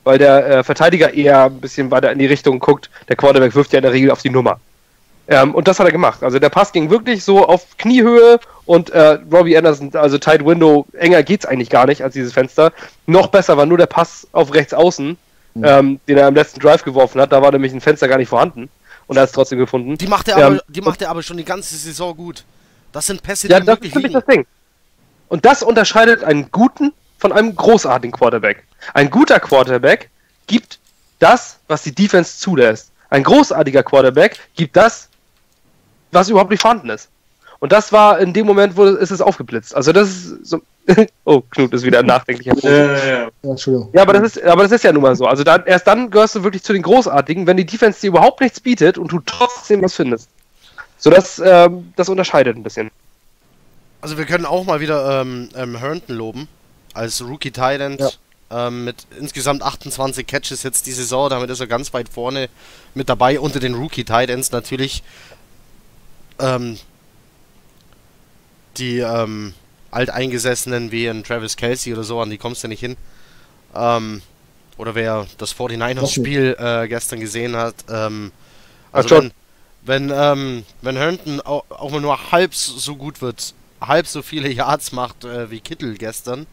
weil 0.03 0.17
der 0.17 0.47
äh, 0.47 0.63
Verteidiger 0.63 1.13
eher 1.13 1.45
ein 1.45 1.61
bisschen 1.61 1.91
weiter 1.91 2.11
in 2.11 2.19
die 2.19 2.25
Richtung 2.25 2.59
guckt. 2.59 2.89
Der 3.07 3.15
Quarterback 3.15 3.55
wirft 3.55 3.73
ja 3.73 3.79
in 3.79 3.83
der 3.83 3.93
Regel 3.93 4.11
auf 4.11 4.21
die 4.21 4.29
Nummer. 4.29 4.59
Ähm, 5.27 5.55
und 5.55 5.67
das 5.67 5.79
hat 5.79 5.85
er 5.85 5.91
gemacht. 5.91 6.23
Also 6.23 6.39
der 6.39 6.49
Pass 6.49 6.71
ging 6.71 6.89
wirklich 6.89 7.23
so 7.23 7.45
auf 7.45 7.77
Kniehöhe 7.77 8.39
und 8.65 8.89
äh, 8.89 9.19
Robbie 9.31 9.57
Anderson, 9.57 9.95
also 9.95 10.17
Tight 10.17 10.45
Window, 10.45 10.85
enger 10.93 11.23
geht's 11.23 11.45
eigentlich 11.45 11.69
gar 11.69 11.85
nicht 11.85 12.03
als 12.03 12.13
dieses 12.13 12.33
Fenster. 12.33 12.73
Noch 13.05 13.27
besser 13.27 13.55
war 13.55 13.65
nur 13.65 13.77
der 13.77 13.85
Pass 13.85 14.27
auf 14.33 14.53
rechts 14.53 14.73
außen, 14.73 15.17
ähm, 15.63 15.99
den 16.07 16.17
er 16.17 16.27
im 16.27 16.35
letzten 16.35 16.59
Drive 16.59 16.83
geworfen 16.83 17.21
hat. 17.21 17.31
Da 17.31 17.41
war 17.41 17.51
nämlich 17.51 17.73
ein 17.73 17.81
Fenster 17.81 18.07
gar 18.07 18.17
nicht 18.17 18.29
vorhanden. 18.29 18.69
Und 19.07 19.17
er 19.17 19.23
hat 19.23 19.29
es 19.29 19.35
trotzdem 19.35 19.59
gefunden. 19.59 19.97
Die 19.97 20.07
macht 20.07 20.27
er 20.29 20.37
aber, 20.37 20.61
die 20.67 20.81
macht 20.81 21.01
er 21.01 21.09
aber 21.09 21.21
schon 21.23 21.37
die 21.37 21.45
ganze 21.45 21.75
Saison 21.75 22.15
gut. 22.15 22.43
Das 22.93 23.07
sind 23.07 23.21
Pässe, 23.21 23.49
Ja, 23.49 23.59
die 23.59 23.65
das 23.65 23.75
ist 23.75 23.81
wirklich 23.81 23.95
nämlich 23.95 24.13
liegen. 24.13 24.23
das 24.25 24.33
Ding. 24.35 24.45
Und 25.27 25.45
das 25.45 25.63
unterscheidet 25.63 26.23
einen 26.23 26.49
guten 26.51 26.93
von 27.17 27.31
einem 27.31 27.55
großartigen 27.55 28.11
Quarterback. 28.11 28.63
Ein 28.93 29.09
guter 29.09 29.39
Quarterback 29.39 30.09
gibt 30.47 30.79
das, 31.19 31.57
was 31.67 31.83
die 31.83 31.93
Defense 31.93 32.37
zulässt. 32.37 32.91
Ein 33.09 33.23
großartiger 33.23 33.83
Quarterback 33.83 34.39
gibt 34.55 34.75
das, 34.75 35.09
was 36.11 36.29
überhaupt 36.29 36.51
nicht 36.51 36.61
vorhanden 36.61 36.89
ist. 36.89 37.09
Und 37.59 37.71
das 37.71 37.93
war 37.93 38.19
in 38.19 38.33
dem 38.33 38.45
Moment, 38.45 38.75
wo 38.75 38.83
ist 38.83 39.09
es 39.11 39.21
aufgeblitzt. 39.21 39.73
Also 39.73 39.93
das 39.93 40.09
ist 40.09 40.45
so. 40.45 40.61
oh, 41.23 41.41
Knut 41.49 41.73
ist 41.73 41.83
wieder 41.83 41.99
ein 41.99 42.05
nachdenklicher. 42.05 42.53
Ja, 42.61 42.69
ja, 42.69 43.05
ja. 43.05 43.29
Ja, 43.41 43.49
Entschuldigung. 43.51 43.89
Ja, 43.93 44.01
aber 44.01 44.11
das 44.11 44.23
ist, 44.35 44.43
aber 44.43 44.63
das 44.63 44.73
ist 44.73 44.83
ja 44.83 44.91
nun 44.91 45.01
mal 45.01 45.15
so. 45.15 45.25
Also 45.25 45.45
dann, 45.45 45.63
erst 45.65 45.87
dann 45.87 46.11
gehörst 46.11 46.35
du 46.35 46.43
wirklich 46.43 46.61
zu 46.61 46.73
den 46.73 46.81
Großartigen, 46.81 47.47
wenn 47.47 47.55
die 47.55 47.65
Defense 47.65 48.01
dir 48.01 48.07
überhaupt 48.07 48.41
nichts 48.41 48.59
bietet 48.59 48.97
und 48.97 49.13
du 49.13 49.21
trotzdem 49.25 49.81
was 49.81 49.93
findest. 49.93 50.29
So, 51.03 51.09
das, 51.09 51.37
ähm, 51.43 51.91
das 51.97 52.07
unterscheidet 52.07 52.55
ein 52.55 52.63
bisschen. 52.63 52.89
Also 53.99 54.17
wir 54.17 54.23
können 54.23 54.45
auch 54.45 54.63
mal 54.63 54.79
wieder 54.79 55.19
ähm, 55.19 55.49
ähm, 55.53 55.75
Herndon 55.75 56.15
loben. 56.15 56.47
Als 56.93 57.21
Rookie 57.21 57.51
Titan 57.51 57.97
Ja. 57.97 58.67
ähm, 58.67 58.85
mit 58.85 59.05
insgesamt 59.19 59.63
28 59.63 60.25
Catches 60.25 60.63
jetzt 60.63 60.85
die 60.85 60.93
Saison. 60.93 61.29
Damit 61.29 61.49
ist 61.49 61.59
er 61.59 61.67
ganz 61.67 61.93
weit 61.93 62.07
vorne 62.07 62.47
mit 62.93 63.09
dabei. 63.09 63.37
Unter 63.41 63.59
den 63.59 63.73
Rookie 63.73 64.05
Titans 64.05 64.53
natürlich. 64.53 65.03
Ähm, 66.39 66.79
die 68.77 68.99
ähm, 68.99 69.53
Alteingesessenen 69.91 70.93
wie 70.93 71.09
ein 71.09 71.25
Travis 71.25 71.57
Kelsey 71.57 71.91
oder 71.91 72.05
so, 72.05 72.21
an 72.21 72.29
die 72.29 72.37
kommst 72.37 72.63
du 72.63 72.69
nicht 72.69 72.79
hin. 72.79 72.95
Ähm, 73.75 74.21
oder 74.77 74.95
wer 74.95 75.27
das 75.37 75.53
49ers-Spiel 75.53 76.55
äh, 76.57 76.87
gestern 76.87 77.19
gesehen 77.19 77.57
hat. 77.57 77.75
Ähm, 77.89 78.31
also 78.93 79.09
schon. 79.09 79.23
wenn, 79.25 79.31
wenn, 79.85 80.11
ähm, 80.13 80.63
wenn 80.81 80.95
Herndon 80.97 81.41
auch, 81.41 81.63
auch 81.69 81.91
mal 81.91 82.01
nur 82.01 82.31
halb 82.31 82.53
so 82.55 82.95
gut 82.95 83.21
wird, 83.21 83.53
halb 83.81 84.07
so 84.07 84.21
viele 84.21 84.49
Yards 84.51 84.91
macht 84.91 85.25
äh, 85.25 85.49
wie 85.51 85.59
Kittel 85.59 85.97
gestern, 85.97 86.45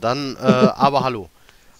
dann 0.00 0.36
äh, 0.36 0.40
aber 0.42 1.04
hallo. 1.04 1.28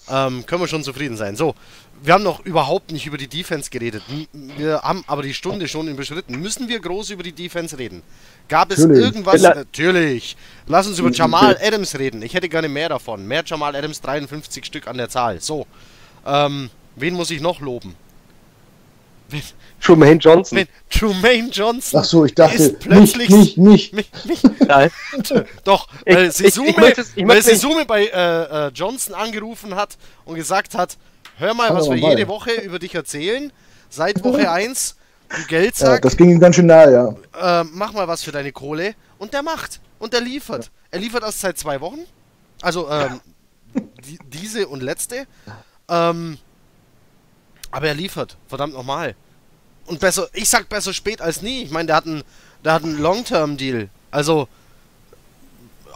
Ähm, 0.08 0.44
können 0.46 0.62
wir 0.62 0.66
schon 0.68 0.82
zufrieden 0.82 1.16
sein. 1.16 1.36
So, 1.36 1.54
wir 2.02 2.14
haben 2.14 2.24
noch 2.24 2.40
überhaupt 2.44 2.90
nicht 2.90 3.06
über 3.06 3.16
die 3.18 3.28
Defense 3.28 3.70
geredet. 3.70 4.02
Wir 4.32 4.80
haben 4.82 5.04
aber 5.06 5.22
die 5.22 5.34
Stunde 5.34 5.68
schon 5.68 5.86
überschritten. 5.86 6.34
Müssen 6.40 6.68
wir 6.68 6.80
groß 6.80 7.10
über 7.10 7.22
die 7.22 7.30
Defense 7.32 7.78
reden? 7.78 8.02
Gab 8.48 8.72
es 8.72 8.78
Natürlich. 8.80 9.04
irgendwas? 9.04 9.40
La- 9.42 9.54
Natürlich. 9.54 10.36
Lass 10.66 10.88
uns 10.88 10.98
über 10.98 11.10
Jamal 11.12 11.56
Adams 11.62 11.96
reden. 11.96 12.22
Ich 12.22 12.34
hätte 12.34 12.48
gerne 12.48 12.68
mehr 12.68 12.88
davon. 12.88 13.24
Mehr 13.28 13.44
Jamal 13.46 13.76
Adams, 13.76 14.00
53 14.00 14.64
Stück 14.64 14.88
an 14.88 14.96
der 14.96 15.10
Zahl. 15.10 15.40
So. 15.40 15.66
Ähm, 16.26 16.70
wen 16.96 17.14
muss 17.14 17.30
ich 17.30 17.40
noch 17.40 17.60
loben? 17.60 17.94
Wen, 19.30 19.42
Trumaine 19.80 20.18
Johnson. 20.18 20.58
wen? 20.58 20.68
Trumaine 20.90 21.48
Johnson. 21.50 22.00
Ach 22.00 22.04
so, 22.04 22.24
ich 22.24 22.34
dachte, 22.34 22.56
Ist 22.56 22.80
plötzlich- 22.80 23.30
nicht, 23.30 23.56
nicht, 23.58 23.92
nicht. 23.94 24.24
Mich, 24.24 24.42
mich, 24.42 24.60
Nein. 24.66 24.90
doch, 25.64 25.88
weil 26.06 26.26
ich- 26.28 26.56
möchte 26.76 27.04
ich 27.16 27.26
weil 27.28 27.42
Sesume 27.42 27.84
bei 27.86 28.06
äh, 28.06 28.66
äh, 28.66 28.70
Johnson 28.74 29.14
angerufen 29.14 29.74
hat 29.74 29.96
und 30.24 30.34
gesagt 30.36 30.74
hat, 30.74 30.96
hör 31.38 31.54
mal, 31.54 31.74
was 31.74 31.88
wir 31.88 31.96
mal. 31.96 32.10
jede 32.10 32.28
Woche 32.28 32.52
über 32.52 32.78
dich 32.78 32.94
erzählen. 32.94 33.52
Seit 33.88 34.22
Woche 34.22 34.50
1, 34.50 34.96
du 35.30 35.36
Ja, 35.36 35.46
Geldsack, 35.48 36.02
das 36.02 36.16
ging 36.16 36.30
ihm 36.30 36.38
ganz 36.40 36.56
schön 36.56 36.66
nahe, 36.66 36.92
ja. 36.92 37.60
äh, 37.62 37.64
mach 37.72 37.92
mal 37.92 38.06
was 38.06 38.22
für 38.22 38.32
deine 38.32 38.52
Kohle. 38.52 38.94
Und 39.18 39.32
der 39.34 39.42
macht. 39.42 39.80
Und 39.98 40.12
der 40.12 40.20
liefert. 40.20 40.70
Er 40.90 41.00
liefert 41.00 41.22
erst 41.24 41.40
seit 41.40 41.58
zwei 41.58 41.80
Wochen. 41.80 42.00
Also, 42.62 42.88
ähm, 42.90 43.20
die, 44.06 44.18
diese 44.28 44.66
und 44.68 44.82
letzte. 44.82 45.26
Ähm, 45.88 46.38
aber 47.70 47.88
er 47.88 47.94
liefert. 47.94 48.36
Verdammt 48.48 48.74
nochmal. 48.74 49.14
Und 49.86 50.00
besser, 50.00 50.28
ich 50.32 50.48
sag 50.48 50.68
besser 50.68 50.92
spät 50.92 51.20
als 51.20 51.42
nie. 51.42 51.62
Ich 51.62 51.70
meine, 51.70 51.86
der 51.86 51.96
hat 51.96 52.06
einen, 52.06 52.22
der 52.64 52.72
hat 52.74 52.84
einen 52.84 52.98
Long-Term-Deal. 53.00 53.88
Also, 54.10 54.48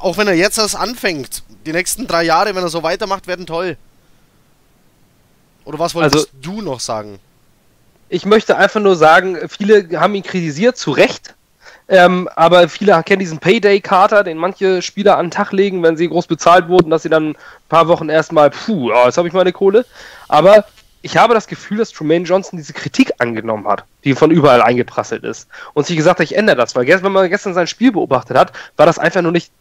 auch 0.00 0.16
wenn 0.16 0.26
er 0.28 0.34
jetzt 0.34 0.58
erst 0.58 0.76
anfängt, 0.76 1.42
die 1.66 1.72
nächsten 1.72 2.06
drei 2.06 2.24
Jahre, 2.24 2.54
wenn 2.54 2.62
er 2.62 2.68
so 2.68 2.82
weitermacht, 2.82 3.26
werden 3.26 3.46
toll. 3.46 3.76
Oder 5.64 5.78
was 5.78 5.94
wolltest 5.94 6.14
Also- 6.14 6.28
du 6.40 6.60
noch 6.60 6.80
sagen? 6.80 7.18
Ich 8.08 8.26
möchte 8.26 8.56
einfach 8.56 8.80
nur 8.80 8.96
sagen, 8.96 9.38
viele 9.48 9.88
haben 9.98 10.14
ihn 10.14 10.22
kritisiert, 10.22 10.76
zu 10.76 10.90
Recht. 10.90 11.34
Ähm, 11.86 12.28
aber 12.34 12.68
viele 12.68 13.02
kennen 13.02 13.20
diesen 13.20 13.38
Payday-Kater, 13.38 14.24
den 14.24 14.38
manche 14.38 14.80
Spieler 14.82 15.18
an 15.18 15.26
den 15.26 15.30
Tag 15.30 15.52
legen, 15.52 15.82
wenn 15.82 15.96
sie 15.96 16.08
groß 16.08 16.26
bezahlt 16.26 16.68
wurden, 16.68 16.90
dass 16.90 17.02
sie 17.02 17.10
dann 17.10 17.30
ein 17.30 17.36
paar 17.68 17.88
Wochen 17.88 18.08
erstmal, 18.08 18.50
puh, 18.50 18.90
jetzt 19.04 19.18
habe 19.18 19.28
ich 19.28 19.34
meine 19.34 19.52
Kohle. 19.52 19.84
Aber 20.28 20.64
ich 21.05 21.16
habe 21.16 21.34
das 21.34 21.46
Gefühl, 21.46 21.78
dass 21.78 21.92
Tremaine 21.92 22.24
Johnson 22.24 22.57
diese 22.57 22.72
Kritik 22.72 23.12
angenommen 23.18 23.68
hat, 23.68 23.84
die 24.05 24.14
von 24.14 24.30
überall 24.30 24.62
eingeprasselt 24.62 25.24
ist. 25.24 25.48
Und 25.74 25.86
sich 25.86 25.96
gesagt 25.96 26.18
hat, 26.18 26.24
ich 26.24 26.36
ändere 26.36 26.57
das. 26.57 26.74
Weil 26.74 26.86
wenn 26.86 27.12
man 27.12 27.28
gestern 27.28 27.55
sein 27.55 27.66
Spiel 27.66 27.92
beobachtet 27.92 28.36
hat, 28.36 28.52
war 28.76 28.86
das 28.86 28.98
einfach 28.98 29.22
nur 29.22 29.32
nicht 29.32 29.52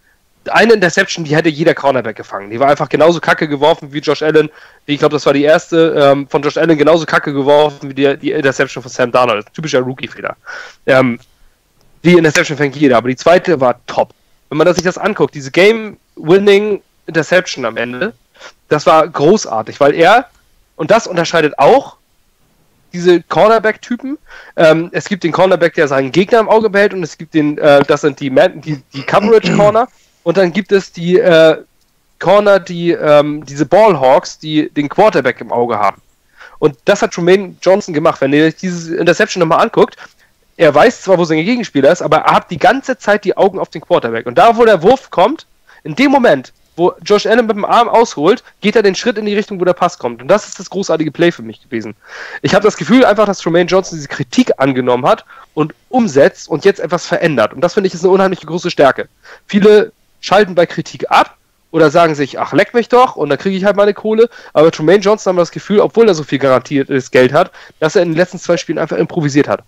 eine 0.50 0.74
Interception, 0.74 1.24
die 1.24 1.36
hätte 1.36 1.50
jeder 1.50 1.74
Cornerback 1.74 2.18
gefangen. 2.18 2.50
Die 2.50 2.60
war 2.60 2.70
einfach 2.70 2.90
genauso 2.90 3.22
kacke 3.22 3.48
geworfen 3.48 3.94
wie 3.94 4.00
Josh 4.00 4.24
Allen. 4.24 4.50
Ich 4.86 5.00
glaube, 5.00 5.14
das 5.14 5.26
war 5.26 5.34
die 5.34 5.44
erste 5.44 5.96
ähm, 5.98 6.28
von 6.28 6.42
Josh 6.42 6.58
Allen 6.58 6.78
genauso 6.78 7.06
kacke 7.06 7.32
geworfen 7.32 7.90
wie 7.90 7.94
die, 7.94 8.18
die 8.18 8.32
Interception 8.32 8.82
von 8.82 8.92
Sam 8.92 9.12
Darnold. 9.12 9.46
Typischer 9.54 9.80
Rookie-Fehler. 9.80 10.36
Ähm, 10.86 11.20
die 12.04 12.14
Interception 12.14 12.58
fängt 12.58 12.76
jeder, 12.76 12.98
aber 12.98 13.08
die 13.08 13.16
zweite 13.16 13.60
war 13.62 13.80
top. 13.86 14.14
Wenn 14.50 14.58
man 14.58 14.74
sich 14.74 14.84
das 14.84 14.98
anguckt, 14.98 15.34
diese 15.34 15.52
Game 15.52 15.98
Game-Winning 16.16 16.82
Interception 17.06 17.66
am 17.66 17.78
Ende. 17.78 18.14
Das 18.70 18.86
war 18.86 19.08
großartig, 19.08 19.80
weil 19.80 19.94
er, 19.94 20.28
und 20.76 20.92
das 20.92 21.08
unterscheidet 21.08 21.58
auch 21.58 21.98
diese 22.94 23.22
Cornerback-Typen. 23.24 24.18
Ähm, 24.56 24.90
es 24.92 25.06
gibt 25.06 25.24
den 25.24 25.32
Cornerback, 25.32 25.74
der 25.74 25.88
seinen 25.88 26.12
Gegner 26.12 26.40
im 26.40 26.50
Auge 26.50 26.70
behält, 26.70 26.94
und 26.94 27.04
es 27.04 27.18
gibt 27.18 27.34
den, 27.34 27.58
äh, 27.58 27.84
das 27.84 28.02
sind 28.02 28.20
die, 28.20 28.30
Man 28.30 28.62
die, 28.62 28.82
die 28.94 29.02
Coverage-Corner, 29.02 29.88
und 30.24 30.38
dann 30.38 30.54
gibt 30.54 30.72
es 30.72 30.92
die 30.92 31.18
äh, 31.18 31.58
Corner, 32.20 32.60
die 32.60 32.92
ähm, 32.92 33.46
diese 33.46 33.66
Ballhawks, 33.66 34.40
die 34.40 34.70
den 34.70 34.88
Quarterback 34.88 35.42
im 35.42 35.52
Auge 35.52 35.78
haben. 35.78 36.02
Und 36.60 36.78
das 36.86 37.02
hat 37.02 37.12
Tremaine 37.12 37.56
Johnson 37.62 37.94
gemacht. 37.94 38.22
Wenn 38.22 38.32
ihr 38.32 38.46
euch 38.46 38.56
dieses 38.56 38.88
Interception 38.88 39.42
nochmal 39.42 39.62
anguckt, 39.62 39.98
er 40.56 40.74
weiß 40.74 41.02
zwar, 41.02 41.18
wo 41.18 41.26
sein 41.26 41.44
Gegenspieler 41.44 41.92
ist, 41.92 42.02
aber 42.02 42.20
er 42.20 42.36
hat 42.36 42.52
die 42.52 42.58
ganze 42.58 42.98
Zeit 42.98 43.26
die 43.26 43.36
Augen 43.36 43.60
auf 43.60 43.70
den 43.70 43.82
Quarterback. 43.82 44.26
Und 44.26 44.38
da, 44.38 44.56
wo 44.56 44.64
der 44.64 44.82
Wurf 44.84 45.10
kommt, 45.10 45.46
in 45.84 45.96
dem 45.96 46.12
Moment, 46.12 46.54
wo 46.76 46.94
Josh 47.04 47.26
Allen 47.26 47.46
mit 47.46 47.56
dem 47.56 47.66
Arm 47.66 47.88
ausholt, 47.88 48.44
geht 48.62 48.76
er 48.76 48.84
den 48.84 48.96
Schritt 48.96 49.18
in 49.18 49.26
die 49.26 49.36
Richtung, 49.36 49.60
wo 49.60 49.66
der 49.66 49.74
Pass 49.74 49.98
kommt. 49.98 50.22
Und 50.22 50.28
das 50.28 50.48
ist 50.48 50.60
das 50.60 50.70
großartige 50.70 51.12
Play 51.12 51.32
für 51.32 51.44
mich 51.44 51.62
gewesen. 51.62 51.96
Ich 52.42 52.56
habe 52.56 52.64
das 52.64 52.78
Gefühl 52.78 53.06
einfach, 53.06 53.26
dass 53.26 53.40
Tremaine 53.40 53.70
Johnson 53.70 53.98
diese 53.98 54.08
Kritik 54.08 54.52
angenommen 54.58 55.06
hat 55.06 55.26
und 55.54 55.74
umsetzt 55.90 56.48
und 56.50 56.66
jetzt 56.66 56.80
etwas 56.80 57.06
verändert. 57.06 57.54
Und 57.54 57.62
das 57.62 57.74
finde 57.74 57.88
ich 57.88 57.94
ist 57.94 58.04
eine 58.04 58.14
unheimliche 58.14 58.46
große 58.46 58.72
Stärke. 58.72 59.08
Viele 59.48 59.92
schalten 60.22 60.56
bei 60.56 60.66
Kritik 60.66 61.10
ab 61.10 61.38
oder 61.72 61.90
sagen 61.90 62.16
sich, 62.16 62.40
ach, 62.40 62.54
leck 62.54 62.74
mich 62.74 62.88
doch 62.88 63.16
und 63.16 63.30
dann 63.30 63.38
kriege 63.38 63.58
ich 63.58 63.66
halt 63.66 63.76
meine 63.76 63.94
Kohle. 63.94 64.30
Aber 64.54 64.72
Tremaine 64.72 65.00
Johnson 65.00 65.32
haben 65.32 65.38
das 65.38 65.52
Gefühl, 65.52 65.80
obwohl 65.80 66.08
er 66.08 66.14
so 66.14 66.24
viel 66.24 66.40
garantiertes 66.40 67.12
Geld 67.12 67.34
hat, 67.34 67.52
dass 67.80 67.96
er 67.96 68.04
in 68.04 68.10
den 68.10 68.18
letzten 68.18 68.40
zwei 68.40 68.58
Spielen 68.58 68.78
einfach 68.78 68.98
improvisiert 68.98 69.48
hat. 69.48 69.64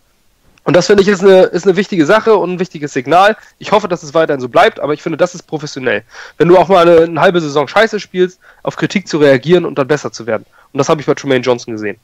Und 0.66 0.76
das 0.76 0.88
finde 0.88 1.03
ich 1.03 1.07
ist 1.07 1.22
eine, 1.22 1.43
ist 1.43 1.68
eine 1.68 1.78
wichtige 1.78 2.07
Sache 2.07 2.36
und 2.36 2.53
ein 2.53 2.59
wichtiges 2.59 2.91
Signal. 2.91 3.38
Ich 3.59 3.72
hoffe, 3.72 3.88
dass 3.88 4.01
es 4.01 4.16
weiterhin 4.16 4.41
so 4.41 4.49
bleibt, 4.49 4.80
aber 4.80 4.93
ich 4.93 5.03
finde, 5.03 5.16
das 5.16 5.36
ist 5.36 5.43
professionell. 5.43 6.03
Wenn 6.38 6.47
du 6.47 6.57
auch 6.57 6.68
mal 6.68 6.89
eine, 6.89 7.03
eine 7.03 7.22
halbe 7.22 7.39
Saison 7.39 7.68
Scheiße 7.68 7.99
spielst, 7.99 8.39
auf 8.63 8.76
Kritik 8.76 9.07
zu 9.07 9.20
reagieren 9.20 9.63
und 9.63 9.78
dann 9.78 9.88
besser 9.88 10.11
zu 10.11 10.26
werden. 10.26 10.45
Und 10.74 10.80
das 10.80 10.89
habe 10.89 10.99
ich 10.99 11.07
bei 11.07 11.13
Tremaine 11.13 11.43
Johnson 11.43 11.74
gesehen. 11.74 11.97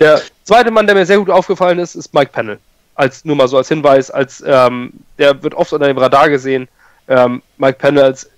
Der 0.00 0.20
zweite 0.42 0.72
Mann, 0.72 0.86
der 0.86 0.96
mir 0.96 1.06
sehr 1.06 1.18
gut 1.18 1.30
aufgefallen 1.30 1.78
ist, 1.78 1.94
ist 1.94 2.12
Mike 2.12 2.32
Pennell. 2.32 2.58
Als, 2.96 3.24
nur 3.24 3.36
mal 3.36 3.46
so 3.46 3.56
als 3.56 3.68
Hinweis, 3.68 4.10
als 4.10 4.42
ähm, 4.44 4.92
der 5.16 5.40
wird 5.40 5.54
oft 5.54 5.72
unter 5.72 5.86
dem 5.86 5.96
Radar 5.96 6.28
gesehen. 6.28 6.66
Ähm, 7.06 7.40
Mike 7.56 7.78
Pennell 7.78 8.02
als 8.02 8.28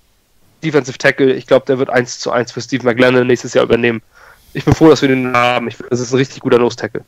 Defensive 0.63 0.99
Tackle, 0.99 1.33
ich 1.33 1.47
glaube, 1.47 1.65
der 1.65 1.79
wird 1.79 1.89
1 1.89 2.19
zu 2.19 2.31
1 2.31 2.51
für 2.51 2.61
Steve 2.61 2.83
McLennan 2.83 3.25
nächstes 3.25 3.55
Jahr 3.55 3.65
übernehmen. 3.65 4.03
Ich 4.53 4.63
bin 4.63 4.75
froh, 4.75 4.89
dass 4.89 5.01
wir 5.01 5.09
den 5.09 5.35
haben. 5.35 5.67
Ich 5.67 5.77
das 5.89 5.99
ist 5.99 6.13
ein 6.13 6.17
richtig 6.17 6.41
guter 6.41 6.59
Nose-Tackle. 6.59 7.03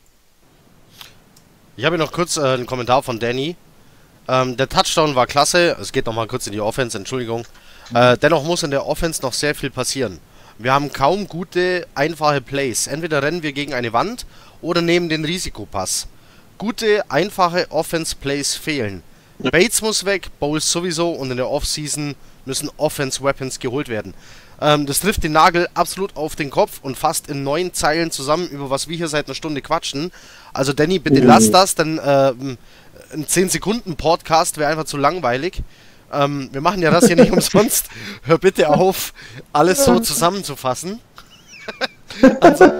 Ich 1.78 1.84
habe 1.84 1.96
noch 1.96 2.10
kurz 2.10 2.36
äh, 2.36 2.40
einen 2.40 2.66
Kommentar 2.66 3.04
von 3.04 3.20
Danny. 3.20 3.54
Ähm, 4.26 4.56
der 4.56 4.68
Touchdown 4.68 5.14
war 5.14 5.28
klasse. 5.28 5.76
Es 5.80 5.92
geht 5.92 6.06
nochmal 6.06 6.26
kurz 6.26 6.48
in 6.48 6.52
die 6.52 6.60
Offense, 6.60 6.98
Entschuldigung. 6.98 7.46
Äh, 7.94 8.18
dennoch 8.18 8.42
muss 8.42 8.64
in 8.64 8.72
der 8.72 8.84
Offense 8.84 9.22
noch 9.22 9.32
sehr 9.32 9.54
viel 9.54 9.70
passieren. 9.70 10.18
Wir 10.58 10.72
haben 10.72 10.92
kaum 10.92 11.28
gute, 11.28 11.86
einfache 11.94 12.40
Plays. 12.40 12.88
Entweder 12.88 13.22
rennen 13.22 13.44
wir 13.44 13.52
gegen 13.52 13.74
eine 13.74 13.92
Wand 13.92 14.26
oder 14.60 14.82
nehmen 14.82 15.08
den 15.08 15.24
Risikopass. 15.24 16.08
Gute, 16.58 17.08
einfache 17.12 17.70
Offense-Plays 17.70 18.56
fehlen. 18.56 19.04
Bates 19.38 19.80
muss 19.80 20.04
weg, 20.04 20.30
Bowles 20.40 20.68
sowieso 20.72 21.12
und 21.12 21.30
in 21.30 21.36
der 21.36 21.48
Offseason 21.48 22.16
müssen 22.44 22.70
Offense-Weapons 22.76 23.60
geholt 23.60 23.88
werden. 23.88 24.14
Ähm, 24.60 24.86
das 24.86 24.98
trifft 24.98 25.22
den 25.22 25.30
Nagel 25.30 25.68
absolut 25.74 26.16
auf 26.16 26.34
den 26.34 26.50
Kopf 26.50 26.80
und 26.82 26.98
fasst 26.98 27.28
in 27.28 27.44
neun 27.44 27.72
Zeilen 27.72 28.10
zusammen, 28.10 28.48
über 28.48 28.68
was 28.68 28.88
wir 28.88 28.96
hier 28.96 29.06
seit 29.06 29.26
einer 29.26 29.36
Stunde 29.36 29.62
quatschen. 29.62 30.10
Also 30.58 30.72
Danny, 30.72 30.98
bitte 30.98 31.20
lass 31.20 31.52
das, 31.52 31.76
denn 31.76 32.00
ähm, 32.04 32.58
ein 33.12 33.26
10-Sekunden-Podcast 33.26 34.58
wäre 34.58 34.68
einfach 34.68 34.86
zu 34.86 34.96
langweilig. 34.96 35.62
Ähm, 36.12 36.48
wir 36.50 36.60
machen 36.60 36.82
ja 36.82 36.90
das 36.90 37.06
hier 37.06 37.14
nicht 37.14 37.30
umsonst. 37.32 37.86
Hör 38.24 38.38
bitte 38.38 38.68
auf, 38.68 39.14
alles 39.52 39.84
so 39.84 40.00
zusammenzufassen. 40.00 40.98
also, 42.40 42.72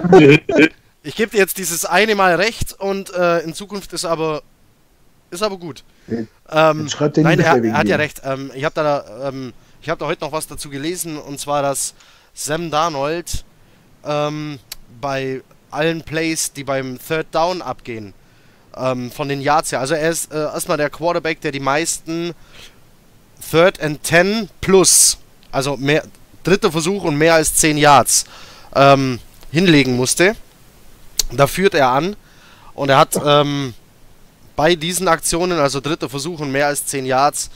ich 1.03 1.15
gebe 1.15 1.31
dir 1.31 1.37
jetzt 1.37 1.57
dieses 1.57 1.85
eine 1.85 2.15
Mal 2.15 2.35
recht 2.35 2.73
und 2.77 3.13
äh, 3.13 3.39
in 3.43 3.53
Zukunft 3.53 3.93
ist 3.93 4.03
aber 4.03 4.43
ist 5.31 5.41
aber 5.41 5.57
gut. 5.57 5.85
Ähm, 6.09 6.89
nein, 7.15 7.39
er, 7.39 7.63
er, 7.63 7.77
hat 7.77 7.87
ja 7.87 7.95
recht. 7.95 8.23
Ähm, 8.25 8.51
ich 8.55 8.65
habe 8.65 8.75
da, 8.75 9.29
ähm, 9.29 9.53
ich 9.81 9.87
habe 9.87 9.99
da 9.99 10.05
heute 10.05 10.25
noch 10.25 10.33
was 10.33 10.47
dazu 10.47 10.69
gelesen 10.69 11.17
und 11.17 11.39
zwar, 11.39 11.61
dass 11.61 11.93
Sam 12.33 12.71
Darnold 12.71 13.45
ähm, 14.03 14.59
bei 14.99 15.43
allen 15.71 16.03
Plays, 16.03 16.53
die 16.53 16.63
beim 16.63 16.99
Third 16.99 17.27
Down 17.31 17.61
abgehen, 17.61 18.13
ähm, 18.75 19.11
von 19.11 19.29
den 19.29 19.41
Yards 19.41 19.71
her. 19.71 19.79
Also 19.79 19.95
er 19.95 20.09
ist 20.09 20.31
äh, 20.31 20.37
erstmal 20.37 20.77
der 20.77 20.89
Quarterback, 20.89 21.41
der 21.41 21.51
die 21.51 21.59
meisten 21.59 22.33
Third 23.51 23.81
and 23.81 24.03
Ten 24.03 24.49
plus, 24.61 25.17
also 25.51 25.77
mehr, 25.77 26.03
dritter 26.43 26.71
Versuch 26.71 27.03
und 27.03 27.15
mehr 27.15 27.35
als 27.35 27.55
10 27.55 27.77
Yards 27.77 28.25
ähm, 28.75 29.19
hinlegen 29.51 29.95
musste. 29.95 30.35
Da 31.31 31.47
führt 31.47 31.73
er 31.73 31.89
an 31.89 32.15
und 32.73 32.89
er 32.89 32.97
hat 32.97 33.19
ähm, 33.23 33.73
bei 34.55 34.75
diesen 34.75 35.07
Aktionen, 35.07 35.59
also 35.59 35.79
dritter 35.79 36.09
Versuch 36.09 36.39
und 36.39 36.51
mehr 36.51 36.67
als 36.67 36.85
10 36.85 37.05
Yards, 37.05 37.49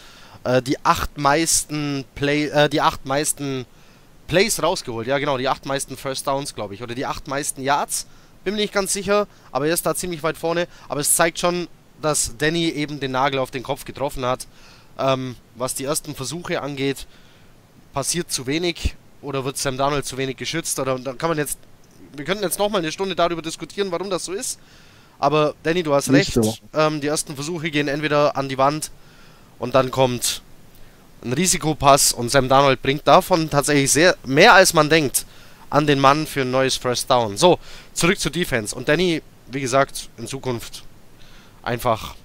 äh, 0.43 0.61
die 0.61 0.83
acht 0.83 1.17
meisten 1.17 2.05
Play, 2.15 2.47
äh, 2.47 2.69
die 2.69 2.81
acht 2.81 3.05
meisten 3.05 3.65
Plays 4.27 4.61
rausgeholt. 4.61 5.07
Ja, 5.07 5.17
genau, 5.17 5.37
die 5.37 5.47
acht 5.47 5.65
meisten 5.65 5.97
First 5.97 6.27
Downs, 6.27 6.55
glaube 6.55 6.73
ich. 6.73 6.83
Oder 6.83 6.95
die 6.95 7.05
acht 7.05 7.27
meisten 7.27 7.61
Yards. 7.61 8.07
Bin 8.43 8.55
mir 8.55 8.61
nicht 8.61 8.73
ganz 8.73 8.91
sicher, 8.91 9.27
aber 9.51 9.67
er 9.67 9.73
ist 9.73 9.85
da 9.85 9.95
ziemlich 9.95 10.23
weit 10.23 10.37
vorne. 10.37 10.67
Aber 10.89 10.99
es 10.99 11.15
zeigt 11.15 11.39
schon, 11.39 11.67
dass 12.01 12.35
Danny 12.37 12.69
eben 12.69 12.99
den 12.99 13.11
Nagel 13.11 13.39
auf 13.39 13.51
den 13.51 13.63
Kopf 13.63 13.85
getroffen 13.85 14.25
hat. 14.25 14.47
Ähm, 14.97 15.35
was 15.55 15.75
die 15.75 15.85
ersten 15.85 16.13
Versuche 16.13 16.61
angeht, 16.61 17.07
passiert 17.93 18.31
zu 18.31 18.45
wenig 18.45 18.95
oder 19.21 19.45
wird 19.45 19.57
Sam 19.57 19.77
Darnold 19.77 20.05
zu 20.05 20.17
wenig 20.17 20.37
geschützt. 20.37 20.79
Oder 20.79 20.99
da 20.99 21.13
kann 21.13 21.29
man 21.29 21.37
jetzt. 21.37 21.57
Wir 22.15 22.25
könnten 22.25 22.43
jetzt 22.43 22.59
nochmal 22.59 22.81
eine 22.81 22.91
Stunde 22.91 23.15
darüber 23.15 23.41
diskutieren, 23.41 23.91
warum 23.91 24.09
das 24.09 24.25
so 24.25 24.33
ist. 24.33 24.59
Aber 25.19 25.55
Danny, 25.63 25.83
du 25.83 25.93
hast 25.93 26.09
nicht 26.09 26.35
recht. 26.35 26.45
So. 26.45 26.55
Ähm, 26.73 27.01
die 27.01 27.07
ersten 27.07 27.35
Versuche 27.35 27.71
gehen 27.71 27.87
entweder 27.87 28.35
an 28.35 28.49
die 28.49 28.57
Wand 28.57 28.91
und 29.57 29.73
dann 29.73 29.89
kommt 29.89 30.41
ein 31.23 31.33
Risikopass 31.33 32.13
und 32.13 32.29
Sam 32.29 32.49
Darnold 32.49 32.81
bringt 32.81 33.07
davon 33.07 33.49
tatsächlich 33.49 33.91
sehr 33.91 34.15
mehr 34.25 34.53
als 34.53 34.73
man 34.73 34.89
denkt 34.89 35.25
an 35.69 35.87
den 35.87 35.99
Mann 35.99 36.27
für 36.27 36.41
ein 36.41 36.51
neues 36.51 36.75
First 36.75 37.09
Down. 37.09 37.35
So, 37.37 37.59
zurück 37.93 38.19
zur 38.19 38.31
Defense. 38.31 38.75
Und 38.75 38.87
Danny, 38.87 39.23
wie 39.47 39.61
gesagt, 39.61 40.09
in 40.17 40.27
Zukunft 40.27 40.83
einfach 41.63 42.15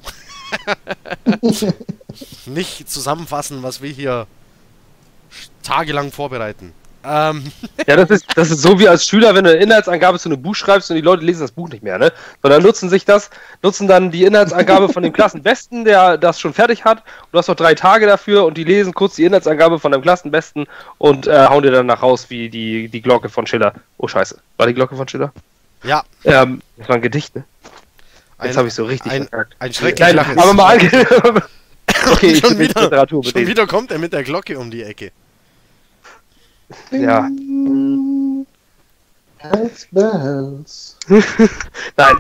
nicht 2.47 2.91
zusammenfassen, 2.91 3.63
was 3.63 3.81
wir 3.81 3.91
hier 3.91 4.27
tagelang 5.63 6.13
vorbereiten. 6.13 6.75
Ähm. 7.05 7.45
Ja, 7.87 7.97
das 7.97 8.11
ist, 8.11 8.27
das 8.37 8.51
ist 8.51 8.61
so 8.61 8.79
wie 8.79 8.89
als 8.89 9.07
Schüler, 9.07 9.35
wenn 9.35 9.45
du 9.45 9.51
eine 9.51 9.61
Inhaltsangabe 9.61 10.19
zu 10.19 10.29
einem 10.29 10.43
Buch 10.43 10.55
schreibst 10.55 10.91
und 10.91 10.97
die 10.97 11.03
Leute 11.03 11.25
lesen 11.25 11.41
das 11.41 11.53
Buch 11.53 11.69
nicht 11.69 11.83
mehr, 11.83 11.99
ne? 11.99 12.13
Sondern 12.43 12.63
nutzen 12.63 12.89
sich 12.89 13.05
das, 13.05 13.31
nutzen 13.63 13.89
dann 13.89 14.11
die 14.11 14.25
Inhaltsangabe 14.25 14.89
von 14.89 15.03
dem 15.03 15.13
Klassenbesten, 15.13 15.85
der 15.85 16.19
das 16.19 16.41
schon 16.41 16.53
fertig 16.53 16.85
hat. 16.85 16.99
Und 16.99 17.33
du 17.33 17.39
hast 17.39 17.49
noch 17.49 17.55
drei 17.55 17.75
Tage 17.75 18.07
dafür 18.07 18.45
und 18.45 18.59
die 18.59 18.65
lesen 18.65 18.93
kurz 18.93 19.17
die 19.17 19.25
Inhaltsangabe 19.25 19.79
von 19.79 19.93
dem 19.93 20.03
Klassenbesten 20.03 20.67
und 20.99 21.27
äh, 21.27 21.47
hauen 21.47 21.63
dir 21.63 21.71
danach 21.71 22.03
raus 22.03 22.27
wie 22.29 22.49
die, 22.49 22.89
die 22.89 23.01
Glocke 23.01 23.29
von 23.29 23.47
Schiller. 23.47 23.75
Oh 23.97 24.09
Scheiße. 24.09 24.39
War 24.57 24.67
die 24.67 24.75
Glocke 24.75 24.97
von 24.97 25.09
Schiller? 25.09 25.33
Ja. 25.85 26.05
Ähm, 26.25 26.61
das 26.77 26.89
war 26.89 26.97
ein 26.97 27.03
Gedicht, 27.03 27.37
ne? 27.37 27.45
Jetzt 28.43 28.57
habe 28.57 28.69
ich 28.69 28.75
so 28.75 28.85
richtig 28.85 29.11
ein, 29.11 29.27
verkackt. 29.27 29.57
Ein 29.59 29.73
schreckliches 29.73 30.15
Nein, 30.15 30.39
aber 30.39 30.55
mal 30.55 30.79
Okay, 32.13 32.37
schon, 32.37 32.59
wieder, 32.59 33.09
schon 33.09 33.47
wieder 33.47 33.67
kommt 33.67 33.91
er 33.91 33.99
mit 33.99 34.13
der 34.13 34.23
Glocke 34.23 34.59
um 34.59 34.71
die 34.71 34.83
Ecke. 34.83 35.11
Ja. 36.91 37.29
Hells 39.39 39.89
bells. 39.91 40.97
Nein. 41.97 42.17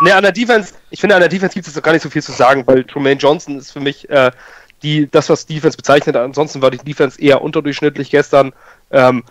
Ne, 0.00 0.14
an 0.14 0.22
der 0.22 0.32
Defense, 0.32 0.74
ich 0.90 1.00
finde, 1.00 1.14
an 1.14 1.20
der 1.20 1.28
Defense 1.28 1.54
gibt 1.54 1.66
es 1.66 1.74
doch 1.74 1.82
gar 1.82 1.92
nicht 1.92 2.02
so 2.02 2.10
viel 2.10 2.22
zu 2.22 2.32
sagen, 2.32 2.66
weil 2.66 2.84
Tremaine 2.84 3.20
Johnson 3.20 3.58
ist 3.58 3.72
für 3.72 3.80
mich 3.80 4.08
äh, 4.10 4.30
die, 4.82 5.08
das, 5.10 5.28
was 5.28 5.46
Defense 5.46 5.76
bezeichnet. 5.76 6.16
Ansonsten 6.16 6.62
war 6.62 6.70
die 6.70 6.78
Defense 6.78 7.20
eher 7.20 7.42
unterdurchschnittlich 7.42 8.10
gestern. 8.10 8.52
Ähm, 8.90 9.24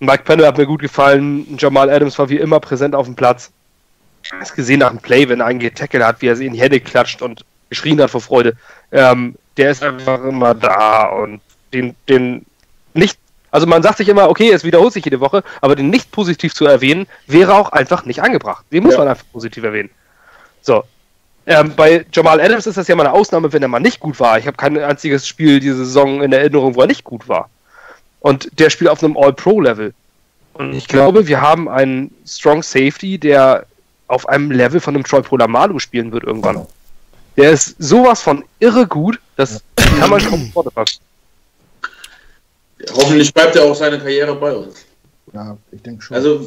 Mike 0.00 0.24
Pennell 0.24 0.46
hat 0.46 0.58
mir 0.58 0.66
gut 0.66 0.80
gefallen. 0.80 1.56
Jamal 1.58 1.90
Adams 1.90 2.18
war 2.18 2.28
wie 2.28 2.38
immer 2.38 2.60
präsent 2.60 2.94
auf 2.94 3.06
dem 3.06 3.16
Platz. 3.16 3.50
Ich 4.22 4.32
habe 4.32 4.44
gesehen 4.54 4.80
nach 4.80 4.90
dem 4.90 4.98
Play, 4.98 5.28
wenn 5.28 5.40
er 5.40 5.46
einen 5.46 5.58
getackelt 5.58 6.04
hat, 6.04 6.22
wie 6.22 6.26
er 6.26 6.36
sie 6.36 6.46
in 6.46 6.52
die 6.52 6.60
Hände 6.60 6.80
klatscht 6.80 7.22
und 7.22 7.44
geschrien 7.68 8.00
hat 8.00 8.10
vor 8.10 8.20
Freude. 8.20 8.56
Ähm, 8.92 9.36
der 9.56 9.70
ist 9.70 9.82
einfach 9.82 10.22
immer 10.24 10.54
da 10.54 11.06
und 11.06 11.40
den, 11.72 11.94
den 12.08 12.46
nicht 12.94 13.18
also 13.50 13.66
man 13.66 13.82
sagt 13.82 13.98
sich 13.98 14.08
immer, 14.08 14.28
okay, 14.28 14.50
es 14.50 14.64
wiederholt 14.64 14.92
sich 14.92 15.04
jede 15.04 15.20
Woche, 15.20 15.42
aber 15.60 15.76
den 15.76 15.90
nicht 15.90 16.10
positiv 16.10 16.54
zu 16.54 16.66
erwähnen, 16.66 17.06
wäre 17.26 17.54
auch 17.54 17.70
einfach 17.72 18.04
nicht 18.04 18.22
angebracht. 18.22 18.64
Den 18.72 18.84
muss 18.84 18.94
ja. 18.94 19.00
man 19.00 19.08
einfach 19.08 19.24
positiv 19.32 19.64
erwähnen. 19.64 19.90
So. 20.60 20.84
Ähm, 21.46 21.72
bei 21.74 22.04
Jamal 22.12 22.40
Adams 22.40 22.66
ist 22.66 22.76
das 22.76 22.88
ja 22.88 22.96
mal 22.96 23.06
eine 23.06 23.14
Ausnahme, 23.14 23.50
wenn 23.52 23.62
er 23.62 23.68
mal 23.68 23.80
nicht 23.80 24.00
gut 24.00 24.20
war. 24.20 24.38
Ich 24.38 24.46
habe 24.46 24.58
kein 24.58 24.76
einziges 24.78 25.26
Spiel 25.26 25.60
diese 25.60 25.76
Saison 25.76 26.22
in 26.22 26.32
Erinnerung, 26.32 26.74
wo 26.74 26.82
er 26.82 26.86
nicht 26.86 27.04
gut 27.04 27.26
war. 27.26 27.48
Und 28.20 28.50
der 28.58 28.68
spielt 28.68 28.90
auf 28.90 29.02
einem 29.02 29.16
All-Pro-Level. 29.16 29.94
Und 30.54 30.74
ich 30.74 30.88
glaube, 30.88 31.26
wir 31.26 31.40
haben 31.40 31.68
einen 31.68 32.14
Strong 32.26 32.62
Safety, 32.62 33.16
der 33.16 33.64
auf 34.08 34.28
einem 34.28 34.50
Level 34.50 34.80
von 34.80 34.94
einem 34.94 35.04
Troy 35.04 35.22
Polamalu 35.22 35.78
spielen 35.78 36.12
wird 36.12 36.24
irgendwann. 36.24 36.66
Der 37.36 37.52
ist 37.52 37.76
sowas 37.78 38.20
von 38.20 38.44
irre 38.58 38.86
gut, 38.86 39.20
das 39.36 39.62
kann 39.76 40.10
man 40.10 40.20
kaum 40.22 40.50
vorfassen. 40.52 41.00
Hoffentlich 42.92 43.32
bleibt 43.32 43.56
er 43.56 43.64
auch 43.64 43.74
seine 43.74 43.98
Karriere 43.98 44.34
bei 44.34 44.54
uns. 44.54 44.86
Ja, 45.32 45.56
ich 45.72 45.82
denke 45.82 46.02
schon. 46.02 46.16
Also 46.16 46.40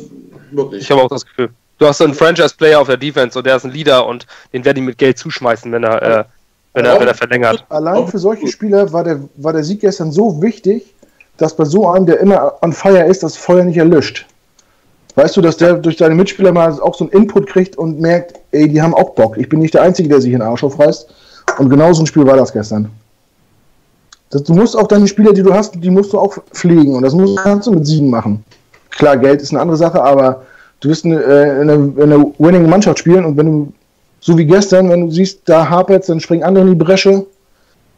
wirklich. 0.51 0.83
Ich 0.83 0.91
habe 0.91 1.01
auch 1.01 1.09
das 1.09 1.25
Gefühl. 1.25 1.49
Du 1.77 1.87
hast 1.87 1.97
so 1.97 2.03
einen 2.03 2.13
Franchise-Player 2.13 2.79
auf 2.79 2.87
der 2.87 2.97
Defense 2.97 3.37
und 3.37 3.45
der 3.45 3.55
ist 3.55 3.65
ein 3.65 3.71
Leader 3.71 4.05
und 4.05 4.27
den 4.53 4.63
werden 4.63 4.75
die 4.75 4.81
mit 4.81 4.97
Geld 4.97 5.17
zuschmeißen, 5.17 5.71
wenn 5.71 5.83
er, 5.83 6.01
äh, 6.01 6.23
wenn 6.73 6.85
er, 6.85 6.99
wenn 6.99 7.07
er 7.07 7.15
verlängert. 7.15 7.65
Allein 7.69 8.07
für 8.07 8.19
solche 8.19 8.47
Spieler 8.47 8.91
war 8.93 9.03
der, 9.03 9.19
war 9.37 9.51
der 9.51 9.63
Sieg 9.63 9.81
gestern 9.81 10.11
so 10.11 10.41
wichtig, 10.41 10.93
dass 11.37 11.55
bei 11.55 11.65
so 11.65 11.89
einem, 11.89 12.05
der 12.05 12.19
immer 12.19 12.53
on 12.61 12.71
fire 12.71 13.03
ist, 13.05 13.23
das 13.23 13.35
Feuer 13.35 13.63
nicht 13.63 13.77
erlischt. 13.77 14.27
Weißt 15.15 15.35
du, 15.35 15.41
dass 15.41 15.57
der 15.57 15.73
durch 15.73 15.97
seine 15.97 16.15
Mitspieler 16.15 16.51
mal 16.51 16.79
auch 16.79 16.95
so 16.95 17.05
einen 17.05 17.13
Input 17.13 17.47
kriegt 17.47 17.77
und 17.77 17.99
merkt, 17.99 18.39
ey, 18.51 18.69
die 18.69 18.81
haben 18.81 18.93
auch 18.93 19.15
Bock. 19.15 19.37
Ich 19.37 19.49
bin 19.49 19.59
nicht 19.59 19.73
der 19.73 19.81
Einzige, 19.81 20.07
der 20.07 20.21
sich 20.21 20.31
in 20.31 20.39
den 20.39 20.47
Arsch 20.47 20.63
aufreißt. 20.63 21.09
Und 21.57 21.69
genau 21.69 21.91
so 21.93 22.03
ein 22.03 22.07
Spiel 22.07 22.25
war 22.25 22.37
das 22.37 22.53
gestern. 22.53 22.89
Das, 24.31 24.43
du 24.43 24.53
musst 24.53 24.77
auch 24.77 24.87
deine 24.87 25.07
Spieler, 25.07 25.33
die 25.33 25.43
du 25.43 25.53
hast, 25.53 25.75
die 25.75 25.89
musst 25.89 26.13
du 26.13 26.19
auch 26.19 26.37
pflegen. 26.51 26.95
Und 26.95 27.03
das 27.03 27.13
musst, 27.13 27.37
kannst 27.37 27.67
du 27.67 27.71
mit 27.71 27.85
Siegen 27.85 28.09
machen. 28.09 28.43
Klar, 28.89 29.17
Geld 29.17 29.41
ist 29.41 29.51
eine 29.51 29.61
andere 29.61 29.77
Sache, 29.77 30.01
aber 30.01 30.43
du 30.79 30.89
wirst 30.89 31.05
eine, 31.05 31.21
äh, 31.21 31.61
eine, 31.61 31.73
eine 31.73 32.33
winning 32.39 32.69
Mannschaft 32.69 32.99
spielen 32.99 33.25
und 33.25 33.37
wenn 33.37 33.45
du, 33.45 33.73
so 34.19 34.37
wie 34.37 34.45
gestern, 34.45 34.89
wenn 34.89 35.07
du 35.07 35.11
siehst, 35.11 35.41
da 35.45 35.69
hapert 35.69 36.07
dann 36.07 36.19
springen 36.19 36.43
andere 36.43 36.65
in 36.65 36.71
die 36.71 36.83
Bresche. 36.83 37.25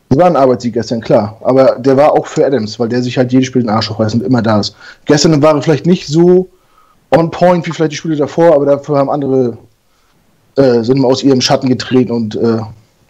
Das 0.09 0.19
war 0.19 0.27
ein 0.27 0.35
Arbeitssieg 0.35 0.73
gestern, 0.73 1.01
klar. 1.01 1.37
Aber 1.41 1.77
der 1.79 1.97
war 1.97 2.13
auch 2.13 2.27
für 2.27 2.45
Adams, 2.45 2.79
weil 2.79 2.89
der 2.89 3.01
sich 3.01 3.17
halt 3.17 3.31
jedes 3.31 3.47
Spiel 3.47 3.63
den 3.63 3.69
Arsch 3.69 3.89
aufreißt 3.89 4.15
und 4.15 4.23
immer 4.23 4.41
da 4.41 4.59
ist. 4.59 4.75
Gestern 5.05 5.41
war 5.41 5.55
er 5.55 5.61
vielleicht 5.61 5.85
nicht 5.85 6.07
so 6.07 6.47
on 7.11 7.31
point 7.31 7.65
wie 7.65 7.71
vielleicht 7.71 7.91
die 7.91 7.97
Spiele 7.97 8.15
davor, 8.15 8.55
aber 8.55 8.65
dafür 8.65 8.97
haben 8.97 9.09
andere 9.09 9.57
äh, 10.55 10.83
sind 10.83 11.03
aus 11.03 11.23
ihrem 11.23 11.41
Schatten 11.41 11.67
getreten 11.67 12.11
und 12.11 12.35
äh, 12.35 12.59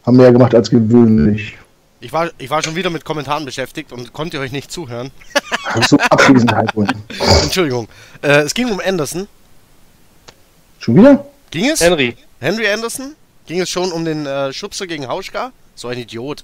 haben 0.06 0.18
mehr 0.18 0.32
gemacht 0.32 0.56
als 0.56 0.70
gewöhnlich. 0.70 1.58
Ich 2.04 2.12
war, 2.12 2.32
ich 2.38 2.50
war 2.50 2.62
schon 2.62 2.76
wieder 2.76 2.90
mit 2.90 3.06
Kommentaren 3.06 3.46
beschäftigt 3.46 3.94
und 3.94 4.12
konnte 4.12 4.38
euch 4.42 4.52
nicht 4.52 4.70
zuhören. 4.70 5.10
so 5.88 5.98
Abwesenheit 5.98 6.76
wohl. 6.76 6.86
Entschuldigung. 7.44 7.88
Äh, 8.22 8.42
es 8.42 8.54
ging 8.54 8.70
um 8.70 8.82
Anderson. 8.86 9.26
Schon 10.80 10.98
wieder? 10.98 11.26
Ging 11.50 11.70
es? 11.70 11.80
Henry. 11.80 12.18
Henry 12.42 12.68
Anderson? 12.68 13.16
Ging 13.48 13.62
es 13.62 13.70
schon 13.70 13.94
um 13.94 14.04
den 14.04 14.26
äh, 14.26 14.52
Schubser 14.52 14.86
gegen 14.86 15.08
Hauschka? 15.08 15.54
So 15.76 15.88
ein 15.88 15.98
Idiot. 15.98 16.44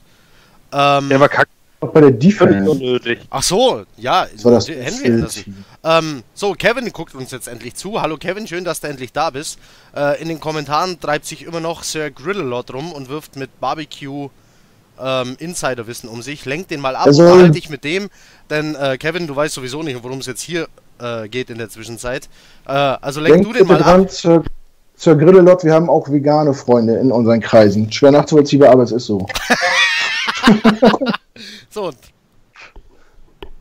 Ähm, 0.72 1.10
Der 1.10 1.20
war 1.20 1.28
kacke. 1.28 1.50
Auch 1.82 1.90
bei 1.90 2.02
der 2.02 2.12
Defense. 2.12 2.70
unnötig. 2.70 3.20
ach 3.30 3.44
so, 3.44 3.86
ja. 3.98 4.28
war 4.44 4.52
das 4.54 4.70
Henry. 4.70 5.08
Anderson. 5.08 5.66
Ähm, 5.84 6.24
so, 6.34 6.54
Kevin 6.54 6.90
guckt 6.94 7.16
uns 7.16 7.32
jetzt 7.32 7.50
endlich 7.50 7.76
zu. 7.76 8.02
Hallo 8.02 8.16
Kevin, 8.16 8.48
schön, 8.48 8.64
dass 8.64 8.80
du 8.80 8.88
endlich 8.88 9.12
da 9.12 9.30
bist. 9.30 9.60
Äh, 9.94 10.22
in 10.22 10.30
den 10.30 10.40
Kommentaren 10.40 11.02
treibt 11.02 11.26
sich 11.26 11.44
immer 11.44 11.60
noch 11.60 11.84
Sir 11.84 12.12
Grillelot 12.12 12.74
rum 12.74 12.94
und 12.94 13.10
wirft 13.10 13.36
mit 13.36 13.60
Barbecue 13.60 14.30
ähm, 15.02 15.36
Insiderwissen 15.40 16.10
um 16.10 16.22
sich. 16.22 16.46
Lenk 16.46 16.68
den 16.70 16.80
mal 16.82 16.96
ab, 16.96 17.08
unterhalte 17.08 17.52
dich 17.52 17.70
mit 17.70 17.84
dem. 17.84 18.10
Denn 18.50 18.76
äh, 18.76 18.98
Kevin, 18.98 19.28
du 19.28 19.36
weißt 19.36 19.54
sowieso 19.54 19.84
nicht, 19.84 20.04
worum 20.04 20.20
es 20.20 20.26
jetzt 20.26 20.42
hier 20.42 20.68
äh, 21.00 21.28
geht 21.30 21.50
in 21.50 21.58
der 21.58 21.70
Zwischenzeit. 21.70 22.28
Äh, 22.68 22.72
also 22.72 23.22
lenk 23.22 23.44
du 23.44 23.54
den 23.54 23.68
mal 23.68 23.78
ab. 23.78 23.84
dran, 23.84 24.08
Sir, 24.10 24.44
Sir 24.96 25.16
Grillelot, 25.16 25.64
wir 25.64 25.74
haben 25.74 25.90
auch 25.90 26.10
vegane 26.10 26.54
Freunde 26.54 26.96
in 26.98 27.12
unseren 27.12 27.40
Kreisen. 27.40 27.92
Schwer 27.92 28.12
nachzuvollziehbar, 28.12 28.70
aber 28.72 28.84
es 28.84 28.92
ist 28.92 29.06
so. 29.06 29.26
So. 31.70 31.86
und- 31.88 31.98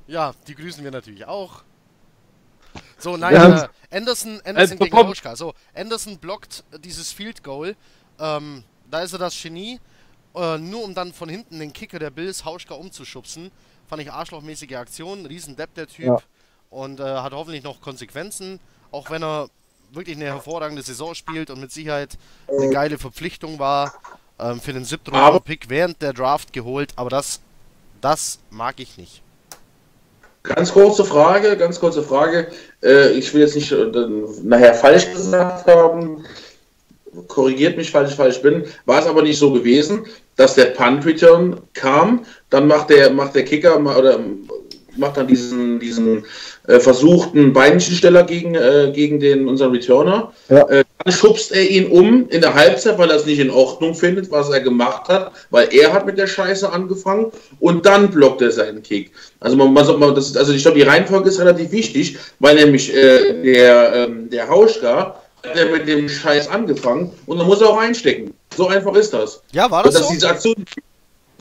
Ja, 0.06 0.32
die 0.46 0.54
grüßen 0.54 0.82
wir 0.82 0.90
natürlich 0.90 1.26
auch. 1.26 1.62
So, 2.98 3.16
nein, 3.16 3.34
Ja. 3.34 3.64
äh, 3.90 3.96
Anderson, 3.96 4.40
Anderson 4.44 4.78
Äh, 4.78 4.84
gegen 4.84 4.96
Hauschka. 4.96 5.36
So, 5.36 5.52
Anderson 5.74 6.18
blockt 6.18 6.64
äh, 6.72 6.78
dieses 6.78 7.12
Field 7.12 7.44
Goal. 7.44 7.76
Ähm, 8.18 8.64
da 8.90 9.00
ist 9.02 9.12
er 9.12 9.18
das 9.18 9.40
Genie. 9.40 9.78
Äh, 10.34 10.58
nur 10.58 10.84
um 10.84 10.94
dann 10.94 11.12
von 11.12 11.28
hinten 11.28 11.58
den 11.58 11.72
Kicker 11.72 11.98
der 11.98 12.10
Bills 12.10 12.44
Hauschka 12.44 12.74
umzuschubsen. 12.74 13.50
Fand 13.88 14.02
ich 14.02 14.12
arschlochmäßige 14.12 14.74
Aktion. 14.74 15.26
Riesen 15.26 15.56
Depp 15.56 15.74
der 15.74 15.86
Typ. 15.86 16.06
Ja. 16.06 16.18
Und 16.70 17.00
äh, 17.00 17.02
hat 17.02 17.32
hoffentlich 17.32 17.64
noch 17.64 17.80
Konsequenzen. 17.80 18.60
Auch 18.90 19.10
wenn 19.10 19.22
er 19.22 19.48
wirklich 19.92 20.16
eine 20.16 20.26
hervorragende 20.26 20.82
Saison 20.82 21.14
spielt 21.14 21.50
und 21.50 21.60
mit 21.60 21.72
Sicherheit 21.72 22.18
eine 22.48 22.70
geile 22.70 22.98
Verpflichtung 22.98 23.58
war. 23.58 23.94
Ähm, 24.38 24.60
für 24.60 24.72
den 24.72 24.84
siebten 24.84 25.12
Pick 25.44 25.68
während 25.68 26.00
der 26.02 26.12
Draft 26.12 26.52
geholt. 26.52 26.92
Aber 26.96 27.10
das, 27.10 27.40
das 28.00 28.38
mag 28.50 28.78
ich 28.78 28.96
nicht. 28.96 29.22
Ganz 30.44 30.72
kurze 30.72 31.04
Frage, 31.04 31.56
ganz 31.56 31.80
kurze 31.80 32.02
Frage. 32.02 32.48
Äh, 32.82 33.10
ich 33.10 33.34
will 33.34 33.40
jetzt 33.40 33.56
nicht 33.56 33.72
äh, 33.72 33.86
nachher 34.42 34.74
falsch 34.74 35.10
gesagt 35.12 35.66
haben. 35.66 36.24
Korrigiert 37.26 37.76
mich, 37.76 37.90
falls 37.90 38.10
ich 38.10 38.16
falsch 38.16 38.40
bin. 38.42 38.64
War 38.86 39.00
es 39.00 39.06
aber 39.06 39.22
nicht 39.22 39.38
so 39.38 39.52
gewesen, 39.52 40.04
dass 40.36 40.54
der 40.54 40.66
Punt 40.66 41.04
Return 41.04 41.60
kam, 41.74 42.24
dann 42.50 42.68
macht 42.68 42.90
der, 42.90 43.10
macht 43.10 43.34
der 43.34 43.44
Kicker 43.44 43.78
oder 43.78 44.20
macht 44.96 45.16
dann 45.16 45.26
diesen, 45.26 45.80
diesen 45.80 46.24
äh, 46.66 46.80
versuchten 46.80 47.52
Beinchensteller 47.52 48.24
gegen, 48.24 48.54
äh, 48.54 48.92
gegen 48.94 49.20
den, 49.20 49.48
unseren 49.48 49.72
Returner. 49.72 50.32
Ja. 50.48 50.68
Äh, 50.68 50.84
dann 51.04 51.12
schubst 51.12 51.52
er 51.52 51.68
ihn 51.68 51.86
um 51.86 52.28
in 52.28 52.40
der 52.40 52.54
Halbzeit, 52.54 52.98
weil 52.98 53.10
er 53.10 53.16
es 53.16 53.26
nicht 53.26 53.38
in 53.38 53.50
Ordnung 53.50 53.94
findet, 53.94 54.30
was 54.30 54.50
er 54.50 54.60
gemacht 54.60 55.08
hat, 55.08 55.32
weil 55.50 55.68
er 55.72 55.92
hat 55.92 56.06
mit 56.06 56.18
der 56.18 56.26
Scheiße 56.26 56.70
angefangen 56.70 57.32
und 57.60 57.86
dann 57.86 58.10
blockt 58.10 58.42
er 58.42 58.50
seinen 58.50 58.82
Kick. 58.82 59.12
Also 59.40 59.56
man, 59.56 59.72
man 59.72 60.14
das 60.14 60.26
ist, 60.26 60.36
also 60.36 60.52
ich 60.52 60.62
glaube, 60.62 60.78
die 60.78 60.84
Reihenfolge 60.84 61.28
ist 61.28 61.40
relativ 61.40 61.70
wichtig, 61.70 62.18
weil 62.40 62.56
nämlich 62.56 62.94
äh, 62.94 63.42
der, 63.42 63.92
ähm, 63.94 64.28
der 64.30 64.48
Hauschka 64.48 65.22
hat 65.44 65.56
er 65.56 65.66
mit 65.70 65.86
dem 65.88 66.08
Scheiß 66.08 66.48
angefangen 66.48 67.12
und 67.26 67.38
dann 67.38 67.46
muss 67.46 67.60
er 67.60 67.68
auch 67.70 67.78
einstecken. 67.78 68.34
So 68.56 68.68
einfach 68.68 68.94
ist 68.94 69.12
das. 69.12 69.42
Ja, 69.52 69.70
war 69.70 69.84
Und 69.84 69.86
das 69.86 69.94
dass 70.00 70.08
so? 70.08 70.14
diese 70.14 70.28
Aktion 70.28 70.54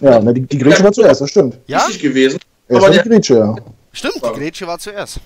Ja, 0.01 0.19
na, 0.19 0.31
die, 0.31 0.41
die 0.41 0.57
Grätsche 0.57 0.83
war 0.83 0.91
zuerst, 0.91 1.21
das 1.21 1.29
stimmt. 1.29 1.57
Ja, 1.67 1.79
wichtig 1.87 2.01
gewesen. 2.01 2.39
Ja, 2.69 2.77
Aber 2.77 2.89
die 2.89 2.99
Grätsche, 2.99 3.35
ja. 3.35 3.55
stimmt, 3.91 4.15
die 4.23 4.39
Grätsche 4.39 4.67
war 4.67 4.77
zuerst. 4.79 5.19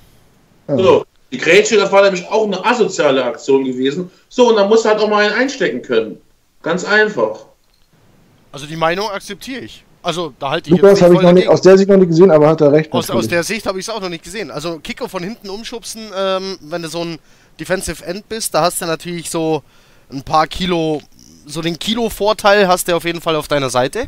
ja. 0.67 0.77
so, 0.77 1.05
die 1.31 1.37
Grätsche, 1.37 1.77
das 1.77 1.91
war 1.91 2.03
nämlich 2.03 2.27
auch 2.27 2.45
eine 2.45 2.63
asoziale 2.65 3.23
Aktion 3.23 3.63
gewesen. 3.63 4.11
So, 4.29 4.49
und 4.49 4.55
dann 4.57 4.67
muss 4.69 4.83
er 4.85 4.91
halt 4.91 5.01
auch 5.01 5.09
mal 5.09 5.25
einen 5.25 5.33
einstecken 5.33 5.81
können. 5.81 6.17
Ganz 6.61 6.83
einfach. 6.83 7.45
Also 8.51 8.65
die 8.65 8.75
Meinung 8.75 9.09
akzeptiere 9.09 9.61
ich. 9.61 9.83
Also 10.03 10.33
da 10.39 10.49
halte 10.49 10.69
ich 10.69 10.75
Lukas 10.75 10.99
jetzt 10.99 11.01
habe 11.03 11.13
ich 11.13 11.19
voll 11.19 11.27
noch 11.29 11.33
nicht, 11.33 11.47
aus 11.47 11.61
der 11.61 11.77
Sicht 11.77 11.89
noch 11.89 11.97
nicht 11.97 12.09
gesehen, 12.09 12.31
aber 12.31 12.47
hat 12.49 12.59
er 12.61 12.71
recht. 12.71 12.91
aus, 12.91 13.09
aus 13.09 13.27
der 13.27 13.43
Sicht 13.43 13.65
habe 13.67 13.79
ich 13.79 13.87
es 13.87 13.93
auch 13.93 14.01
noch 14.01 14.09
nicht 14.09 14.23
gesehen. 14.23 14.49
Also 14.51 14.79
Kicker 14.79 15.07
von 15.07 15.23
hinten 15.23 15.49
umschubsen, 15.49 16.09
ähm, 16.17 16.57
wenn 16.61 16.81
du 16.81 16.89
so 16.89 17.03
ein 17.03 17.19
Defensive 17.61 18.03
End 18.05 18.27
bist, 18.27 18.53
da 18.53 18.61
hast 18.61 18.81
du 18.81 18.85
natürlich 18.85 19.29
so 19.29 19.61
ein 20.11 20.23
paar 20.23 20.47
Kilo, 20.47 21.01
so 21.45 21.61
den 21.61 21.77
Kilo-Vorteil 21.77 22.67
hast 22.67 22.87
du 22.87 22.95
auf 22.95 23.05
jeden 23.05 23.21
Fall 23.21 23.35
auf 23.35 23.47
deiner 23.47 23.69
Seite. 23.69 24.07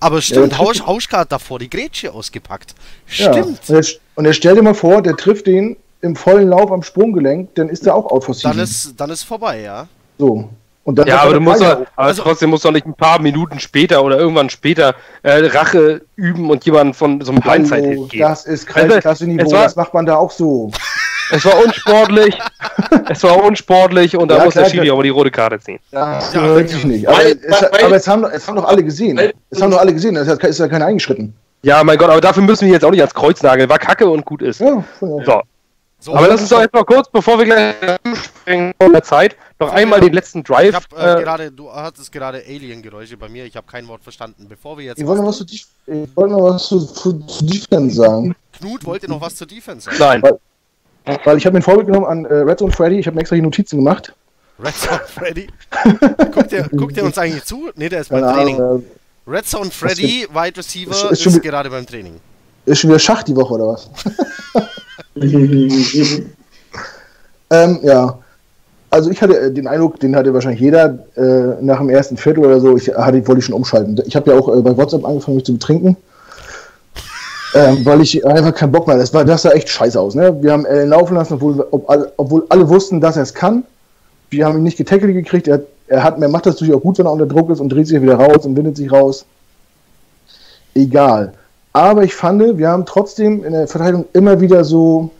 Aber 0.00 0.20
stimmt, 0.20 0.52
der 0.52 0.58
Hausch, 0.58 0.82
Hauschka 0.84 1.18
hat 1.18 1.32
davor 1.32 1.58
die 1.58 1.70
Grätsche 1.70 2.12
ausgepackt. 2.12 2.74
ja. 3.08 3.32
Stimmt. 3.32 3.60
Und 3.68 3.68
jetzt, 3.68 4.00
und 4.16 4.24
jetzt 4.24 4.36
stell 4.36 4.54
dir 4.54 4.62
mal 4.62 4.74
vor, 4.74 5.02
der 5.02 5.16
trifft 5.16 5.46
den 5.46 5.76
im 6.00 6.16
vollen 6.16 6.48
Lauf 6.48 6.70
am 6.70 6.82
Sprunggelenk, 6.82 7.54
dann 7.54 7.68
ist 7.68 7.86
der 7.86 7.94
auch 7.94 8.10
out 8.10 8.24
for 8.24 8.34
season. 8.34 8.52
Dann 8.52 8.60
ist, 8.64 8.94
dann 8.96 9.10
ist 9.10 9.22
vorbei, 9.22 9.60
ja. 9.60 9.86
so. 10.18 10.48
Und 10.84 10.98
dann 10.98 11.06
Ja, 11.06 11.20
aber 11.20 11.30
er 11.30 11.34
du 11.34 11.40
musst 11.40 11.62
doch, 11.62 11.86
aber 11.96 12.14
trotzdem 12.14 12.50
musst 12.50 12.64
du 12.64 12.68
doch 12.68 12.74
nicht 12.74 12.86
ein 12.86 12.92
paar 12.92 13.18
Minuten 13.18 13.58
später 13.58 14.04
oder 14.04 14.18
irgendwann 14.18 14.50
später 14.50 14.94
äh, 15.22 15.46
Rache 15.46 16.02
üben 16.14 16.50
und 16.50 16.64
jemanden 16.66 16.92
von 16.92 17.22
so 17.22 17.32
einem 17.32 17.40
Blindside 17.40 17.88
Hallo, 17.88 18.02
hit 18.02 18.10
geben. 18.10 18.22
das 18.22 18.44
ist 18.44 18.68
Also, 18.68 18.88
Kreisklasse-Niveau, 18.88 19.50
das 19.50 19.76
macht 19.76 19.94
man 19.94 20.04
da 20.04 20.16
auch 20.16 20.30
so. 20.30 20.70
Es 21.30 21.44
war 21.44 21.64
unsportlich, 21.64 22.38
es 23.08 23.22
war 23.22 23.42
unsportlich 23.42 24.16
und 24.16 24.28
da 24.28 24.38
Ja, 24.38 24.44
muss 24.44 24.54
der 24.54 24.62
klar, 24.64 24.70
Schiri 24.70 24.84
klar. 24.86 24.94
aber 24.94 25.02
die 25.02 25.08
rote 25.10 25.30
Karte 25.30 25.58
ziehen. 25.60 25.78
Ja, 25.90 26.20
Ja, 26.32 26.40
hört 26.40 26.68
sich 26.68 26.84
nicht. 26.84 27.08
Aber, 27.08 27.16
weil- 27.18 27.38
es, 27.42 27.62
weil- 27.62 27.84
aber 27.84 27.96
es, 27.96 28.06
haben, 28.08 28.24
es 28.24 28.46
haben 28.46 28.56
doch 28.56 28.64
alle 28.64 28.84
gesehen. 28.84 29.16
weil- 29.16 29.32
Es 29.50 29.60
haben 29.62 29.70
doch 29.70 29.78
alle 29.80 29.92
gesehen, 29.92 30.16
es 30.16 30.28
ist 30.28 30.58
ja 30.58 30.68
keiner 30.68 30.86
eingeschritten. 30.86 31.34
Ja, 31.62 31.82
mein 31.82 31.96
Gott, 31.96 32.10
aber 32.10 32.20
dafür 32.20 32.42
müssen 32.42 32.66
wir 32.66 32.74
jetzt 32.74 32.84
auch 32.84 32.90
nicht 32.90 33.00
ans 33.00 33.14
Kreuz 33.14 33.42
nageln. 33.42 33.68
War 33.70 33.78
kacke 33.78 34.06
und 34.08 34.24
gut 34.24 34.42
ist. 34.42 34.60
Ja. 34.60 34.84
So, 35.00 35.22
So, 35.98 36.14
aber 36.14 36.28
lass 36.28 36.42
uns 36.42 36.50
doch 36.50 36.60
jetzt 36.60 36.74
mal 36.74 36.84
kurz, 36.84 37.08
bevor 37.10 37.38
wir 37.38 37.46
gleich 37.46 37.74
springen 38.22 38.74
von 38.78 38.92
der 38.92 39.02
Zeit, 39.02 39.36
noch 39.58 39.72
einmal 39.72 40.00
den 40.00 40.12
letzten 40.12 40.40
ich 40.40 40.44
Drive. 40.44 40.74
hab, 40.74 40.92
äh, 40.92 41.14
äh, 41.20 41.22
gerade, 41.22 41.50
du 41.50 41.72
hattest 41.72 42.12
gerade 42.12 42.42
Alien-Geräusche 42.46 43.16
bei 43.16 43.30
mir, 43.30 43.46
ich 43.46 43.56
habe 43.56 43.66
kein 43.66 43.88
Wort 43.88 44.02
verstanden. 44.02 44.44
Bevor 44.46 44.76
wir 44.76 44.84
jetzt. 44.84 44.98
Ich 45.00 45.06
wollte 45.06 45.22
noch 45.22 45.28
was 45.30 45.38
zu, 45.38 45.44
ich 45.46 45.66
wollte 46.14 46.34
noch 46.34 46.42
was 46.42 46.66
zu, 46.68 46.80
zu, 46.80 47.20
zu 47.20 47.44
Defense 47.46 47.96
sagen. 47.96 48.36
Knut 48.58 48.84
wollte 48.84 49.08
noch 49.08 49.22
was 49.22 49.34
zur 49.36 49.46
Defense 49.46 49.90
sagen. 49.90 50.20
nein. 50.22 50.32
Weil- 51.04 51.36
ich 51.38 51.44
habe 51.46 51.54
mir 51.54 51.60
ein 51.60 51.62
Vorbild 51.62 51.86
genommen 51.86 52.06
an 52.06 52.24
äh, 52.24 52.34
Red 52.34 52.58
Zone 52.58 52.72
Freddy, 52.72 52.98
ich 52.98 53.06
habe 53.06 53.14
mir 53.14 53.20
extra 53.20 53.34
hier 53.36 53.42
Notizen 53.44 53.76
gemacht. 53.76 54.14
Red 54.58 54.74
Zone 54.74 55.00
Freddy. 55.06 55.46
guckt, 56.32 56.52
der, 56.52 56.68
guckt 56.68 56.96
der 56.96 57.04
uns 57.04 57.18
eigentlich 57.18 57.44
zu? 57.44 57.70
Ne, 57.76 57.88
der 57.88 58.00
ist 58.02 58.10
beim 58.10 58.22
Keine 58.22 58.34
Training. 58.34 58.54
Ahnung, 58.56 58.84
Red 59.26 59.46
Zone 59.46 59.70
Freddy, 59.70 60.26
Wide 60.32 60.56
Receiver, 60.56 60.90
Ist- 61.10 61.26
ist, 61.26 61.26
ist 61.26 61.42
gerade 61.42 61.70
beim 61.70 61.86
Training. 61.86 62.14
äh, 62.66 62.70
ist 62.70 62.80
schon 62.80 62.90
wieder 62.90 62.98
Schach 62.98 63.22
die 63.22 63.34
Woche 63.36 63.54
oder 63.54 63.66
was? 63.68 63.88
Ähm, 67.50 67.78
ja. 67.82 68.18
Also 68.90 69.10
ich 69.10 69.20
hatte 69.20 69.38
äh, 69.38 69.52
den 69.52 69.66
Eindruck, 69.66 70.00
den 70.00 70.14
hatte 70.16 70.32
wahrscheinlich 70.32 70.60
jeder 70.60 70.98
äh, 71.16 71.62
nach 71.62 71.78
dem 71.78 71.90
ersten 71.90 72.16
Viertel 72.16 72.44
oder 72.44 72.60
so, 72.60 72.76
ich 72.76 72.88
hatte, 72.88 73.26
wollte 73.26 73.40
ich 73.40 73.44
schon 73.44 73.54
umschalten. 73.54 74.00
Ich 74.06 74.16
habe 74.16 74.30
ja 74.30 74.38
auch 74.38 74.48
äh, 74.56 74.60
bei 74.60 74.76
WhatsApp 74.76 75.04
angefangen, 75.04 75.36
mich 75.36 75.44
zu 75.44 75.52
betrinken. 75.52 75.96
Ähm, 77.54 77.84
weil 77.86 78.00
ich 78.00 78.26
einfach 78.26 78.54
keinen 78.54 78.72
Bock 78.72 78.86
mehr 78.86 78.94
hatte. 78.96 79.02
Das, 79.04 79.14
war, 79.14 79.24
das 79.24 79.42
sah 79.42 79.50
echt 79.50 79.68
scheiße 79.68 80.00
aus. 80.00 80.14
Ne? 80.14 80.36
Wir 80.42 80.52
haben 80.52 80.66
Allen 80.66 80.88
laufen 80.88 81.14
lassen, 81.14 81.34
obwohl, 81.34 81.64
ob, 81.70 81.88
alle- 81.88 82.12
obwohl 82.16 82.44
alle 82.48 82.68
wussten, 82.68 83.00
dass 83.00 83.16
er 83.16 83.22
es 83.22 83.32
kann. 83.32 83.64
Wir 84.30 84.44
haben 84.46 84.56
ihn 84.58 84.64
nicht 84.64 84.76
getackelt 84.76 85.14
gekriegt. 85.14 85.46
Er, 85.46 85.60
er, 85.86 86.02
hat, 86.02 86.20
er 86.20 86.28
macht 86.28 86.46
das 86.46 86.54
natürlich 86.56 86.74
auch 86.74 86.80
gut, 86.82 86.98
wenn 86.98 87.06
er 87.06 87.12
unter 87.12 87.26
Druck 87.26 87.50
ist 87.50 87.60
und 87.60 87.68
dreht 87.68 87.86
sich 87.86 88.00
wieder 88.02 88.16
raus 88.16 88.44
und 88.44 88.56
windet 88.56 88.76
sich 88.76 88.90
raus. 88.90 89.24
Egal. 90.74 91.32
Aber 91.72 92.02
ich 92.02 92.14
fand, 92.14 92.58
wir 92.58 92.68
haben 92.68 92.86
trotzdem 92.86 93.44
in 93.44 93.52
der 93.52 93.68
Verteidigung 93.68 94.06
immer 94.12 94.40
wieder 94.40 94.64
so 94.64 95.10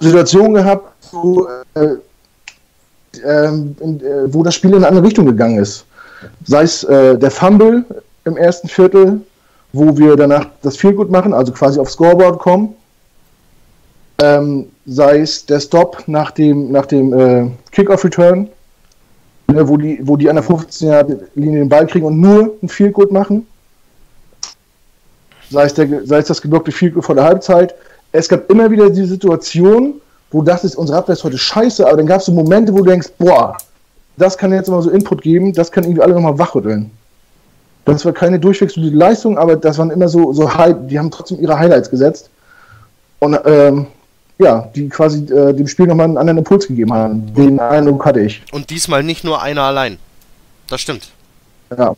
Situationen 0.00 0.54
gehabt, 0.54 0.92
wo, 1.12 1.46
äh, 1.74 1.96
ähm, 3.24 3.76
in, 3.80 4.00
äh, 4.00 4.32
wo 4.32 4.42
das 4.42 4.54
Spiel 4.54 4.70
in 4.70 4.76
eine 4.76 4.88
andere 4.88 5.04
Richtung 5.04 5.26
gegangen 5.26 5.58
ist. 5.58 5.84
Sei 6.46 6.62
es 6.62 6.84
äh, 6.84 7.18
der 7.18 7.30
Fumble 7.30 7.84
im 8.24 8.36
ersten 8.36 8.68
Viertel, 8.68 9.20
wo 9.72 9.96
wir 9.96 10.16
danach 10.16 10.46
das 10.62 10.76
Feelgood 10.76 11.10
machen, 11.10 11.34
also 11.34 11.52
quasi 11.52 11.78
aufs 11.78 11.92
Scoreboard 11.92 12.38
kommen. 12.38 12.74
Ähm, 14.20 14.66
sei 14.86 15.20
es 15.20 15.46
der 15.46 15.60
Stop 15.60 16.02
nach 16.06 16.32
dem, 16.32 16.72
nach 16.72 16.86
dem 16.86 17.12
äh, 17.12 17.50
Kickoff-Return, 17.70 18.48
ne, 19.46 19.68
wo, 19.68 19.76
die, 19.76 20.00
wo 20.02 20.16
die 20.16 20.28
an 20.28 20.36
der 20.36 20.44
15-Linie 20.44 21.60
den 21.60 21.68
Ball 21.68 21.86
kriegen 21.86 22.06
und 22.06 22.20
nur 22.20 22.54
ein 22.62 22.68
Feelgood 22.68 23.12
machen. 23.12 23.46
Sei 25.50 25.64
es, 25.64 25.74
der, 25.74 26.06
sei 26.06 26.18
es 26.18 26.26
das 26.26 26.42
geblockte 26.42 26.72
Feelgood 26.72 27.04
vor 27.04 27.14
der 27.14 27.24
Halbzeit. 27.24 27.74
Es 28.10 28.28
gab 28.28 28.50
immer 28.50 28.70
wieder 28.70 28.90
die 28.90 29.04
Situation, 29.04 30.00
wo 30.30 30.40
du 30.40 30.46
dachtest, 30.46 30.76
unsere 30.76 30.98
Abwehr 30.98 31.12
ist 31.12 31.24
heute 31.24 31.38
scheiße, 31.38 31.86
aber 31.86 31.98
dann 31.98 32.06
gab 32.06 32.20
es 32.20 32.26
so 32.26 32.32
Momente, 32.32 32.72
wo 32.72 32.78
du 32.78 32.90
denkst, 32.90 33.10
boah, 33.18 33.56
das 34.16 34.36
kann 34.36 34.52
jetzt 34.52 34.68
mal 34.68 34.82
so 34.82 34.90
Input 34.90 35.22
geben, 35.22 35.52
das 35.52 35.70
kann 35.70 35.84
irgendwie 35.84 36.02
alle 36.02 36.14
nochmal 36.14 36.38
wachrütteln. 36.38 36.90
Das 37.88 38.04
war 38.04 38.12
keine 38.12 38.38
durchwechselte 38.38 38.94
Leistung, 38.94 39.38
aber 39.38 39.56
das 39.56 39.78
waren 39.78 39.90
immer 39.90 40.08
so, 40.08 40.32
so 40.32 40.52
High, 40.52 40.76
die 40.86 40.98
haben 40.98 41.10
trotzdem 41.10 41.40
ihre 41.40 41.58
Highlights 41.58 41.90
gesetzt. 41.90 42.30
Und 43.18 43.38
ähm, 43.44 43.86
ja, 44.38 44.70
die 44.74 44.88
quasi 44.88 45.24
äh, 45.32 45.52
dem 45.52 45.66
Spiel 45.66 45.86
nochmal 45.86 46.04
einen 46.04 46.18
anderen 46.18 46.38
Impuls 46.38 46.68
gegeben 46.68 46.92
haben. 46.92 47.34
Den 47.34 47.58
Eindruck 47.58 48.04
hatte 48.04 48.20
ich. 48.20 48.42
Und 48.52 48.70
diesmal 48.70 49.02
nicht 49.02 49.24
nur 49.24 49.42
einer 49.42 49.62
allein. 49.62 49.98
Das 50.68 50.80
stimmt. 50.80 51.08
Ja. 51.76 51.94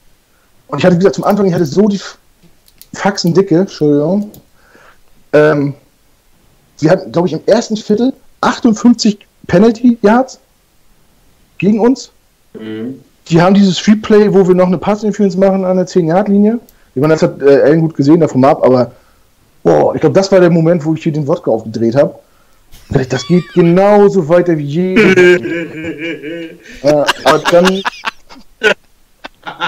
Und 0.68 0.78
ich 0.78 0.84
hatte, 0.84 0.94
wie 0.94 0.98
gesagt, 0.98 1.16
zum 1.16 1.24
Anfang, 1.24 1.46
ich 1.46 1.54
hatte 1.54 1.66
so 1.66 1.88
die 1.88 2.00
Faxen 2.94 3.34
dicke, 3.34 3.58
Entschuldigung. 3.58 4.30
Ähm, 5.32 5.74
wir 6.78 6.90
hatten, 6.90 7.12
glaube 7.12 7.28
ich, 7.28 7.34
im 7.34 7.42
ersten 7.46 7.76
Viertel 7.76 8.12
58 8.40 9.18
Penalty 9.46 9.98
Yards 10.02 10.38
gegen 11.58 11.80
uns. 11.80 12.10
Mhm. 12.54 13.00
Die 13.30 13.40
haben 13.40 13.54
dieses 13.54 13.78
Free 13.78 13.94
Play, 13.94 14.32
wo 14.34 14.46
wir 14.46 14.54
noch 14.54 14.66
eine 14.66 14.78
Pass-Interference 14.78 15.36
machen 15.36 15.64
an 15.64 15.76
der 15.76 15.86
10-Yard-Linie. 15.86 16.58
Ich 16.94 17.00
meine, 17.00 17.14
das 17.14 17.22
hat 17.22 17.40
äh, 17.40 17.60
Ellen 17.60 17.80
gut 17.80 17.94
gesehen 17.94 18.18
davon 18.18 18.44
ab, 18.44 18.64
aber 18.64 18.90
boah, 19.62 19.94
ich 19.94 20.00
glaube, 20.00 20.14
das 20.14 20.30
war 20.32 20.40
der 20.40 20.50
Moment, 20.50 20.84
wo 20.84 20.94
ich 20.94 21.02
hier 21.04 21.12
den 21.12 21.26
Wodka 21.26 21.50
aufgedreht 21.50 21.94
habe. 21.94 22.16
Das 23.08 23.26
geht 23.26 23.44
genauso 23.54 24.28
weiter 24.28 24.58
wie 24.58 24.64
je. 24.64 24.94
äh, 24.94 26.56
aber 26.82 27.42
dann. 27.50 27.82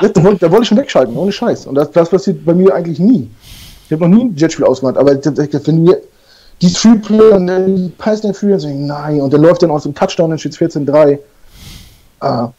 da, 0.00 0.24
wollte, 0.24 0.48
ich 0.62 0.68
schon 0.68 0.78
wegschalten, 0.78 1.16
ohne 1.16 1.30
Scheiß. 1.30 1.66
Und 1.66 1.76
das, 1.76 1.90
das 1.92 2.10
passiert 2.10 2.44
bei 2.44 2.54
mir 2.54 2.74
eigentlich 2.74 2.98
nie. 2.98 3.30
Ich 3.86 3.92
habe 3.92 4.08
noch 4.08 4.16
nie 4.16 4.24
ein 4.24 4.36
Jetspiel 4.36 4.64
ausgemacht, 4.64 4.96
aber 4.96 5.12
wenn 5.12 5.86
du 5.86 5.96
die 6.60 6.68
Free-Play 6.68 7.30
und 7.30 7.46
dann 7.46 7.76
die 7.76 7.88
Pass 7.96 8.24
und 8.24 8.86
nein, 8.86 9.20
und 9.20 9.32
der 9.32 9.40
läuft 9.40 9.62
dann 9.62 9.70
aus 9.70 9.84
dem 9.84 9.94
Touchdown, 9.94 10.30
dann 10.30 10.38
steht 10.38 10.52
es 10.52 10.58
14-3. 10.58 11.18
Ah. 12.20 12.50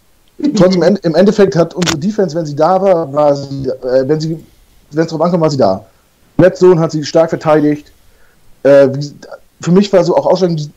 Trotzdem, 0.55 0.81
im 0.81 1.15
Endeffekt 1.15 1.55
hat 1.55 1.73
unsere 1.73 1.97
Defense, 1.97 2.35
wenn 2.35 2.45
sie 2.45 2.55
da 2.55 2.81
war, 2.81 3.11
war 3.13 3.35
sie, 3.35 3.67
äh, 3.67 4.07
wenn 4.07 4.19
sie, 4.19 4.43
wenn 4.91 5.05
es 5.05 5.11
drauf 5.11 5.21
ankommt, 5.21 5.41
war 5.41 5.49
sie 5.49 5.57
da. 5.57 5.85
Red 6.39 6.59
hat 6.79 6.91
sie 6.91 7.03
stark 7.05 7.29
verteidigt. 7.29 7.91
Äh, 8.63 8.89
für 9.61 9.71
mich 9.71 9.91
war 9.93 10.03
so 10.03 10.15
auch 10.15 10.25
ausschlagend 10.25 10.69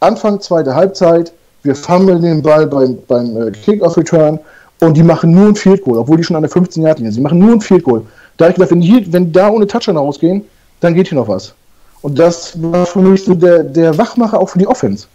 Anfang 0.00 0.40
zweite 0.40 0.74
Halbzeit. 0.74 1.32
Wir 1.62 1.74
fummeln 1.74 2.22
den 2.22 2.42
Ball 2.42 2.66
beim, 2.66 2.98
beim 3.08 3.48
äh, 3.48 3.50
Kick-Off-Return 3.50 4.38
und 4.80 4.96
die 4.96 5.02
machen 5.02 5.30
nur 5.32 5.48
ein 5.48 5.56
Field 5.56 5.82
Goal, 5.82 5.98
obwohl 5.98 6.16
die 6.16 6.24
schon 6.24 6.36
an 6.36 6.42
der 6.42 6.50
15 6.50 6.82
Yard 6.82 6.98
linie 6.98 7.12
sind. 7.12 7.16
Sie 7.16 7.22
machen 7.22 7.38
nur 7.38 7.52
ein 7.52 7.60
Field 7.60 7.84
Goal. 7.84 8.02
Da 8.36 8.44
habe 8.44 8.52
ich 8.52 8.56
gedacht, 8.56 8.70
wenn 8.70 8.80
hier, 8.80 9.12
wenn 9.12 9.32
da 9.32 9.50
ohne 9.50 9.66
Touchdown 9.66 9.96
rausgehen, 9.96 10.44
dann 10.80 10.94
geht 10.94 11.08
hier 11.08 11.18
noch 11.18 11.28
was. 11.28 11.54
Und 12.00 12.18
das 12.18 12.60
war 12.62 12.86
für 12.86 13.00
mich 13.00 13.24
so 13.24 13.34
der, 13.34 13.62
der 13.62 13.96
Wachmacher 13.98 14.40
auch 14.40 14.48
für 14.48 14.58
die 14.58 14.66
Offense. 14.66 15.06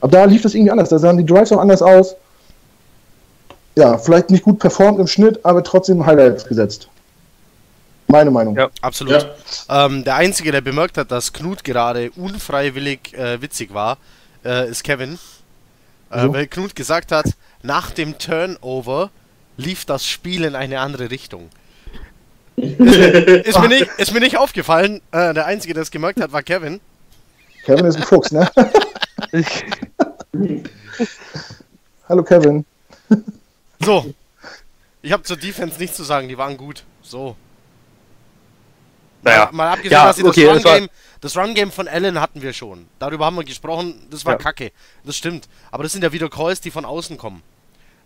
Aber 0.00 0.10
da 0.10 0.24
lief 0.24 0.42
das 0.42 0.54
irgendwie 0.54 0.70
anders. 0.70 0.90
Da 0.90 0.98
sahen 0.98 1.16
die 1.16 1.24
Drives 1.24 1.50
auch 1.52 1.60
anders 1.60 1.80
aus. 1.80 2.14
Ja, 3.76 3.98
vielleicht 3.98 4.30
nicht 4.30 4.44
gut 4.44 4.58
performt 4.60 5.00
im 5.00 5.06
Schnitt, 5.06 5.44
aber 5.44 5.62
trotzdem 5.64 6.06
Highlights 6.06 6.44
gesetzt. 6.44 6.88
Meine 8.06 8.30
Meinung. 8.30 8.56
Ja, 8.56 8.70
absolut. 8.80 9.26
Ja. 9.68 9.86
Ähm, 9.86 10.04
der 10.04 10.16
Einzige, 10.16 10.52
der 10.52 10.60
bemerkt 10.60 10.98
hat, 10.98 11.10
dass 11.10 11.32
Knut 11.32 11.64
gerade 11.64 12.10
unfreiwillig 12.12 13.14
äh, 13.14 13.40
witzig 13.42 13.74
war, 13.74 13.98
äh, 14.44 14.70
ist 14.70 14.84
Kevin. 14.84 15.18
Äh, 16.10 16.22
so. 16.22 16.32
Weil 16.32 16.46
Knut 16.46 16.76
gesagt 16.76 17.10
hat, 17.10 17.26
nach 17.62 17.90
dem 17.90 18.18
Turnover 18.18 19.10
lief 19.56 19.84
das 19.84 20.06
Spiel 20.06 20.44
in 20.44 20.54
eine 20.54 20.80
andere 20.80 21.10
Richtung. 21.10 21.48
ist, 22.56 22.78
ist, 22.78 23.58
mir 23.58 23.68
nicht, 23.68 23.88
ist 23.96 24.12
mir 24.12 24.20
nicht 24.20 24.36
aufgefallen. 24.36 25.00
Äh, 25.10 25.34
der 25.34 25.46
Einzige, 25.46 25.74
der 25.74 25.82
es 25.82 25.90
gemerkt 25.90 26.20
hat, 26.20 26.30
war 26.30 26.42
Kevin. 26.42 26.80
Kevin 27.64 27.86
ist 27.86 27.96
ein 27.96 28.02
Fuchs, 28.02 28.30
ne? 28.30 28.48
Hallo 32.08 32.22
Kevin. 32.22 32.64
So. 33.84 34.14
Ich 35.02 35.12
habe 35.12 35.22
zur 35.22 35.36
Defense 35.36 35.78
nichts 35.78 35.96
zu 35.96 36.04
sagen, 36.04 36.28
die 36.28 36.38
waren 36.38 36.56
gut. 36.56 36.84
So. 37.02 37.36
Naja. 39.22 39.46
Mal, 39.46 39.52
mal 39.52 39.68
abgesehen, 39.70 39.92
ja, 39.92 40.06
dass 40.06 40.16
sie 40.16 40.24
okay, 40.24 40.46
das 40.46 40.64
Run-Game 40.64 40.88
das 41.24 41.38
Run-Game 41.38 41.72
von 41.72 41.88
Allen 41.88 42.20
hatten 42.20 42.42
wir 42.42 42.52
schon. 42.52 42.86
Darüber 42.98 43.24
haben 43.24 43.36
wir 43.36 43.44
gesprochen, 43.44 43.94
das 44.10 44.26
war 44.26 44.34
ja. 44.34 44.38
kacke. 44.38 44.72
Das 45.04 45.16
stimmt. 45.16 45.48
Aber 45.70 45.82
das 45.82 45.92
sind 45.92 46.04
ja 46.04 46.12
wieder 46.12 46.28
Calls, 46.28 46.60
die 46.60 46.70
von 46.70 46.84
außen 46.84 47.16
kommen. 47.16 47.42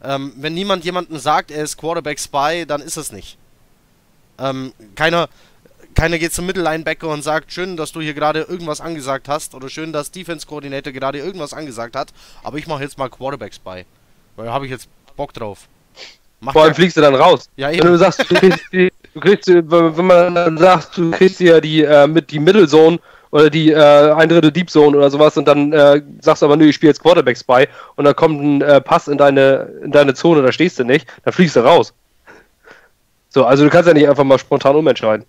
Ähm, 0.05 0.35
wenn 0.37 0.55
niemand 0.55 0.85
jemandem 0.85 1.19
sagt, 1.19 1.51
er 1.51 1.65
ist 1.65 1.77
Quarterback 1.77 2.21
Spy, 2.21 2.65
dann 2.65 2.81
ist 2.81 2.97
es 2.97 3.11
nicht. 3.11 3.37
Ähm, 4.39 4.73
keiner, 4.95 5.29
keiner 5.97 6.21
geht 6.21 6.33
zum 6.33 6.47
Mittellinebacker 6.47 7.09
und 7.09 7.23
sagt, 7.23 7.53
schön, 7.53 7.77
dass 7.77 7.91
du 7.91 8.01
hier 8.01 8.15
gerade 8.15 8.43
irgendwas 8.43 8.81
angesagt 8.81 9.29
hast 9.29 9.57
oder 9.57 9.69
schön, 9.69 9.93
dass 9.93 10.13
Defense 10.13 10.47
Coordinator 10.47 10.93
gerade 10.93 11.19
irgendwas 11.19 11.53
angesagt 11.53 11.97
hat, 11.97 12.13
aber 12.45 12.59
ich 12.59 12.69
mache 12.69 12.85
jetzt 12.85 12.99
mal 12.99 13.11
Quarterback 13.11 13.53
Spy. 13.53 13.85
Weil 14.37 14.53
habe 14.53 14.67
ich 14.67 14.71
jetzt 14.71 14.89
Bock 15.19 15.35
drauf. 15.35 15.69
Macht 16.41 16.55
Vor 16.55 16.63
allem 16.63 16.75
fliegst 16.75 16.97
du 16.97 17.01
dann 17.01 17.17
raus. 17.17 17.51
Ja, 17.57 17.71
eben. 17.71 17.83
Wenn 17.83 17.93
du 17.93 17.99
sagst, 17.99 18.21
du 18.21 18.35
kriegst, 18.35 18.61
die, 18.73 18.93
du 19.13 19.21
kriegst 19.21 19.49
wenn 19.49 20.07
man 20.07 20.35
dann 20.35 20.57
sagt, 20.57 20.97
du 20.97 21.11
kriegst 21.11 21.41
ja 21.41 21.61
die 21.61 21.83
äh, 21.83 22.07
mit 22.07 22.31
die 22.31 22.39
Middle 22.39 22.69
Zone 22.69 23.01
oder 23.33 23.51
die 23.51 23.73
äh, 23.73 24.13
ein 24.13 24.29
Drittel 24.29 24.53
Deep 24.53 24.71
Zone 24.71 24.97
oder 24.97 25.11
sowas 25.11 25.37
und 25.37 25.47
dann 25.47 25.73
äh, 25.73 26.01
sagst 26.21 26.43
du 26.43 26.47
aber, 26.47 26.57
nö, 26.57 26.69
ich 26.69 26.77
spiele 26.77 26.91
jetzt 26.91 27.03
Quarterback 27.03 27.37
Spy 27.37 27.67
und 27.97 28.05
dann 28.05 28.15
kommt 28.15 28.41
ein 28.41 28.63
äh, 28.63 28.81
Pass 28.81 29.09
in 29.09 29.19
deine, 29.19 29.69
in 29.83 29.91
deine 29.91 30.15
Zone, 30.15 30.41
da 30.43 30.53
stehst 30.53 30.79
du 30.79 30.85
nicht, 30.85 31.07
dann 31.25 31.35
fliegst 31.35 31.57
du 31.57 31.61
raus. 31.61 31.93
So, 33.29 33.45
also 33.45 33.65
du 33.65 33.71
kannst 33.71 33.89
ja 33.89 33.95
nicht 33.95 34.09
einfach 34.09 34.25
mal 34.25 34.39
spontan 34.39 34.77
umentscheiden. 34.77 35.27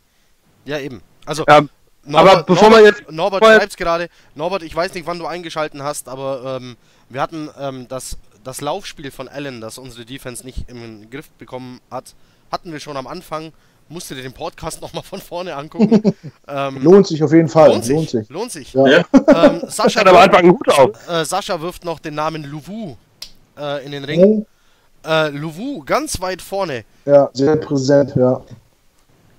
Ja, 0.65 0.77
eben. 0.77 1.01
Also, 1.25 1.43
ähm, 1.47 1.69
Norbert, 2.05 2.33
aber 2.33 2.43
bevor 2.43 2.69
Norbert, 2.69 2.83
man 2.83 2.93
jetzt. 2.93 3.11
Norbert 3.11 3.43
schreibt's 3.43 3.77
gerade. 3.77 4.09
Norbert, 4.35 4.63
ich 4.63 4.75
weiß 4.75 4.93
nicht, 4.93 5.05
wann 5.07 5.19
du 5.19 5.25
eingeschalten 5.25 5.83
hast, 5.83 6.07
aber 6.07 6.59
ähm, 6.61 6.77
wir 7.09 7.21
hatten 7.21 7.49
ähm, 7.59 7.87
das 7.87 8.17
das 8.43 8.61
Laufspiel 8.61 9.11
von 9.11 9.27
Allen, 9.27 9.61
das 9.61 9.77
unsere 9.77 10.05
Defense 10.05 10.45
nicht 10.45 10.69
im 10.69 11.09
Griff 11.09 11.29
bekommen 11.31 11.79
hat, 11.91 12.15
hatten 12.51 12.71
wir 12.71 12.79
schon 12.79 12.97
am 12.97 13.07
Anfang. 13.07 13.51
Musst 13.91 14.11
du 14.11 14.15
dir 14.15 14.21
den 14.21 14.33
Podcast 14.33 14.81
nochmal 14.83 15.03
von 15.03 15.19
vorne 15.19 15.55
angucken. 15.55 16.13
ähm, 16.47 16.81
lohnt 16.81 17.07
sich 17.07 17.23
auf 17.23 17.33
jeden 17.33 17.49
Fall. 17.49 17.69
Lohnt 17.69 17.85
sich. 17.85 17.95
Lohnt 17.95 18.09
sich. 18.09 18.29
Lohnt 18.29 18.51
sich. 18.51 18.73
Ja. 18.73 18.85
Ähm, 18.85 19.61
Sascha, 19.67 20.01
auf. 20.01 21.09
Äh, 21.09 21.25
Sascha 21.25 21.59
wirft 21.59 21.85
noch 21.85 21.99
den 21.99 22.15
Namen 22.15 22.43
Louvu 22.43 22.95
äh, 23.57 23.85
in 23.85 23.91
den 23.91 24.03
Ring. 24.03 24.45
Oh. 25.03 25.07
Äh, 25.07 25.29
Louvu, 25.29 25.83
ganz 25.85 26.19
weit 26.21 26.41
vorne. 26.41 26.83
Ja, 27.05 27.29
sehr 27.33 27.55
präsent, 27.55 28.13
ja. 28.15 28.41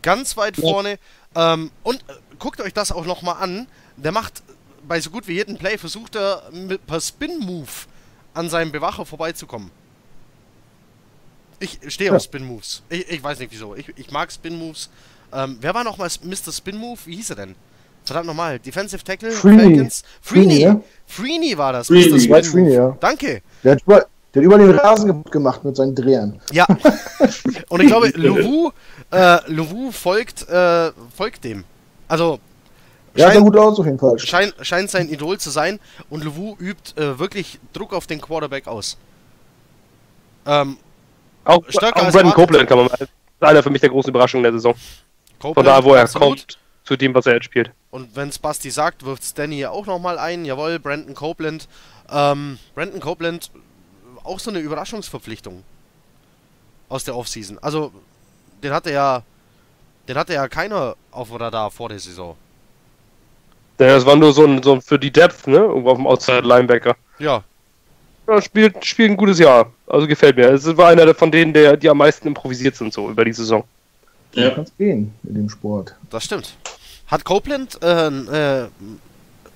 Ganz 0.02 0.36
weit 0.36 0.56
ja. 0.56 0.68
vorne. 0.68 0.98
Ähm, 1.36 1.70
und 1.82 1.96
äh, 1.96 2.14
guckt 2.38 2.60
euch 2.60 2.72
das 2.72 2.90
auch 2.90 3.06
nochmal 3.06 3.36
an. 3.40 3.66
Der 3.96 4.12
macht 4.12 4.42
bei 4.88 5.00
so 5.00 5.10
gut 5.10 5.28
wie 5.28 5.34
jedem 5.34 5.56
Play, 5.56 5.78
versucht 5.78 6.16
er 6.16 6.42
mit, 6.52 6.84
per 6.86 7.00
Spin-Move 7.00 7.68
an 8.34 8.48
seinem 8.48 8.72
Bewacher 8.72 9.04
vorbeizukommen. 9.04 9.70
Ich 11.58 11.78
stehe 11.88 12.10
ja. 12.10 12.16
auf 12.16 12.22
Spin 12.22 12.44
Moves. 12.44 12.82
Ich, 12.88 13.08
ich, 13.10 13.22
weiß 13.22 13.38
nicht 13.38 13.52
wieso. 13.52 13.74
Ich, 13.74 13.92
ich 13.96 14.10
mag 14.10 14.32
Spin 14.32 14.58
Moves. 14.58 14.88
Ähm, 15.32 15.58
wer 15.60 15.74
war 15.74 15.84
nochmal 15.84 16.08
Mr. 16.22 16.52
Spin 16.52 16.76
Move? 16.76 16.98
Wie 17.04 17.16
hieß 17.16 17.30
er 17.30 17.36
denn? 17.36 17.54
Verdammt 18.04 18.26
nochmal. 18.26 18.58
Defensive 18.58 19.04
Tackle? 19.04 19.30
Freeney. 19.30 19.74
Falcons? 19.74 20.04
Freeney. 20.22 20.60
Ja? 20.60 20.80
Freeney 21.06 21.56
war 21.58 21.74
das. 21.74 21.88
Freeney. 21.88 22.12
Mr. 22.12 22.20
Spin 22.20 22.44
Freeney, 22.44 22.74
ja. 22.74 22.96
Danke. 22.98 23.42
Der 23.62 23.72
hat, 23.72 23.82
über, 23.82 24.06
der 24.34 24.42
hat 24.42 24.46
über 24.46 24.58
den 24.58 24.70
Rasen 24.70 25.24
gemacht 25.24 25.62
mit 25.62 25.76
seinen 25.76 25.94
Drehern. 25.94 26.40
Ja. 26.50 26.66
Und 27.68 27.82
ich 27.82 27.88
glaube, 27.88 28.08
Louvu, 28.14 28.70
äh, 29.10 29.92
folgt, 29.92 30.48
äh, 30.48 30.92
folgt 31.14 31.44
dem. 31.44 31.64
Also, 32.08 32.40
ja, 33.20 33.32
sah 33.32 33.40
gut 33.40 33.56
aus 33.56 33.78
auf 33.78 33.86
jeden 33.86 33.98
Fall. 33.98 34.18
Schein, 34.18 34.52
scheint 34.62 34.90
sein 34.90 35.08
Idol 35.08 35.38
zu 35.38 35.50
sein 35.50 35.80
und 36.08 36.24
Lewu 36.24 36.56
übt 36.58 37.00
äh, 37.00 37.18
wirklich 37.18 37.58
Druck 37.72 37.92
auf 37.92 38.06
den 38.06 38.20
Quarterback 38.20 38.66
aus. 38.66 38.96
Ähm, 40.46 40.78
auch 41.44 41.62
stärker 41.68 42.06
auch 42.06 42.12
Brandon 42.12 42.32
Copeland 42.32 42.68
kann 42.68 42.78
man 42.78 42.86
mal. 42.88 42.98
ist 43.00 43.10
einer 43.40 43.62
für 43.62 43.70
mich 43.70 43.80
der 43.80 43.90
großen 43.90 44.10
Überraschungen 44.10 44.42
der 44.42 44.52
Saison. 44.52 44.74
Copeland, 45.38 45.54
Von 45.54 45.64
da, 45.64 45.84
wo 45.84 45.94
er 45.94 46.02
absolut. 46.02 46.28
kommt, 46.28 46.58
zu 46.84 46.96
dem, 46.96 47.14
was 47.14 47.26
er 47.26 47.34
jetzt 47.34 47.44
spielt. 47.44 47.70
Und 47.90 48.14
wenn 48.14 48.30
Basti 48.42 48.70
sagt, 48.70 49.04
wirft 49.04 49.24
Stanny 49.24 49.64
auch 49.66 49.86
nochmal 49.86 50.18
ein. 50.18 50.44
Jawohl, 50.44 50.78
Brandon 50.78 51.14
Copeland. 51.14 51.68
Ähm, 52.10 52.58
Brandon 52.74 53.00
Copeland, 53.00 53.50
auch 54.22 54.38
so 54.38 54.50
eine 54.50 54.60
Überraschungsverpflichtung 54.60 55.62
aus 56.88 57.04
der 57.04 57.16
Offseason. 57.16 57.58
Also, 57.60 57.92
den 58.62 58.72
hat 58.72 58.86
er 58.86 58.92
ja 58.92 59.22
Den 60.08 60.16
hatte 60.16 60.34
ja 60.34 60.48
keiner 60.48 60.96
auf 61.10 61.28
dem 61.28 61.36
Radar 61.36 61.70
vor 61.70 61.88
der 61.88 61.98
Saison. 61.98 62.36
Das 63.86 64.04
war 64.06 64.16
nur 64.16 64.32
so 64.32 64.44
ein, 64.44 64.62
so 64.62 64.74
ein 64.74 64.82
für 64.82 64.98
die 64.98 65.10
Depth, 65.10 65.46
ne? 65.46 65.56
Irgendwo 65.58 65.90
auf 65.90 65.96
dem 65.98 66.06
Outside 66.06 66.40
Linebacker. 66.46 66.96
Ja, 67.18 67.42
Ja, 68.28 68.40
spielt, 68.42 68.84
spielt 68.84 69.10
ein 69.12 69.16
gutes 69.16 69.38
Jahr. 69.38 69.72
Also 69.86 70.06
gefällt 70.06 70.36
mir. 70.36 70.50
Es 70.50 70.64
war 70.76 70.88
einer 70.88 71.14
von 71.14 71.30
denen, 71.32 71.52
der, 71.52 71.76
die 71.76 71.88
am 71.88 71.98
meisten 71.98 72.28
improvisiert 72.28 72.76
sind, 72.76 72.92
so 72.92 73.10
über 73.10 73.24
die 73.24 73.32
Saison. 73.32 73.64
Ja. 74.34 74.44
Ja. 74.44 74.50
Kann 74.50 74.64
es 74.64 74.72
gehen 74.76 75.12
in 75.24 75.34
dem 75.34 75.48
Sport. 75.48 75.94
das 76.10 76.24
stimmt. 76.24 76.54
Hat 77.08 77.24
Copeland 77.24 77.78
äh, 77.82 77.86
einen 77.86 78.28
äh, 78.28 78.66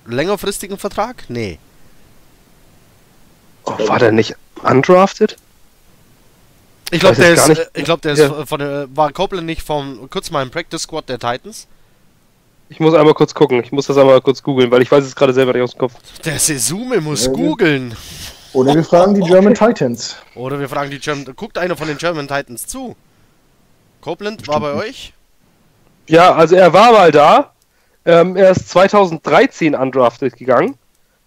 längerfristigen 0.07 0.77
Vertrag? 0.77 1.23
Nee. 1.29 1.57
Oh, 3.63 3.73
war 3.87 3.99
der 3.99 4.11
nicht 4.11 4.35
undrafted? 4.61 5.37
Ich 6.91 6.99
glaube, 6.99 7.15
der 7.15 7.33
ist, 7.33 7.39
gar 7.39 7.49
nicht. 7.49 7.61
äh, 7.61 7.67
ich 7.75 7.83
glaube, 7.85 8.01
der 8.01 8.13
ist 8.13 8.19
Ja. 8.19 8.45
von 8.45 8.59
der, 8.59 8.87
war 8.95 9.11
Copeland 9.11 9.45
nicht 9.45 9.61
vom, 9.63 10.09
kurz 10.09 10.29
mal 10.31 10.43
im 10.43 10.51
Practice 10.51 10.81
Squad 10.83 11.09
der 11.09 11.17
Titans? 11.19 11.67
Ich 12.69 12.79
muss 12.79 12.93
einmal 12.93 13.13
kurz 13.13 13.33
gucken. 13.33 13.61
Ich 13.63 13.71
muss 13.71 13.87
das 13.87 13.97
einmal 13.97 14.19
kurz 14.21 14.41
googeln, 14.41 14.71
weil 14.71 14.81
ich 14.81 14.91
weiß 14.91 15.03
es 15.03 15.15
gerade 15.15 15.33
selber 15.33 15.53
nicht 15.53 15.61
aus 15.61 15.73
dem 15.73 15.79
Kopf. 15.79 15.93
Der 16.23 16.39
Sesume 16.39 16.99
muss 16.99 17.25
Ja, 17.27 17.31
googeln. 17.31 17.95
Oder 18.53 18.73
wir 18.73 18.83
fragen 18.83 19.13
die 19.13 19.21
German 19.21 19.53
Titans. 19.53 20.15
Oder 20.33 20.59
wir 20.59 20.69
fragen 20.69 20.89
die 20.89 20.99
German, 20.99 21.25
guckt 21.35 21.57
einer 21.57 21.75
von 21.75 21.87
den 21.87 21.97
German 21.97 22.27
Titans 22.27 22.65
zu. 22.65 22.95
Copeland 24.01 24.47
war 24.47 24.59
bei 24.59 24.73
euch? 24.73 25.13
Ja, 26.07 26.33
also 26.33 26.55
er 26.55 26.71
war 26.73 26.91
mal 26.91 27.11
da. 27.11 27.51
Ähm, 28.05 28.35
er 28.35 28.51
ist 28.51 28.69
2013 28.69 29.75
undrafted 29.75 30.37
gegangen. 30.37 30.75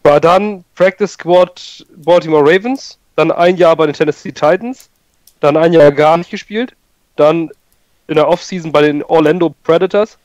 War 0.04 0.20
dann 0.20 0.64
Practice 0.74 1.12
Squad 1.12 1.84
Baltimore 1.96 2.42
Ravens. 2.42 2.98
Dann 3.16 3.32
ein 3.32 3.56
Jahr 3.56 3.76
bei 3.76 3.86
den 3.86 3.94
Tennessee 3.94 4.32
Titans. 4.32 4.88
Dann 5.40 5.56
ein 5.56 5.72
Jahr 5.72 5.90
gar 5.92 6.16
nicht 6.16 6.30
gespielt. 6.30 6.74
Dann 7.16 7.50
in 8.06 8.14
der 8.14 8.28
Offseason 8.28 8.72
bei 8.72 8.82
den 8.82 9.02
Orlando 9.02 9.54
Predators. 9.64 10.18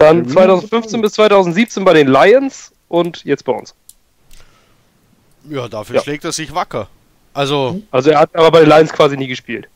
Dann 0.00 0.24
Ja, 0.24 0.30
2015 0.32 1.00
bis 1.02 1.12
2017 1.12 1.84
bei 1.84 1.92
den 1.92 2.08
Lions. 2.08 2.72
Und 2.88 3.24
jetzt 3.24 3.44
bei 3.44 3.52
uns. 3.52 3.72
Ja, 5.48 5.68
dafür 5.68 5.96
Ja. 5.96 6.02
schlägt 6.02 6.24
er 6.24 6.32
sich 6.32 6.52
wacker. 6.54 6.88
Also, 7.34 7.80
Also 7.92 8.10
er 8.10 8.18
hat 8.20 8.34
aber 8.34 8.50
bei 8.50 8.60
den 8.60 8.68
Lions 8.68 8.92
quasi 8.92 9.16
nie 9.16 9.28
gespielt. 9.28 9.68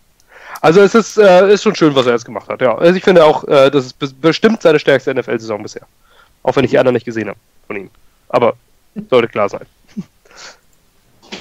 Also 0.61 0.81
es 0.81 0.95
ist, 0.95 1.17
äh, 1.19 1.53
ist 1.53 1.63
schon 1.63 1.75
schön, 1.77 1.95
was 1.95 2.07
er 2.07 2.13
jetzt 2.13 2.25
gemacht 2.25 2.49
hat. 2.49 2.61
Ja, 2.61 2.77
also 2.77 2.97
ich 2.97 3.05
finde 3.05 3.25
auch, 3.25 3.45
äh, 3.45 3.71
das 3.71 3.87
ist 3.87 3.99
be- 3.99 4.13
bestimmt 4.21 4.63
seine 4.63 4.79
stärkste 4.81 5.11
NFL-Saison 5.15 5.63
bisher. 5.63 5.83
Auch 6.43 6.57
wenn 6.57 6.65
ich 6.65 6.71
die 6.73 6.79
anderen 6.79 6.95
nicht 6.95 7.05
gesehen 7.07 7.29
habe 7.29 7.39
von 7.67 7.77
ihm. 7.77 7.91
Aber 8.29 8.55
sollte 9.11 9.29
klar 9.29 9.49
sein. 9.49 9.67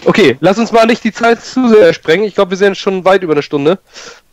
Okay, 0.06 0.38
lass 0.42 0.58
uns 0.58 0.72
mal 0.72 0.86
nicht 0.86 1.04
die 1.04 1.14
Zeit 1.14 1.42
zu 1.42 1.70
sehr 1.70 1.94
sprengen. 1.94 2.26
Ich 2.26 2.36
glaube, 2.36 2.52
wir 2.52 2.58
sind 2.58 2.78
schon 2.78 3.06
weit 3.06 3.24
über 3.24 3.34
eine 3.34 3.44
Stunde. 3.44 3.80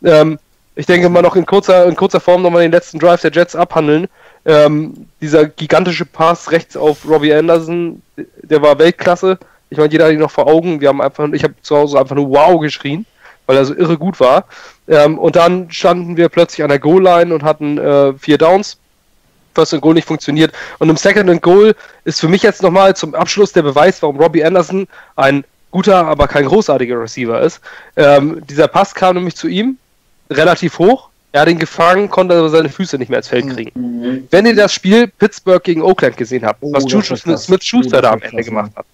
Ähm, 0.03 0.37
ich 0.75 0.85
denke 0.85 1.07
mal 1.07 1.21
noch 1.21 1.35
in 1.35 1.45
kurzer, 1.45 1.85
in 1.85 1.95
kurzer 1.95 2.19
Form 2.19 2.41
nochmal 2.41 2.63
den 2.63 2.71
letzten 2.71 2.99
Drive 2.99 3.21
der 3.21 3.31
Jets 3.31 3.55
abhandeln. 3.55 4.07
Ähm, 4.45 5.07
dieser 5.21 5.45
gigantische 5.45 6.05
Pass 6.05 6.51
rechts 6.51 6.75
auf 6.75 7.07
Robbie 7.07 7.33
Anderson, 7.33 8.01
der 8.41 8.61
war 8.61 8.79
Weltklasse. 8.79 9.37
Ich 9.69 9.77
meine, 9.77 9.91
jeder 9.91 10.05
hat 10.05 10.13
ihn 10.13 10.19
noch 10.19 10.31
vor 10.31 10.47
Augen. 10.47 10.81
Wir 10.81 10.89
haben 10.89 11.01
einfach, 11.01 11.29
ich 11.31 11.43
habe 11.43 11.53
zu 11.61 11.75
Hause 11.75 11.99
einfach 11.99 12.15
nur 12.15 12.29
Wow 12.29 12.59
geschrien, 12.59 13.05
weil 13.45 13.57
er 13.57 13.65
so 13.65 13.75
irre 13.75 13.97
gut 13.97 14.19
war. 14.19 14.45
Ähm, 14.87 15.17
und 15.19 15.35
dann 15.35 15.71
standen 15.71 16.17
wir 16.17 16.29
plötzlich 16.29 16.63
an 16.63 16.69
der 16.69 16.79
Goal-Line 16.79 17.33
und 17.33 17.43
hatten 17.43 17.77
äh, 17.77 18.13
vier 18.13 18.37
Downs. 18.37 18.77
First 19.53 19.73
and 19.73 19.81
Goal 19.81 19.93
nicht 19.93 20.07
funktioniert. 20.07 20.53
Und 20.79 20.89
im 20.89 20.97
Second 20.97 21.29
and 21.29 21.41
Goal 21.41 21.75
ist 22.05 22.19
für 22.19 22.29
mich 22.29 22.41
jetzt 22.41 22.63
nochmal 22.63 22.95
zum 22.95 23.13
Abschluss 23.15 23.51
der 23.51 23.63
Beweis, 23.63 24.01
warum 24.01 24.17
Robbie 24.17 24.43
Anderson 24.43 24.87
ein 25.15 25.43
guter, 25.71 26.05
aber 26.05 26.27
kein 26.27 26.45
großartiger 26.45 26.99
Receiver 26.99 27.41
ist. 27.41 27.61
Ähm, 27.95 28.41
dieser 28.47 28.67
Pass 28.67 28.93
kam 28.95 29.15
nämlich 29.15 29.35
zu 29.35 29.47
ihm 29.47 29.77
relativ 30.29 30.79
hoch. 30.79 31.10
Er 31.33 31.41
hat 31.41 31.49
ihn 31.49 31.59
gefangen, 31.59 32.09
konnte 32.09 32.35
aber 32.35 32.49
seine 32.49 32.69
Füße 32.69 32.97
nicht 32.97 33.09
mehr 33.09 33.19
ins 33.19 33.29
Feld 33.29 33.49
kriegen. 33.49 33.71
Mhm. 33.79 34.27
Wenn 34.31 34.45
ihr 34.45 34.55
das 34.55 34.73
Spiel 34.73 35.07
Pittsburgh 35.07 35.63
gegen 35.63 35.81
Oakland 35.81 36.17
gesehen 36.17 36.45
habt, 36.45 36.59
Oh, 36.61 36.73
was 36.73 36.83
Juju 36.83 37.09
war 37.09 37.17
krass. 37.17 37.43
Smith-Schuster 37.45 37.99
Oh, 37.99 38.01
da 38.01 38.11
am 38.11 38.21
Ende 38.21 38.43
gemacht 38.43 38.71
hat, 38.75 38.85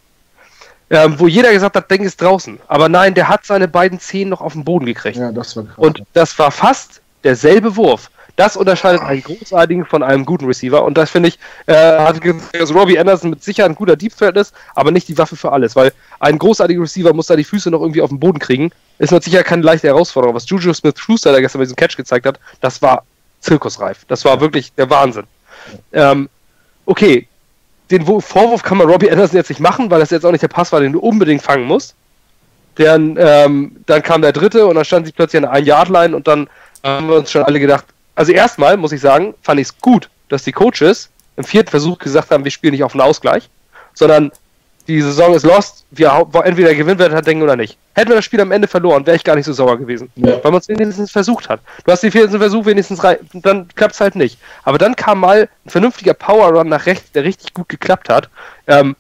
ähm, 0.90 1.20
wo 1.20 1.28
jeder 1.28 1.52
gesagt 1.52 1.76
hat, 1.76 1.90
Ding 1.90 2.04
ist 2.04 2.22
draußen. 2.22 2.60
Aber 2.68 2.90
nein, 2.90 3.14
der 3.14 3.28
hat 3.28 3.46
seine 3.46 3.68
beiden 3.68 4.00
Zehen 4.00 4.30
noch 4.30 4.42
auf 4.42 4.54
den 4.54 4.64
Boden 4.64 4.86
gekriegt. 4.86 5.18
Ja, 5.18 5.32
das 5.32 5.56
war 5.56 5.66
krass. 5.66 5.76
Und 5.78 6.04
das 6.14 6.38
war 6.38 6.52
fast 6.52 7.02
derselbe 7.24 7.76
Wurf. 7.76 8.10
Das 8.38 8.56
unterscheidet 8.56 9.02
einen 9.02 9.24
großartigen 9.24 9.86
von 9.86 10.04
einem 10.04 10.24
guten 10.24 10.46
Receiver. 10.46 10.86
Und 10.86 10.96
das 10.96 11.10
finde 11.10 11.30
ich, 11.30 11.40
äh, 11.66 11.74
hat 11.74 12.22
gesagt, 12.22 12.54
dass 12.54 12.74
Robbie 12.74 13.00
Anderson 13.00 13.32
mit 13.32 13.44
Sicherheit 13.44 13.72
ein 13.72 13.76
guter 13.76 13.96
Deep 13.96 14.16
Threat 14.16 14.38
ist, 14.38 14.54
aber 14.76 14.92
nicht 14.92 15.08
die 15.08 15.18
Waffe 15.18 15.36
für 15.36 15.52
alles. 15.52 15.76
Weil 15.76 15.92
ein 16.20 16.38
großartiger 16.38 16.80
Receiver 16.80 17.14
muss 17.14 17.26
da 17.26 17.36
die 17.36 17.44
Füße 17.44 17.72
noch 17.72 17.82
irgendwie 17.82 18.02
auf 18.02 18.10
den 18.10 18.20
Boden 18.20 18.38
kriegen. 18.38 18.72
Ist 19.00 19.12
mit 19.12 19.24
Sicherheit 19.24 19.48
keine 19.48 19.64
leichte 19.64 19.88
Herausforderung. 19.88 20.36
Was 20.36 20.48
Juju 20.48 20.72
Smith-Schuster 20.72 21.32
da 21.32 21.40
gestern 21.40 21.60
bei 21.60 21.66
diesem 21.66 21.76
Catch 21.76 21.98
gezeigt 21.98 22.28
hat, 22.28 22.40
das 22.62 22.80
war 22.80 23.04
zirkusreif. 23.40 24.06
Das 24.08 24.24
war 24.24 24.40
wirklich 24.40 24.72
der 24.74 24.88
Wahnsinn. 24.92 25.26
Ähm, 25.92 26.30
okay, 26.86 27.28
den 27.90 28.06
Vorwurf 28.06 28.62
kann 28.62 28.78
man 28.78 28.88
Robbie 28.88 29.10
Anderson 29.10 29.38
jetzt 29.38 29.50
nicht 29.50 29.62
machen, 29.62 29.90
weil 29.90 30.00
das 30.00 30.12
jetzt 30.12 30.28
auch 30.28 30.32
nicht 30.32 30.44
der 30.44 30.48
Pass 30.48 30.72
war, 30.72 30.80
den 30.80 30.94
du 30.94 31.00
unbedingt 31.00 31.42
fangen 31.42 31.66
musst. 31.66 31.96
Dann, 32.76 33.18
ähm, 33.20 33.78
dann 33.88 34.04
kam 34.04 34.22
der 34.22 34.32
dritte 34.32 34.68
und 34.68 34.76
dann 34.76 34.86
stand 34.86 35.08
sie 35.08 35.12
plötzlich 35.12 35.38
an 35.38 35.50
der 35.50 35.54
Ein-Yard-Line 35.54 36.16
und 36.16 36.28
dann 36.28 36.48
haben 36.84 37.10
wir 37.10 37.16
uns 37.16 37.32
schon 37.32 37.42
alle 37.42 37.60
gedacht, 37.60 37.86
also 38.18 38.32
erstmal 38.32 38.78
muss 38.78 38.92
ich 38.92 39.00
sagen, 39.00 39.36
fand 39.44 39.60
ich 39.60 39.68
es 39.68 39.78
gut, 39.78 40.10
dass 40.28 40.44
die 40.44 40.52
Coaches 40.52 41.10
im 41.38 41.44
vierten 41.44 41.70
Versuch 41.70 42.00
gesagt 42.00 42.32
haben, 42.32 42.44
wir 42.44 42.52
spielen 42.52 42.72
nicht 42.72 42.84
auf 42.84 42.94
einen 42.94 43.02
Ausgleich, 43.02 43.48
sondern 43.94 44.32
die 44.88 45.00
Saison 45.02 45.36
ist 45.36 45.46
lost, 45.46 45.86
wir 45.92 46.28
entweder 46.44 46.74
gewinnen 46.74 46.98
wir 46.98 47.10
das 47.10 47.22
Ding 47.22 47.44
oder 47.44 47.56
nicht. 47.56 47.78
Hätten 47.94 48.10
wir 48.10 48.16
das 48.16 48.26
Spiel 48.26 48.42
am 48.42 48.52
Ende 48.52 48.68
verloren, 48.68 49.06
wäre 49.06 49.18
ich 49.18 49.24
gar 49.24 49.36
nicht 49.36 49.46
so 49.46 49.54
sauer 49.54 49.78
gewesen. 49.78 50.10
Ja. 50.16 50.44
Weil 50.44 50.52
man 50.52 50.62
es 50.62 50.68
wenigstens 50.68 51.12
versucht 51.12 51.48
hat. 51.48 51.60
Du 51.86 51.92
hast 51.92 52.02
den 52.02 52.12
vierten 52.12 52.40
Versuch 52.40 52.66
wenigstens 52.66 53.04
rein, 53.04 53.18
dann 53.34 53.68
klappt 53.76 53.94
es 53.94 54.02
halt 54.02 54.16
nicht. 54.16 54.40
Aber 54.64 54.80
dann 54.80 54.96
kam 54.96 55.20
mal 55.20 55.48
ein 55.66 55.70
vernünftiger 55.70 56.16
Power 56.16 56.58
Run 56.58 56.70
nach 56.70 56.88
rechts, 56.88 57.12
der 57.12 57.24
richtig 57.24 57.54
gut 57.54 57.70
geklappt 57.70 58.10
hat. 58.10 58.30
Ähm, 58.66 58.96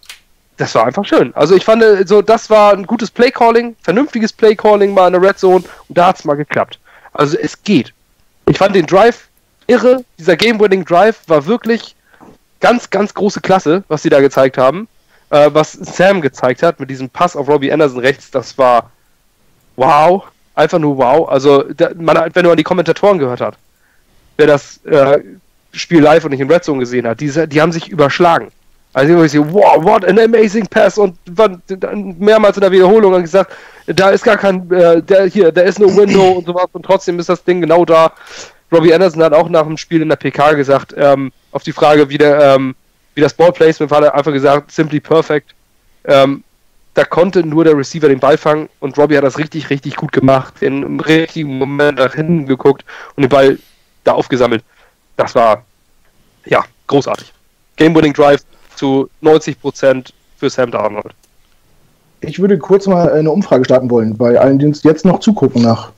das 0.57 0.75
war 0.75 0.85
einfach 0.85 1.05
schön. 1.05 1.33
Also 1.35 1.55
ich 1.55 1.65
fand, 1.65 1.81
äh, 1.81 2.05
so, 2.05 2.21
das 2.21 2.51
war 2.51 2.73
ein 2.73 2.85
gutes 2.85 3.09
Play-Calling, 3.09 3.75
vernünftiges 3.81 4.31
Play-Calling 4.31 4.93
mal 4.93 5.07
in 5.07 5.13
der 5.13 5.21
Red 5.23 5.39
Zone 5.39 5.63
und 5.87 5.97
da 5.97 6.07
hat 6.07 6.19
es 6.19 6.25
mal 6.25 6.35
geklappt. 6.35 6.77
Also 7.13 7.35
es 7.35 7.63
geht. 7.63 7.93
Ich 8.49 8.57
fand 8.57 8.75
den 8.75 8.85
Drive 8.85 9.27
irre. 9.67 10.03
Dieser 10.17 10.37
Game-Winning 10.37 10.85
Drive 10.85 11.19
war 11.27 11.45
wirklich 11.45 11.95
ganz, 12.59 12.89
ganz 12.89 13.13
große 13.13 13.41
Klasse, 13.41 13.83
was 13.87 14.01
sie 14.01 14.09
da 14.09 14.21
gezeigt 14.21 14.57
haben. 14.57 14.87
Äh, 15.29 15.49
was 15.53 15.73
Sam 15.73 16.21
gezeigt 16.21 16.63
hat 16.63 16.79
mit 16.79 16.89
diesem 16.89 17.09
Pass 17.09 17.35
auf 17.35 17.49
Robbie 17.49 17.71
Anderson 17.71 17.99
rechts, 17.99 18.31
das 18.31 18.57
war 18.57 18.91
wow. 19.75 20.23
Einfach 20.55 20.79
nur 20.79 20.97
wow. 20.97 21.29
Also, 21.29 21.63
da, 21.63 21.91
man, 21.95 22.31
wenn 22.33 22.43
du 22.43 22.51
an 22.51 22.57
die 22.57 22.63
Kommentatoren 22.63 23.19
gehört 23.19 23.41
hast, 23.41 23.57
wer 24.37 24.47
das 24.47 24.83
äh, 24.85 25.19
Spiel 25.73 26.01
live 26.01 26.23
und 26.23 26.31
nicht 26.31 26.39
in 26.39 26.49
Red 26.49 26.63
Zone 26.63 26.79
gesehen 26.79 27.05
hat, 27.05 27.19
die, 27.19 27.47
die 27.47 27.61
haben 27.61 27.71
sich 27.71 27.89
überschlagen. 27.89 28.51
Also, 28.97 29.09
die 29.09 29.13
haben 29.13 29.21
gesagt, 29.21 29.53
wow, 29.53 29.83
what 29.83 30.05
an 30.05 30.17
amazing 30.17 30.65
pass 30.65 30.97
und 30.97 31.15
dann 31.27 32.15
mehrmals 32.17 32.57
in 32.57 32.61
der 32.61 32.71
Wiederholung 32.71 33.13
und 33.13 33.21
gesagt, 33.21 33.53
da 33.85 34.09
ist 34.09 34.23
gar 34.23 34.37
kein, 34.37 34.71
äh, 34.71 35.03
der, 35.03 35.27
hier, 35.27 35.51
da 35.51 35.61
ist 35.61 35.77
no 35.77 35.95
window 35.95 36.31
und 36.31 36.47
sowas 36.47 36.65
und 36.71 36.83
trotzdem 36.83 37.19
ist 37.19 37.29
das 37.29 37.43
Ding 37.43 37.61
genau 37.61 37.85
da. 37.85 38.11
Robbie 38.71 38.91
Anderson 38.91 39.21
hat 39.21 39.33
auch 39.33 39.49
nach 39.49 39.67
dem 39.67 39.77
Spiel 39.77 40.01
in 40.01 40.09
der 40.09 40.15
PK 40.15 40.53
gesagt, 40.53 40.95
ähm, 40.97 41.31
auf 41.51 41.61
die 41.61 41.73
Frage, 41.73 42.09
wie, 42.09 42.17
der, 42.17 42.55
ähm, 42.55 42.73
wie 43.13 43.21
das 43.21 43.35
Ballplacement 43.35 43.91
war, 43.91 43.99
hat 43.99 44.05
er 44.05 44.15
einfach 44.15 44.33
gesagt, 44.33 44.71
simply 44.71 44.99
perfect. 44.99 45.53
Ähm, 46.05 46.43
da 46.95 47.05
konnte 47.05 47.45
nur 47.45 47.65
der 47.65 47.77
Receiver 47.77 48.09
den 48.09 48.19
Ball 48.19 48.39
fangen 48.39 48.67
und 48.79 48.97
Robbie 48.97 49.15
hat 49.15 49.23
das 49.23 49.37
richtig, 49.37 49.69
richtig 49.69 49.95
gut 49.95 50.11
gemacht, 50.11 50.55
in, 50.61 50.81
im 50.81 50.99
richtigen 50.99 51.59
Moment 51.59 51.99
nach 51.99 52.15
hinten 52.15 52.47
geguckt 52.47 52.83
und 53.15 53.21
den 53.21 53.29
Ball 53.29 53.59
da 54.05 54.13
aufgesammelt. 54.13 54.63
Das 55.17 55.35
war, 55.35 55.65
ja, 56.45 56.65
großartig. 56.87 57.31
Game-Winning 57.75 58.13
Drive 58.13 58.41
zu 58.77 59.09
90% 59.23 60.11
für 60.37 60.49
Sam 60.49 60.71
Darnold. 60.71 61.13
Ich 62.21 62.39
würde 62.39 62.57
kurz 62.57 62.87
mal 62.87 63.11
eine 63.11 63.29
Umfrage 63.29 63.65
starten 63.65 63.89
wollen, 63.89 64.17
bei 64.17 64.39
allen, 64.39 64.57
die 64.59 64.65
uns 64.65 64.83
jetzt 64.83 65.05
noch 65.05 65.19
zugucken, 65.19 65.61
nach 65.61 65.91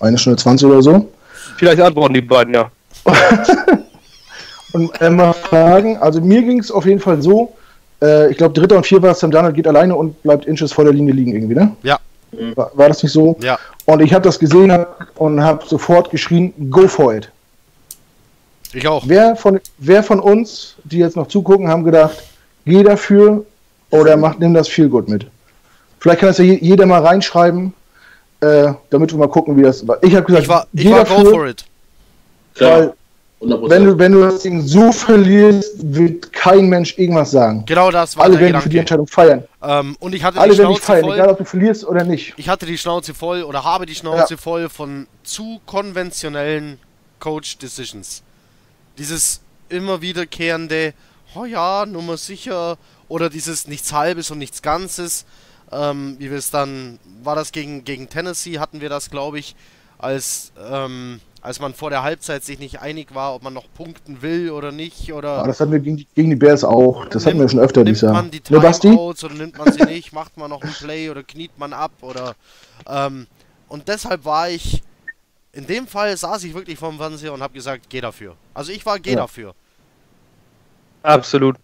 einer 0.00 0.18
Stunde 0.18 0.38
20 0.38 0.68
oder 0.68 0.82
so. 0.82 1.08
Vielleicht 1.56 1.80
antworten 1.80 2.14
die 2.14 2.20
beiden, 2.20 2.54
ja. 2.54 2.70
Und 4.72 5.00
äh, 5.00 5.08
mal 5.08 5.32
fragen, 5.32 5.96
also 5.98 6.20
mir 6.20 6.42
ging 6.42 6.58
es 6.58 6.70
auf 6.70 6.84
jeden 6.84 6.98
Fall 6.98 7.22
so, 7.22 7.54
äh, 8.02 8.30
ich 8.30 8.36
glaube, 8.36 8.54
dritter 8.54 8.76
und 8.76 8.84
vier 8.84 9.00
war 9.00 9.14
Sam 9.14 9.30
Darnold 9.30 9.54
geht 9.54 9.68
alleine 9.68 9.94
und 9.94 10.20
bleibt 10.24 10.46
Inches 10.46 10.72
vor 10.72 10.82
der 10.82 10.92
Linie 10.92 11.14
liegen 11.14 11.32
irgendwie, 11.32 11.54
ne? 11.54 11.76
Ja. 11.84 11.98
War, 12.56 12.72
war 12.74 12.88
das 12.88 13.00
nicht 13.02 13.12
so? 13.12 13.36
Ja. 13.40 13.56
Und 13.84 14.02
ich 14.02 14.12
habe 14.12 14.24
das 14.24 14.38
gesehen 14.38 14.84
und 15.14 15.40
habe 15.40 15.64
sofort 15.64 16.10
geschrien, 16.10 16.52
go 16.70 16.88
for 16.88 17.14
it. 17.14 17.30
Ich 18.74 18.86
auch. 18.88 19.04
Wer 19.06 19.36
von, 19.36 19.60
wer 19.78 20.02
von 20.02 20.20
uns, 20.20 20.74
die 20.84 20.98
jetzt 20.98 21.16
noch 21.16 21.28
zugucken, 21.28 21.68
haben 21.68 21.84
gedacht, 21.84 22.22
geh 22.66 22.82
dafür 22.82 23.44
oder 23.90 24.16
mach, 24.16 24.38
nimm 24.38 24.54
das 24.54 24.68
viel 24.68 24.88
gut 24.88 25.08
mit? 25.08 25.26
Vielleicht 26.00 26.20
kann 26.20 26.28
das 26.30 26.38
ja 26.38 26.44
je- 26.44 26.58
jeder 26.60 26.84
mal 26.86 27.00
reinschreiben, 27.04 27.72
äh, 28.40 28.72
damit 28.90 29.12
wir 29.12 29.18
mal 29.18 29.28
gucken, 29.28 29.56
wie 29.56 29.62
das 29.62 29.86
war. 29.86 30.02
Ich 30.02 30.14
habe 30.14 30.24
gesagt, 30.26 30.42
Ich 30.44 30.48
war, 30.48 30.66
ich 30.72 30.82
geh 30.82 30.90
war 30.90 31.04
go 31.04 31.14
dafür, 31.14 31.30
for 31.30 31.46
it. 31.46 31.64
Klar, 32.54 32.78
weil 32.80 32.92
100%. 33.40 33.70
wenn 33.70 33.84
du, 33.84 33.98
wenn 33.98 34.12
du 34.12 34.20
das 34.22 34.42
Ding 34.42 34.60
so 34.62 34.90
verlierst, 34.92 35.74
wird 35.94 36.32
kein 36.32 36.66
Mensch 36.68 36.96
irgendwas 36.98 37.30
sagen. 37.30 37.64
Genau 37.66 37.90
das 37.90 38.16
war 38.16 38.24
Alle 38.24 38.38
werden 38.40 38.60
für 38.60 38.68
die. 38.68 38.78
Entscheidung 38.78 39.06
feiern. 39.06 39.44
Ähm, 39.62 39.96
und 40.00 40.14
ich 40.14 40.22
hatte 40.24 40.38
Alle 40.40 40.52
die 40.52 40.58
werden 40.58 40.74
dich 40.74 40.78
Schnauze 40.84 41.00
feiern, 41.02 41.04
egal 41.12 41.24
voll. 41.24 41.32
ob 41.32 41.38
du 41.38 41.44
verlierst 41.44 41.86
oder 41.86 42.04
nicht. 42.04 42.32
Ich 42.36 42.48
hatte 42.48 42.66
die 42.66 42.78
Schnauze 42.78 43.12
voll 43.14 43.42
oder 43.42 43.64
habe 43.64 43.86
die 43.86 43.94
Schnauze 43.94 44.36
voll 44.36 44.68
von 44.68 45.06
zu 45.24 45.60
konventionellen 45.66 46.78
Coach 47.20 47.58
Decisions. 47.58 48.22
Dieses 48.98 49.40
immer 49.68 50.00
wiederkehrende, 50.00 50.94
oh 51.34 51.44
ja, 51.44 51.86
Nummer 51.86 52.16
sicher, 52.16 52.78
oder 53.08 53.30
dieses 53.30 53.66
nichts 53.66 53.92
Halbes 53.92 54.30
und 54.30 54.38
nichts 54.38 54.62
Ganzes. 54.62 55.24
Ähm, 55.72 56.16
wie 56.18 56.30
wir 56.30 56.38
es 56.38 56.50
dann, 56.50 56.98
war 57.22 57.34
das 57.34 57.52
gegen, 57.52 57.84
gegen 57.84 58.08
Tennessee, 58.08 58.58
hatten 58.58 58.80
wir 58.80 58.88
das, 58.88 59.10
glaube 59.10 59.38
ich, 59.38 59.56
als, 59.98 60.52
ähm, 60.70 61.20
als 61.40 61.58
man 61.58 61.74
vor 61.74 61.90
der 61.90 62.02
Halbzeit 62.02 62.44
sich 62.44 62.58
nicht 62.58 62.80
einig 62.80 63.14
war, 63.14 63.34
ob 63.34 63.42
man 63.42 63.54
noch 63.54 63.66
punkten 63.74 64.22
will 64.22 64.50
oder 64.50 64.72
nicht. 64.72 65.12
Oder 65.12 65.38
Ja, 65.38 65.46
das 65.46 65.60
hatten 65.60 65.72
wir 65.72 65.80
gegen 65.80 65.96
die, 65.96 66.06
gegen 66.14 66.30
die 66.30 66.36
Bears 66.36 66.64
auch. 66.64 67.06
Das 67.06 67.26
hatten 67.26 67.40
wir 67.40 67.48
schon 67.48 67.60
öfter 67.60 67.80
nimmt 67.80 67.96
dieses 67.96 68.02
Jahr. 68.02 68.12
man 68.12 68.30
die 68.30 68.42
Ne? 68.48 68.72
Timeouts 68.80 69.24
oder 69.24 69.34
nimmt 69.34 69.58
man 69.58 69.72
sie 69.72 69.84
nicht, 69.84 70.12
macht 70.12 70.36
man 70.36 70.50
noch 70.50 70.62
ein 70.62 70.72
Play 70.72 71.10
oder 71.10 71.22
kniet 71.22 71.58
man 71.58 71.72
ab 71.72 71.92
oder 72.02 72.34
ähm, 72.86 73.26
und 73.68 73.88
deshalb 73.88 74.24
war 74.24 74.50
ich 74.50 74.82
in 75.54 75.66
dem 75.66 75.86
Fall 75.86 76.16
saß 76.16 76.44
ich 76.44 76.54
wirklich 76.54 76.78
vorm 76.78 76.98
Fernseher 76.98 77.32
und 77.32 77.42
habe 77.42 77.54
gesagt, 77.54 77.86
geh 77.88 78.00
dafür. 78.00 78.36
Also 78.54 78.72
ich 78.72 78.84
war 78.86 78.98
geh 78.98 79.10
Ja. 79.12 79.16
dafür. 79.16 79.54
Absolut. 81.02 81.56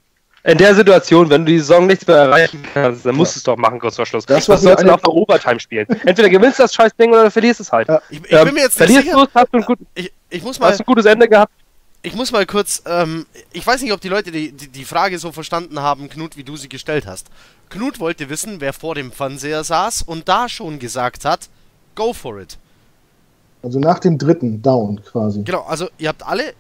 In 0.43 0.57
der 0.57 0.75
Situation, 0.75 1.29
wenn 1.29 1.45
du 1.45 1.53
die 1.53 1.59
Saison 1.59 1.87
nichts 1.87 2.07
mehr 2.07 2.17
erreichen 2.17 2.65
kannst, 2.73 3.05
dann 3.05 3.15
musst 3.15 3.35
du 3.37 3.39
es 3.39 3.43
doch 3.45 3.59
machen, 3.59 3.79
kurz 3.79 3.97
vor 3.97 4.07
Schluss. 4.07 4.25
Das 4.25 4.49
war 4.49 4.55
Was 4.57 4.63
sollst 4.63 4.83
du 4.85 4.91
auf 4.95 5.03
der 5.03 5.13
Overtime 5.13 5.61
spielen? 5.61 5.87
Entweder 6.07 6.31
gewinnst 6.31 6.59
du 6.59 6.63
das 6.63 6.73
scheiß 6.75 6.93
Ding 6.97 7.11
oder 7.11 7.31
verlierst 7.31 7.61
es 7.61 7.71
halt. 7.71 7.89
Ja. 7.89 8.01
Ich, 8.09 8.23
ich 8.25 8.33
Ähm, 8.33 8.45
bin 8.47 8.55
mir 8.55 8.61
jetzt 8.63 8.79
nicht 8.81 8.87
verlierst 8.87 9.05
sicher. 9.05 9.17
du 9.17 9.23
es, 9.25 9.29
hast 9.35 9.49
du 9.53 9.59
ein, 9.59 9.65
gut, 9.65 9.79
Ich, 9.95 10.11
ich 10.31 10.43
muss 10.43 10.59
mal 10.59 10.71
hast 10.73 10.81
ein 10.81 10.87
gutes 10.87 11.05
Ende 11.05 11.29
gehabt. 11.29 11.53
ich 12.01 12.15
muss 12.15 12.33
mal 12.33 12.47
kurz 12.47 12.83
ähm, 12.87 13.27
ich 13.53 13.67
weiß 13.67 13.83
nicht, 13.83 13.93
ob 13.93 14.01
die 14.01 14.09
Leute 14.09 14.31
die, 14.31 14.53
die, 14.53 14.69
die 14.69 14.85
Frage 14.87 15.19
so 15.19 15.31
verstanden 15.31 15.81
haben, 15.81 16.09
Knut, 16.09 16.39
wie 16.39 16.45
du 16.45 16.57
sie 16.57 16.71
gestellt 16.71 17.07
hast. 17.07 17.27
Knut 17.69 18.01
wollte 18.01 18.31
wissen, 18.31 18.63
wer 18.63 18.73
vor 18.73 18.95
dem 18.95 19.13
Fernseher 19.13 19.63
saß 19.63 20.03
und 20.03 20.27
da 20.31 20.49
schon 20.49 20.79
gesagt 20.79 21.27
hat, 21.27 21.51
go 21.95 22.15
for 22.15 22.41
it. 22.41 22.57
Also 23.63 23.79
nach 23.79 23.99
dem 23.99 24.17
dritten 24.19 24.63
Down 24.63 25.03
quasi. 25.05 25.43
Genau, 25.43 25.63
also 25.63 25.89
ihr 25.99 26.09
habt 26.09 26.25
alle, 26.27 26.55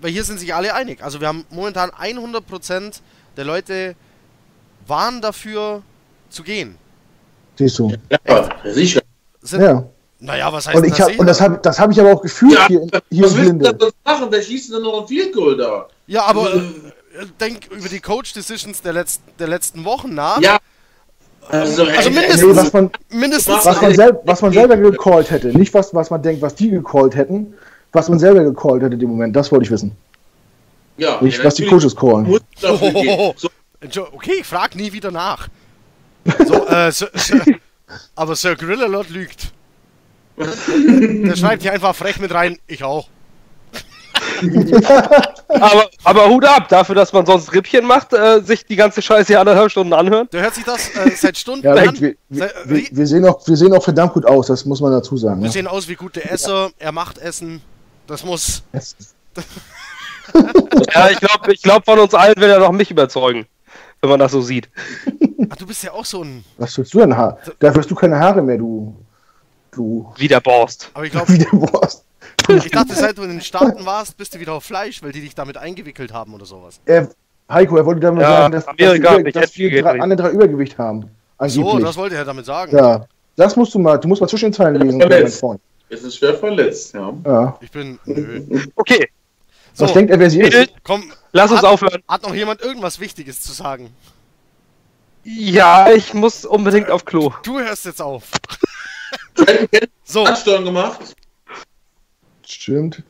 weil 0.00 0.10
hier 0.12 0.24
sind 0.24 0.38
sich 0.38 0.54
alle 0.54 0.74
einig. 0.74 1.02
Also 1.02 1.20
wir 1.20 1.28
haben 1.28 1.44
momentan 1.50 1.90
100% 1.90 3.00
der 3.36 3.44
Leute 3.44 3.94
waren 4.86 5.20
dafür 5.20 5.82
zu 6.30 6.42
gehen. 6.42 6.76
Siehst 7.56 7.78
du. 7.78 7.92
Ja, 8.26 8.48
sicher. 8.64 9.00
Sind, 9.42 9.62
Ja. 9.62 9.84
Naja, 10.24 10.52
was 10.52 10.68
heißt 10.68 10.76
Und 10.76 10.84
ich 10.84 11.00
hab, 11.00 11.08
sicher? 11.08 11.18
und 11.20 11.26
das 11.26 11.40
habe 11.40 11.58
das 11.60 11.80
hab 11.80 11.90
ich 11.90 11.98
aber 12.00 12.12
auch 12.12 12.22
gefühlt 12.22 12.54
Ja, 12.54 12.68
hier, 12.68 12.82
in- 12.82 12.90
hier 13.10 13.24
Was 13.24 13.32
in 13.32 13.38
willst 13.38 13.52
du 13.52 13.58
Blinde. 13.72 13.92
machen? 14.04 14.26
Wer 14.30 14.42
schießt 14.42 14.72
denn 14.72 14.82
nur 14.82 14.92
noch 14.92 15.00
ein 15.02 15.08
Field 15.08 15.34
Goal 15.34 15.56
da? 15.56 15.88
Ja, 16.06 16.24
aber 16.26 16.54
äh, 16.54 16.60
denk 17.40 17.66
über 17.72 17.88
die 17.88 17.98
Coach-Decisions 17.98 18.82
der, 18.82 18.92
letz 18.92 19.20
der 19.40 19.48
letzten 19.48 19.84
Wochen 19.84 20.14
nach. 20.14 20.40
Ja. 20.40 20.58
Also, 21.48 21.84
Also 21.84 22.08
ey, 22.08 22.10
mindestens- 22.10 22.56
was 22.56 22.72
man, 22.72 22.90
Mindestens. 23.10 23.64
was, 23.66 23.80
man 23.82 23.94
sel 23.94 24.20
was 24.24 24.42
man 24.42 24.52
selber 24.52 24.76
gecallt 24.76 25.30
hätte. 25.30 25.48
Nicht 25.56 25.74
was, 25.74 25.92
was 25.94 26.10
man 26.10 26.22
denkt, 26.22 26.40
was 26.42 26.54
die 26.54 26.70
gecallt 26.70 27.14
hätten. 27.16 27.54
Was 27.92 28.08
man 28.08 28.18
selber 28.18 28.42
gecallt 28.44 28.82
hätte 28.82 28.96
dem 28.96 29.10
Moment. 29.10 29.36
Das 29.36 29.50
wollte 29.52 29.64
ich 29.64 29.70
wissen. 29.70 29.92
ja, 30.96 31.20
Nicht, 31.20 31.38
ja, 31.38 31.44
was 31.44 31.54
die 31.56 31.66
Coaches 31.66 31.94
callen. 31.94 32.24
gehen. 32.24 32.40
So, 32.56 34.06
Okay, 34.12 34.34
ich 34.40 34.46
frag 34.46 34.76
nie 34.76 34.92
wieder 34.92 35.10
nach. 35.10 35.48
So, 36.46 36.66
äh, 36.68 36.90
Sir, 36.92 37.10
Sir, 37.14 37.40
aber 38.14 38.36
Sir 38.36 38.54
Grillalot 38.56 39.10
lügt. 39.10 39.52
Der 40.36 41.36
schreibt 41.36 41.62
hier 41.62 41.72
einfach 41.72 41.94
frech 41.94 42.18
mit 42.20 42.32
rein, 42.32 42.58
ich 42.66 42.84
auch. 42.84 43.08
Aber, 45.48 45.90
aber 46.04 46.28
Hut 46.30 46.44
ab, 46.46 46.68
dafür, 46.70 46.94
dass 46.94 47.12
man 47.12 47.26
sonst 47.26 47.52
Rippchen 47.52 47.84
macht, 47.84 48.12
äh, 48.14 48.40
sich 48.40 48.64
die 48.64 48.76
ganze 48.76 49.02
Scheiße 49.02 49.26
hier 49.28 49.40
anderthalb 49.40 49.70
Stunden 49.70 49.92
anhören. 49.92 50.26
Der 50.32 50.42
hört 50.42 50.54
sich 50.54 50.64
das 50.64 50.88
äh, 50.96 51.10
seit 51.16 51.36
Stunden 51.36 51.64
Ja, 51.66 51.74
an. 51.74 52.00
wir, 52.00 52.14
wir, 52.30 52.38
Seit- 52.38 52.54
wir, 52.68 52.82
wir, 52.90 53.06
sehen 53.06 53.26
auch, 53.26 53.46
wir 53.46 53.56
sehen 53.56 53.72
auch 53.74 53.82
verdammt 53.84 54.14
gut 54.14 54.24
aus, 54.24 54.46
das 54.46 54.64
muss 54.64 54.80
man 54.80 54.92
dazu 54.92 55.16
sagen. 55.18 55.40
Wir 55.40 55.46
Ja. 55.48 55.52
sehen 55.52 55.66
aus 55.66 55.88
wie 55.88 55.94
gute 55.94 56.24
Esser, 56.24 56.70
er 56.78 56.92
macht 56.92 57.18
Essen. 57.18 57.60
Das 58.06 58.24
muss. 58.24 58.62
Das- 58.72 58.96
Ja, 60.94 61.10
ich 61.10 61.18
glaube, 61.20 61.52
ich 61.52 61.62
glaub, 61.62 61.84
von 61.84 61.98
uns 61.98 62.14
allen 62.14 62.36
will 62.36 62.48
er 62.48 62.60
noch 62.60 62.72
mich 62.72 62.90
überzeugen, 62.90 63.46
wenn 64.00 64.08
man 64.10 64.20
das 64.20 64.32
so 64.32 64.40
sieht. 64.40 64.68
Ah, 65.50 65.56
du 65.58 65.66
bist 65.66 65.82
ja 65.82 65.92
auch 65.92 66.04
so 66.06 66.22
ein. 66.22 66.44
Was 66.56 66.78
willst 66.78 66.94
du 66.94 66.98
denn 67.00 67.14
Haar? 67.16 67.38
Da 67.58 67.74
wirst 67.74 67.90
du 67.90 67.94
keine 67.94 68.18
Haare 68.18 68.40
mehr, 68.40 68.56
du. 68.56 68.94
Du. 69.72 70.10
Wie 70.16 70.28
der 70.28 70.40
Borst. 70.40 70.90
Aber 70.94 71.04
ich 71.04 71.12
glaube, 71.12 71.28
Wie 71.32 71.38
der 71.38 71.52
Wurst. 71.52 72.04
Ich 72.48 72.70
dachte, 72.70 72.94
seit 72.94 73.18
du 73.18 73.22
in 73.22 73.30
den 73.30 73.40
Staaten 73.40 73.84
warst, 73.84 74.16
bist 74.16 74.34
du 74.34 74.40
wieder 74.40 74.52
auf 74.54 74.64
Fleisch, 74.64 75.02
weil 75.02 75.12
die 75.12 75.20
dich 75.20 75.34
damit 75.34 75.56
eingewickelt 75.56 76.12
haben 76.12 76.34
oder 76.34 76.44
sowas. 76.46 76.80
Er, 76.86 77.08
Heiko, 77.50 77.76
er 77.76 77.84
wollte 77.86 78.00
damit 78.00 78.22
Ja, 78.22 78.28
sagen, 78.42 78.52
dass, 78.52 78.68
Amerika 78.68 79.18
dass 79.18 79.56
wir, 79.56 79.82
dass 79.82 79.94
wir 79.94 80.02
alle 80.02 80.16
drei 80.16 80.30
Übergewicht 80.30 80.78
haben. 80.78 81.02
So, 81.46 81.62
Angeblich. 81.62 81.84
das 81.84 81.96
wollte 81.96 82.16
er 82.16 82.24
damit 82.24 82.46
sagen. 82.46 82.76
ja. 82.76 83.04
Das 83.34 83.56
musst 83.56 83.72
du 83.74 83.78
mal, 83.78 83.96
du 83.98 84.08
musst 84.08 84.20
mal 84.20 84.28
zwischen 84.28 84.46
den 84.46 84.52
Zeilen 84.52 84.74
lesen, 84.76 85.00
es 85.88 86.02
ist 86.02 86.16
schwer 86.16 86.34
verletzt, 86.34 86.94
ja. 86.94 87.12
Ja. 87.24 87.58
Ich 87.60 87.70
bin. 87.70 87.98
Nö. 88.06 88.42
Okay, 88.76 89.08
So, 89.74 89.84
Was 89.84 89.92
denkt 89.92 90.10
er, 90.10 90.18
wer 90.18 90.30
sie 90.30 90.40
ist? 90.40 90.70
Komm. 90.84 91.12
lass 91.32 91.50
uns 91.50 91.60
hat, 91.60 91.66
aufhören. 91.66 92.02
Hat 92.08 92.22
noch 92.22 92.34
jemand 92.34 92.62
irgendwas 92.62 92.98
Wichtiges 93.00 93.40
zu 93.42 93.52
sagen? 93.52 93.90
Ja, 95.24 95.90
ich 95.92 96.14
muss 96.14 96.44
unbedingt 96.44 96.90
auf 96.90 97.04
Klo. 97.04 97.32
Du 97.42 97.58
hörst 97.58 97.84
jetzt 97.84 98.00
auf. 98.02 98.24
So, 100.04 100.26
hat 100.26 100.34
Touchdown 100.44 100.64
gemacht. 100.64 101.14
Stimmt. 102.62 103.02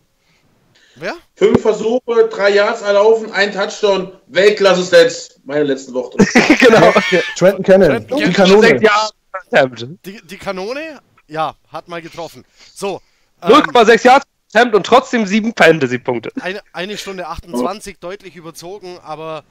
wer? 0.97 1.15
Fünf 1.35 1.61
Versuche, 1.61 2.29
drei 2.31 2.51
Yards 2.55 2.81
erlaufen, 2.81 3.31
ein 3.33 3.53
Touchdown. 3.53 4.13
Weltklasse 4.29 4.83
Stats. 4.83 5.41
Meine 5.45 5.65
letzten 5.65 5.93
Worte. 5.93 6.17
genau. 6.59 6.93
Trenton 7.37 7.63
Cannon. 7.63 7.89
Trenton 7.89 8.19
Die. 8.19 8.33
Kanone. 8.33 8.69
Sechs 8.69 8.83
Jahre 8.83 9.11
Attempt. 9.51 9.87
Die, 10.07 10.21
die 10.23 10.39
Kanone? 10.39 11.01
Ja, 11.27 11.55
hat 11.69 11.89
mal 11.89 12.01
getroffen. 12.01 12.45
So. 12.75 13.03
Ähm, 13.43 13.51
0,6 13.51 14.07
Yards 14.07 14.27
Attempt 14.55 14.75
und 14.75 14.87
trotzdem 14.87 15.27
7 15.27 15.53
Fantasy-Punkte. 15.55 16.33
eine, 16.41 16.63
eine 16.73 16.97
Stunde 16.97 17.27
28, 17.27 17.99
deutlich 17.99 18.37
überzogen, 18.37 18.99
aber 19.03 19.45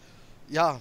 ja. 0.49 0.79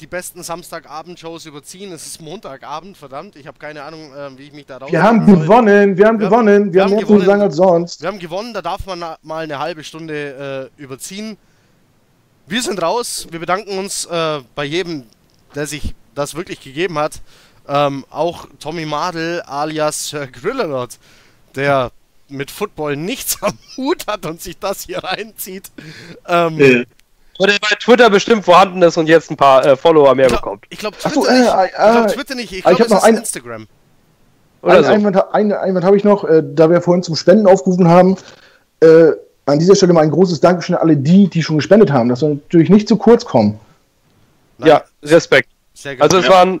Die 0.00 0.06
besten 0.06 0.42
Samstagabend-Shows 0.42 1.44
überziehen. 1.46 1.92
Es 1.92 2.06
ist 2.06 2.22
Montagabend, 2.22 2.96
verdammt. 2.96 3.36
Ich 3.36 3.46
habe 3.46 3.58
keine 3.58 3.82
Ahnung, 3.82 4.12
äh, 4.14 4.38
wie 4.38 4.44
ich 4.44 4.52
mich 4.52 4.64
da 4.66 4.78
raus. 4.78 4.90
Wir 4.90 5.02
haben 5.02 5.26
soll. 5.26 5.40
gewonnen, 5.40 5.96
wir 5.98 6.06
haben 6.06 6.18
Wir 6.18 6.26
gewonnen, 6.28 6.64
wir, 6.66 6.72
wir 6.72 6.82
haben 6.82 6.90
haben 6.90 6.96
mehr 6.96 7.00
zu 7.00 7.06
gewonnen. 7.12 7.26
sagen 7.26 7.42
als 7.42 7.56
sonst. 7.56 8.00
Wir 8.00 8.08
haben 8.08 8.18
gewonnen, 8.18 8.54
da 8.54 8.62
darf 8.62 8.86
man 8.86 8.98
na- 8.98 9.18
mal 9.22 9.44
eine 9.44 9.58
halbe 9.58 9.84
Stunde 9.84 10.70
äh, 10.78 10.82
überziehen. 10.82 11.36
Wir 12.46 12.62
sind 12.62 12.80
raus. 12.82 13.26
Wir 13.30 13.40
bedanken 13.40 13.78
uns 13.78 14.06
äh, 14.06 14.40
bei 14.54 14.64
jedem, 14.64 15.04
der 15.54 15.66
sich 15.66 15.94
das 16.14 16.34
wirklich 16.34 16.60
gegeben 16.62 16.98
hat. 16.98 17.20
Ähm, 17.68 18.04
auch 18.10 18.46
Tommy 18.58 18.86
Madel 18.86 19.42
alias 19.42 20.08
Sir 20.08 20.26
Grillerot, 20.26 20.98
der 21.54 21.92
mit 22.28 22.50
Football 22.50 22.96
nichts 22.96 23.42
am 23.42 23.58
Hut 23.76 24.06
hat 24.06 24.24
und 24.24 24.40
sich 24.40 24.58
das 24.58 24.82
hier 24.86 25.04
reinzieht. 25.04 25.70
Ähm, 26.26 26.86
Nee. 27.40 27.44
Oder 27.44 27.52
bei 27.60 27.74
Twitter 27.80 28.10
bestimmt 28.10 28.44
vorhanden 28.44 28.82
ist 28.82 28.96
und 28.96 29.06
jetzt 29.08 29.30
ein 29.30 29.36
paar 29.36 29.64
äh, 29.64 29.76
Follower 29.76 30.14
mehr 30.14 30.26
ich 30.26 30.32
glaube 30.32 30.58
bekommt. 30.58 30.70
glaub, 30.78 30.94
Ach 31.02 31.10
Twitter, 31.10 31.22
so, 31.22 31.26
äh, 31.26 31.38
nicht. 31.40 31.52
äh, 31.54 31.66
ich 31.66 31.72
glaub, 31.74 32.06
äh, 32.06 32.12
Twitter 32.12 32.34
nicht. 32.34 32.52
Ich 32.52 32.58
ich 32.58 32.64
glaube, 32.64 32.82
es 32.82 32.88
noch 32.90 32.98
ist 32.98 33.04
ein- 33.04 33.16
Instagram. 33.16 33.66
Oder 34.62 34.74
Ein 34.76 34.84
so. 34.84 34.90
Einwand, 34.90 35.34
ein 35.34 35.52
Einwand 35.54 35.84
habe 35.86 35.96
ich 35.96 36.04
noch, 36.04 36.24
äh, 36.24 36.42
da 36.44 36.68
wir 36.68 36.82
vorhin 36.82 37.02
zum 37.02 37.16
Spenden 37.16 37.46
aufgerufen 37.46 37.88
haben. 37.88 38.16
Äh, 38.80 39.12
an 39.46 39.58
dieser 39.58 39.74
Stelle 39.74 39.94
mal 39.94 40.02
ein 40.02 40.10
großes 40.10 40.40
Dankeschön 40.40 40.74
an 40.76 40.82
alle 40.82 40.96
die, 40.96 41.28
die 41.28 41.42
schon 41.42 41.56
gespendet 41.56 41.90
haben, 41.90 42.08
dass 42.10 42.20
wir 42.20 42.28
natürlich 42.28 42.68
nicht 42.68 42.86
zu 42.86 42.96
kurz 42.96 43.24
kommen. 43.24 43.58
Nein, 44.58 44.68
Ja, 44.68 44.82
Respekt. 45.02 45.48
Also 45.98 46.18
es 46.18 46.26
Ja. 46.26 46.30
waren 46.32 46.60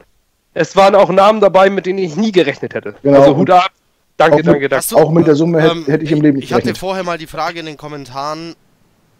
es 0.54 0.74
waren 0.76 0.94
auch 0.96 1.10
Namen 1.10 1.40
dabei, 1.40 1.70
mit 1.70 1.86
denen 1.86 1.98
ich 1.98 2.16
nie 2.16 2.32
gerechnet 2.32 2.74
hätte. 2.74 2.94
Genau. 3.02 3.20
Also 3.20 3.36
Hut 3.36 3.50
ab. 3.50 3.70
Danke, 4.16 4.32
Auch 4.34 4.38
mit- 4.38 4.46
danke, 4.46 4.68
danke. 4.68 4.86
Du- 4.88 4.96
Auch 4.96 5.10
mit 5.12 5.26
der 5.26 5.34
Summe 5.34 5.60
hätte, 5.62 5.72
Ähm, 5.72 5.84
hätte 5.86 6.04
ich 6.04 6.10
im 6.12 6.20
Leben 6.22 6.36
nicht 6.38 6.46
Ich 6.46 6.52
hatte 6.52 6.62
gerechnet. 6.62 6.78
vorher 6.78 7.04
mal 7.04 7.18
die 7.18 7.26
Frage 7.26 7.60
in 7.60 7.66
den 7.66 7.76
Kommentaren, 7.76 8.56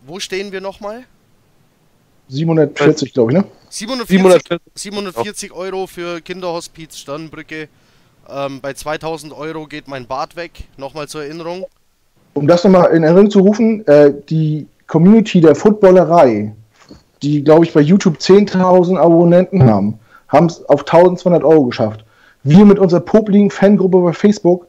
wo 0.06 0.18
stehen 0.18 0.50
wir 0.52 0.60
nochmal? 0.60 1.04
740, 2.30 3.12
glaube 3.12 3.32
ich, 3.32 3.38
ne? 3.38 3.44
740, 3.68 4.58
740. 4.74 4.74
740 4.74 5.52
Euro 5.52 5.86
für 5.86 6.20
Kinderhospiz 6.20 6.96
Sternbrücke. 6.98 7.68
Ähm, 8.28 8.60
bei 8.60 8.72
2000 8.72 9.32
Euro 9.32 9.66
geht 9.66 9.88
mein 9.88 10.06
Bart 10.06 10.36
weg. 10.36 10.52
Nochmal 10.76 11.08
zur 11.08 11.24
Erinnerung. 11.24 11.66
Um 12.34 12.46
das 12.46 12.62
nochmal 12.64 12.92
in 12.92 13.02
Erinnerung 13.02 13.30
zu 13.30 13.40
rufen, 13.40 13.86
äh, 13.86 14.12
die 14.28 14.66
Community 14.86 15.40
der 15.40 15.54
Footballerei, 15.54 16.54
die, 17.22 17.42
glaube 17.42 17.64
ich, 17.64 17.72
bei 17.72 17.80
YouTube 17.80 18.16
10.000 18.18 18.96
Abonnenten 18.98 19.64
haben, 19.64 19.98
haben 20.28 20.46
es 20.46 20.64
auf 20.68 20.80
1200 20.86 21.42
Euro 21.42 21.64
geschafft. 21.66 22.04
Wir 22.44 22.64
mit 22.64 22.78
unserer 22.78 23.00
popligen 23.00 23.50
Fangruppe 23.50 23.98
bei 24.00 24.12
Facebook 24.12 24.66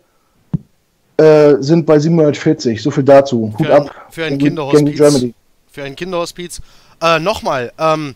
äh, 1.18 1.56
sind 1.60 1.86
bei 1.86 2.00
740. 2.00 2.82
So 2.82 2.92
viel 2.92 3.04
dazu. 3.04 3.54
Hut 3.58 3.66
Für 3.66 3.74
ein- 3.76 3.82
ab. 3.88 3.96
für 4.10 4.26
ein 4.26 4.38
Kinderhospiz. 4.38 5.34
Für 5.72 5.84
ein 5.84 5.96
Kinderhospiz. 5.96 6.62
Äh, 7.02 7.20
Nochmal, 7.20 7.74
ähm, 7.78 8.16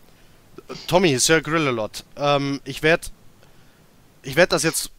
Tommy, 0.87 1.17
Sir 1.17 1.41
Grillalot, 1.41 2.03
ähm, 2.17 2.61
ich 2.65 2.83
werde 2.83 3.07
ich 4.23 4.35
werd 4.35 4.51
das 4.51 4.63
jetzt 4.63 4.91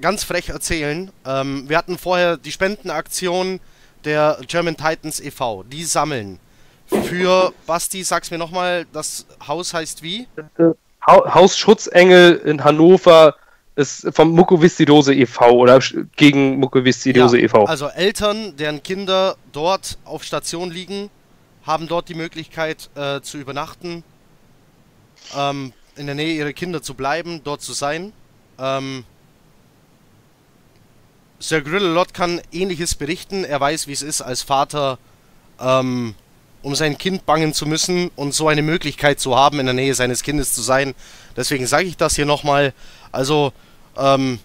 ganz 0.00 0.24
frech 0.24 0.48
erzählen. 0.48 1.10
Ähm, 1.24 1.68
wir 1.68 1.76
hatten 1.76 1.98
vorher 1.98 2.36
die 2.36 2.50
Spendenaktion 2.52 3.60
der 4.04 4.38
German 4.46 4.76
Titans 4.76 5.20
e.V. 5.20 5.62
Die 5.64 5.84
sammeln 5.84 6.38
für, 6.86 7.52
Basti, 7.66 8.02
sag's 8.02 8.30
mir 8.30 8.38
nochmal, 8.38 8.86
das 8.92 9.26
Haus 9.46 9.72
heißt 9.72 10.02
wie? 10.02 10.26
Ha 11.06 11.34
Haus 11.34 11.56
Schutzengel 11.56 12.36
in 12.44 12.64
Hannover 12.64 13.36
ist 13.76 14.08
vom 14.12 14.32
Mukoviszidose 14.32 15.14
e.V. 15.14 15.50
oder 15.50 15.78
gegen 16.16 16.58
Mukoviszidose 16.58 17.38
Ja, 17.38 17.44
e.V. 17.44 17.64
Also 17.64 17.86
Eltern, 17.86 18.56
deren 18.56 18.82
Kinder 18.82 19.36
dort 19.52 19.98
auf 20.04 20.24
Station 20.24 20.70
liegen, 20.70 21.10
haben 21.70 21.86
dort 21.86 22.08
die 22.08 22.14
Möglichkeit 22.14 22.90
äh, 22.96 23.20
zu 23.20 23.38
übernachten, 23.38 24.02
ähm, 25.36 25.72
in 25.96 26.06
der 26.06 26.16
Nähe 26.16 26.34
ihrer 26.34 26.52
Kinder 26.52 26.82
zu 26.82 26.94
bleiben, 26.94 27.42
dort 27.44 27.62
zu 27.62 27.72
sein. 27.72 28.12
Ähm, 28.58 29.04
Sir 31.38 31.62
Grillalot 31.62 32.12
kann 32.12 32.40
ähnliches 32.52 32.96
berichten. 32.96 33.44
Er 33.44 33.60
weiß, 33.60 33.86
wie 33.86 33.92
es 33.92 34.02
ist, 34.02 34.20
als 34.20 34.42
Vater 34.42 34.98
ähm, 35.60 36.14
um 36.62 36.74
sein 36.74 36.98
Kind 36.98 37.24
bangen 37.24 37.54
zu 37.54 37.66
müssen 37.66 38.10
und 38.16 38.34
so 38.34 38.48
eine 38.48 38.62
Möglichkeit 38.62 39.20
zu 39.20 39.36
haben, 39.36 39.60
in 39.60 39.66
der 39.66 39.74
Nähe 39.74 39.94
seines 39.94 40.22
Kindes 40.22 40.52
zu 40.52 40.62
sein. 40.62 40.94
Deswegen 41.36 41.66
sage 41.66 41.86
ich 41.86 41.96
das 41.96 42.16
hier 42.16 42.26
nochmal. 42.26 42.74
Also, 43.12 43.52
ähm, 43.96 44.40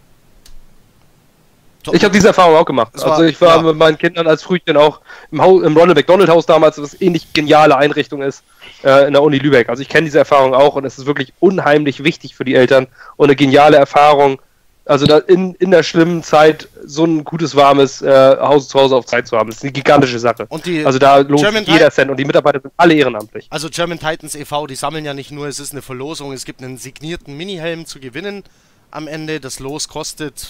Ich 1.93 2.03
habe 2.03 2.13
diese 2.13 2.27
Erfahrung 2.29 2.55
auch 2.55 2.65
gemacht. 2.65 2.91
Es 2.95 3.03
war- 3.03 3.11
also 3.13 3.23
ich 3.23 3.39
war 3.41 3.57
ja. 3.57 3.61
mit 3.61 3.77
meinen 3.77 3.97
Kindern 3.97 4.27
als 4.27 4.43
Frühchen 4.43 4.77
auch 4.77 5.01
im, 5.31 5.41
Haus, 5.41 5.63
im 5.63 5.75
Ronald 5.77 5.97
McDonald 5.97 6.29
Haus 6.29 6.45
damals, 6.45 6.81
was 6.81 6.99
ähnlich 7.01 7.33
geniale 7.33 7.77
Einrichtung 7.77 8.21
ist, 8.21 8.43
äh, 8.83 9.07
in 9.07 9.13
der 9.13 9.21
Uni 9.23 9.37
Lübeck. 9.37 9.69
Also 9.69 9.81
ich 9.81 9.89
kenne 9.89 10.05
diese 10.05 10.19
Erfahrung 10.19 10.53
auch 10.53 10.75
und 10.75 10.85
es 10.85 10.97
ist 10.97 11.05
wirklich 11.05 11.33
unheimlich 11.39 12.03
wichtig 12.03 12.35
für 12.35 12.45
die 12.45 12.55
Eltern 12.55 12.87
und 13.17 13.25
eine 13.27 13.35
geniale 13.35 13.77
Erfahrung. 13.77 14.41
Also 14.87 15.07
da 15.07 15.17
in, 15.17 15.55
in 15.55 15.71
der 15.71 15.81
schlimmen 15.81 16.21
Zeit 16.21 16.69
so 16.85 17.05
ein 17.05 17.23
gutes, 17.23 17.55
warmes 17.55 18.03
äh, 18.03 18.37
Haus 18.37 18.67
zu 18.67 18.79
Hause 18.79 18.95
auf 18.95 19.07
Zeit 19.07 19.27
zu 19.27 19.35
haben. 19.35 19.49
Das 19.49 19.57
ist 19.57 19.63
eine 19.63 19.71
gigantische 19.71 20.19
Sache. 20.19 20.45
Und 20.49 20.67
die 20.67 20.85
Also 20.85 20.99
da 20.99 21.17
lohnt 21.17 21.41
German 21.41 21.63
jeder 21.65 21.89
Cent 21.89 22.11
und 22.11 22.17
die 22.17 22.25
Mitarbeiter 22.25 22.59
sind 22.61 22.71
alle 22.77 22.93
ehrenamtlich. 22.93 23.47
Also 23.49 23.67
German 23.71 23.97
Titans 23.99 24.35
e.V., 24.35 24.67
die 24.67 24.75
sammeln 24.75 25.03
ja 25.03 25.15
nicht 25.15 25.31
nur, 25.31 25.47
es 25.47 25.59
ist 25.59 25.71
eine 25.71 25.81
Verlosung, 25.81 26.33
es 26.33 26.45
gibt 26.45 26.61
einen 26.61 26.77
signierten 26.77 27.35
Minihelm 27.35 27.87
zu 27.87 27.99
gewinnen 27.99 28.43
am 28.91 29.07
Ende. 29.07 29.39
Das 29.39 29.59
Los 29.59 29.87
kostet, 29.87 30.49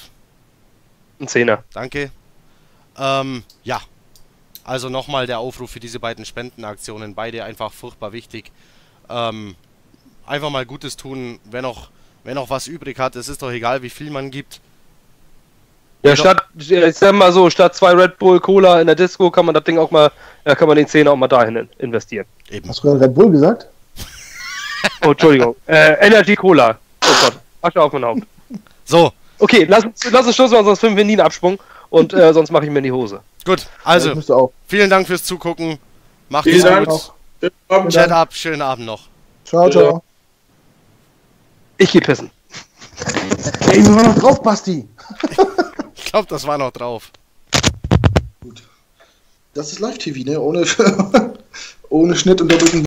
Ein 1.20 1.28
Zehner. 1.28 1.64
danke. 1.74 2.12
Ähm, 2.98 3.44
ja. 3.64 3.82
Also 4.64 4.90
nochmal 4.90 5.28
der 5.28 5.40
Aufruf 5.40 5.70
für 5.72 5.80
diese 5.80 6.00
beiden 6.00 6.26
Spendenaktionen, 6.26 7.14
beide 7.14 7.44
einfach 7.44 7.72
furchtbar 7.72 8.14
wichtig. 8.14 8.52
Ähm, 9.10 9.56
einfach 10.26 10.50
mal 10.50 10.66
Gutes 10.66 10.98
tun, 10.98 11.40
wer 11.52 11.62
noch, 11.62 11.90
wer 12.24 12.34
noch 12.34 12.50
was 12.50 12.68
übrig 12.68 12.98
hat, 12.98 13.16
es 13.16 13.30
ist 13.30 13.42
doch 13.44 13.52
egal, 13.52 13.84
wie 13.84 13.92
viel 13.92 14.10
man 14.10 14.32
gibt. 14.32 14.60
Ja, 16.04 16.16
statt, 16.16 16.46
ich 16.58 16.96
sag 16.96 17.14
mal 17.14 17.32
so, 17.32 17.50
statt 17.50 17.76
zwei 17.76 17.92
Red 17.94 18.18
Bull 18.20 18.40
Cola 18.40 18.80
in 18.82 18.88
der 18.88 18.96
Disco 18.96 19.30
kann 19.32 19.46
man 19.46 19.54
das 19.56 19.64
Ding 19.64 19.78
auch 19.80 19.90
mal, 19.92 20.12
ja, 20.46 20.54
kann 20.56 20.68
man 20.68 20.78
den 20.78 20.88
Zehner 20.88 21.12
auch 21.12 21.16
mal 21.16 21.28
dahin 21.28 21.56
in- 21.56 21.70
investieren. 21.80 22.26
Eben. 22.50 22.68
Hast 22.70 22.80
du 22.84 22.88
gerade 22.90 23.02
Red 23.02 23.14
Bull 23.16 23.32
gesagt? 23.32 23.68
Oh, 25.04 25.12
Entschuldigung. 25.12 25.56
äh, 25.68 25.94
Energy 26.06 26.36
Cola. 26.36 26.78
Oh 27.04 27.08
Gott. 27.22 27.40
Asche 27.62 27.82
auf 27.82 27.92
mein 27.94 28.06
Haupt. 28.06 28.22
So, 28.84 29.12
Okay, 29.40 29.66
lass 29.68 29.86
uns, 29.86 30.12
lass 30.12 30.26
uns 30.26 30.36
Schluss 30.36 30.52
machen, 30.52 30.66
sonst 30.66 30.80
finden 30.80 30.98
wir 30.98 31.06
nie 31.06 31.14
einen 31.14 31.22
Absprung. 31.22 31.60
Und 31.90 32.14
äh, 32.14 32.34
sonst 32.34 32.52
mache 32.52 32.66
ich 32.66 32.72
mir 32.72 32.80
in 32.80 32.84
die 32.86 32.92
Hose. 32.92 33.22
gut. 33.46 33.68
Also, 33.84 34.14
auch. 34.34 34.52
vielen 34.68 34.90
Dank 34.90 35.08
fürs 35.08 35.24
Zugucken. 35.24 35.78
Macht 36.30 36.48
es 36.48 36.64
gut. 36.64 36.72
Abend. 37.68 37.94
Chat 37.94 38.12
ab, 38.12 38.34
schönen 38.34 38.62
Abend 38.62 38.86
noch. 38.86 39.04
Ciao, 39.46 39.70
ciao. 39.70 40.04
Ich 41.78 41.92
geh 41.92 42.00
pissen. 42.00 42.32
Ey, 43.70 43.84
wir 43.84 43.96
waren 43.96 44.06
noch 44.08 44.20
drauf, 44.20 44.42
Basti. 44.42 44.88
Ich 45.98 46.12
glaube, 46.12 46.28
das 46.30 46.48
war 46.48 46.58
noch 46.58 46.72
drauf. 46.72 47.12
Das 49.54 49.72
ist 49.72 49.80
Live-TV, 49.80 50.30
ne? 50.30 50.40
Ohne, 50.40 50.66
ohne 51.90 52.16
Schnitt 52.16 52.40
und 52.40 52.50
doppelten 52.52 52.84